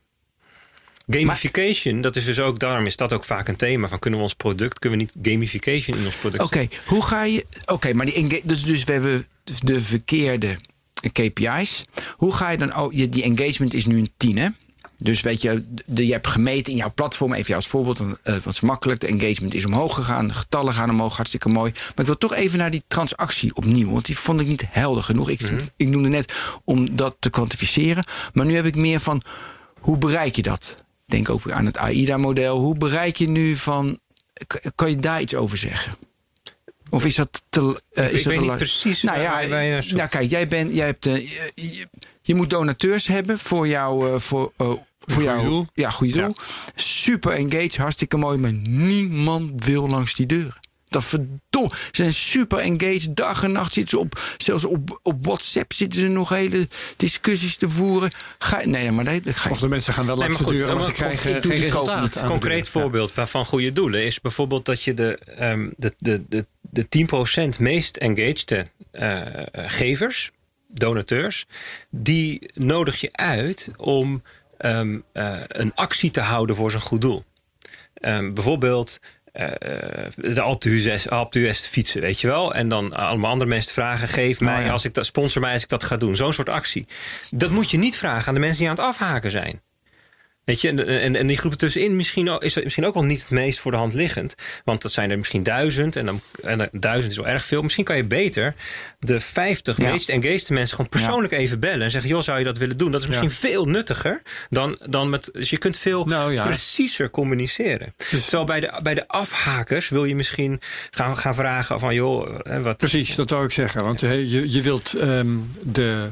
Gamification, 1.10 2.00
dat 2.00 2.16
is 2.16 2.24
dus 2.24 2.40
ook, 2.40 2.58
daarom 2.58 2.86
is 2.86 2.96
dat 2.96 3.12
ook 3.12 3.24
vaak 3.24 3.48
een 3.48 3.56
thema. 3.56 3.88
Van 3.88 3.98
kunnen 3.98 4.18
we 4.18 4.24
ons 4.24 4.34
product, 4.34 4.78
kunnen 4.78 4.98
we 4.98 5.04
niet 5.04 5.26
gamification 5.32 5.98
in 5.98 6.04
ons 6.04 6.16
product 6.16 6.42
Oké, 6.44 6.68
hoe 6.86 7.04
ga 7.04 7.22
je. 7.24 7.46
Oké, 7.66 7.92
maar 7.92 8.06
die 8.06 8.40
dus, 8.44 8.62
dus 8.62 8.84
we 8.84 8.92
hebben 8.92 9.26
de 9.62 9.80
verkeerde 9.80 10.56
KPI's. 11.12 11.84
Hoe 12.16 12.32
ga 12.34 12.50
je 12.50 12.56
dan. 12.56 12.76
Oh, 12.76 12.92
je- 12.92 13.08
die 13.08 13.22
engagement 13.22 13.74
is 13.74 13.86
nu 13.86 13.98
een 13.98 14.10
10, 14.16 14.36
hè? 14.38 14.48
Dus 14.96 15.20
weet 15.20 15.42
je, 15.42 15.64
de, 15.86 16.06
je 16.06 16.12
hebt 16.12 16.26
gemeten 16.26 16.72
in 16.72 16.78
jouw 16.78 16.92
platform, 16.94 17.32
even 17.32 17.54
als 17.54 17.66
voorbeeld, 17.66 18.00
eh, 18.00 18.34
wat 18.42 18.54
is 18.54 18.60
makkelijk. 18.60 19.00
De 19.00 19.06
engagement 19.06 19.54
is 19.54 19.64
omhoog 19.64 19.94
gegaan, 19.94 20.26
de 20.28 20.34
getallen 20.34 20.72
gaan 20.74 20.90
omhoog, 20.90 21.16
hartstikke 21.16 21.48
mooi. 21.48 21.72
Maar 21.72 21.92
ik 21.96 22.06
wil 22.06 22.18
toch 22.18 22.34
even 22.34 22.58
naar 22.58 22.70
die 22.70 22.82
transactie 22.88 23.54
opnieuw, 23.54 23.90
want 23.90 24.06
die 24.06 24.18
vond 24.18 24.40
ik 24.40 24.46
niet 24.46 24.64
helder 24.68 25.02
genoeg. 25.02 25.30
Ik, 25.30 25.40
ik 25.76 25.88
noemde 25.88 26.08
net 26.08 26.32
om 26.64 26.96
dat 26.96 27.16
te 27.18 27.30
kwantificeren. 27.30 28.04
Maar 28.32 28.46
nu 28.46 28.54
heb 28.54 28.64
ik 28.64 28.76
meer 28.76 29.00
van, 29.00 29.22
hoe 29.80 29.98
bereik 29.98 30.36
je 30.36 30.42
dat? 30.42 30.74
Denk 31.08 31.28
ook 31.30 31.50
aan 31.50 31.66
het 31.66 31.76
AIDA-model. 31.76 32.58
Hoe 32.58 32.76
bereik 32.76 33.16
je 33.16 33.28
nu 33.28 33.56
van, 33.56 33.98
kan 34.74 34.90
je 34.90 34.96
daar 34.96 35.20
iets 35.20 35.34
over 35.34 35.56
zeggen? 35.58 35.92
Of 36.90 37.04
is 37.04 37.14
dat 37.14 37.42
te. 37.48 37.82
eh, 37.92 38.04
is 38.04 38.10
ik 38.18 38.24
dat 38.24 38.32
weet 38.32 38.40
niet 38.40 38.56
precies 38.56 39.02
Nou 39.02 39.18
waar- 39.22 39.64
ja, 39.64 39.80
zoekt. 39.80 39.96
nou 39.96 40.08
kijk, 40.08 40.30
jij 40.30 40.48
bent, 40.48 40.72
jij 40.74 40.86
hebt, 40.86 41.06
eh, 41.06 41.28
je, 42.22 42.34
moet 42.34 42.50
donateurs 42.50 43.06
hebben 43.06 43.38
voor 43.38 43.68
jouw, 43.68 44.14
eh, 44.14 44.20
voor, 44.20 44.52
eh, 44.56 44.72
voor 45.00 45.22
jouw, 45.22 45.42
doel. 45.42 45.66
ja, 45.74 45.90
goede 45.90 46.22
doel. 46.22 46.34
Super 46.74 47.32
engaged, 47.32 47.76
hartstikke 47.76 48.16
mooi, 48.16 48.38
maar 48.38 48.52
niemand 48.52 49.64
wil 49.64 49.88
langs 49.88 50.14
die 50.14 50.26
deuren. 50.26 50.58
Dat 50.88 51.04
verdomme. 51.04 51.68
Ze 51.68 51.90
zijn 51.92 52.12
super 52.12 52.58
engaged. 52.58 53.16
Dag 53.16 53.42
en 53.42 53.52
nacht 53.52 53.72
zitten 53.72 53.98
ze 53.98 54.04
op. 54.04 54.20
Zelfs 54.36 54.64
op, 54.64 55.00
op 55.02 55.24
WhatsApp 55.26 55.72
zitten 55.72 56.00
ze 56.00 56.08
nog 56.08 56.28
hele 56.28 56.68
discussies 56.96 57.56
te 57.56 57.68
voeren. 57.68 58.10
Ga, 58.38 58.64
nee, 58.64 58.90
maar 58.90 59.04
nee, 59.04 59.20
dat 59.20 59.36
ga 59.36 59.48
je 59.48 59.54
Of 59.54 59.60
de 59.60 59.68
mensen 59.68 59.92
gaan 59.92 60.06
wel 60.06 60.16
Nee, 60.16 60.28
langs 60.28 60.60
maar 60.60 60.74
maar 60.74 60.84
ze 60.84 60.92
krijgen 60.92 61.42
geen 61.42 61.60
resultaat. 61.60 62.12
de 62.12 62.24
concreet 62.24 62.68
voorbeeld 62.68 63.12
van 63.14 63.44
goede 63.44 63.72
doelen 63.72 64.04
is 64.04 64.20
bijvoorbeeld 64.20 64.64
dat 64.64 64.82
je 64.82 64.94
de, 64.94 65.18
ehm, 65.36 65.70
de, 65.76 65.94
de, 65.98 66.24
de, 66.28 66.46
de 66.60 66.86
10% 67.56 67.60
meest 67.60 67.96
engaged 67.96 68.70
eh, 68.90 69.20
gevers, 69.52 70.30
donateurs, 70.68 71.46
die 71.90 72.50
nodig 72.54 73.00
je 73.00 73.12
uit 73.12 73.70
om 73.76 74.22
ehm, 74.58 74.98
eh, 75.12 75.40
een 75.48 75.74
actie 75.74 76.10
te 76.10 76.20
houden 76.20 76.56
voor 76.56 76.70
zo'n 76.70 76.80
goed 76.80 77.00
doel. 77.00 77.24
Ehm, 77.94 78.32
bijvoorbeeld 78.32 78.98
eh, 79.02 79.08
de 80.16 80.40
Alpe 80.40 80.68
d'Huez 80.68 81.06
Alpe 81.06 81.38
d'Huez 81.38 81.58
fietsen, 81.58 82.00
weet 82.00 82.20
je 82.20 82.26
wel. 82.26 82.54
En 82.54 82.68
dan 82.68 82.92
allemaal 82.92 83.30
andere 83.30 83.50
mensen 83.50 83.72
vragen: 83.72 84.08
geef 84.08 84.40
mij, 84.40 84.58
Oh 84.58 84.64
ja. 84.64 84.70
als 84.72 84.84
ik 84.84 84.94
dat, 84.94 85.06
sponsor 85.06 85.42
mij 85.42 85.52
als 85.52 85.62
ik 85.62 85.68
dat 85.68 85.84
ga 85.84 85.96
doen. 85.96 86.16
Zo'n 86.16 86.32
soort 86.32 86.48
actie. 86.48 86.86
Dat 87.30 87.50
moet 87.50 87.70
je 87.70 87.78
niet 87.78 87.96
vragen 87.96 88.28
aan 88.28 88.34
de 88.34 88.40
mensen 88.40 88.58
die 88.58 88.68
aan 88.68 88.74
het 88.74 88.84
afhaken 88.84 89.30
zijn. 89.30 89.62
Weet 90.48 90.60
je, 90.60 90.68
en, 90.68 90.86
en, 90.86 91.16
en 91.16 91.26
die 91.26 91.36
groepen 91.36 91.58
tussenin 91.58 91.96
misschien 91.96 92.30
ook, 92.30 92.42
is 92.44 92.54
het 92.54 92.64
misschien 92.64 92.86
ook 92.86 92.94
wel 92.94 93.04
niet 93.04 93.20
het 93.20 93.30
meest 93.30 93.58
voor 93.58 93.70
de 93.70 93.76
hand 93.76 93.92
liggend. 93.94 94.34
Want 94.64 94.82
dat 94.82 94.92
zijn 94.92 95.10
er 95.10 95.18
misschien 95.18 95.42
duizend. 95.42 95.96
En, 95.96 96.06
dan, 96.06 96.20
en 96.42 96.68
duizend 96.72 97.10
is 97.10 97.16
wel 97.16 97.26
erg 97.26 97.44
veel. 97.44 97.62
Misschien 97.62 97.84
kan 97.84 97.96
je 97.96 98.04
beter 98.04 98.54
de 99.00 99.20
50 99.20 99.76
Ja. 99.76 99.90
meest 99.90 100.08
engaged 100.08 100.50
mensen 100.50 100.76
gewoon 100.76 100.90
persoonlijk 100.90 101.32
even 101.32 101.60
bellen. 101.60 101.82
En 101.82 101.90
zeggen, 101.90 102.10
joh, 102.10 102.22
zou 102.22 102.38
je 102.38 102.44
dat 102.44 102.58
willen 102.58 102.76
doen? 102.76 102.90
Dat 102.90 103.00
is 103.00 103.06
misschien 103.06 103.30
veel 103.30 103.64
nuttiger 103.64 104.22
dan, 104.50 104.78
dan 104.86 105.10
met... 105.10 105.30
Dus 105.32 105.50
je 105.50 105.58
kunt 105.58 105.76
veel 105.78 106.04
Nou 106.04 106.42
preciezer 106.42 107.10
communiceren. 107.10 107.94
Terwijl 107.96 108.44
bij 108.44 108.60
de, 108.60 108.80
bij 108.82 108.94
de 108.94 109.08
afhakers 109.08 109.88
wil 109.88 110.04
je 110.04 110.14
misschien 110.14 110.60
gaan, 110.90 111.16
gaan 111.16 111.34
vragen 111.34 111.80
van, 111.80 111.94
joh, 111.94 112.38
hè, 112.42 112.62
wat... 112.62 112.76
Precies, 112.76 113.14
dat 113.14 113.30
wou 113.30 113.44
ik 113.44 113.52
zeggen. 113.52 113.84
Want 113.84 114.02
eh, 114.02 114.32
je, 114.32 114.52
je 114.52 114.62
wilt 114.62 114.94
ehm, 114.94 115.36
de, 115.62 116.08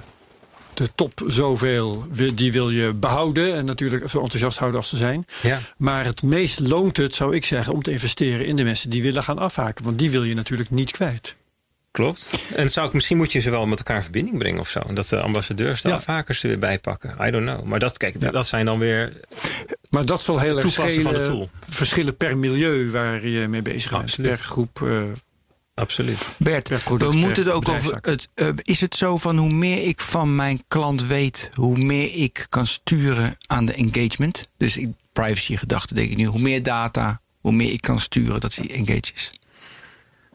de 0.77 0.89
top 0.95 1.23
zoveel, 1.27 2.07
die 2.35 2.53
wil 2.53 2.71
je 2.71 2.93
behouden. 2.93 3.55
En 3.55 3.65
natuurlijk 3.65 4.09
zo 4.09 4.21
enthousiast 4.21 4.59
houden 4.59 4.81
als 4.81 4.89
ze 4.89 4.97
zijn. 4.97 5.27
Ja. 5.43 5.59
Maar 5.77 6.05
het 6.05 6.23
meest 6.23 6.59
loont 6.61 6.97
het, 6.97 7.15
zou 7.15 7.35
ik 7.35 7.45
zeggen, 7.45 7.73
om 7.73 7.83
te 7.83 7.91
investeren 7.91 8.47
in 8.47 8.57
de 8.57 8.65
mensen 8.65 8.91
die 8.91 9.03
willen 9.03 9.23
gaan 9.23 9.39
afhaken. 9.39 9.85
Want 9.85 9.99
die 9.99 10.11
wil 10.11 10.23
je 10.25 10.35
natuurlijk 10.35 10.71
niet 10.71 10.91
kwijt. 10.91 11.37
Klopt. 11.91 12.31
En 12.55 12.71
zou 12.71 12.87
ik, 12.87 12.93
misschien 12.93 13.17
moet 13.17 13.33
je 13.33 13.39
ze 13.39 13.51
wel 13.51 13.67
met 13.67 13.79
elkaar 13.79 13.97
in 13.97 14.03
verbinding 14.03 14.39
brengen 14.39 14.61
of 14.61 14.69
zo. 14.69 14.81
En 14.81 14.95
dat 14.95 15.09
de 15.09 15.21
ambassadeurs 15.21 15.83
de 15.83 15.89
Ja. 15.89 15.95
afhakers 15.95 16.43
er 16.43 16.49
weer 16.49 16.59
bijpakken. 16.59 17.17
I 17.27 17.31
don't 17.31 17.45
know. 17.47 17.65
Maar 17.65 17.79
dat, 17.79 17.97
kijk, 17.97 18.31
dat 18.33 18.47
zijn 18.47 18.65
dan 18.67 18.79
weer 18.79 19.13
Maar 19.91 20.05
dat 20.05 20.23
zal 20.23 20.39
heel 20.39 20.57
erg 20.59 20.75
verschillen 21.69 22.17
per 22.17 22.37
milieu 22.39 22.91
waar 22.91 23.27
je 23.27 23.49
mee 23.49 23.63
bezig 23.63 23.91
bent. 23.91 24.23
Per 24.23 24.37
groep. 24.39 24.83
eh, 24.83 25.03
absoluut. 25.77 26.19
Bert, 26.39 26.69
we 26.85 27.13
moeten 27.13 27.45
het 27.45 27.53
ook 27.53 27.69
over. 27.69 27.99
Het, 28.01 28.29
eh, 28.35 28.49
is 28.63 28.81
het 28.81 28.95
zo 28.95 29.17
van 29.17 29.37
hoe 29.37 29.53
meer 29.53 29.83
ik 29.83 30.01
van 30.01 30.35
mijn 30.35 30.63
klant 30.69 31.07
weet, 31.07 31.51
hoe 31.55 31.79
meer 31.79 32.15
ik 32.15 32.47
kan 32.49 32.67
sturen 32.67 33.37
aan 33.47 33.67
de 33.67 33.73
engagement? 33.73 34.43
Dus 34.57 34.77
ik, 34.77 34.89
privacy 35.13 35.57
gedachte 35.57 35.95
denk 35.95 36.11
ik 36.11 36.17
nu. 36.17 36.25
Hoe 36.25 36.41
meer 36.41 36.63
data, 36.63 37.21
hoe 37.41 37.53
meer 37.53 37.73
ik 37.73 37.81
kan 37.81 38.01
sturen 38.01 38.41
dat 38.41 38.55
hij 38.55 38.71
engaged 38.71 39.13
is. 39.15 39.31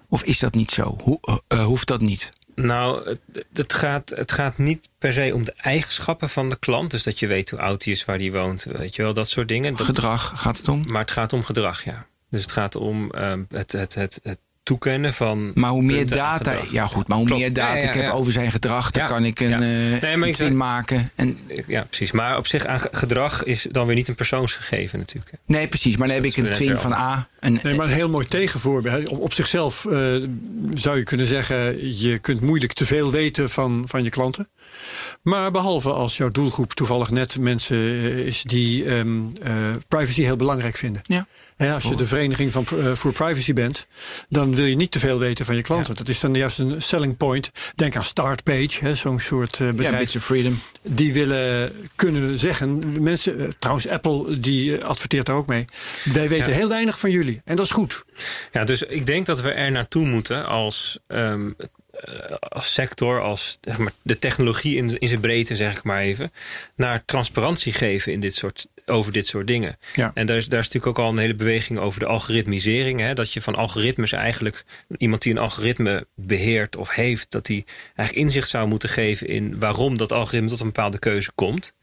Of 0.10 0.24
is 0.24 0.40
dat 0.40 0.54
niet 0.54 0.72
zo? 0.72 0.98
Hoe, 1.02 1.18
eh, 1.22 1.38
eh, 1.48 1.66
hoeft 1.66 1.88
dat 1.88 2.02
niet? 2.02 2.30
Nou, 2.56 3.10
het, 3.10 3.46
het, 3.54 3.74
gaat, 3.74 4.10
het 4.10 4.32
gaat 4.32 4.58
niet 4.58 4.90
per 4.98 5.14
se 5.14 5.32
om 5.34 5.46
de 5.46 5.54
eigenschappen 5.58 6.30
van 6.30 6.50
de 6.50 6.60
klant. 6.60 6.92
Dus 6.92 7.04
dat 7.04 7.20
je 7.20 7.28
weet 7.28 7.50
hoe 7.50 7.60
oud 7.60 7.84
hij 7.84 7.94
is, 7.94 8.06
waar 8.06 8.18
hij 8.18 8.32
woont. 8.32 8.64
Weet 8.64 8.96
je 8.96 9.02
wel, 9.02 9.14
dat 9.14 9.30
soort 9.30 9.48
dingen. 9.48 9.76
Dat, 9.76 9.86
Gedrag 9.86 10.32
gaat 10.36 10.58
het 10.58 10.68
om. 10.68 10.84
maar 10.92 11.02
het 11.02 11.12
gaat 11.12 11.34
om 11.34 11.44
gedrag, 11.44 11.84
ja. 11.84 12.08
Dus 12.30 12.42
het 12.42 12.52
gaat 12.52 12.76
om 12.76 13.12
ehm, 13.12 13.44
het, 13.50 13.72
het, 13.72 13.96
het, 13.96 14.20
het 14.24 14.40
toekennen 14.64 15.14
van. 15.14 15.52
Maar 15.54 15.70
hoe 15.70 15.82
meer 15.82 16.08
data, 16.08 16.56
ja 16.72 16.88
goed, 16.88 17.08
maar 17.08 17.18
hoe 17.18 17.26
Klopt. 17.26 17.42
meer 17.42 17.54
data 17.54 17.74
Ja, 17.76 17.82
ja, 17.82 17.88
ik 17.88 17.94
heb 17.94 18.04
ja. 18.04 18.12
over 18.12 18.32
zijn 18.32 18.52
gedrag, 18.52 18.92
dan 18.92 19.02
Ja, 19.04 19.08
kan 19.10 19.26
ik 19.26 19.40
een 19.40 19.50
ja. 19.50 19.56
eh 19.56 19.62
Nee, 20.02 20.18
maar 20.18 20.28
ik 20.28 20.28
iets 20.28 20.38
zeg- 20.38 20.48
in 20.50 20.58
maken. 20.58 21.12
En, 21.16 21.38
Ja, 21.68 21.84
precies. 21.84 22.12
Maar 22.12 22.38
op 22.38 22.48
zich 22.48 22.66
aan 22.66 22.80
ge- 22.80 22.90
gedrag 22.92 23.44
is 23.44 23.68
dan 23.72 23.86
weer 23.86 23.96
niet 23.96 24.08
een 24.08 24.16
persoonsgegeven 24.16 25.00
natuurlijk. 25.00 25.32
nee, 25.46 25.68
precies. 25.68 25.98
Maar 25.98 26.08
dan 26.08 26.16
heb 26.16 26.26
Dus 26.26 26.36
ik 26.38 26.44
dat 26.44 26.48
een 26.58 26.66
twin 26.66 26.78
van 26.78 26.94
A. 26.94 27.28
Een, 27.40 27.60
Nee, 27.64 27.76
maar 27.76 27.86
een 27.86 27.94
heel 27.94 28.10
mooi 28.10 28.26
tegenvoorbeeld. 28.26 29.08
Op, 29.08 29.20
op 29.20 29.34
zichzelf 29.34 29.86
eh, 29.86 30.16
zou 30.74 30.98
je 30.98 31.04
kunnen 31.04 31.26
zeggen... 31.26 31.76
je 32.00 32.20
kunt 32.20 32.42
moeilijk 32.42 32.74
te 32.74 32.86
veel 32.86 33.12
weten 33.12 33.50
van, 33.50 33.84
van 33.86 34.04
je 34.04 34.10
klanten. 34.10 34.50
Maar 35.22 35.52
behalve 35.52 35.90
als 35.90 36.18
jouw 36.18 36.30
doelgroep 36.30 36.74
toevallig 36.74 37.10
net 37.10 37.40
mensen 37.40 37.78
eh, 37.78 38.18
is... 38.18 38.44
die 38.44 38.86
ehm, 38.86 39.20
eh, 39.42 39.54
privacy 39.88 40.22
heel 40.22 40.36
belangrijk 40.36 40.76
vinden. 40.76 41.02
ja. 41.06 41.28
Hè, 41.62 41.74
als 41.74 41.84
je 41.84 41.96
de 41.96 42.06
vereniging 42.06 42.52
van, 42.52 42.66
eh, 42.78 42.92
voor 42.92 43.12
privacy 43.12 43.54
bent... 43.54 43.88
dan 44.30 44.56
wil 44.56 44.66
je 44.66 44.76
niet 44.76 44.92
te 44.92 45.00
veel 45.00 45.20
weten 45.20 45.46
van 45.46 45.56
je 45.56 45.62
klanten. 45.62 45.94
Ja. 45.94 46.00
Dat 46.00 46.08
is 46.08 46.20
dan 46.20 46.34
juist 46.34 46.60
een 46.60 46.82
selling 46.82 47.18
point. 47.18 47.52
Denk 47.76 47.96
aan 47.96 48.04
Startpage, 48.04 48.96
zo'n 48.96 49.20
soort 49.20 49.58
ja, 49.58 49.72
bedrijf. 49.72 49.98
Bits 49.98 50.16
of 50.16 50.26
Freedom. 50.26 50.60
die 50.82 51.14
willen 51.14 51.72
kunnen 51.96 52.38
zeggen... 52.38 53.02
mensen, 53.02 53.40
eh, 53.40 53.48
trouwens 53.60 53.88
Apple 53.88 54.40
die 54.40 54.84
adverteert 54.84 55.26
daar 55.26 55.36
ook 55.36 55.48
mee... 55.48 55.66
wij 56.04 56.30
weten 56.30 56.50
Ja. 56.50 56.56
heel 56.56 56.70
weinig 56.70 57.00
van 57.00 57.12
jullie. 57.12 57.42
En 57.46 57.56
dat 57.56 57.66
is 57.66 57.72
goed. 57.72 58.04
Ja, 58.52 58.64
dus 58.64 58.82
ik 58.82 59.06
denk 59.06 59.26
dat 59.26 59.42
we 59.42 59.52
er 59.52 59.72
naartoe 59.72 60.06
moeten 60.06 60.46
als, 60.46 61.00
eh, 61.08 61.40
als 62.40 62.74
sector, 62.74 63.22
als 63.22 63.58
zeg 63.62 63.78
maar, 63.78 63.92
de 64.02 64.20
technologie 64.20 64.76
in, 64.76 65.00
in 65.00 65.08
zijn 65.08 65.20
breedte, 65.20 65.56
zeg 65.56 65.78
ik 65.78 65.84
maar 65.84 66.02
even, 66.02 66.32
naar 66.76 67.06
transparantie 67.06 67.74
geven 67.74 68.12
in 68.12 68.20
dit 68.20 68.34
soort, 68.34 68.68
over 68.86 69.12
dit 69.12 69.26
soort 69.26 69.48
dingen. 69.48 69.78
Ja. 69.94 70.12
En 70.14 70.26
daar 70.26 70.38
is, 70.38 70.48
daar 70.48 70.60
is 70.60 70.66
natuurlijk 70.66 71.00
ook 71.00 71.06
al 71.06 71.12
een 71.12 71.18
hele 71.18 71.36
beweging 71.36 71.80
over 71.80 72.00
de 72.00 72.06
algoritmisering. 72.06 73.00
Hè, 73.00 73.14
dat 73.14 73.34
je 73.34 73.42
van 73.42 73.56
algoritmes 73.56 74.12
eigenlijk, 74.12 74.64
iemand 74.98 75.22
die 75.22 75.32
een 75.32 75.40
algoritme 75.40 76.06
beheert 76.16 76.76
of 76.76 76.90
heeft, 76.90 77.32
dat 77.32 77.46
die 77.46 77.66
eigenlijk 77.96 78.28
inzicht 78.28 78.50
zou 78.50 78.68
moeten 78.68 78.90
geven 78.90 79.28
in 79.28 79.60
waarom 79.60 79.98
dat 79.98 80.12
algoritme 80.12 80.50
tot 80.50 80.60
een 80.60 80.66
bepaalde 80.66 81.00
keuze 81.00 81.32
komt. 81.36 81.74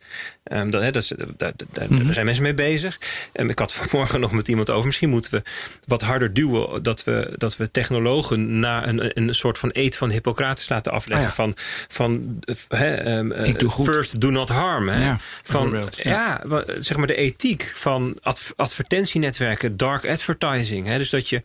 Ehm, 0.44 0.70
dat, 0.70 0.82
dat 0.82 1.02
is, 1.02 1.12
daar, 1.36 1.52
daar 1.72 1.88
zijn 2.10 2.26
mensen 2.26 2.42
mee 2.42 2.54
bezig. 2.54 2.98
Ehm, 3.32 3.48
ik 3.48 3.58
had 3.58 3.74
vanmorgen 3.74 4.20
nog 4.20 4.32
met 4.32 4.48
iemand 4.48 4.70
over. 4.70 4.86
Misschien 4.86 5.08
moeten 5.08 5.30
we 5.30 5.42
wat 5.84 6.02
harder 6.02 6.34
duwen. 6.34 6.82
Dat 6.82 7.04
we, 7.04 7.34
dat 7.36 7.56
we 7.56 7.70
technologen 7.70 8.58
naar 8.58 8.88
een, 8.88 9.10
een 9.18 9.34
soort 9.34 9.58
van 9.58 9.70
eet 9.72 9.96
van 9.96 10.10
Hippocrates 10.10 10.68
laten 10.68 10.92
afleggen. 10.92 11.26
Ah, 11.28 11.36
ja. 11.36 11.42
Van, 11.42 11.54
van 11.88 12.38
eh, 12.68 13.16
ehm, 13.16 13.32
eh, 13.32 13.70
first 13.70 14.20
do 14.20 14.30
not 14.30 14.48
harm. 14.48 14.90
Ja, 14.90 15.18
van, 15.42 15.90
ja, 15.90 16.42
zeg 16.78 16.96
maar 16.96 17.06
de 17.06 17.16
ethiek 17.16 17.72
van 17.74 18.18
adv- 18.22 18.50
advertentienetwerken, 18.56 19.76
dark 19.76 20.06
advertising. 20.06 20.96
Dus 20.96 21.10
dat 21.10 21.28
je, 21.28 21.42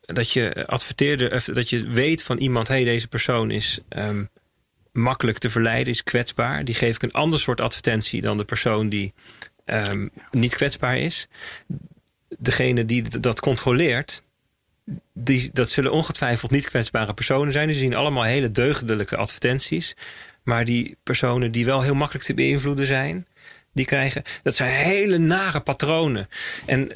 dat 0.00 0.32
je 0.32 0.66
adverteerde, 0.66 1.40
dat 1.52 1.70
je 1.70 1.86
weet 1.86 2.22
van 2.22 2.38
iemand, 2.38 2.68
hey, 2.68 2.84
deze 2.84 3.08
persoon 3.08 3.50
is 3.50 3.80
makkelijk 4.92 5.38
te 5.38 5.50
verleiden, 5.50 5.92
is 5.92 6.02
kwetsbaar. 6.02 6.64
Die 6.64 6.74
geef 6.74 6.94
ik 6.94 7.02
een 7.02 7.12
ander 7.12 7.38
soort 7.38 7.60
advertentie 7.60 8.20
dan 8.20 8.36
de 8.36 8.44
persoon 8.44 8.88
die 8.88 9.14
ehm, 9.64 10.08
niet 10.30 10.54
kwetsbaar 10.54 10.98
is. 10.98 11.28
Degene 12.38 12.84
die 12.84 13.20
dat 13.20 13.40
controleert, 13.40 14.22
die, 15.12 15.50
dat 15.52 15.70
zullen 15.70 15.92
ongetwijfeld 15.92 16.50
niet 16.50 16.68
kwetsbare 16.68 17.14
personen 17.14 17.52
zijn. 17.52 17.68
Die 17.68 17.76
zien 17.76 17.94
allemaal 17.94 18.22
hele 18.22 18.50
deugdelijke 18.50 19.16
advertenties. 19.16 19.94
Maar 20.42 20.64
die 20.64 20.96
personen 21.02 21.52
die 21.52 21.64
wel 21.64 21.82
heel 21.82 21.94
makkelijk 21.94 22.24
te 22.24 22.34
beïnvloeden 22.34 22.86
zijn, 22.86 23.26
die 23.78 23.86
krijgen. 23.86 24.22
Dat 24.42 24.54
zijn 24.54 24.70
hele 24.70 25.18
nare 25.18 25.60
patronen. 25.60 26.28
En 26.66 26.90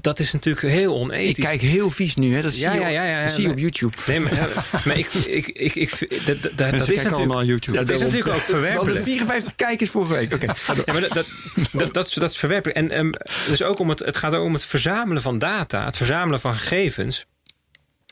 dat 0.00 0.18
is 0.18 0.32
natuurlijk 0.32 0.66
heel 0.66 0.94
onethisch. 0.94 1.28
Ik 1.28 1.44
kijk 1.44 1.60
heel 1.60 1.90
vies 1.90 2.16
nu, 2.16 2.34
hè. 2.34 2.42
Dat 2.42 2.52
zie, 2.52 2.62
Ja, 2.62 2.72
je, 2.72 2.80
ja, 2.80 2.88
ja, 2.88 3.04
ja, 3.04 3.28
zie 3.28 3.42
je 3.42 3.50
op 3.50 3.58
YouTube. 3.58 3.96
Nee, 4.06 4.20
maar, 4.20 4.32
maar 4.84 4.98
ik, 4.98 5.12
ik, 5.14 5.48
ik, 5.48 5.74
ik, 5.74 6.26
dat, 6.26 6.42
dat, 6.42 6.70
dat, 6.78 6.90
is 6.90 7.06
allemaal 7.06 7.44
YouTube. 7.44 7.84
dat 7.84 7.90
is 7.90 8.00
natuurlijk 8.00 8.34
ook 8.34 8.46
We 8.46 8.52
hadden 8.52 8.62
verwerpelijk. 8.62 9.04
54 9.04 9.54
kijkers 9.56 9.90
vorige 9.90 10.12
week. 10.12 10.34
Oké. 10.34 10.46
Ja, 10.46 10.92
maar 10.92 11.00
dat, 11.00 11.12
dat, 11.12 11.26
dat, 11.72 11.94
dat, 11.94 12.06
is, 12.06 12.12
dat 12.12 12.30
is 12.30 12.38
verwerpelijk. 12.38 12.78
En 12.78 12.90
ehm, 12.90 13.12
dus 13.48 13.62
ook 13.62 13.78
om 13.78 13.88
het, 13.88 13.98
het 13.98 14.16
gaat 14.16 14.34
ook 14.34 14.44
om 14.44 14.52
het 14.52 14.64
verzamelen 14.64 15.22
van 15.22 15.38
data, 15.38 15.84
het 15.84 15.96
verzamelen 15.96 16.40
van 16.40 16.56
gegevens. 16.56 17.26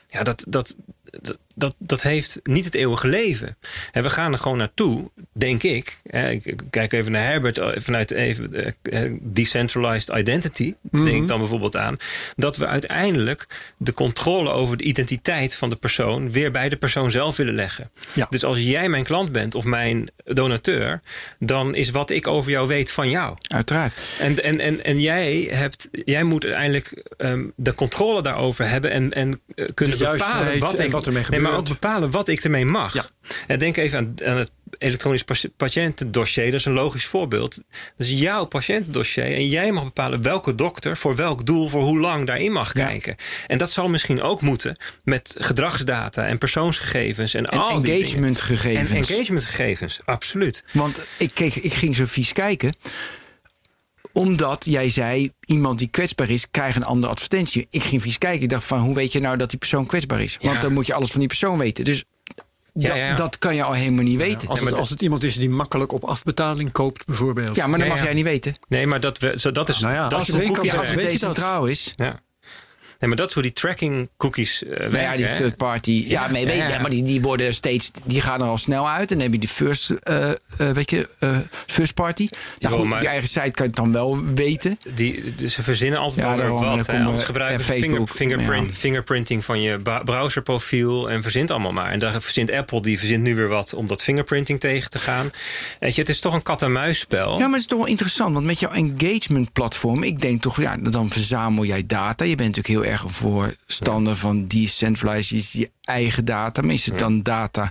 Ja, 0.07 0.23
dat, 0.23 0.43
dat, 0.47 0.75
dat, 1.55 1.75
dat, 1.77 2.01
heeft 2.01 2.39
niet 2.43 2.65
het 2.65 2.75
eeuwige 2.75 3.07
leven. 3.07 3.57
En 3.91 4.03
we 4.03 4.09
gaan 4.09 4.31
er 4.33 4.39
gewoon 4.39 4.57
naartoe, 4.57 5.11
denk 5.31 5.63
ik. 5.63 6.01
Hè, 6.07 6.29
ik, 6.29 6.55
kijk 6.69 6.93
even 6.93 7.11
naar 7.11 7.25
Herbert 7.25 7.57
eh, 7.57 7.69
vanuit 7.75 8.11
even 8.11 8.53
eh, 8.53 9.03
eh, 9.03 9.13
decentralized 9.21 10.17
identity. 10.17 10.73
Denk 10.91 11.07
ik 11.07 11.27
dan 11.27 11.37
bijvoorbeeld 11.37 11.75
aan. 11.75 11.97
Dat 12.35 12.57
we 12.57 12.67
uiteindelijk 12.67 13.47
de 13.77 13.93
controle 13.93 14.49
over 14.49 14.77
de 14.77 14.83
identiteit 14.83 15.55
van 15.55 15.69
de 15.69 15.75
persoon 15.75 16.31
weer 16.31 16.51
bij 16.51 16.69
de 16.69 16.75
persoon 16.75 17.11
zelf 17.11 17.37
willen 17.37 17.55
leggen. 17.55 17.91
Ja. 18.13 18.27
Dus 18.29 18.43
als 18.43 18.59
jij 18.59 18.89
mijn 18.89 19.03
klant 19.03 19.31
bent 19.31 19.55
of 19.55 19.63
mijn 19.63 20.07
donateur, 20.23 21.01
dan 21.39 21.75
is 21.75 21.89
wat 21.89 22.09
ik 22.09 22.27
over 22.27 22.51
jou 22.51 22.67
weet 22.67 22.91
van 22.91 23.09
jou. 23.09 23.37
Uiteraard. 23.47 23.93
En, 24.19 24.43
en, 24.43 24.59
en, 24.59 24.83
en 24.83 24.99
jij, 24.99 25.47
hebt, 25.51 25.89
jij 26.05 26.23
moet 26.23 26.43
uiteindelijk 26.43 27.03
ehm, 27.17 27.47
de 27.55 27.75
controle 27.75 28.21
daarover 28.21 28.69
hebben 28.69 28.91
en, 28.91 29.13
en 29.13 29.41
kunnen 29.73 29.97
bepalen 29.97 30.59
wat, 30.59 30.79
ik, 30.79 30.91
wat 30.91 31.07
ermee 31.07 31.23
nee, 31.29 31.41
maar 31.43 31.57
ook 31.57 31.67
bepalen 31.67 32.11
wat 32.11 32.27
ik 32.27 32.43
ermee 32.43 32.65
mag. 32.65 32.93
Ja. 32.93 33.05
En 33.47 33.59
denk 33.59 33.77
even 33.77 33.97
aan, 33.97 34.15
aan 34.29 34.37
het 34.37 34.51
elektronisch 34.77 35.23
pa- 35.23 35.35
patiëntendossier. 35.57 36.45
Dat 36.45 36.59
is 36.59 36.65
een 36.65 36.73
logisch 36.73 37.05
voorbeeld. 37.05 37.55
Dat 37.97 38.07
is 38.07 38.11
jouw 38.19 38.45
patiëntendossier. 38.45 39.23
En 39.23 39.47
jij 39.49 39.71
mag 39.71 39.83
bepalen 39.83 40.21
welke 40.21 40.55
dokter 40.55 40.97
voor 40.97 41.15
welk 41.15 41.45
doel, 41.45 41.67
voor 41.67 41.81
hoe 41.81 41.99
lang 41.99 42.25
daarin 42.27 42.51
mag 42.51 42.73
Ja. 42.77 42.85
kijken. 42.85 43.15
En 43.47 43.57
dat 43.57 43.71
zal 43.71 43.89
misschien 43.89 44.21
ook 44.21 44.41
moeten 44.41 44.77
met 45.03 45.35
gedragsdata 45.39 46.25
en 46.27 46.37
persoonsgegevens 46.37 47.33
en, 47.33 47.45
al 47.45 47.69
engagementgegevens. 47.83 48.89
En 48.89 48.95
engagementgegevens, 48.95 49.99
absoluut. 50.05 50.63
Want 50.71 51.01
ik, 51.17 51.31
keek, 51.33 51.55
ik 51.55 51.73
ging 51.73 51.95
zo 51.95 52.05
vies 52.05 52.33
kijken. 52.33 52.75
Omdat 54.13 54.65
jij 54.65 54.89
zei, 54.89 55.31
iemand 55.45 55.79
die 55.79 55.87
kwetsbaar 55.87 56.29
is, 56.29 56.49
krijgt 56.51 56.75
een 56.75 56.83
andere 56.83 57.11
advertentie. 57.11 57.67
Ik 57.69 57.83
ging 57.83 58.01
vies 58.01 58.17
kijken. 58.17 58.41
Ik 58.43 58.49
dacht 58.49 58.63
van, 58.63 58.79
hoe 58.79 58.95
weet 58.95 59.11
je 59.11 59.19
nou 59.19 59.37
dat 59.37 59.49
die 59.49 59.59
persoon 59.59 59.85
kwetsbaar 59.85 60.21
is? 60.21 60.37
Want 60.41 60.55
Ja. 60.55 60.61
dan 60.61 60.73
moet 60.73 60.85
je 60.85 60.93
alles 60.93 61.09
van 61.11 61.19
die 61.19 61.27
persoon 61.29 61.57
weten. 61.57 61.83
Dus 61.83 62.03
Ja, 62.75 62.87
dat, 62.87 62.97
ja, 62.97 63.05
ja. 63.07 63.15
dat 63.15 63.37
kan 63.37 63.55
je 63.55 63.63
al 63.63 63.73
helemaal 63.73 64.03
niet 64.03 64.17
weten. 64.17 64.47
Als, 64.47 64.59
Ja, 64.59 64.65
het, 64.65 64.75
als 64.75 64.89
het 64.89 65.01
iemand 65.01 65.23
is 65.23 65.35
die 65.35 65.49
makkelijk 65.49 65.91
op 65.91 66.03
afbetaling 66.03 66.71
koopt, 66.71 67.05
bijvoorbeeld. 67.05 67.55
Ja, 67.55 67.67
maar 67.67 67.79
dat 67.79 67.87
Ja, 67.87 67.93
mag 67.93 68.01
ja. 68.01 68.07
jij 68.07 68.13
niet 68.13 68.23
weten. 68.23 68.53
Nee, 68.67 68.87
maar 68.87 68.99
dat, 68.99 69.17
we, 69.17 69.39
zo, 69.39 69.51
dat 69.51 69.69
is. 69.69 69.79
Nou 69.79 69.93
ja, 69.93 70.03
dat 70.07 70.19
als 70.19 70.29
is 70.29 70.35
je 70.35 70.77
als 70.77 70.89
weet 70.89 70.97
het 70.97 70.97
decentraal 71.11 71.65
is. 71.65 71.93
Ja. 71.95 72.19
Nee, 73.03 73.11
maar 73.11 73.21
dat 73.21 73.27
is 73.29 73.33
hoe 73.33 73.43
die 73.43 73.53
tracking 73.53 74.09
cookies 74.17 74.63
uh, 74.63 74.69
Nou 74.69 74.79
werken. 74.91 75.01
ja, 75.01 75.15
die 75.17 75.25
hè? 75.25 75.37
third 75.37 75.57
party. 75.57 76.05
Ja, 76.07 76.21
maar, 76.21 76.31
weet, 76.31 76.55
ja, 76.55 76.67
ja. 76.67 76.79
maar 76.81 76.89
die, 76.89 77.03
die 77.03 77.21
worden 77.21 77.53
steeds. 77.53 77.91
Die 78.03 78.21
gaan 78.21 78.41
er 78.41 78.47
al 78.47 78.57
snel 78.57 78.89
uit. 78.89 79.11
En 79.11 79.15
dan 79.17 79.23
heb 79.23 79.33
je 79.33 79.39
de 79.39 79.47
first, 79.53 79.89
eh, 79.89 80.29
eh, 80.29 80.35
weet 80.57 80.89
je, 80.89 81.09
first 81.67 81.93
party. 81.93 82.21
Nou 82.29 82.41
Jawel, 82.57 82.77
goed, 82.79 82.87
maar- 82.87 82.97
op 82.97 83.03
je 83.03 83.09
eigen 83.09 83.27
site 83.27 83.39
kan 83.51 83.51
je 83.55 83.63
het 83.63 83.75
dan 83.75 83.91
wel 83.91 84.23
weten. 84.35 84.79
Die, 84.93 85.33
ze 85.49 85.63
verzinnen 85.63 85.99
altijd 85.99 86.19
Ja, 86.19 86.27
wel 86.27 86.37
daarom, 86.37 86.61
wat. 86.77 86.87
hè. 86.87 86.99
Anders 87.03 87.23
gebruiken 87.23 87.59
ja, 87.59 87.65
ze 87.65 87.71
finger- 87.71 87.89
Facebook, 87.89 88.09
fingerprint, 88.15 88.69
ja. 88.69 88.75
fingerprinting 88.75 89.45
van 89.45 89.61
je 89.61 89.79
browserprofiel 90.03 91.09
en 91.09 91.21
verzint 91.21 91.51
allemaal 91.51 91.71
maar. 91.71 91.91
En 91.91 91.99
daar 91.99 92.21
verzint 92.21 92.51
Apple, 92.51 92.81
die 92.81 92.97
verzint 92.99 93.23
nu 93.23 93.35
weer 93.35 93.47
wat 93.47 93.73
om 93.73 93.87
dat 93.87 94.01
fingerprinting 94.03 94.59
tegen 94.59 94.89
te 94.89 94.99
gaan. 94.99 95.31
Weet 95.79 95.95
je, 95.95 96.01
het 96.01 96.09
is 96.09 96.19
toch 96.19 96.33
een 96.33 96.43
kat-en-muisspel. 96.43 97.31
Ja, 97.31 97.37
maar 97.43 97.49
het 97.51 97.59
is 97.59 97.67
toch 97.67 97.79
wel 97.79 97.87
interessant. 97.87 98.33
Want 98.33 98.45
met 98.45 98.59
jouw 98.59 98.71
engagement 98.71 99.53
platform, 99.53 100.03
ik 100.03 100.21
denk 100.21 100.41
toch, 100.41 100.61
ja, 100.61 100.77
dan 100.77 101.09
verzamel 101.09 101.65
jij 101.65 101.83
data. 101.85 102.25
Je 102.25 102.35
bent 102.35 102.55
natuurlijk 102.55 102.67
heel 102.83 102.91
erg 102.91 102.92
een 103.01 103.09
voorstander 103.09 104.15
van 104.15 104.47
decentralized, 104.47 105.27
je 105.29 105.35
is 105.37 105.51
je 105.51 105.71
eigen 105.81 106.25
data. 106.25 106.61
Maar 106.61 106.73
is 106.73 106.85
het 106.85 106.99
dan 106.99 107.21
data 107.21 107.69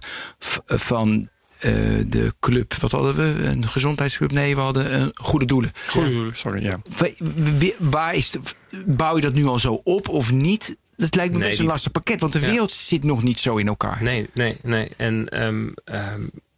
van 0.67 1.29
eh, 1.59 1.73
de 2.07 2.35
club? 2.41 2.75
Wat 2.75 2.93
hadden 2.93 3.15
we? 3.15 3.45
Een 3.45 3.69
gezondheidsclub? 3.69 4.33
Nee, 4.33 4.55
we 4.55 4.61
hadden 4.61 5.01
een 5.01 5.11
goede 5.15 5.45
doelen. 5.45 5.73
Goed, 5.87 6.31
sorry, 6.33 6.63
ja. 6.63 6.81
Waar 7.79 8.15
is 8.15 8.31
de, 8.31 8.41
bouw 8.87 9.17
je 9.17 9.23
dat 9.23 9.35
nu 9.35 9.47
al 9.47 9.59
zo 9.59 9.81
op 9.85 10.09
of 10.09 10.33
niet? 10.33 10.77
Dat 10.97 11.15
lijkt 11.15 11.33
me 11.33 11.39
Nee, 11.39 11.49
best 11.49 11.61
een 11.61 11.67
lastig 11.67 11.93
pakket, 11.93 12.21
want 12.21 12.33
de 12.33 12.41
Ja. 12.41 12.47
wereld 12.47 12.73
zit 12.73 13.05
nog 13.05 13.23
niet 13.23 13.39
zo 13.39 13.57
in 13.57 13.67
elkaar. 13.69 14.03
Nee, 14.03 14.29
nee, 14.35 14.57
nee. 14.63 14.89
En 14.97 15.29
ehm, 15.29 15.69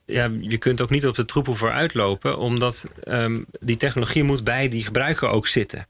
ja, 0.07 0.31
je 0.41 0.59
kunt 0.59 0.81
ook 0.81 0.91
niet 0.91 1.07
op 1.07 1.15
de 1.15 1.25
troep 1.25 1.57
voor 1.57 1.73
uitlopen, 1.73 2.39
omdat 2.39 2.89
ehm, 3.05 3.41
die 3.61 3.77
technologie 3.77 4.23
moet 4.23 4.45
bij 4.45 4.69
die 4.69 4.85
gebruiker 4.85 5.29
ook 5.29 5.47
zitten. 5.47 5.87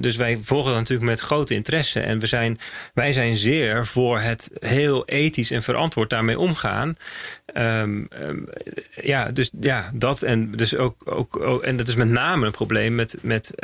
Dus 0.00 0.16
wij 0.16 0.38
volgen 0.38 0.70
dat 0.70 0.80
natuurlijk 0.80 1.10
met 1.10 1.20
grote 1.20 1.54
interesse. 1.54 2.00
En 2.00 2.18
we 2.18 2.26
zijn, 2.26 2.58
wij 2.94 3.12
zijn 3.12 3.34
zeer 3.34 3.86
voor 3.86 4.20
het 4.20 4.50
heel 4.58 5.04
ethisch 5.06 5.50
en 5.50 5.62
verantwoord 5.62 6.10
daarmee 6.10 6.38
omgaan. 6.38 6.96
Ehm, 7.46 8.04
ehm, 8.08 8.38
ja, 9.02 9.30
dus 9.32 9.50
ja, 9.60 9.90
dat 9.94 10.22
en 10.22 10.50
dus 10.52 10.76
ook, 10.76 10.96
ook, 11.04 11.40
ook- 11.40 11.62
en 11.62 11.76
dat 11.76 11.88
is 11.88 11.94
met 11.94 12.08
name 12.08 12.46
een 12.46 12.52
probleem 12.52 12.94
met. 12.94 13.16
met 13.20 13.54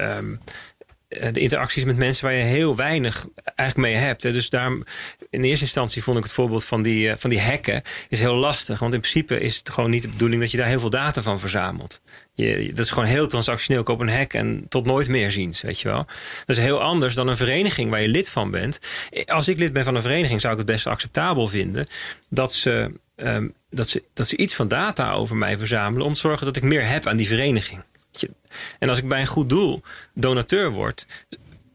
de 1.10 1.40
interacties 1.40 1.84
met 1.84 1.96
mensen 1.96 2.24
waar 2.24 2.34
je 2.34 2.42
heel 2.42 2.76
weinig 2.76 3.26
eigenlijk 3.54 3.92
mee 3.92 4.02
hebt. 4.04 4.22
Dus 4.22 4.50
daarom, 4.50 4.84
in 5.30 5.44
eerste 5.44 5.64
instantie 5.64 6.02
vond 6.02 6.16
ik 6.18 6.22
het 6.22 6.32
voorbeeld 6.32 6.64
van 6.64 6.82
die, 6.82 7.10
eh, 7.10 7.16
van 7.18 7.30
die 7.30 7.40
hacken 7.40 7.82
is 8.08 8.20
heel 8.20 8.34
lastig. 8.34 8.78
Want 8.78 8.94
in 8.94 9.00
principe 9.00 9.40
is 9.40 9.56
het 9.56 9.70
gewoon 9.70 9.90
niet 9.90 10.02
de 10.02 10.08
bedoeling 10.08 10.40
dat 10.40 10.50
je 10.50 10.56
daar 10.56 10.66
heel 10.66 10.80
veel 10.80 10.90
data 10.90 11.22
van 11.22 11.40
verzamelt. 11.40 12.00
Je, 12.34 12.70
dat 12.74 12.84
is 12.84 12.90
gewoon 12.90 13.08
heel 13.08 13.26
transactioneel. 13.26 13.82
Koop 13.82 14.00
een 14.00 14.08
hack 14.08 14.32
en 14.32 14.66
tot 14.68 14.86
nooit 14.86 15.08
meer 15.08 15.30
ziens, 15.30 15.60
weet 15.60 15.80
je 15.80 15.88
wel. 15.88 16.06
Dat 16.46 16.56
is 16.56 16.62
heel 16.62 16.80
anders 16.80 17.14
dan 17.14 17.28
een 17.28 17.36
vereniging 17.36 17.90
waar 17.90 18.00
je 18.00 18.08
lid 18.08 18.28
van 18.28 18.50
bent. 18.50 18.78
Eh, 19.10 19.24
Als 19.24 19.48
ik 19.48 19.58
lid 19.58 19.72
ben 19.72 19.84
van 19.84 19.94
een 19.94 20.02
vereniging 20.02 20.40
zou 20.40 20.52
ik 20.52 20.58
het 20.58 20.68
best 20.68 20.86
acceptabel 20.86 21.48
vinden 21.48 21.86
dat 22.28 22.52
ze, 22.52 22.92
ehm, 23.16 23.48
dat 23.70 23.88
ze, 23.88 24.02
dat 24.14 24.28
ze 24.28 24.36
iets 24.36 24.54
van 24.54 24.68
data 24.68 25.12
over 25.12 25.36
mij 25.36 25.58
verzamelen 25.58 26.06
om 26.06 26.14
te 26.14 26.20
zorgen 26.20 26.46
dat 26.46 26.56
ik 26.56 26.62
meer 26.62 26.86
heb 26.86 27.06
aan 27.06 27.16
die 27.16 27.28
vereniging. 27.28 27.82
En 28.78 28.88
als 28.88 28.98
ik 28.98 29.08
bij 29.08 29.20
een 29.20 29.26
goed 29.26 29.48
doel 29.48 29.82
donateur 30.14 30.70
word, 30.70 31.06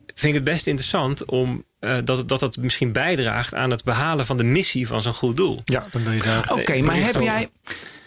vind 0.05 0.27
ik 0.27 0.33
het 0.33 0.43
best 0.43 0.67
interessant 0.67 1.25
om 1.25 1.63
eh, 1.79 1.97
dat, 2.03 2.29
dat 2.29 2.39
dat 2.39 2.57
misschien 2.57 2.91
bijdraagt 2.91 3.53
aan 3.53 3.71
het 3.71 3.83
behalen 3.83 4.25
van 4.25 4.37
de 4.37 4.43
missie 4.43 4.87
van 4.87 5.01
zo'n 5.01 5.13
goed 5.13 5.37
doel. 5.37 5.61
Ja, 5.65 5.85
dan 5.91 6.03
ben 6.03 6.13
je 6.13 6.21
daar. 6.21 6.51
Oké, 6.51 6.71
Nee, 6.71 6.83
maar 6.83 6.95
heb 6.95 7.21
jij, 7.21 7.49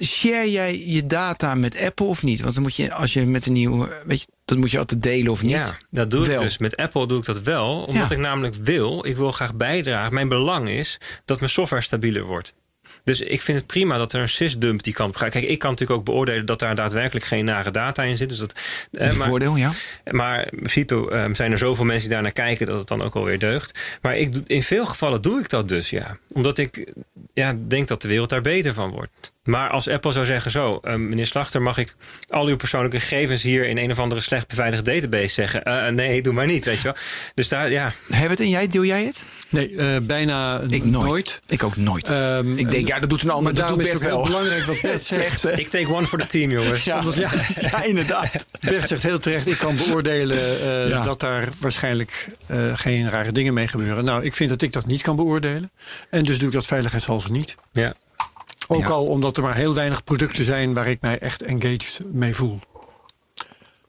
share 0.01 0.51
jij 0.51 0.87
je 0.87 1.07
data 1.07 1.55
met 1.55 1.79
Apple 1.81 2.07
of 2.07 2.23
niet? 2.23 2.41
Want 2.41 2.55
dan 2.55 2.63
moet 2.63 2.77
je, 2.77 2.93
als 2.93 3.13
je 3.13 3.27
met 3.27 3.47
een 3.47 3.53
nieuwe, 3.53 4.03
weet 4.07 4.21
je, 4.21 4.27
dat 4.45 4.59
moet 4.59 4.71
je 4.71 4.79
altijd 4.79 5.03
delen 5.03 5.33
of 5.33 5.43
niet. 5.43 5.51
Ja, 5.51 5.77
dat 5.91 6.11
doe 6.11 6.27
Wel. 6.27 6.35
ik 6.35 6.41
dus. 6.43 6.59
Met 6.59 6.77
Apple 6.77 7.07
doe 7.07 7.19
ik 7.19 7.25
dat 7.25 7.41
wel. 7.41 7.83
Omdat 7.83 8.09
Ja. 8.09 8.15
ik 8.15 8.21
namelijk 8.23 8.55
wil, 8.55 9.07
ik 9.07 9.17
wil 9.17 9.33
graag 9.33 9.55
bijdragen. 9.55 10.15
Mijn 10.15 10.29
belang 10.29 10.69
is 10.69 10.99
dat 11.25 11.39
mijn 11.39 11.51
software 11.51 11.83
stabieler 11.83 12.23
wordt. 12.25 12.55
Dus 13.09 13.21
ik 13.21 13.41
vind 13.41 13.59
het 13.59 13.67
prima 13.67 13.99
dat 13.99 14.13
er 14.13 14.21
een 14.21 14.29
sysdump 14.29 14.83
die 14.83 14.93
kant 14.93 15.11
op 15.11 15.17
gaat. 15.17 15.31
Kijk, 15.31 15.45
ik 15.45 15.59
kan 15.59 15.71
natuurlijk 15.71 15.99
ook 15.99 16.05
beoordelen 16.05 16.47
dat 16.47 16.59
daar 16.59 16.75
daadwerkelijk 16.75 17.27
geen 17.27 17.45
nare 17.45 17.71
data 17.71 18.03
in 18.03 18.17
zit. 18.17 18.29
Dus 18.29 18.39
dat, 18.39 18.61
eh, 18.93 19.09
Een 19.09 19.17
maar, 19.17 19.29
voordeel, 19.29 19.57
ja. 19.57 19.73
maar 20.11 20.41
in 20.53 20.59
principe 20.59 21.11
eh, 21.11 21.25
zijn 21.33 21.53
er 21.53 21.59
zoveel 21.59 21.85
mensen 21.85 22.05
die 22.05 22.13
daar 22.13 22.23
naar 22.23 22.33
kijken 22.33 22.67
dat 22.67 22.79
het 22.79 22.89
dan 22.89 23.03
ook 23.03 23.15
alweer 23.15 23.39
deugt. 23.39 23.99
Maar 24.03 24.17
ik, 24.17 24.35
in 24.47 24.63
veel 24.63 24.87
gevallen 24.87 25.23
doe 25.23 25.41
ik 25.41 25.49
dat 25.49 25.69
dus, 25.69 25.91
ja. 25.91 26.19
Omdat 26.33 26.59
ik 26.59 26.93
ja, 27.35 27.57
denk 27.69 27.89
dat 27.89 28.03
de 28.03 28.09
wereld 28.09 28.29
daar 28.29 28.41
beter 28.41 28.75
van 28.75 28.91
wordt. 28.91 29.33
Maar 29.49 29.71
als 29.71 29.89
Apple 29.89 30.13
zou 30.13 30.27
zeggen 30.27 30.51
zo, 30.51 30.79
eh, 30.83 30.95
meneer 30.95 31.27
Slachter, 31.27 31.63
mag 31.63 31.79
ik 31.79 31.95
al 32.29 32.47
uw 32.47 32.57
persoonlijke 32.57 33.01
gegevens 33.01 33.43
hier 33.43 33.67
in 33.67 33.79
een 33.79 33.91
of 33.91 33.99
andere 33.99 34.21
slecht 34.21 34.49
beveiligde 34.49 34.93
database 34.93 35.33
zeggen? 35.33 35.63
Eh, 35.65 35.89
nee, 35.89 36.23
doe 36.23 36.33
maar 36.33 36.47
niet, 36.47 36.65
weet 36.65 36.77
je 36.77 36.83
wel. 36.83 36.95
Dus 37.35 37.49
daar, 37.49 37.71
ja. 37.71 37.93
Herbert, 38.09 38.41
en 38.41 38.49
jij, 38.49 38.67
deel 38.67 38.85
jij 38.85 39.05
het? 39.05 39.25
Nee, 39.49 39.77
eh, 39.77 39.97
bijna 40.03 40.61
Ik 40.69 40.85
nooit. 40.85 41.41
Ik 41.47 41.63
ook 41.63 41.77
nooit. 41.77 42.09
Ehm, 42.09 42.57
ik 42.57 42.71
denk, 42.71 42.89
ja, 42.89 42.99
dat 42.99 43.11
doet 43.11 43.23
een 43.23 43.31
ander. 43.31 43.55
Dat 43.55 43.57
daarom 43.63 43.79
doet 43.79 43.89
Bert 43.89 44.01
het 44.01 44.09
wel. 44.09 44.19
heel 44.23 44.27
belangrijk 44.27 44.65
wat 44.65 44.81
Bert 44.91 45.03
zegt. 45.03 45.59
Ik 45.59 45.69
take 45.71 45.95
one 45.95 46.07
for 46.07 46.19
the 46.19 46.27
team, 46.27 46.51
jongens. 46.51 46.85
Ja, 46.85 47.03
ja, 47.15 47.31
ja, 47.71 47.83
inderdaad. 47.83 48.47
Bert 48.61 48.89
zegt 48.89 49.03
heel 49.03 49.19
terecht, 49.19 49.47
ik 49.47 49.59
kan 49.59 49.77
beoordelen 49.77 50.61
eh, 50.61 50.89
Ja. 50.89 51.03
dat 51.03 51.21
daar 51.21 51.49
waarschijnlijk 51.61 52.27
eh, 52.47 52.59
geen 52.75 53.11
rare 53.11 53.33
dingen 53.33 53.55
mee 53.55 53.69
gebeuren. 53.69 54.05
Nou, 54.05 54.25
ik 54.25 54.35
vind 54.35 54.51
dat 54.51 54.63
ik 54.63 54.73
dat 54.73 54.87
niet 54.87 55.03
kan 55.03 55.17
beoordelen. 55.17 55.71
En 56.11 56.25
dus 56.25 56.39
doe 56.39 56.49
ik 56.49 56.55
dat 56.55 56.67
veiligheidshalve 56.67 57.31
niet. 57.31 57.55
Ja. 57.73 57.95
Ook 58.71 58.81
Ja. 58.81 58.89
al 58.89 59.05
omdat 59.07 59.37
er 59.37 59.43
maar 59.43 59.55
heel 59.57 59.75
weinig 59.75 60.05
producten 60.05 60.45
zijn 60.45 60.75
waar 60.75 60.87
ik 60.89 61.01
mij 61.01 61.19
echt 61.19 61.43
engaged 61.43 62.01
mee 62.13 62.35
voel. 62.35 62.59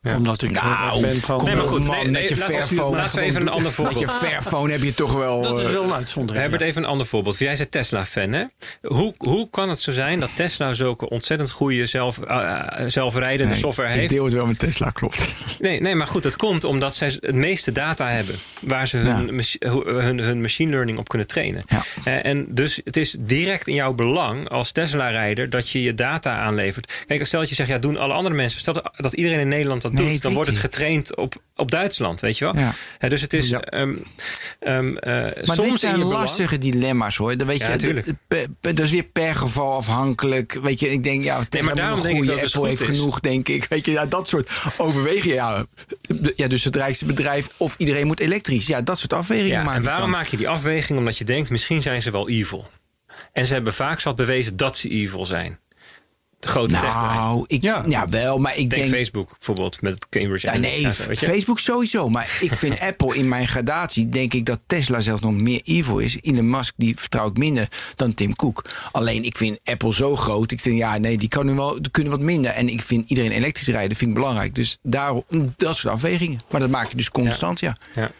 Ja. 0.02 0.16
Omdat 0.16 0.42
ik 0.42 0.52
Nou, 0.52 1.02
ben 1.02 1.20
van... 1.22 1.44
Nee, 1.44 1.56
maar 1.56 1.64
op, 1.64 1.70
goed, 1.70 1.86
man, 1.86 1.96
nee, 1.96 2.04
met 2.04 2.12
nee, 2.14 2.24
je 2.30 2.38
laten 2.38 2.56
we- 2.56 2.64
Fairphone. 2.64 2.96
laten 2.96 3.20
we 3.20 3.26
even 3.26 3.42
een 3.42 3.48
ander 3.48 3.64
Met 3.64 3.74
voorbeeld. 3.74 4.00
je 4.00 4.08
Fairphone 4.08 4.72
heb 4.72 4.82
je 4.82 4.94
toch 4.94 5.14
wel... 5.14 5.42
dat 5.42 5.60
is 5.60 5.66
eh, 5.66 5.72
wel 5.72 5.84
een 5.84 5.94
uitzondering. 5.94 6.42
Herbert, 6.42 6.62
ja. 6.62 6.68
even 6.68 6.84
een 6.84 6.90
ander 6.90 7.06
voorbeeld. 7.08 7.38
Jij 7.38 7.58
bent 7.58 7.72
Tesla-fan, 7.72 8.32
hè? 8.32 8.44
Hoe, 8.82 9.14
hoe 9.18 9.50
kan 9.50 9.70
het 9.70 9.80
zo 9.80 9.92
zijn 9.92 10.20
dat 10.20 10.30
Tesla 10.36 10.74
zulke 10.74 11.10
ontzettend 11.10 11.50
goede 11.52 11.86
zelf, 11.86 12.20
eh, 12.20 12.60
eh, 12.84 12.88
zelfrijdende 12.90 13.52
nee, 13.52 13.62
software 13.62 13.90
Ik 13.94 13.96
heeft? 13.96 14.10
deel 14.10 14.24
het 14.26 14.34
wel 14.34 14.46
met 14.46 14.60
Tesla, 14.60 14.90
klopt. 14.90 15.18
Nee, 15.60 15.82
nee, 15.82 15.96
maar 15.96 16.08
goed, 16.08 16.24
dat 16.24 16.36
komt 16.36 16.64
omdat 16.64 16.96
zij 16.96 17.18
het 17.20 17.36
meeste 17.36 17.72
data 17.72 18.10
hebben. 18.10 18.36
Waar 18.62 18.88
ze 18.88 18.98
hun, 18.98 19.26
Ja. 19.26 19.32
machi- 19.34 19.58
hun, 20.02 20.20
hun 20.20 20.42
machine 20.42 20.72
learning 20.72 20.98
op 20.98 21.08
kunnen 21.10 21.28
trainen. 21.28 21.64
Ja. 21.68 21.84
Eh, 22.04 22.26
en 22.26 22.46
dus 22.50 22.82
het 22.84 22.98
is 22.98 23.16
direct 23.20 23.68
in 23.68 23.74
jouw 23.76 23.94
belang 23.94 24.50
als 24.50 24.72
Tesla-rijder 24.72 25.50
dat 25.50 25.70
je 25.70 25.84
je 25.84 25.94
data 25.94 26.38
aanlevert. 26.38 26.94
Kijk, 27.08 27.26
stel 27.26 27.40
dat 27.40 27.50
je 27.50 27.56
zegt, 27.56 27.70
ja, 27.70 27.78
doen 27.78 27.98
alle 27.98 28.14
andere 28.14 28.36
mensen. 28.36 28.60
Stel 28.60 28.74
dat, 28.74 28.92
dat 28.98 29.14
iedereen 29.14 29.40
in 29.40 29.48
Nederland 29.48 29.82
dat 29.92 30.02
Nee, 30.04 30.14
doet, 30.14 30.22
dan 30.22 30.34
wordt 30.34 30.50
het 30.50 30.58
ik. 30.58 30.64
getraind 30.64 31.16
op, 31.16 31.36
op 31.56 31.72
Duitsland, 31.72 32.20
weet 32.22 32.38
je 32.38 32.46
wel? 32.46 32.56
Ja. 33.00 33.10
Dus 33.10 33.22
het 33.22 33.34
is. 33.34 33.50
Ja. 33.50 33.60
ehm, 33.62 33.94
eh, 34.60 35.14
Maar 35.14 35.34
soms 35.44 35.58
dit 35.58 35.66
in 35.72 35.78
zijn 35.78 35.98
je 35.98 36.04
lastige 36.04 36.58
dilemma's 36.58 37.18
hoor. 37.18 37.38
Dan 37.38 37.48
weet 37.48 37.60
Ja, 37.60 37.72
je, 37.80 38.16
dat 38.62 38.80
is 38.80 38.92
weer 38.92 39.04
per 39.04 39.36
geval 39.36 39.74
afhankelijk. 39.74 40.60
Weet 40.62 40.80
je, 40.80 40.92
ik 40.92 41.04
denk, 41.04 41.24
ja, 41.24 41.44
Tesla 41.50 41.66
maar 41.66 41.76
daarom 41.76 42.02
denk 42.02 42.10
ik 42.12 42.16
goede 42.18 42.32
dat 42.32 42.42
het 42.42 42.54
Apple 42.54 42.70
heeft 42.70 42.82
is. 42.82 42.88
genoeg, 42.98 43.20
denk 43.20 43.48
ik. 43.48 43.66
Weet 43.70 43.86
je, 43.86 43.92
ja, 43.92 44.06
dat 44.06 44.28
soort 44.28 44.50
overwegingen. 44.78 45.36
Ja, 45.36 45.66
ja, 46.36 46.48
dus 46.48 46.64
het 46.64 47.04
bedrijf 47.06 47.50
of 47.58 47.76
iedereen 47.78 48.08
moet 48.08 48.20
elektrisch. 48.20 48.68
Ja, 48.68 48.82
dat 48.82 49.00
soort 49.00 49.14
afwegingen 49.14 49.58
Ja, 49.58 49.64
maken. 49.64 49.80
en 49.82 49.84
waarom 49.88 50.10
maak 50.10 50.28
je 50.28 50.38
die 50.38 50.50
afweging? 50.50 51.00
Omdat 51.00 51.18
je 51.18 51.24
denkt, 51.24 51.50
misschien 51.50 51.82
zijn 51.82 52.02
ze 52.02 52.12
wel 52.12 52.30
evil. 52.30 52.70
En 53.34 53.46
ze 53.46 53.54
hebben 53.54 53.74
vaak 53.74 54.00
zat 54.00 54.16
bewezen 54.16 54.58
dat 54.58 54.78
ze 54.78 54.90
evil 54.90 55.26
zijn. 55.26 55.60
De 56.40 56.48
grote. 56.48 56.74
Nou, 56.74 57.44
ik, 57.48 57.62
ja. 57.62 57.84
Ja. 57.88 58.10
wel, 58.10 58.38
maar 58.38 58.58
ik 58.58 58.70
Denk 58.70 58.82
denk... 58.82 58.94
Facebook 58.94 59.30
bijvoorbeeld 59.30 59.82
met 59.82 59.94
het 59.94 60.10
Cambridge 60.10 60.48
Ja, 60.48 60.58
nee? 60.58 60.92
Facebook 61.16 61.60
sowieso. 61.60 62.10
Maar 62.10 62.38
ik 62.40 62.54
vind 62.54 62.80
Apple 62.90 63.16
in 63.16 63.28
mijn 63.28 63.48
gradatie, 63.48 64.10
denk 64.10 64.34
ik 64.34 64.46
dat 64.46 64.60
Tesla 64.68 65.00
zelfs 65.00 65.22
nog 65.22 65.34
meer 65.34 65.62
evil 65.64 65.98
is. 65.98 66.18
Elon 66.22 66.50
Musk, 66.50 66.74
die 66.78 67.00
vertrouw 67.00 67.28
ik 67.28 67.38
minder 67.38 67.68
dan 67.96 68.14
Tim 68.14 68.36
Cook. 68.36 68.66
Alleen, 68.92 69.24
ik 69.24 69.38
vind 69.38 69.60
Apple 69.64 69.94
zo 69.94 70.16
groot. 70.16 70.52
Ik 70.52 70.64
denk, 70.64 70.78
ja, 70.78 70.98
nee, 70.98 71.18
die 71.18 71.30
kan 71.30 71.46
nu 71.46 71.54
wel, 71.54 71.82
die 71.82 71.92
kunnen 71.92 72.12
wat 72.12 72.22
minder. 72.22 72.52
En 72.52 72.70
ik 72.70 72.82
vind 72.82 73.10
iedereen 73.10 73.32
elektrisch 73.32 73.68
rijden, 73.68 73.98
vind 73.98 74.10
ik 74.10 74.16
belangrijk. 74.16 74.56
Dus 74.56 74.78
daarom, 74.82 75.24
dat 75.58 75.78
soort 75.78 75.94
afwegingen. 75.94 76.40
Maar 76.50 76.60
dat 76.60 76.70
maak 76.70 76.90
je 76.90 76.96
dus 76.96 77.10
constant, 77.10 77.60
ja. 77.60 77.76
Ja. 77.96 78.12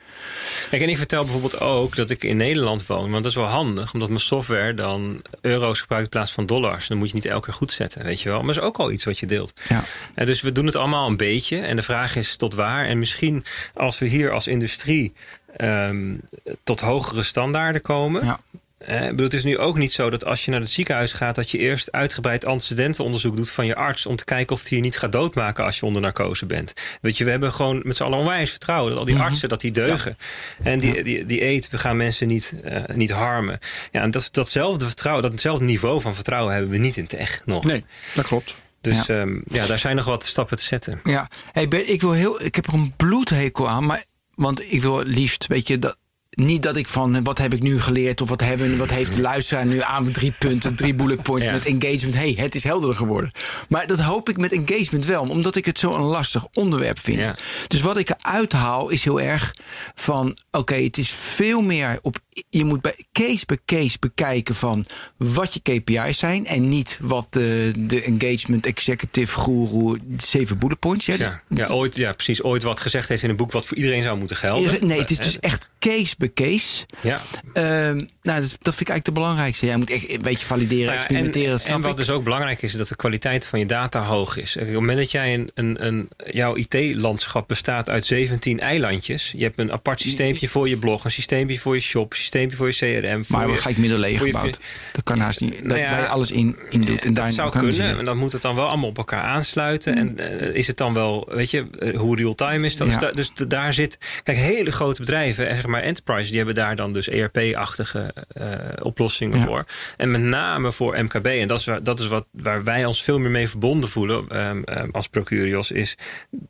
Kijk, 0.70 0.82
en 0.82 0.90
ik 0.90 0.98
vertel 0.98 1.24
bijvoorbeeld 1.24 1.60
ook 1.60 1.96
dat 1.96 2.10
ik 2.10 2.24
in 2.24 2.38
Nederland 2.38 2.86
woon. 2.86 3.12
Want 3.12 3.24
dat 3.24 3.32
is 3.32 3.38
wel 3.38 3.48
handig, 3.48 3.94
omdat 3.94 4.10
mijn 4.10 4.22
software 4.22 4.74
dan 4.74 5.22
euro's 5.42 5.80
gebruikt 5.80 6.06
in 6.06 6.12
plaats 6.12 6.32
van 6.32 6.46
dollars. 6.46 6.88
Dan 6.88 6.98
moet 6.98 7.08
je 7.08 7.16
niet 7.16 7.26
elke 7.26 7.46
keer 7.46 7.54
goed 7.54 7.72
zetten, 7.72 8.04
weet 8.04 8.22
je 8.22 8.30
wel. 8.30 8.38
Maar 8.38 8.54
dat 8.54 8.64
is 8.64 8.70
ook 8.70 8.78
al 8.78 8.92
iets 8.92 9.04
wat 9.04 9.20
je 9.20 9.26
deelt. 9.26 9.62
Ja. 9.68 9.84
En 10.16 10.26
dus 10.26 10.42
we 10.42 10.52
doen 10.52 10.66
het 10.66 10.76
allemaal 10.76 11.08
een 11.08 11.18
beetje. 11.18 11.60
En 11.60 11.76
de 11.76 11.82
vraag 11.82 12.16
is 12.16 12.36
tot 12.36 12.54
waar. 12.54 12.86
En 12.86 13.00
misschien 13.00 13.44
als 13.74 14.00
we 14.00 14.06
hier 14.06 14.32
als 14.32 14.48
industrie 14.48 15.14
ehm, 15.58 16.16
tot 16.64 16.80
hogere 16.80 17.24
standaarden 17.24 17.82
komen. 17.82 18.26
Ja. 18.26 18.40
Eh, 18.80 19.08
bedoel, 19.08 19.26
het 19.26 19.34
is 19.34 19.44
nu 19.44 19.58
ook 19.58 19.78
niet 19.78 19.92
zo 19.92 20.10
dat 20.10 20.26
als 20.26 20.46
je 20.46 20.52
naar 20.52 20.60
het 20.60 20.70
ziekenhuis 20.70 21.14
gaat... 21.14 21.36
dat 21.36 21.52
je 21.52 21.58
eerst 21.58 21.92
uitgebreid 21.92 22.46
antecedentenonderzoek 22.46 23.36
doet 23.36 23.50
van 23.50 23.66
je 23.66 23.76
arts... 23.76 24.06
om 24.06 24.16
te 24.16 24.26
kijken 24.26 24.56
of 24.56 24.68
hij 24.68 24.78
je 24.78 24.84
niet 24.84 24.98
gaat 24.98 25.12
doodmaken 25.12 25.64
als 25.64 25.80
je 25.80 25.86
onder 25.86 26.02
narcose 26.02 26.46
bent. 26.46 26.74
Weet 27.02 27.18
je, 27.18 27.24
we 27.24 27.30
hebben 27.30 27.54
gewoon 27.54 27.82
met 27.84 27.96
z'n 27.96 28.04
allen 28.04 28.18
onwijs 28.18 28.50
vertrouwen... 28.50 28.90
dat 28.90 29.00
al 29.00 29.06
die 29.06 29.18
artsen, 29.18 29.50
dat 29.50 29.62
die 29.62 29.72
deugen. 29.72 30.18
En 30.64 30.80
die, 30.80 31.04
die, 31.04 31.26
die 31.26 31.44
eet, 31.44 31.70
we 31.70 31.78
gaan 31.78 31.98
mensen 31.98 32.28
niet, 32.28 32.54
eh, 32.64 32.84
niet 32.94 33.12
harmen. 33.12 33.60
Ja, 33.92 34.02
en 34.02 34.12
dat, 34.12 34.30
datzelfde 34.32 34.86
vertrouwen, 34.86 35.32
datzelfde 35.32 35.66
niveau 35.66 36.02
van 36.02 36.16
vertrouwen... 36.16 36.54
hebben 36.54 36.72
we 36.72 36.78
niet 36.78 36.98
in 36.98 37.08
tech 37.08 37.42
nog. 37.46 37.64
Nee, 37.64 37.84
dat 38.14 38.28
klopt. 38.28 38.56
Dus 38.82 39.06
Ja. 39.06 39.16
ja. 39.16 39.28
ja, 39.48 39.66
daar 39.66 39.80
zijn 39.80 39.96
nog 39.96 40.06
wat 40.06 40.26
stappen 40.26 40.58
te 40.58 40.64
zetten. 40.64 41.00
Ja, 41.04 41.28
hey 41.52 41.64
ik, 41.64 42.02
wil 42.02 42.12
heel, 42.12 42.44
ik 42.44 42.56
heb 42.56 42.68
er 42.68 42.74
een 42.74 42.94
bloedhekel 42.96 43.70
aan. 43.70 43.86
Maar, 43.86 44.04
want 44.36 44.72
ik 44.72 44.82
wil 44.82 44.98
het 44.98 45.08
liefst, 45.08 45.48
weet 45.48 45.68
je, 45.68 45.80
dat, 45.80 45.98
niet 46.40 46.64
dat 46.64 46.76
ik 46.76 46.88
van 46.88 47.16
eh, 47.16 47.22
wat 47.24 47.38
heb 47.38 47.54
ik 47.54 47.62
nu 47.62 47.82
geleerd 47.82 48.22
of 48.22 48.30
wat, 48.30 48.42
hebben, 48.42 48.78
wat 48.78 48.90
heeft 48.90 49.16
de 49.16 49.22
luisteraar 49.22 49.66
nu 49.66 49.82
aan 49.82 50.12
drie 50.12 50.34
punten, 50.40 50.76
drie 50.76 50.94
bullet 50.94 51.22
points 51.24 51.46
Ja. 51.46 51.52
met 51.52 51.66
engagement. 51.66 52.16
hey, 52.16 52.34
het 52.38 52.56
is 52.56 52.64
helderder 52.64 52.98
geworden. 52.98 53.32
Maar 53.70 53.88
dat 53.88 54.00
hoop 54.00 54.30
ik 54.30 54.38
met 54.38 54.52
engagement 54.52 55.06
wel, 55.06 55.22
omdat 55.24 55.56
ik 55.56 55.66
het 55.66 55.80
zo 55.80 55.94
een 55.94 56.02
lastig 56.02 56.48
onderwerp 56.54 57.00
vind. 57.00 57.26
Ja. 57.26 57.36
Dus 57.68 57.82
wat 57.82 57.98
ik 57.98 58.10
eruit 58.10 58.52
haal 58.52 58.90
is 58.90 59.04
heel 59.04 59.22
erg 59.22 59.56
van: 59.96 60.38
oké, 60.52 60.76
het 60.76 60.98
is 60.98 61.10
veel 61.10 61.62
meer 61.62 62.00
op. 62.02 62.18
Je 62.50 62.66
moet 62.66 62.82
bij 62.82 63.06
case 63.14 63.46
bij 63.46 63.58
case 63.66 63.98
bekijken 64.00 64.56
van 64.56 64.86
wat 65.18 65.54
je 65.54 65.60
KPI's 65.60 66.18
zijn 66.18 66.46
en 66.46 66.70
niet 66.70 66.98
wat 67.02 67.28
de, 67.30 67.72
de 67.78 68.02
engagement 68.04 68.66
executive 68.66 69.40
guru 69.40 70.00
zeven 70.18 70.58
bullet 70.58 70.80
points. 70.80 71.06
Ja, 71.06 71.16
Ja, 71.18 71.42
ja, 71.48 71.68
ooit, 71.68 71.96
ja, 71.96 72.12
precies. 72.12 72.44
Ooit 72.44 72.64
wat 72.64 72.80
gezegd 72.80 73.10
heeft 73.10 73.24
in 73.24 73.30
een 73.30 73.36
boek 73.36 73.52
wat 73.52 73.66
voor 73.66 73.78
iedereen 73.78 74.02
zou 74.02 74.18
moeten 74.18 74.36
gelden. 74.38 74.88
Nee, 74.88 75.00
het 75.00 75.12
is 75.12 75.18
Eh, 75.18 75.24
dus 75.26 75.40
echt 75.40 75.68
case 75.80 76.16
bij 76.18 76.29
case. 76.34 76.86
Ja. 77.02 77.22
Ehm, 77.54 77.96
nou, 78.22 78.40
dat, 78.42 78.58
dat 78.62 78.76
vind 78.76 78.82
ik 78.82 78.90
eigenlijk 78.90 79.06
de 79.06 79.12
belangrijkste. 79.12 79.66
Jij 79.66 79.78
moet 79.78 79.90
echt 79.90 80.10
een 80.10 80.22
beetje 80.22 80.46
valideren, 80.46 80.86
Nou 80.86 80.96
ja, 80.96 81.00
experimenteren. 81.04 81.50
dat 81.50 81.60
en, 81.60 81.66
snap 81.66 81.76
en 81.76 81.82
wat 81.82 81.92
ik. 81.92 81.98
dus 81.98 82.10
ook 82.10 82.24
belangrijk 82.24 82.62
is, 82.62 82.72
is 82.72 82.78
dat 82.78 82.88
de 82.88 82.96
kwaliteit 82.96 83.46
van 83.46 83.60
je 83.60 83.66
data 83.66 84.04
hoog 84.04 84.38
is. 84.38 84.56
Op 84.56 84.62
het 84.66 84.74
moment 84.74 84.98
dat 84.98 85.12
jij 85.12 85.34
een, 85.34 85.52
een, 85.54 85.86
een, 85.86 86.10
jouw 86.32 86.56
IT-landschap 86.56 87.48
bestaat 87.48 87.90
uit 87.90 88.06
17 88.06 88.60
eilandjes. 88.60 89.34
Je 89.38 89.44
hebt 89.44 89.60
een 89.60 89.72
apart 89.72 90.00
systeempje 90.00 90.50
voor 90.50 90.70
je 90.70 90.78
blog, 90.78 91.04
een 91.04 91.12
systeempje 91.12 91.60
voor 91.60 91.76
je 91.76 91.82
shop, 91.82 92.12
een 92.12 92.18
systeempje 92.18 92.58
voor 92.58 92.68
je 92.68 92.74
CRM. 93.02 93.26
Voor 93.26 93.38
maar 93.38 93.52
we 93.52 93.56
ga 93.58 93.70
ik 93.70 93.78
je- 93.78 94.18
gebouwd. 94.18 94.60
Dat 94.94 95.04
kan 95.04 95.20
haast 95.20 95.40
niet. 95.40 95.54
Dat 95.54 95.64
Nou 95.64 95.80
ja, 95.80 95.92
waar 95.92 96.00
je 96.00 96.08
alles 96.08 96.32
in, 96.32 96.56
in 96.70 96.82
doet. 96.82 97.06
En 97.06 97.14
daar 97.14 97.26
dat 97.26 97.34
zou 97.34 97.50
kunnen. 97.50 97.98
En 97.98 98.06
dan 98.06 98.18
moet 98.18 98.32
het 98.32 98.42
dan 98.42 98.56
wel 98.56 98.68
allemaal 98.68 98.90
op 98.90 98.98
elkaar 98.98 99.24
aansluiten. 99.24 99.96
En 99.96 100.18
eh, 100.40 100.56
is 100.56 100.68
het 100.68 100.78
dan 100.78 100.94
wel, 100.94 101.28
weet 101.32 101.52
je, 101.52 101.68
eh, 101.80 101.98
hoe 102.00 102.16
real-time 102.16 102.66
is 102.66 102.76
dat? 102.78 102.88
Dus, 102.88 102.98
da- 102.98 103.12
dus 103.12 103.32
da- 103.34 103.46
daar 103.46 103.74
zit, 103.74 103.98
kijk, 104.24 104.38
hele 104.38 104.72
grote 104.72 105.00
bedrijven, 105.00 105.48
eh, 105.50 105.56
zeg 105.56 105.66
maar 105.68 105.82
enterprise, 105.82 106.09
die 106.18 106.38
hebben 106.38 106.56
daar 106.56 106.76
dan 106.76 106.94
dus 106.94 107.08
ERP-achtige 107.10 108.14
eh, 108.28 108.58
oplossingen 108.82 109.40
Ja. 109.40 109.46
voor. 109.46 109.66
En 109.98 110.12
met 110.12 110.22
name 110.22 110.72
voor 110.72 111.04
MKB, 111.04 111.26
en 111.26 111.48
dat 111.48 111.60
is, 111.60 111.66
waar, 111.66 111.84
dat 111.84 112.00
is 112.00 112.08
wat, 112.08 112.26
waar 112.32 112.64
wij 112.64 112.86
ons 112.86 113.04
veel 113.04 113.20
meer 113.20 113.32
mee 113.32 113.50
verbonden 113.50 113.90
voelen 113.90 114.28
ehm, 114.30 114.62
ehm, 114.64 114.90
als 114.92 115.08
Procurios, 115.08 115.72
is 115.72 115.96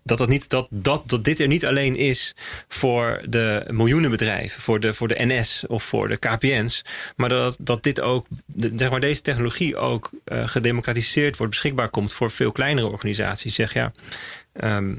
dat, 0.04 0.18
dat, 0.18 0.28
niet, 0.28 0.50
dat, 0.50 0.68
dat, 0.70 1.04
dat 1.06 1.24
dit 1.24 1.40
er 1.40 1.48
niet 1.48 1.66
alleen 1.66 1.96
is 1.96 2.36
voor 2.68 3.22
de 3.30 3.66
miljoenen 3.70 4.10
bedrijven, 4.12 4.62
voor 4.62 4.80
de, 4.80 4.94
voor 4.94 5.08
de 5.08 5.16
NS 5.26 5.64
of 5.68 5.84
voor 5.84 6.08
de 6.08 6.18
KPN's, 6.18 6.82
maar 7.16 7.30
dat, 7.30 7.58
dat 7.60 7.84
dit 7.84 8.02
ook, 8.02 8.26
de- 8.46 8.74
zeg 8.76 8.90
maar 8.90 9.00
deze 9.00 9.22
technologie 9.22 9.78
ook 9.78 10.10
eh, 10.26 10.48
gedemocratiseerd 10.48 11.38
wordt, 11.38 11.52
beschikbaar 11.54 11.90
komt 11.90 12.14
voor 12.14 12.32
veel 12.32 12.52
kleinere 12.52 12.88
organisaties. 12.88 13.56
Zeg 13.56 13.74
ja. 13.74 13.92
ehm, 14.54 14.94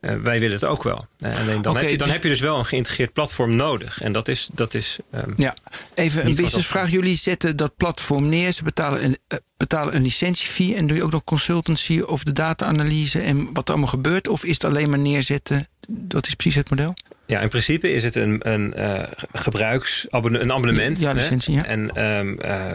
eh, 0.00 0.16
wij 0.16 0.40
willen 0.40 0.54
het 0.54 0.64
ook 0.64 0.82
wel. 0.82 1.06
Eh, 1.18 1.38
alleen 1.38 1.62
dan, 1.62 1.76
heb 1.76 1.88
je, 1.88 1.96
dan 1.96 2.06
dus- 2.06 2.16
heb 2.16 2.22
je 2.22 2.28
dus 2.28 2.40
wel 2.40 2.58
een 2.58 2.64
geïntegreerd 2.64 3.12
platform 3.12 3.56
nodig. 3.56 4.00
En 4.00 4.12
dat 4.12 4.28
is. 4.28 4.48
Dat 4.52 4.74
is 4.74 4.98
ehm, 5.10 5.32
Ja, 5.36 5.54
even 5.94 6.26
een 6.26 6.34
businessvraag. 6.34 6.90
Jullie 6.90 7.16
zetten 7.16 7.56
dat 7.56 7.76
platform 7.76 8.28
neer. 8.28 8.52
Ze 8.52 8.62
betalen 8.62 9.04
een, 9.04 9.18
eh, 9.28 9.38
betalen 9.56 9.96
een 9.96 10.02
licentiefee. 10.02 10.74
En 10.74 10.86
doe 10.86 10.96
je 10.96 11.02
ook 11.02 11.12
nog 11.12 11.24
consultancy 11.24 12.00
of 12.00 12.24
de 12.24 12.32
data-analyse 12.32 13.20
en 13.20 13.52
wat 13.52 13.64
er 13.64 13.70
allemaal 13.70 13.90
gebeurt? 13.90 14.28
Of 14.28 14.44
is 14.44 14.54
het 14.54 14.64
alleen 14.64 14.90
maar 14.90 14.98
neerzetten? 14.98 15.68
Wat 16.08 16.26
is 16.26 16.34
precies 16.34 16.54
het 16.54 16.70
model? 16.70 16.94
Ja, 17.26 17.40
in 17.40 17.48
principe 17.48 17.92
is 17.92 18.04
het 18.04 18.14
een, 18.14 18.50
een 18.52 18.74
uh, 18.76 19.02
gebruiksabonnement, 19.32 20.44
een 20.44 20.52
abonnement. 20.52 21.00
Ja, 21.00 21.12
licentie, 21.12 21.54
ja. 21.54 21.64
En, 21.66 22.04
um, 22.04 22.38
uh, 22.44 22.72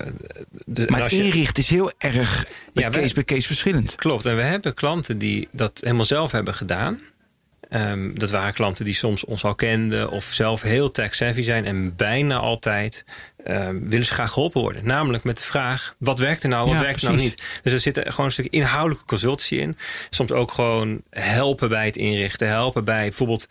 de, 0.66 0.86
maar 0.88 1.00
en 1.00 1.06
het 1.06 1.12
je, 1.12 1.24
inrichten 1.24 1.64
is 1.64 1.70
heel 1.70 1.91
erg 1.98 2.48
bij 2.74 2.84
Ja, 2.84 2.89
case 2.89 3.14
bij 3.14 3.24
case 3.24 3.48
verschillend. 3.48 3.95
Klopt. 3.95 4.26
En 4.26 4.36
we 4.36 4.43
hebben 4.43 4.74
klanten 4.74 5.18
die 5.18 5.48
dat 5.52 5.80
helemaal 5.84 6.06
zelf 6.06 6.32
hebben 6.32 6.54
gedaan. 6.54 7.00
Um, 7.70 8.20
dat 8.20 8.30
waren 8.30 8.54
klanten 8.54 8.86
die 8.86 8.93
soms 8.93 9.26
ons 9.26 9.43
al 9.43 9.56
kenden 9.56 10.10
of 10.10 10.24
zelf 10.24 10.62
heel 10.62 10.91
tech-savvy 10.91 11.41
zijn. 11.41 11.66
En 11.66 11.95
bijna 11.95 12.38
altijd 12.38 13.06
um, 13.50 13.88
willen 13.88 14.06
ze 14.06 14.14
graag 14.14 14.32
geholpen 14.32 14.62
worden. 14.62 14.86
Namelijk 14.86 15.24
met 15.24 15.38
de 15.38 15.43
vraag, 15.43 15.95
wat 15.98 16.20
werkt 16.20 16.43
er 16.43 16.50
nou, 16.50 16.66
wat 16.66 16.76
Ja, 16.76 16.82
werkt 16.82 17.02
er 17.02 17.08
nou 17.08 17.22
niet? 17.22 17.43
Dus 17.64 17.74
er 17.74 17.80
zit 17.80 18.00
gewoon 18.04 18.26
een 18.26 18.32
stuk 18.32 18.48
inhoudelijke 18.50 19.06
consultancy 19.06 19.56
in. 19.56 19.78
Soms 20.10 20.32
ook 20.32 20.52
gewoon 20.52 21.02
helpen 21.10 21.70
bij 21.70 21.86
het 21.86 21.95
inrichten. 21.95 22.48
Helpen 22.48 22.84
bij 22.84 23.02
bijvoorbeeld 23.02 23.48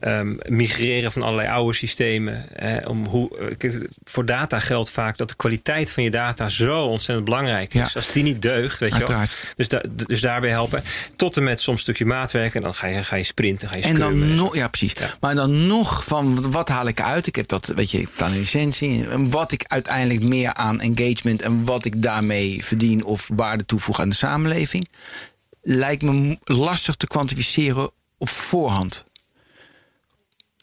um, 0.00 0.38
migreren 0.46 1.12
van 1.12 1.22
allerlei 1.22 1.48
oude 1.48 1.74
systemen. 1.74 2.56
Eh, 2.56 2.88
om 2.88 3.06
hoe, 3.06 3.56
kijk, 3.56 3.88
voor 4.04 4.26
data 4.26 4.58
geldt 4.58 4.90
vaak 4.90 5.16
dat 5.16 5.28
de 5.28 5.36
kwaliteit 5.36 5.90
van 5.90 6.02
je 6.02 6.10
data 6.10 6.48
zo 6.48 6.84
ontzettend 6.84 7.24
belangrijk 7.24 7.74
is. 7.74 7.80
Ja. 7.80 7.90
Als 7.94 8.10
die 8.10 8.22
niet 8.22 8.42
deugt, 8.42 8.80
weet 8.80 8.96
je 8.96 9.06
wel. 9.06 9.20
Dus, 9.56 9.68
da, 9.68 9.82
dus 10.06 10.20
daarbij 10.20 10.50
helpen. 10.50 10.82
Tot 11.16 11.36
en 11.36 11.44
met 11.44 11.60
soms 11.60 11.76
een 11.76 11.82
stukje 11.82 12.04
maatwerk. 12.04 12.54
En 12.54 12.62
dan 12.62 12.74
ga 12.74 12.86
je, 12.86 13.04
ga 13.04 13.16
je 13.16 13.22
sprinten, 13.22 13.68
ga 13.68 13.76
je 13.76 13.82
En 13.82 13.94
dan 13.94 14.34
nog, 14.34 14.54
ja 14.54 14.68
precies. 14.68 14.92
Ja. 14.98 15.14
Maar 15.20 15.34
dan 15.34 15.66
nog 15.66 16.04
van 16.04 16.50
wat 16.50 16.68
haal 16.68 16.86
ik 16.86 17.00
uit? 17.00 17.26
Ik 17.26 17.36
heb 17.36 17.48
dat, 17.48 17.72
weet 17.74 17.90
je, 17.90 17.98
ik 17.98 18.06
heb 18.08 18.18
dan 18.18 18.30
een 18.30 18.38
licentie. 18.38 19.08
Wat 19.32 19.52
ik 19.52 19.64
uiteindelijk 19.66 20.22
meer 20.22 20.54
aan 20.54 20.80
engagement 20.80 21.42
en 21.42 21.64
wat 21.64 21.84
ik 21.84 22.02
daarmee 22.02 22.64
verdien 22.64 23.04
of 23.04 23.30
waarde 23.34 23.64
toevoeg 23.66 24.00
aan 24.00 24.08
de 24.08 24.14
samenleving, 24.14 24.88
lijkt 25.62 26.02
me 26.02 26.38
lastig 26.44 26.94
te 26.94 27.06
kwantificeren 27.06 27.90
op 28.18 28.28
voorhand. 28.28 29.04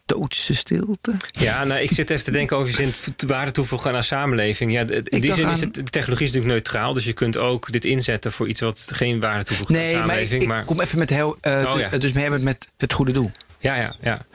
Doodse 0.06 0.54
stilte. 0.56 1.14
Ja, 1.32 1.64
nou, 1.64 1.82
ik 1.82 1.92
zit 1.92 2.10
even 2.10 2.24
te 2.24 2.32
denken 2.32 2.58
over 2.58 2.70
je 2.82 2.92
zin 2.92 3.28
waarde 3.28 3.52
toevoegen 3.52 3.92
aan 3.92 3.98
de 3.98 4.02
samenleving. 4.06 4.72
Ja, 4.72 4.84
de- 4.84 5.02
in 5.04 5.22
die 5.22 5.34
zin 5.34 5.50
is 5.50 5.60
het, 5.60 5.74
de 5.74 5.84
technologie 5.84 6.28
is 6.28 6.34
natuurlijk 6.34 6.62
neutraal. 6.64 6.94
Dus 6.94 7.06
je 7.06 7.14
kunt 7.14 7.38
ook 7.38 7.72
dit 7.72 7.86
inzetten 7.86 8.32
voor 8.32 8.48
iets 8.48 8.60
wat 8.60 8.90
geen 8.94 9.20
waarde 9.20 9.44
toevoegt 9.44 9.70
aan 9.70 9.76
de 9.76 9.82
Nee, 9.82 9.92
maar 9.94 10.02
ik, 10.02 10.08
samenleving. 10.10 10.48
maar, 10.48 10.64
kom 10.64 10.82
even 10.82 10.98
met 10.98 11.10
heel. 11.10 11.38
eh, 11.42 11.72
Oh, 11.74 11.80
ja. 11.80 11.90
Dus 11.98 12.12
we 12.12 12.20
hebben 12.20 12.40
het 12.40 12.48
met 12.48 12.68
het 12.78 12.94
goede 12.94 13.12
doel. 13.12 13.32
Ja, 13.60 13.76
ja, 13.76 13.96
ja. 14.02 14.26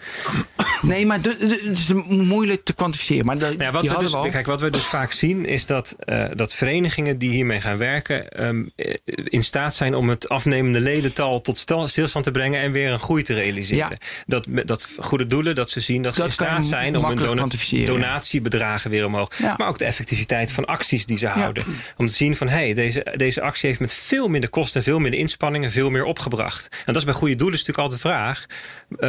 Nee, 0.87 1.07
maar 1.07 1.19
het 1.23 1.41
is 1.71 1.93
moeilijk 2.09 2.65
te 2.65 2.73
kwantificeren. 2.73 3.27
Maar 3.27 3.39
de, 3.39 3.45
Nou 3.45 3.63
ja, 3.63 3.71
wat, 3.71 3.83
we 3.83 3.99
dus, 3.99 4.13
we 4.13 4.29
kijk, 4.31 4.47
wat 4.47 4.61
we 4.61 4.71
dus 4.71 4.85
vaak 4.85 5.13
zien 5.13 5.47
is 5.47 5.67
dat, 5.67 5.97
eh, 5.99 6.27
dat 6.35 6.55
verenigingen 6.55 7.19
die 7.19 7.31
hiermee 7.31 7.61
gaan 7.61 7.77
werken... 7.77 8.29
ehm, 8.29 8.65
eh, 8.77 8.95
in 9.25 9.43
staat 9.43 9.75
zijn 9.75 9.95
om 9.95 10.09
het 10.09 10.29
afnemende 10.29 10.81
ledental 10.81 11.41
tot 11.41 11.59
stilstand 11.87 12.25
te 12.25 12.31
brengen... 12.31 12.61
en 12.61 12.73
weer 12.73 12.91
een 12.91 12.99
groei 12.99 13.23
te 13.23 13.35
realiseren. 13.35 13.89
Ja. 13.89 13.91
Dat, 14.27 14.47
dat 14.65 14.89
goede 14.99 15.27
doelen, 15.27 15.55
dat 15.55 15.71
ze 15.71 15.81
zien 15.81 16.03
dat, 16.03 16.17
Dat 16.17 16.33
ze 16.33 16.43
in 16.43 16.47
staat 16.47 16.65
zijn... 16.65 16.97
om 16.97 17.05
hun 17.05 17.17
dona- 17.17 17.47
donatiebedragen 17.85 18.91
weer 18.91 19.07
omhoog. 19.07 19.39
Ja. 19.39 19.55
Maar 19.57 19.69
ook 19.69 19.79
de 19.79 19.85
effectiviteit 19.85 20.53
van 20.53 20.65
acties 20.65 21.07
die 21.07 21.19
ze 21.19 21.27
houden. 21.27 21.65
Om 21.97 22.09
te 22.09 22.15
zien 22.15 22.37
van, 22.37 22.49
hé, 22.49 22.55
hey, 22.55 22.75
deze, 22.75 23.15
deze 23.17 23.41
actie 23.41 23.69
heeft 23.69 23.81
met 23.81 23.93
veel 23.93 24.29
minder 24.29 24.51
kosten... 24.51 24.83
veel 24.83 24.99
minder 24.99 25.21
inspanningen, 25.21 25.71
veel 25.71 25.91
meer 25.91 26.05
opgebracht. 26.05 26.69
En 26.71 26.93
dat 26.93 26.97
is 26.97 27.05
bij 27.05 27.15
goede 27.15 27.35
doelen 27.35 27.59
natuurlijk 27.59 27.79
altijd 27.79 28.03
de 28.03 28.09
vraag. 28.09 28.47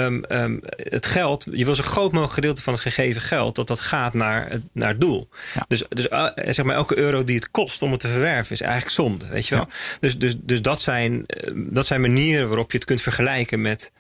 Ehm, 0.06 0.24
ehm, 0.24 0.58
het 0.90 1.06
geld, 1.06 1.46
je 1.52 1.66
wil 1.66 1.76
zo 1.76 1.84
groot 1.84 2.12
mogelijk 2.12 2.34
gedeelte 2.34 2.62
van 2.62 2.74
het 2.74 2.82
gegeven 2.82 3.22
geld... 3.22 3.56
dat 3.56 3.68
dat 3.68 3.80
gaat 3.80 4.14
naar 4.14 4.50
het, 4.50 4.62
naar 4.72 4.90
het 4.90 5.02
doel. 5.02 5.30
Ja. 5.54 5.66
Dus, 5.68 5.84
dus 5.90 6.08
eh, 6.08 6.28
zeg 6.36 6.66
maar, 6.66 6.76
elke 6.76 6.98
euro 6.98 7.24
die 7.24 7.36
het 7.36 7.52
kost 7.52 7.82
om 7.82 7.92
het 7.92 8.00
te 8.00 8.08
verwerven... 8.08 8.52
is 8.52 8.62
eigenlijk 8.62 8.94
zonde, 8.94 9.28
weet 9.28 9.48
je 9.48 9.56
wel? 9.56 9.68
Dus, 10.00 10.18
dus, 10.18 10.36
dus 10.40 10.62
dat, 10.62 10.82
zijn, 10.82 11.26
eh, 11.26 11.52
dat 11.56 11.86
zijn 11.86 12.02
manieren 12.02 12.48
waarop 12.48 12.72
je 12.72 12.78
het 12.78 12.88
kunt 12.88 13.02
vergelijken 13.02 13.62
met 13.62 13.92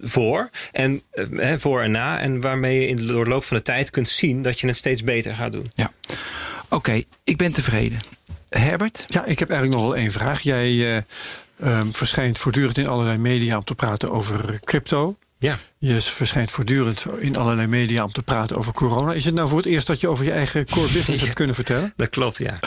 voor 0.00 0.50
en 0.72 1.02
eh, 1.10 1.24
hè, 1.36 1.58
voor 1.58 1.82
en 1.82 1.90
na. 1.90 2.20
En 2.20 2.40
waarmee 2.40 2.80
je 2.80 2.86
in 2.86 2.96
de, 2.96 3.06
door 3.06 3.24
de 3.24 3.30
loop 3.30 3.44
van 3.44 3.56
de 3.56 3.62
tijd 3.62 3.90
kunt 3.90 4.08
zien 4.08 4.42
dat 4.42 4.60
je 4.60 4.66
het 4.66 4.76
steeds 4.76 5.02
beter 5.02 5.34
gaat 5.34 5.52
doen. 5.52 5.66
Ja. 5.74 5.92
Oké, 6.68 7.02
ik 7.24 7.36
ben 7.36 7.52
tevreden. 7.52 8.00
Herbert? 8.48 9.04
Ja, 9.08 9.24
ik 9.24 9.38
heb 9.38 9.50
eigenlijk 9.50 9.80
nog 9.80 9.90
wel 9.90 10.00
één 10.00 10.12
vraag. 10.12 10.40
Jij 10.40 10.96
eh, 10.96 11.02
ehm, 11.60 11.90
verschijnt 11.90 12.38
voortdurend 12.38 12.78
in 12.78 12.86
allerlei 12.86 13.18
media 13.18 13.56
om 13.56 13.64
te 13.64 13.74
praten 13.74 14.10
over 14.10 14.60
crypto. 14.64 15.16
Ja. 15.44 15.58
Je 15.78 16.00
verschijnt 16.00 16.50
voortdurend 16.50 17.06
in 17.18 17.36
allerlei 17.36 17.66
media 17.66 18.04
om 18.04 18.12
te 18.12 18.22
praten 18.22 18.56
over 18.56 18.72
corona. 18.72 19.12
Is 19.12 19.24
het 19.24 19.34
nou 19.34 19.48
voor 19.48 19.56
het 19.58 19.66
eerst 19.66 19.86
dat 19.86 20.00
je 20.00 20.08
over 20.08 20.24
je 20.24 20.30
eigen 20.30 20.66
core 20.66 20.92
business 20.92 21.22
hebt 21.24 21.34
kunnen 21.34 21.54
vertellen? 21.54 21.92
Dat 21.96 22.08
klopt, 22.08 22.38
ja. 22.38 22.58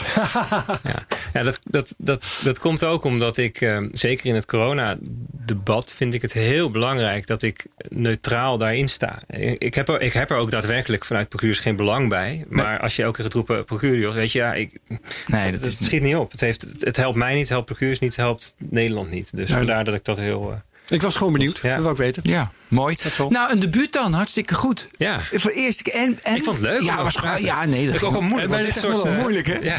ja. 0.92 1.06
ja 1.32 1.42
dat, 1.42 1.60
dat, 1.64 1.94
dat, 1.98 2.40
dat 2.42 2.58
komt 2.58 2.84
ook 2.84 3.04
omdat 3.04 3.36
ik, 3.36 3.60
eh, 3.60 3.82
zeker 3.90 4.26
in 4.26 4.34
het 4.34 4.46
coronadebat, 4.46 5.94
vind 5.94 6.14
ik 6.14 6.22
het 6.22 6.32
heel 6.32 6.70
belangrijk 6.70 7.26
dat 7.26 7.42
ik 7.42 7.66
neutraal 7.88 8.58
daarin 8.58 8.88
sta. 8.88 9.22
Ik, 9.58 9.74
heb, 9.74 9.88
er, 9.88 10.00
ik 10.00 10.12
heb 10.12 10.30
er 10.30 10.36
ook 10.36 10.50
daadwerkelijk 10.50 11.04
vanuit 11.04 11.28
Procurius 11.28 11.58
geen 11.58 11.76
belang 11.76 12.08
bij. 12.08 12.44
Maar 12.48 12.80
als 12.80 12.96
je 12.96 13.02
elke 13.02 13.14
keer 13.14 13.24
gaat 13.24 13.34
roepen, 13.34 13.64
Procurius, 13.64 14.14
weet 14.14 14.32
je, 14.32 14.38
ja, 14.38 14.54
ik, 14.54 14.78
Nee, 15.26 15.50
dat, 15.50 15.60
dat 15.60 15.68
is 15.68 15.84
schiet 15.84 16.02
niet 16.02 16.16
op. 16.16 16.30
Het, 16.30 16.40
heeft, 16.40 16.66
het 16.78 16.96
helpt 16.96 17.16
mij 17.16 17.32
niet, 17.32 17.40
het 17.40 17.48
helpt 17.48 17.66
Procurius 17.66 17.98
niet, 17.98 18.16
het 18.16 18.24
helpt 18.24 18.54
Nederland 18.58 19.10
niet. 19.10 19.36
Dus 19.36 19.50
vandaar 19.50 19.84
dat 19.84 19.94
ik 19.94 20.04
dat 20.04 20.18
heel... 20.18 20.52
eh, 20.52 20.58
Ik 20.88 21.02
was 21.02 21.16
gewoon 21.16 21.32
benieuwd. 21.32 21.58
Ja. 21.62 21.74
Dat 21.74 21.82
wou 21.82 21.90
ik 21.90 22.00
weten. 22.00 22.22
Ja, 22.26 22.50
mooi. 22.68 22.96
Nou, 23.28 23.52
een 23.52 23.58
debuut 23.58 23.92
dan. 23.92 24.12
Hartstikke 24.12 24.54
goed. 24.54 24.88
ja. 24.96 25.20
Voor 25.30 25.50
de 25.50 25.56
eerste 25.56 25.82
keer. 25.82 25.94
En, 25.94 26.18
en, 26.22 26.36
Ik 26.36 26.44
vond 26.44 26.56
het 26.56 26.66
leuk 26.66 26.82
Ja, 26.82 27.02
was 27.02 27.16
gewoon, 27.16 27.42
ja 27.42 27.64
nee. 27.64 27.86
Dat 27.86 27.94
is 27.94 28.02
ook 28.02 28.12
wel 28.12 28.22
moeilijk. 28.22 28.56
Dit 28.56 28.76
is 28.76 28.80
soort, 28.80 29.02
wel 29.02 29.06
eh, 29.06 29.18
moeilijk, 29.18 29.46
hè? 29.46 29.58
Ja. 29.68 29.78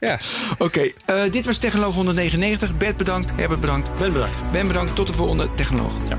ja. 0.00 0.18
Oké, 0.58 0.90
eh, 1.06 1.22
dit 1.30 1.44
was 1.44 1.58
Technoloog 1.58 1.94
199. 1.94 2.76
Bert 2.76 2.96
bedankt, 2.96 3.32
Herbert 3.36 3.60
bedankt. 3.60 3.98
Ben 3.98 4.12
bedankt. 4.12 4.50
Ben 4.50 4.66
bedankt. 4.66 4.94
Tot 4.94 5.06
de 5.06 5.12
volgende 5.12 5.48
Technoloog. 5.54 5.92
Ja. 6.08 6.18